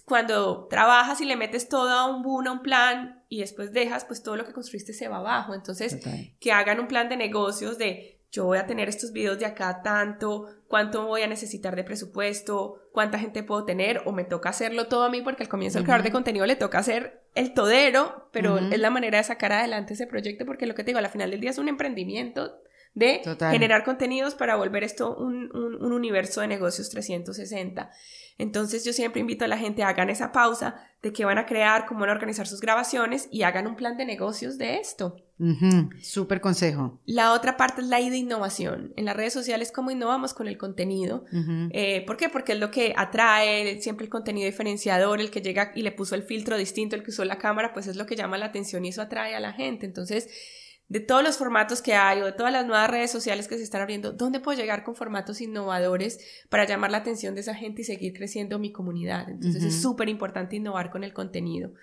cuando 0.04 0.68
trabajas 0.68 1.22
y 1.22 1.26
le 1.26 1.38
metes 1.38 1.70
todo 1.70 1.90
a 1.90 2.14
un 2.14 2.24
boom, 2.24 2.48
a 2.48 2.52
un 2.52 2.62
plan, 2.62 3.24
y 3.30 3.40
después 3.40 3.72
dejas, 3.72 4.04
pues 4.04 4.22
todo 4.22 4.36
lo 4.36 4.46
que 4.46 4.52
construiste 4.52 4.92
se 4.92 5.08
va 5.08 5.18
abajo. 5.18 5.54
Entonces, 5.54 5.98
que 6.42 6.52
hagan 6.52 6.82
un 6.82 6.90
plan 6.90 7.08
de 7.08 7.16
negocios 7.16 7.78
de 7.78 8.20
yo 8.30 8.44
voy 8.44 8.58
a 8.58 8.68
tener 8.68 8.90
estos 8.90 9.14
videos 9.14 9.40
de 9.40 9.46
acá 9.46 9.82
tanto, 9.82 10.48
cuánto 10.68 11.08
voy 11.08 11.22
a 11.22 11.28
necesitar 11.28 11.76
de 11.78 11.86
presupuesto, 11.86 12.82
cuánta 12.92 13.18
gente 13.18 13.44
puedo 13.44 13.64
tener, 13.64 14.02
o 14.06 14.12
me 14.12 14.26
toca 14.26 14.50
hacerlo 14.50 14.88
todo 14.88 15.06
a 15.06 15.10
mí, 15.10 15.22
porque 15.22 15.44
al 15.44 15.50
comienzo 15.50 15.78
al 15.78 15.86
creador 15.86 16.04
de 16.04 16.12
contenido 16.12 16.46
le 16.46 16.58
toca 16.58 16.80
hacer 16.80 17.27
el 17.38 17.54
todero, 17.54 18.30
pero 18.32 18.58
es 18.58 18.80
la 18.80 18.90
manera 18.90 19.20
de 19.20 19.24
sacar 19.24 19.54
adelante 19.54 19.94
ese 19.94 20.08
proyecto, 20.08 20.46
porque 20.46 20.66
lo 20.66 20.74
que 20.74 20.84
te 20.84 20.90
digo, 20.90 21.00
al 21.00 21.08
final 21.10 21.30
del 21.30 21.40
día 21.40 21.52
es 21.52 21.60
un 21.60 21.70
emprendimiento 21.70 22.62
de 22.98 23.22
Total. 23.24 23.52
generar 23.54 23.84
contenidos 23.84 24.34
para 24.34 24.56
volver 24.56 24.84
esto 24.84 25.16
un, 25.16 25.56
un- 25.56 25.76
un 25.84 25.92
universo 25.94 26.42
de 26.42 26.48
negocios 26.48 26.90
360. 26.90 27.92
Entonces 28.40 28.84
yo 28.86 28.94
siempre 28.94 29.20
invito 29.22 29.46
a 29.46 29.48
la 29.48 29.58
gente 29.58 29.82
a 29.84 29.90
hagan 29.90 30.10
esa 30.12 30.32
pausa 30.32 30.76
de 31.02 31.12
qué 31.12 31.26
van 31.26 31.38
a 31.40 31.46
crear, 31.48 31.86
cómo 31.88 32.02
van 32.02 32.10
a 32.10 32.14
organizar 32.14 32.48
sus 32.48 32.60
grabaciones 32.62 33.28
y 33.32 33.42
hagan 33.44 33.66
un 33.68 33.76
plan 33.76 33.98
de 33.98 34.06
negocios 34.06 34.58
de 34.60 34.78
esto. 34.78 35.16
Ujú, 35.40 35.90
Súper 36.02 36.40
consejo. 36.42 37.00
La 37.06 37.34
otra 37.34 37.58
parte 37.58 37.82
es 37.82 37.88
la 37.88 38.00
I 38.00 38.10
de 38.12 38.18
innovación. 38.18 38.94
En 38.96 39.06
las 39.06 39.16
redes 39.16 39.34
sociales, 39.34 39.72
cómo 39.72 39.90
innovamos 39.92 40.34
con 40.36 40.48
el 40.48 40.58
contenido. 40.58 41.26
Eh, 41.72 42.04
¿Por 42.06 42.18
qué? 42.18 42.30
Porque 42.30 42.54
es 42.54 42.60
lo 42.60 42.70
que 42.72 42.94
atrae, 42.96 43.80
siempre 43.82 44.06
el 44.06 44.10
contenido 44.12 44.46
diferenciador, 44.48 45.20
el 45.20 45.30
que 45.32 45.42
llega 45.42 45.72
y 45.76 45.82
le 45.84 45.92
puso 45.92 46.14
el 46.16 46.24
filtro 46.24 46.58
distinto, 46.58 46.96
el 46.96 47.04
que 47.04 47.12
usó 47.12 47.26
la 47.26 47.38
cámara, 47.40 47.74
pues 47.74 47.88
es 47.88 47.96
lo 47.96 48.06
que 48.08 48.16
llama 48.16 48.38
la 48.40 48.48
atención 48.48 48.86
y 48.86 48.90
eso 48.90 49.02
atrae 49.04 49.36
a 49.36 49.40
la 49.40 49.54
gente. 49.54 49.86
Entonces, 49.86 50.30
de 50.90 51.00
todos 51.02 51.22
los 51.24 51.38
formatos 51.38 51.82
que 51.82 51.94
hay 51.96 52.22
o 52.22 52.26
de 52.26 52.32
todas 52.32 52.52
las 52.54 52.66
nuevas 52.66 52.90
redes 52.90 53.12
sociales 53.12 53.48
que 53.48 53.58
se 53.58 53.64
están 53.64 53.82
abriendo, 53.82 54.14
¿dónde 54.14 54.40
puedo 54.40 54.58
llegar 54.58 54.84
con 54.86 54.96
formatos 54.96 55.42
innovadores 55.42 56.20
para 56.50 56.66
llamar 56.66 56.92
la 56.92 57.00
atención 57.00 57.36
de 57.36 57.42
esa 57.42 57.54
gente 57.56 57.82
y 57.82 57.86
seguir 57.86 58.14
creciendo 58.14 58.58
mi 58.58 58.72
comunidad? 58.72 59.30
Entonces, 59.30 59.64
es 59.66 59.82
súper 59.82 60.08
importante 60.10 60.56
innovar 60.56 60.90
con 60.90 61.04
el 61.04 61.14
contenido. 61.14 61.74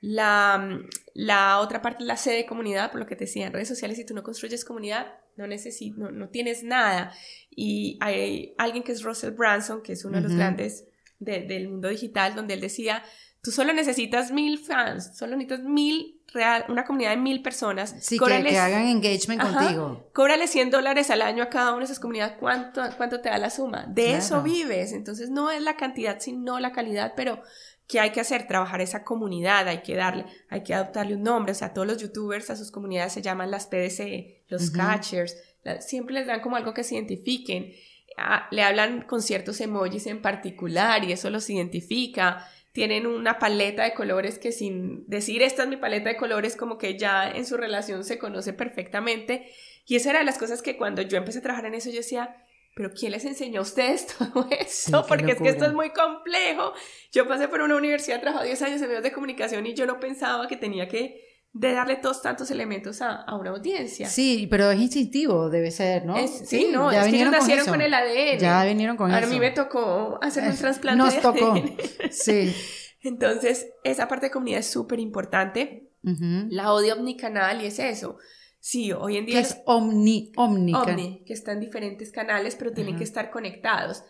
La, 0.00 0.78
la 1.14 1.60
otra 1.60 1.80
parte 1.80 2.02
es 2.02 2.06
la 2.06 2.16
C 2.18 2.32
de 2.32 2.44
comunidad, 2.44 2.90
por 2.90 3.00
lo 3.00 3.06
que 3.06 3.16
te 3.16 3.24
decía, 3.24 3.46
en 3.46 3.52
redes 3.54 3.68
sociales, 3.68 3.96
si 3.96 4.04
tú 4.04 4.12
no 4.12 4.22
construyes 4.22 4.64
comunidad, 4.64 5.06
no, 5.36 5.46
necesi- 5.46 5.94
no, 5.96 6.10
no 6.10 6.28
tienes 6.28 6.62
nada. 6.62 7.12
Y 7.50 7.96
hay 8.00 8.54
alguien 8.58 8.84
que 8.84 8.92
es 8.92 9.02
Russell 9.02 9.30
Branson, 9.30 9.82
que 9.82 9.92
es 9.94 10.04
uno 10.04 10.16
de 10.18 10.22
los 10.22 10.32
grandes 10.36 10.84
de- 11.18 11.40
del 11.46 11.68
mundo 11.70 11.88
digital, 11.88 12.34
donde 12.34 12.52
él 12.54 12.60
decía, 12.60 13.02
tú 13.42 13.50
solo 13.50 13.72
necesitas 13.72 14.30
mil 14.30 14.58
fans, 14.58 15.16
solo 15.16 15.36
necesitas 15.36 15.64
mil, 15.64 16.13
real, 16.34 16.64
una 16.68 16.84
comunidad 16.84 17.10
de 17.10 17.16
mil 17.16 17.40
personas. 17.42 17.94
Sí, 18.00 18.16
que, 18.18 18.24
Cóbrales- 18.24 18.50
que 18.52 18.58
hagan 18.58 18.86
engagement 18.88 19.40
Ajá. 19.40 19.58
contigo. 19.58 20.10
Cóbrale 20.12 20.46
100 20.46 20.70
dólares 20.70 21.10
al 21.10 21.22
año 21.22 21.42
a 21.44 21.48
cada 21.48 21.70
una 21.70 21.78
de 21.80 21.84
esas 21.84 22.00
comunidades. 22.00 22.36
¿Cuánto, 22.38 22.82
cuánto 22.96 23.20
te 23.20 23.30
da 23.30 23.38
la 23.38 23.48
suma? 23.50 23.86
De 23.88 24.04
Claro. 24.04 24.18
eso 24.18 24.42
vives. 24.42 24.92
Entonces 24.92 25.30
no 25.30 25.50
es 25.50 25.62
la 25.62 25.76
cantidad, 25.76 26.18
sino 26.20 26.60
la 26.60 26.72
calidad, 26.72 27.14
pero 27.16 27.40
¿qué 27.86 28.00
hay 28.00 28.10
que 28.10 28.20
hacer? 28.20 28.46
Trabajar 28.46 28.80
esa 28.80 29.04
comunidad, 29.04 29.68
hay 29.68 29.82
que 29.82 29.94
darle, 29.94 30.26
hay 30.50 30.62
que 30.62 30.74
adoptarle 30.74 31.14
un 31.16 31.22
nombre. 31.22 31.52
O 31.52 31.54
sea, 31.54 31.72
todos 31.72 31.86
los 31.86 31.98
youtubers 31.98 32.50
a 32.50 32.56
sus 32.56 32.70
comunidades 32.70 33.12
se 33.12 33.22
llaman 33.22 33.50
las 33.50 33.66
PDC, 33.66 34.42
los 34.48 34.70
catchers. 34.70 35.36
La- 35.62 35.80
siempre 35.80 36.14
les 36.14 36.26
dan 36.26 36.40
como 36.40 36.56
algo 36.56 36.74
que 36.74 36.82
se 36.84 36.94
identifiquen. 36.96 37.72
Ah, 38.16 38.46
le 38.52 38.62
hablan 38.62 39.02
con 39.02 39.20
ciertos 39.22 39.60
emojis 39.60 40.06
en 40.06 40.22
particular 40.22 41.02
y 41.04 41.12
eso 41.12 41.30
los 41.30 41.48
identifica. 41.50 42.46
Tienen 42.74 43.06
una 43.06 43.38
paleta 43.38 43.84
de 43.84 43.94
colores 43.94 44.40
que 44.40 44.50
sin 44.50 45.06
decir 45.06 45.42
esta 45.42 45.62
es 45.62 45.68
mi 45.68 45.76
paleta 45.76 46.08
de 46.08 46.16
colores, 46.16 46.56
como 46.56 46.76
que 46.76 46.98
ya 46.98 47.30
en 47.30 47.46
su 47.46 47.56
relación 47.56 48.02
se 48.02 48.18
conoce 48.18 48.52
perfectamente. 48.52 49.46
Y 49.86 49.94
esa 49.94 50.10
era 50.10 50.18
de 50.18 50.24
las 50.24 50.38
cosas 50.38 50.60
que 50.60 50.76
cuando 50.76 51.00
yo 51.00 51.16
empecé 51.16 51.38
a 51.38 51.42
trabajar 51.42 51.66
en 51.66 51.74
eso, 51.74 51.90
yo 51.90 51.98
decía, 51.98 52.36
pero 52.74 52.90
¿quién 52.90 53.12
les 53.12 53.24
enseñó 53.24 53.60
a 53.60 53.62
ustedes 53.62 54.06
todo 54.18 54.48
esto? 54.50 55.02
qué 55.02 55.08
Porque 55.08 55.32
es 55.32 55.40
que 55.40 55.50
esto 55.50 55.66
es 55.66 55.72
muy 55.72 55.90
complejo. 55.90 56.72
Yo 57.12 57.28
pasé 57.28 57.46
por 57.46 57.60
una 57.60 57.76
universidad, 57.76 58.20
trabajé 58.20 58.46
10 58.46 58.62
años 58.62 58.82
en 58.82 58.88
medios 58.88 59.04
de 59.04 59.12
comunicación 59.12 59.64
y 59.66 59.74
yo 59.74 59.86
no 59.86 60.00
pensaba 60.00 60.48
que 60.48 60.56
tenía 60.56 60.88
que 60.88 61.33
de 61.56 61.72
darle 61.72 61.96
todos 61.96 62.20
tantos 62.20 62.50
elementos 62.50 63.00
a, 63.00 63.14
a 63.14 63.36
una 63.36 63.50
audiencia. 63.50 64.08
Sí, 64.08 64.48
pero 64.50 64.70
es 64.72 64.80
instintivo, 64.80 65.48
debe 65.48 65.70
ser, 65.70 66.04
¿no? 66.04 66.16
Es- 66.16 66.48
sí, 66.48 66.68
no, 66.72 66.90
ya 66.92 66.98
es 66.98 67.04
que 67.04 67.08
ellos 67.10 67.12
vinieron 67.12 67.32
nacieron 67.32 67.62
eso. 67.62 67.70
con 67.70 67.80
el 67.80 67.94
ADN. 67.94 68.38
Ya 68.40 68.64
vinieron 68.64 68.96
con 68.96 69.12
a 69.12 69.20
eso. 69.20 69.28
mí 69.30 69.38
me 69.38 69.52
tocó 69.52 70.18
hacer 70.20 70.44
un 70.50 70.56
trasplante 70.56 70.98
Nos 70.98 71.14
de 71.14 71.20
tocó. 71.20 71.52
ADN. 71.52 71.76
Sí. 72.10 72.52
Entonces, 73.02 73.68
esa 73.84 74.08
parte 74.08 74.26
de 74.26 74.30
comunidad 74.32 74.60
es 74.60 74.66
súper 74.70 74.98
importante. 74.98 75.90
Ujú. 76.02 76.48
La 76.50 76.72
odio 76.72 76.94
omnicanal 76.94 77.62
y 77.62 77.66
es 77.66 77.78
eso. 77.78 78.18
Sí, 78.58 78.92
hoy 78.92 79.18
en 79.18 79.26
Que 79.26 79.32
día 79.32 79.40
es 79.40 79.58
omni, 79.66 80.32
omnica. 80.36 80.80
Omni, 80.82 81.22
que 81.26 81.34
está 81.34 81.52
en 81.52 81.60
diferentes 81.60 82.10
canales, 82.10 82.56
pero 82.56 82.72
tienen 82.72 82.94
Ajá. 82.94 82.98
que 82.98 83.04
estar 83.04 83.30
conectados. 83.30 84.02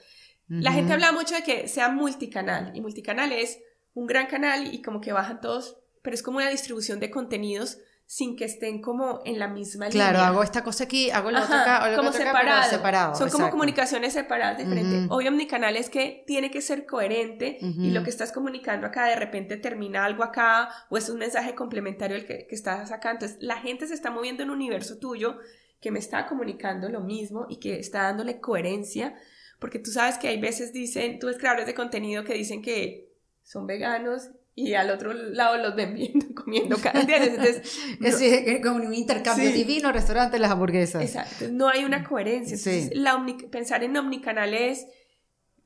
La 0.48 0.70
Ujú. 0.70 0.78
gente 0.78 0.92
habla 0.94 1.12
mucho 1.12 1.34
de 1.34 1.42
que 1.42 1.68
sea 1.68 1.88
multicanal, 1.88 2.70
y 2.74 2.80
multicanal 2.80 3.32
es 3.32 3.58
un 3.94 4.06
gran 4.06 4.28
canal 4.28 4.72
y 4.72 4.80
como 4.80 5.00
que 5.00 5.12
bajan 5.12 5.40
todos, 5.40 5.76
pero 6.04 6.14
es 6.14 6.22
como 6.22 6.36
una 6.36 6.50
distribución 6.50 7.00
de 7.00 7.10
contenidos 7.10 7.78
sin 8.06 8.36
que 8.36 8.44
estén 8.44 8.82
como 8.82 9.22
en 9.24 9.38
la 9.38 9.48
misma 9.48 9.88
Claro, 9.88 10.18
línea. 10.18 10.28
hago 10.28 10.42
esta 10.42 10.62
cosa 10.62 10.84
aquí, 10.84 11.10
hago 11.10 11.30
la 11.30 11.42
otra 11.44 11.62
acá, 11.62 11.76
hago 11.78 11.90
la 11.92 11.96
como 11.96 12.10
otra 12.10 12.30
acá, 12.30 12.40
pero 12.44 12.62
separado. 12.70 13.14
Son 13.14 13.28
como 13.30 13.44
exacto. 13.44 13.50
comunicaciones 13.52 14.12
separadas, 14.12 14.58
diferentes. 14.58 15.06
Ujú. 15.06 15.14
Hoy 15.14 15.26
omnicanal 15.26 15.74
es 15.78 15.88
que 15.88 16.22
tiene 16.26 16.50
que 16.50 16.60
ser 16.60 16.84
coherente 16.84 17.56
y 17.62 17.66
Ujú. 17.70 17.94
lo 17.94 18.02
que 18.04 18.10
estás 18.10 18.30
comunicando 18.30 18.86
acá 18.86 19.06
de 19.06 19.16
repente 19.16 19.56
termina 19.56 20.04
algo 20.04 20.22
acá 20.22 20.68
o 20.90 20.98
es 20.98 21.08
un 21.08 21.18
mensaje 21.18 21.54
complementario 21.54 22.14
el 22.18 22.26
que, 22.26 22.46
que 22.46 22.54
estás 22.54 22.92
acá. 22.92 23.10
Entonces 23.12 23.38
la 23.40 23.56
gente 23.56 23.86
se 23.86 23.94
está 23.94 24.10
moviendo 24.10 24.42
en 24.42 24.50
un 24.50 24.56
universo 24.56 24.98
tuyo 24.98 25.38
que 25.80 25.90
me 25.90 25.98
está 25.98 26.26
comunicando 26.26 26.90
lo 26.90 27.00
mismo 27.00 27.46
y 27.48 27.56
que 27.56 27.78
está 27.80 28.02
dándole 28.02 28.38
coherencia. 28.38 29.14
Porque 29.58 29.78
tú 29.78 29.90
sabes 29.90 30.18
que 30.18 30.28
hay 30.28 30.38
veces 30.38 30.74
dicen, 30.74 31.18
tú 31.18 31.28
ves 31.28 31.38
creadores 31.38 31.64
de 31.64 31.72
contenido 31.74 32.22
que 32.22 32.34
dicen 32.34 32.60
que 32.60 33.14
son 33.42 33.66
veganos 33.66 34.28
y 34.56 34.74
al 34.74 34.90
otro 34.90 35.12
lado 35.12 35.56
los 35.58 35.74
ven 35.74 35.94
viendo, 35.94 36.26
comiendo 36.34 36.76
cada 36.82 37.02
día. 37.02 37.24
Entonces, 37.24 37.62
Es 38.00 38.16
que 38.16 38.60
como 38.62 38.76
un 38.76 38.94
intercambio 38.94 39.50
Sí. 39.50 39.52
divino, 39.56 39.90
restaurante, 39.92 40.38
las 40.38 40.50
hamburguesas. 40.52 41.02
Exacto, 41.02 41.46
no 41.50 41.68
hay 41.68 41.84
una 41.84 42.04
coherencia. 42.04 42.56
Sí. 42.56 42.70
Entonces, 42.70 42.98
la 42.98 43.14
omni- 43.16 43.48
pensar 43.50 43.82
en 43.82 43.96
omnicanal 43.96 44.54
es, 44.54 44.86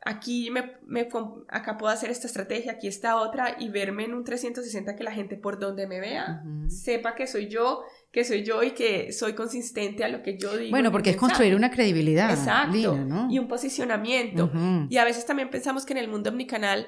aquí 0.05 0.51
me, 0.51 0.73
me 0.87 1.09
acá 1.49 1.77
puedo 1.77 1.93
hacer 1.93 2.11
esta 2.11 2.27
estrategia, 2.27 2.73
aquí 2.73 2.87
está 2.87 3.17
otra, 3.17 3.57
y 3.59 3.69
verme 3.69 4.05
en 4.05 4.15
un 4.15 4.25
360 4.25 4.97
que 4.97 5.05
la 5.05 5.13
gente 5.13 5.37
por 5.37 5.59
donde 5.59 5.87
me 5.87 6.01
vea 6.01 6.43
Ujú. 6.45 6.71
sepa 6.71 7.15
que 7.15 7.27
soy 7.27 7.49
yo, 7.49 7.83
que 8.11 8.25
soy 8.25 8.43
yo 8.43 8.63
y 8.63 8.71
que 8.71 9.13
soy 9.13 9.35
consistente 9.35 10.05
a 10.05 10.09
lo 10.09 10.23
que 10.23 10.39
yo 10.39 10.57
digo. 10.57 10.71
Bueno, 10.71 10.91
porque 10.93 11.11
es 11.11 11.17
construir 11.17 11.55
una 11.55 11.71
credibilidad. 11.71 12.31
Exacto, 12.31 12.73
Lina, 12.75 13.05
¿no? 13.05 13.29
y 13.31 13.39
un 13.39 13.49
posicionamiento. 13.49 14.45
Ujú. 14.45 14.87
Y 14.89 14.97
a 14.97 15.05
veces 15.05 15.27
también 15.27 15.51
pensamos 15.51 15.85
que 15.85 15.93
en 15.93 15.99
el 15.99 16.09
mundo 16.09 16.31
omnicanal 16.31 16.87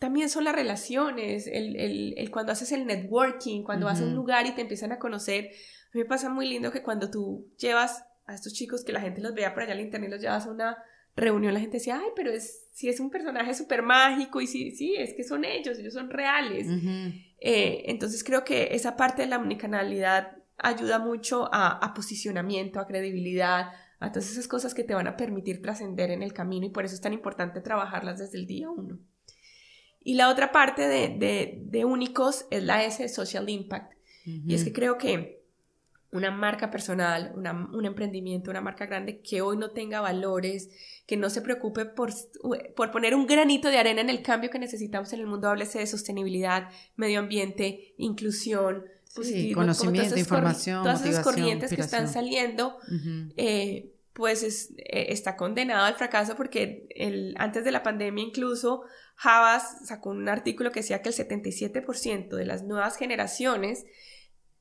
también 0.00 0.28
son 0.28 0.42
las 0.44 0.54
relaciones, 0.56 1.46
el, 1.46 1.76
el- 1.76 2.14
el 2.16 2.30
cuando 2.32 2.50
haces 2.50 2.72
el 2.72 2.86
networking, 2.86 3.62
cuando 3.62 3.86
vas 3.86 4.00
a 4.00 4.04
un 4.04 4.14
lugar 4.16 4.46
y 4.46 4.52
te 4.56 4.62
empiezan 4.62 4.90
a 4.90 4.98
conocer. 4.98 5.44
A 5.44 5.90
mí 5.96 6.00
me 6.02 6.04
pasa 6.06 6.28
muy 6.28 6.48
lindo 6.48 6.72
que 6.72 6.82
cuando 6.82 7.08
tú 7.10 7.52
llevas 7.58 8.04
a 8.26 8.34
estos 8.34 8.52
chicos 8.52 8.82
que 8.84 8.92
la 8.92 9.00
gente 9.00 9.20
los 9.20 9.34
vea 9.34 9.54
por 9.54 9.62
allá 9.62 9.74
en 9.74 9.78
el 9.78 9.84
internet, 9.84 10.10
los 10.10 10.20
llevas 10.20 10.46
a 10.46 10.50
una 10.50 10.76
reunión, 11.16 11.52
la 11.54 11.60
gente 11.60 11.76
decía, 11.78 11.98
ay, 12.02 12.10
pero 12.16 12.30
es, 12.30 12.68
si 12.72 12.88
es 12.88 12.98
un 12.98 13.10
personaje 13.10 13.52
súper 13.54 13.82
mágico 13.82 14.40
y 14.40 14.46
sí, 14.46 14.70
sí, 14.70 14.94
es 14.96 15.12
que 15.14 15.22
son 15.24 15.44
ellos, 15.44 15.78
ellos 15.78 15.92
son 15.94 16.08
reales. 16.10 16.66
Eh, 17.40 17.84
entonces 17.86 18.24
creo 18.24 18.42
que 18.44 18.74
esa 18.74 18.96
parte 18.96 19.22
de 19.22 19.28
la 19.28 19.36
omnicanalidad 19.38 20.36
ayuda 20.56 20.98
mucho 20.98 21.48
a, 21.52 21.68
a 21.84 21.94
posicionamiento, 21.94 22.80
a 22.80 22.86
credibilidad, 22.86 23.72
a 23.98 24.12
todas 24.12 24.30
esas 24.30 24.46
cosas 24.48 24.72
que 24.74 24.84
te 24.84 24.94
van 24.94 25.06
a 25.08 25.16
permitir 25.16 25.60
trascender 25.62 26.10
en 26.10 26.22
el 26.22 26.32
camino 26.32 26.66
y 26.66 26.70
por 26.70 26.84
eso 26.84 26.94
es 26.94 27.00
tan 27.00 27.12
importante 27.12 27.60
trabajarlas 27.60 28.18
desde 28.18 28.38
el 28.38 28.46
día 28.46 28.70
uno. 28.70 28.98
Y 30.02 30.14
la 30.14 30.28
otra 30.30 30.50
parte 30.52 30.88
de, 30.88 31.08
de- 31.18 31.58
de 31.62 31.84
únicos 31.84 32.46
es 32.50 32.62
la 32.64 32.84
S 32.84 33.08
Social 33.08 33.48
Impact. 33.48 33.92
Y 34.24 34.54
es 34.54 34.64
que 34.64 34.72
creo 34.72 34.96
que 34.98 35.40
una 36.12 36.30
marca 36.30 36.70
personal, 36.70 37.32
una- 37.36 37.52
un 37.72 37.84
emprendimiento, 37.84 38.50
una 38.50 38.60
marca 38.60 38.86
grande 38.86 39.20
que 39.20 39.42
hoy 39.42 39.56
no 39.56 39.70
tenga 39.70 40.00
valores, 40.00 40.70
que 41.06 41.16
no 41.16 41.30
se 41.30 41.40
preocupe 41.40 41.84
por, 41.84 42.10
por 42.74 42.90
poner 42.90 43.14
un 43.14 43.26
granito 43.26 43.68
de 43.68 43.78
arena 43.78 44.00
en 44.00 44.10
el 44.10 44.22
cambio 44.22 44.50
que 44.50 44.58
necesitamos 44.58 45.12
en 45.12 45.20
el 45.20 45.26
mundo, 45.26 45.48
háblese 45.48 45.78
de 45.78 45.86
sostenibilidad, 45.86 46.68
medio 46.96 47.20
ambiente, 47.20 47.94
inclusión, 47.96 48.84
positivismo, 49.14 49.54
como 49.62 49.66
conocimiento, 49.84 50.14
información, 50.18 50.82
todas 50.82 51.00
esas 51.10 51.24
corrientes 51.24 51.70
que 51.70 51.82
están 51.82 52.08
saliendo, 52.12 52.78
eh, 53.36 53.90
pues 54.12 54.42
es- 54.42 54.70
eh, 54.78 55.06
está 55.10 55.36
condenado 55.36 55.84
al 55.84 55.94
fracaso 55.94 56.34
porque 56.36 56.86
el, 56.94 57.34
antes 57.38 57.64
de 57.64 57.70
la 57.72 57.82
pandemia 57.82 58.22
incluso 58.24 58.82
Havas 59.22 59.86
sacó 59.86 60.10
un 60.10 60.28
artículo 60.28 60.72
que 60.72 60.80
decía 60.80 61.02
que 61.02 61.10
el 61.10 61.14
77% 61.14 62.36
de 62.36 62.44
las 62.46 62.62
nuevas 62.62 62.96
generaciones, 62.96 63.84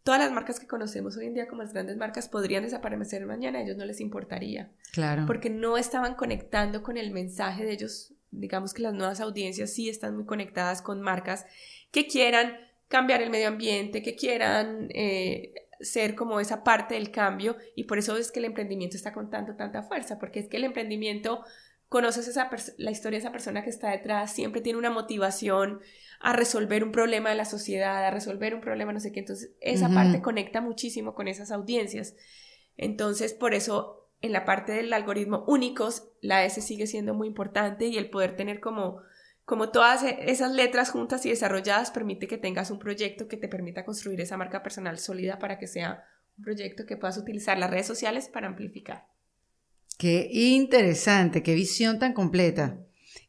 todas 0.04 0.20
las 0.20 0.32
marcas 0.32 0.60
que 0.60 0.68
conocemos 0.68 1.16
hoy 1.18 1.28
en 1.28 1.34
día 1.34 1.48
como 1.48 1.62
las 1.64 1.74
grandes 1.74 1.98
marcas 1.98 2.28
podrían 2.28 2.64
desaparecer 2.64 3.26
mañana, 3.26 3.60
a 3.60 3.62
ellos 3.62 3.78
no 3.78 3.86
les 3.86 4.02
importaría, 4.02 4.72
Claro. 4.92 5.26
porque 5.26 5.50
no 5.50 5.78
estaban 5.78 6.16
conectando 6.16 6.84
con 6.84 6.98
el 6.98 7.12
mensaje 7.12 7.64
de 7.64 7.72
ellos. 7.72 8.14
Digamos 8.32 8.74
que 8.74 8.82
las 8.82 8.94
nuevas 8.94 9.22
audiencias 9.22 9.74
sí 9.74 9.90
están 9.90 10.16
muy 10.16 10.26
conectadas 10.26 10.82
con 10.82 11.02
marcas 11.02 11.46
que 11.92 12.08
quieran 12.08 12.54
cambiar 12.88 13.22
el 13.22 13.30
medio 13.30 13.48
ambiente, 13.48 14.02
que 14.04 14.16
quieran 14.16 14.90
eh, 14.94 15.54
ser 15.80 16.16
como 16.16 16.40
esa 16.40 16.64
parte 16.64 16.96
del 16.96 17.12
cambio 17.12 17.56
y 17.76 17.86
por 17.86 17.98
eso 17.98 18.18
es 18.18 18.32
que 18.32 18.40
el 18.40 18.46
emprendimiento 18.46 18.98
está 18.98 19.14
con 19.14 19.30
tanto, 19.30 19.56
tanta 19.56 19.84
fuerza, 19.84 20.20
porque 20.20 20.40
es 20.40 20.48
que 20.48 20.58
el 20.58 20.66
emprendimiento 20.66 21.44
conoces 21.90 22.28
esa 22.28 22.50
la 22.78 22.92
historia 22.92 23.18
de 23.18 23.22
esa 23.22 23.32
persona 23.32 23.64
que 23.64 23.70
está 23.70 23.90
detrás, 23.90 24.32
siempre 24.32 24.62
tiene 24.62 24.80
una 24.80 24.92
motivación 24.92 25.82
a 26.20 26.34
resolver 26.34 26.84
un 26.84 26.92
problema 26.92 27.30
de 27.30 27.36
la 27.36 27.46
sociedad, 27.46 28.06
a 28.06 28.12
resolver 28.12 28.54
un 28.54 28.62
problema 28.62 28.94
no 28.94 29.00
sé 29.00 29.12
qué, 29.12 29.20
entonces 29.20 29.52
esa 29.60 29.90
parte 29.90 30.22
conecta 30.22 30.62
muchísimo 30.62 31.14
con 31.16 31.28
esas 31.28 31.52
audiencias. 31.52 32.16
Entonces, 32.78 33.34
por 33.34 33.54
eso 33.54 34.10
en 34.22 34.34
la 34.34 34.46
parte 34.46 34.72
del 34.74 34.94
algoritmo 34.94 35.44
únicos, 35.48 36.10
la 36.22 36.46
S 36.46 36.62
sigue 36.62 36.88
siendo 36.88 37.14
muy 37.14 37.28
importante 37.28 37.88
y 37.88 37.98
el 37.98 38.10
poder 38.10 38.36
tener 38.36 38.60
como 38.60 39.02
como 39.46 39.72
todas 39.72 40.04
e- 40.04 40.30
esas 40.30 40.52
letras 40.52 40.92
juntas 40.92 41.26
y 41.26 41.30
desarrolladas 41.30 41.90
permite 41.90 42.28
que 42.28 42.38
tengas 42.38 42.70
un 42.70 42.78
proyecto 42.78 43.28
que 43.28 43.36
te 43.36 43.48
permita 43.48 43.84
construir 43.84 44.22
esa 44.22 44.38
marca 44.38 44.62
personal 44.62 45.00
sólida 45.00 45.40
para 45.40 45.58
que 45.58 45.66
sea 45.66 46.06
un 46.38 46.44
proyecto 46.44 46.86
que 46.86 46.98
puedas 46.98 47.18
utilizar 47.18 47.58
las 47.58 47.72
redes 47.72 47.88
sociales 47.88 48.30
para 48.30 48.46
amplificar. 48.46 49.08
Qué 50.00 50.30
interesante, 50.32 51.44
qué 51.44 51.54
visión 51.54 52.00
tan 52.00 52.14
completa. 52.14 52.80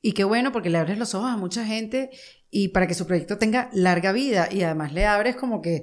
Y 0.03 0.13
qué 0.13 0.23
bueno 0.23 0.53
porque 0.53 0.71
le 0.71 0.79
abres 0.79 0.99
los 0.99 1.17
ojos 1.17 1.29
a 1.29 1.37
mucha 1.37 1.67
gente 1.67 2.11
y 2.49 2.69
para 2.69 2.87
que 2.87 2.95
su 2.95 3.09
proyecto 3.09 3.39
tenga 3.39 3.71
larga 3.73 4.13
vida 4.13 4.49
y 4.49 4.63
además 4.63 4.93
le 4.93 5.05
abres 5.05 5.35
como 5.35 5.63
que 5.63 5.83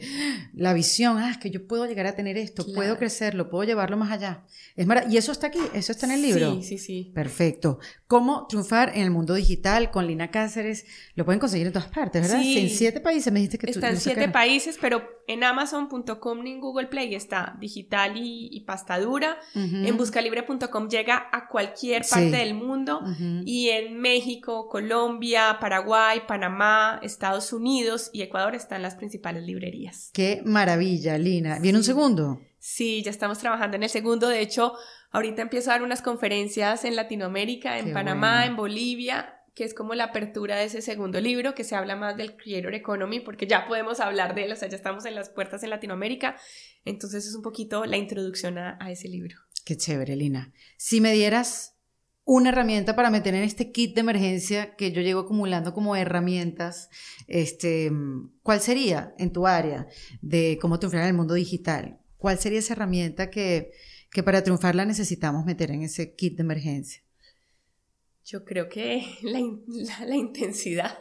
la 0.53 0.73
visión, 0.73 1.17
ah, 1.17 1.31
es 1.31 1.39
que 1.39 1.49
yo 1.49 1.67
puedo 1.67 1.85
llegar 1.85 2.07
a 2.07 2.15
tener 2.15 2.37
esto, 2.37 2.65
puedo 2.73 2.97
crecerlo, 2.97 3.49
puedo 3.49 3.65
llevarlo 3.65 3.97
más 3.97 4.13
allá. 4.13 4.45
Es 4.77 4.87
y 5.09 5.17
eso 5.17 5.33
está 5.33 5.47
aquí, 5.47 5.59
eso 5.73 5.91
está 5.91 6.05
en 6.05 6.13
el 6.13 6.21
libro. 6.21 6.55
Sí, 6.55 6.63
sí, 6.63 6.77
sí. 6.77 7.11
Perfecto. 7.13 7.79
¿Cómo 8.07 8.47
triunfar 8.47 8.93
en 8.95 9.01
el 9.01 9.11
mundo 9.11 9.33
digital 9.33 9.91
con 9.91 10.07
Lina 10.07 10.31
Cáceres? 10.31 10.85
Lo 11.15 11.25
pueden 11.25 11.41
conseguir 11.41 11.67
en 11.67 11.73
todas 11.73 11.89
partes, 11.89 12.21
¿verdad? 12.21 12.39
Sí. 12.41 12.59
En 12.59 12.69
siete 12.69 13.01
países 13.01 13.33
me 13.33 13.39
dijiste 13.39 13.57
que 13.57 13.71
Está 13.71 13.89
en 13.89 13.99
siete 13.99 14.29
países, 14.29 14.77
pero 14.79 15.16
en 15.27 15.43
Amazon.com 15.43 16.41
ni 16.41 16.53
en 16.53 16.61
Google 16.61 16.87
Play 16.87 17.13
está 17.13 17.55
digital 17.59 18.13
y, 18.15 18.61
pastadura. 18.65 19.37
En 19.53 19.95
buscalibre.com 19.97 20.87
llega 20.89 21.27
a 21.31 21.47
cualquier 21.47 22.03
parte 22.09 22.37
del 22.37 22.53
mundo. 22.53 23.01
Y 23.45 23.69
en 23.69 23.99
México, 23.99 24.69
Colombia, 24.69 25.57
Paraguay, 25.59 26.21
Panamá, 26.27 26.99
Estados 27.03 27.53
Unidos 27.53 28.09
y 28.13 28.21
Ecuador 28.21 28.55
están 28.55 28.81
las 28.81 28.95
principales 28.95 29.43
librerías. 29.43 30.11
Qué 30.13 30.41
maravilla, 30.45 31.17
Lina. 31.17 31.59
¿Viene 31.59 31.77
un 31.77 31.83
segundo? 31.83 32.41
Sí, 32.59 33.03
ya 33.03 33.11
estamos 33.11 33.37
trabajando 33.37 33.77
en 33.77 33.83
el 33.83 33.89
segundo. 33.89 34.29
De 34.29 34.41
hecho, 34.41 34.73
ahorita 35.11 35.41
empiezo 35.41 35.69
a 35.69 35.73
dar 35.73 35.83
unas 35.83 36.01
conferencias 36.01 36.85
en 36.85 36.95
Latinoamérica, 36.95 37.79
en 37.79 37.93
Panamá, 37.93 38.45
en 38.45 38.55
Bolivia, 38.55 39.36
que 39.57 39.63
es 39.63 39.73
como 39.73 39.95
la 39.95 40.03
apertura 40.03 40.55
de 40.55 40.65
ese 40.65 40.83
segundo 40.83 41.19
libro, 41.19 41.55
que 41.55 41.63
se 41.63 41.75
habla 41.75 41.95
más 41.95 42.15
del 42.15 42.37
Creator 42.37 42.75
Economy, 42.75 43.21
porque 43.21 43.47
ya 43.47 43.65
podemos 43.67 43.99
hablar 43.99 44.35
de 44.35 44.43
él, 44.43 44.51
o 44.51 44.55
sea, 44.55 44.69
ya 44.69 44.77
estamos 44.77 45.03
en 45.05 45.15
las 45.15 45.29
puertas 45.29 45.63
en 45.63 45.71
Latinoamérica. 45.71 46.35
Entonces 46.85 47.25
es 47.25 47.33
un 47.33 47.41
poquito 47.41 47.83
la 47.85 47.97
introducción 47.97 48.59
a, 48.59 48.77
ese 48.91 49.07
libro. 49.07 49.35
Qué 49.65 49.75
chévere, 49.75 50.15
Lina. 50.15 50.53
Si 50.77 51.01
me 51.01 51.11
dieras 51.11 51.75
una 52.23 52.49
herramienta 52.49 52.95
para 52.95 53.09
meter 53.09 53.33
en 53.33 53.41
este 53.41 53.71
kit 53.71 53.95
de 53.95 54.01
emergencia 54.01 54.75
que 54.75 54.91
yo 54.91 55.01
llevo 55.01 55.21
acumulando 55.21 55.73
como 55.73 55.95
herramientas, 55.95 56.89
este, 57.25 57.91
¿cuál 58.43 58.61
sería 58.61 59.15
en 59.17 59.33
tu 59.33 59.47
área 59.47 59.87
de 60.21 60.59
cómo 60.61 60.77
triunfar 60.77 61.01
en 61.01 61.07
el 61.07 61.13
mundo 61.15 61.33
digital? 61.33 61.97
¿Cuál 62.17 62.37
sería 62.37 62.59
esa 62.59 62.73
herramienta 62.73 63.31
que, 63.31 63.71
que 64.11 64.21
para 64.21 64.43
triunfarla 64.43 64.85
necesitamos 64.85 65.45
meter 65.45 65.71
en 65.71 65.81
ese 65.81 66.13
kit 66.13 66.37
de 66.37 66.43
emergencia? 66.43 67.06
Yo 68.29 68.43
creo 68.43 68.67
que 68.67 69.05
la, 69.21 69.39
la, 70.05 70.15
intensidad. 70.17 70.99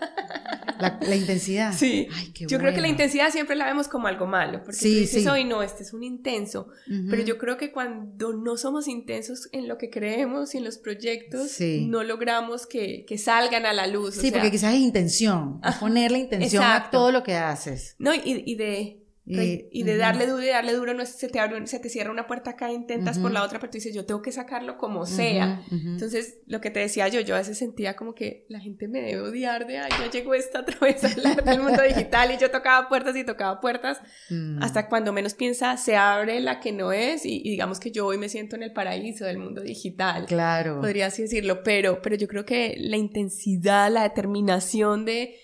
La, 0.78 1.16
intensidad. 1.16 1.72
Sí. 1.72 2.06
yo 2.34 2.56
creo 2.58 2.72
que 2.72 2.80
la 2.80 2.86
intensidad 2.86 3.32
siempre 3.32 3.56
la 3.56 3.66
vemos 3.66 3.88
como 3.88 4.06
algo 4.06 4.28
malo, 4.28 4.62
porque 4.62 4.78
sí, 4.78 4.92
tú 4.92 5.00
dices, 5.00 5.26
hoy 5.26 5.42
no, 5.42 5.60
este 5.60 5.82
es 5.82 5.92
un 5.92 6.04
intenso. 6.04 6.68
Pero 6.86 7.24
yo 7.24 7.36
creo 7.36 7.56
que 7.56 7.72
cuando 7.72 8.32
no 8.32 8.56
somos 8.56 8.86
intensos 8.86 9.48
en 9.50 9.66
lo 9.66 9.76
que 9.76 9.90
creemos 9.90 10.54
y 10.54 10.58
en 10.58 10.64
los 10.64 10.78
proyectos, 10.78 11.56
no 11.60 12.04
logramos 12.04 12.64
que, 12.64 13.04
que, 13.04 13.18
salgan 13.18 13.66
a 13.66 13.72
la 13.72 13.88
luz. 13.88 14.14
Sí, 14.14 14.30
porque 14.30 14.52
quizás 14.52 14.74
es 14.74 14.80
intención, 14.80 15.60
poner 15.80 16.12
la 16.12 16.18
intención 16.18 16.62
a 16.62 16.90
todo 16.90 17.10
lo 17.10 17.24
que 17.24 17.34
haces. 17.34 17.96
No, 17.98 18.14
y, 18.14 18.20
y 18.24 18.54
de 18.54 19.05
y, 19.26 19.82
de 19.82 19.96
darle 19.96 20.26
duro 20.26 20.42
y 20.42 20.48
darle 20.48 20.72
duro, 20.72 20.94
no 20.94 21.02
es, 21.02 21.08
se, 21.10 21.28
te 21.28 21.40
abre, 21.40 21.66
se 21.66 21.80
te 21.80 21.88
cierra 21.88 22.12
una 22.12 22.28
puerta 22.28 22.50
acá, 22.50 22.70
intentas 22.70 23.18
por 23.18 23.32
la 23.32 23.42
otra, 23.42 23.58
pero 23.58 23.70
tú 23.70 23.78
dices, 23.78 23.94
yo 23.94 24.06
tengo 24.06 24.22
que 24.22 24.30
sacarlo 24.30 24.78
como 24.78 25.04
sea. 25.04 25.62
Entonces, 25.70 26.38
lo 26.46 26.60
que 26.60 26.70
te 26.70 26.80
decía 26.80 27.08
yo, 27.08 27.20
yo 27.20 27.34
a 27.34 27.38
veces 27.38 27.58
sentía 27.58 27.96
como 27.96 28.14
que 28.14 28.46
la 28.48 28.60
gente 28.60 28.86
me 28.86 29.00
debe 29.00 29.20
odiar 29.20 29.66
de, 29.66 29.78
ay, 29.78 29.90
ya 29.90 30.10
llegó 30.10 30.34
esta 30.34 30.60
otra 30.66 30.78
vez 30.80 31.02
a 31.02 31.08
hablar 31.08 31.42
del 31.42 31.60
mundo 31.60 31.82
digital 31.82 32.32
y 32.32 32.38
yo 32.38 32.50
tocaba 32.50 32.88
puertas 32.88 33.16
y 33.16 33.24
tocaba 33.24 33.60
puertas, 33.60 34.00
mm. 34.30 34.62
hasta 34.62 34.88
cuando 34.88 35.12
menos 35.12 35.34
piensa, 35.34 35.76
se 35.76 35.96
abre 35.96 36.40
la 36.40 36.60
que 36.60 36.72
no 36.72 36.92
es 36.92 37.26
y, 37.26 37.42
digamos 37.42 37.80
que 37.80 37.90
yo 37.90 38.06
hoy 38.06 38.18
me 38.18 38.28
siento 38.28 38.54
en 38.54 38.62
el 38.62 38.72
paraíso 38.72 39.24
del 39.24 39.38
mundo 39.38 39.62
digital. 39.62 40.26
Claro. 40.26 40.80
Podría 40.80 41.06
así 41.06 41.22
decirlo, 41.22 41.62
pero, 41.64 42.00
pero 42.00 42.16
yo 42.16 42.28
creo 42.28 42.44
que 42.44 42.76
la 42.78 42.96
intensidad, 42.96 43.90
la 43.90 44.04
determinación 44.04 45.04
de 45.04 45.36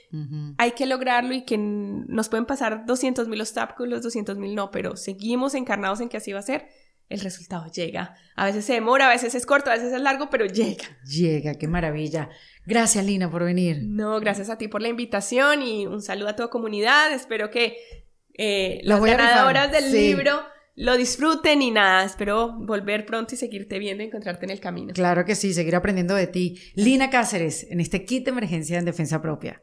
hay 0.59 0.73
que 0.73 0.87
lograrlo 0.87 1.33
y 1.33 1.43
que 1.43 1.57
nos 1.59 2.29
pueden 2.29 2.45
pasar 2.45 2.85
200 2.87 3.29
mil 3.29 3.41
obstáculos, 3.41 4.03
200 4.03 4.37
mil 4.37 4.55
no, 4.55 4.71
pero 4.71 4.97
seguimos 4.97 5.55
encarnados 5.55 6.01
en 6.01 6.09
que 6.09 6.19
así 6.19 6.33
va 6.33 6.41
a 6.41 6.43
ser. 6.43 6.69
El 7.09 7.21
resultado 7.21 7.71
llega. 7.71 8.15
A 8.37 8.47
veces 8.47 8.65
se 8.65 8.75
demora, 8.75 9.07
a 9.07 9.11
veces 9.11 9.35
es 9.35 9.45
corto, 9.45 9.71
a 9.71 9.75
veces 9.75 9.93
es 9.93 10.01
largo, 10.01 10.31
pero 10.31 10.47
llega. 10.47 10.85
Llega, 11.05 11.55
qué 11.55 11.69
maravilla. 11.69 12.31
Gracias, 12.65 13.05
Lina, 13.05 13.31
por 13.31 13.45
venir. 13.45 13.83
No, 13.83 14.19
gracias 14.21 14.49
a 14.49 14.57
ti 14.57 14.69
por 14.69 14.81
la 14.81 14.89
invitación 14.89 15.63
y 15.63 15.87
un 15.87 16.01
saludo 16.01 16.29
a 16.29 16.37
toda 16.37 16.49
comunidad. 16.49 17.13
Espero 17.13 17.51
que 17.51 17.77
eh, 18.35 18.81
las 18.85 19.01
ganadoras 19.03 19.71
del 19.71 19.93
libro 19.93 20.41
lo 20.75 20.97
disfruten 20.97 21.61
y 21.61 21.71
nada, 21.71 22.05
espero 22.05 22.57
volver 22.59 23.05
pronto 23.05 23.35
y 23.35 23.39
seguirte 23.39 23.79
viendo 23.79 24.03
y 24.03 24.07
encontrarte 24.07 24.47
en 24.47 24.51
el 24.51 24.61
camino. 24.61 24.95
Claro 24.95 25.25
que 25.25 25.35
sí, 25.35 25.53
seguir 25.53 25.77
aprendiendo 25.77 26.15
de 26.15 26.27
ti. 26.27 26.59
Lina 26.75 27.11
Cáceres, 27.11 27.67
en 27.71 27.81
este 27.81 28.05
kit 28.05 28.25
de 28.25 28.31
emergencia 28.31 28.79
en 28.79 28.85
defensa 28.85 29.21
propia. 29.21 29.63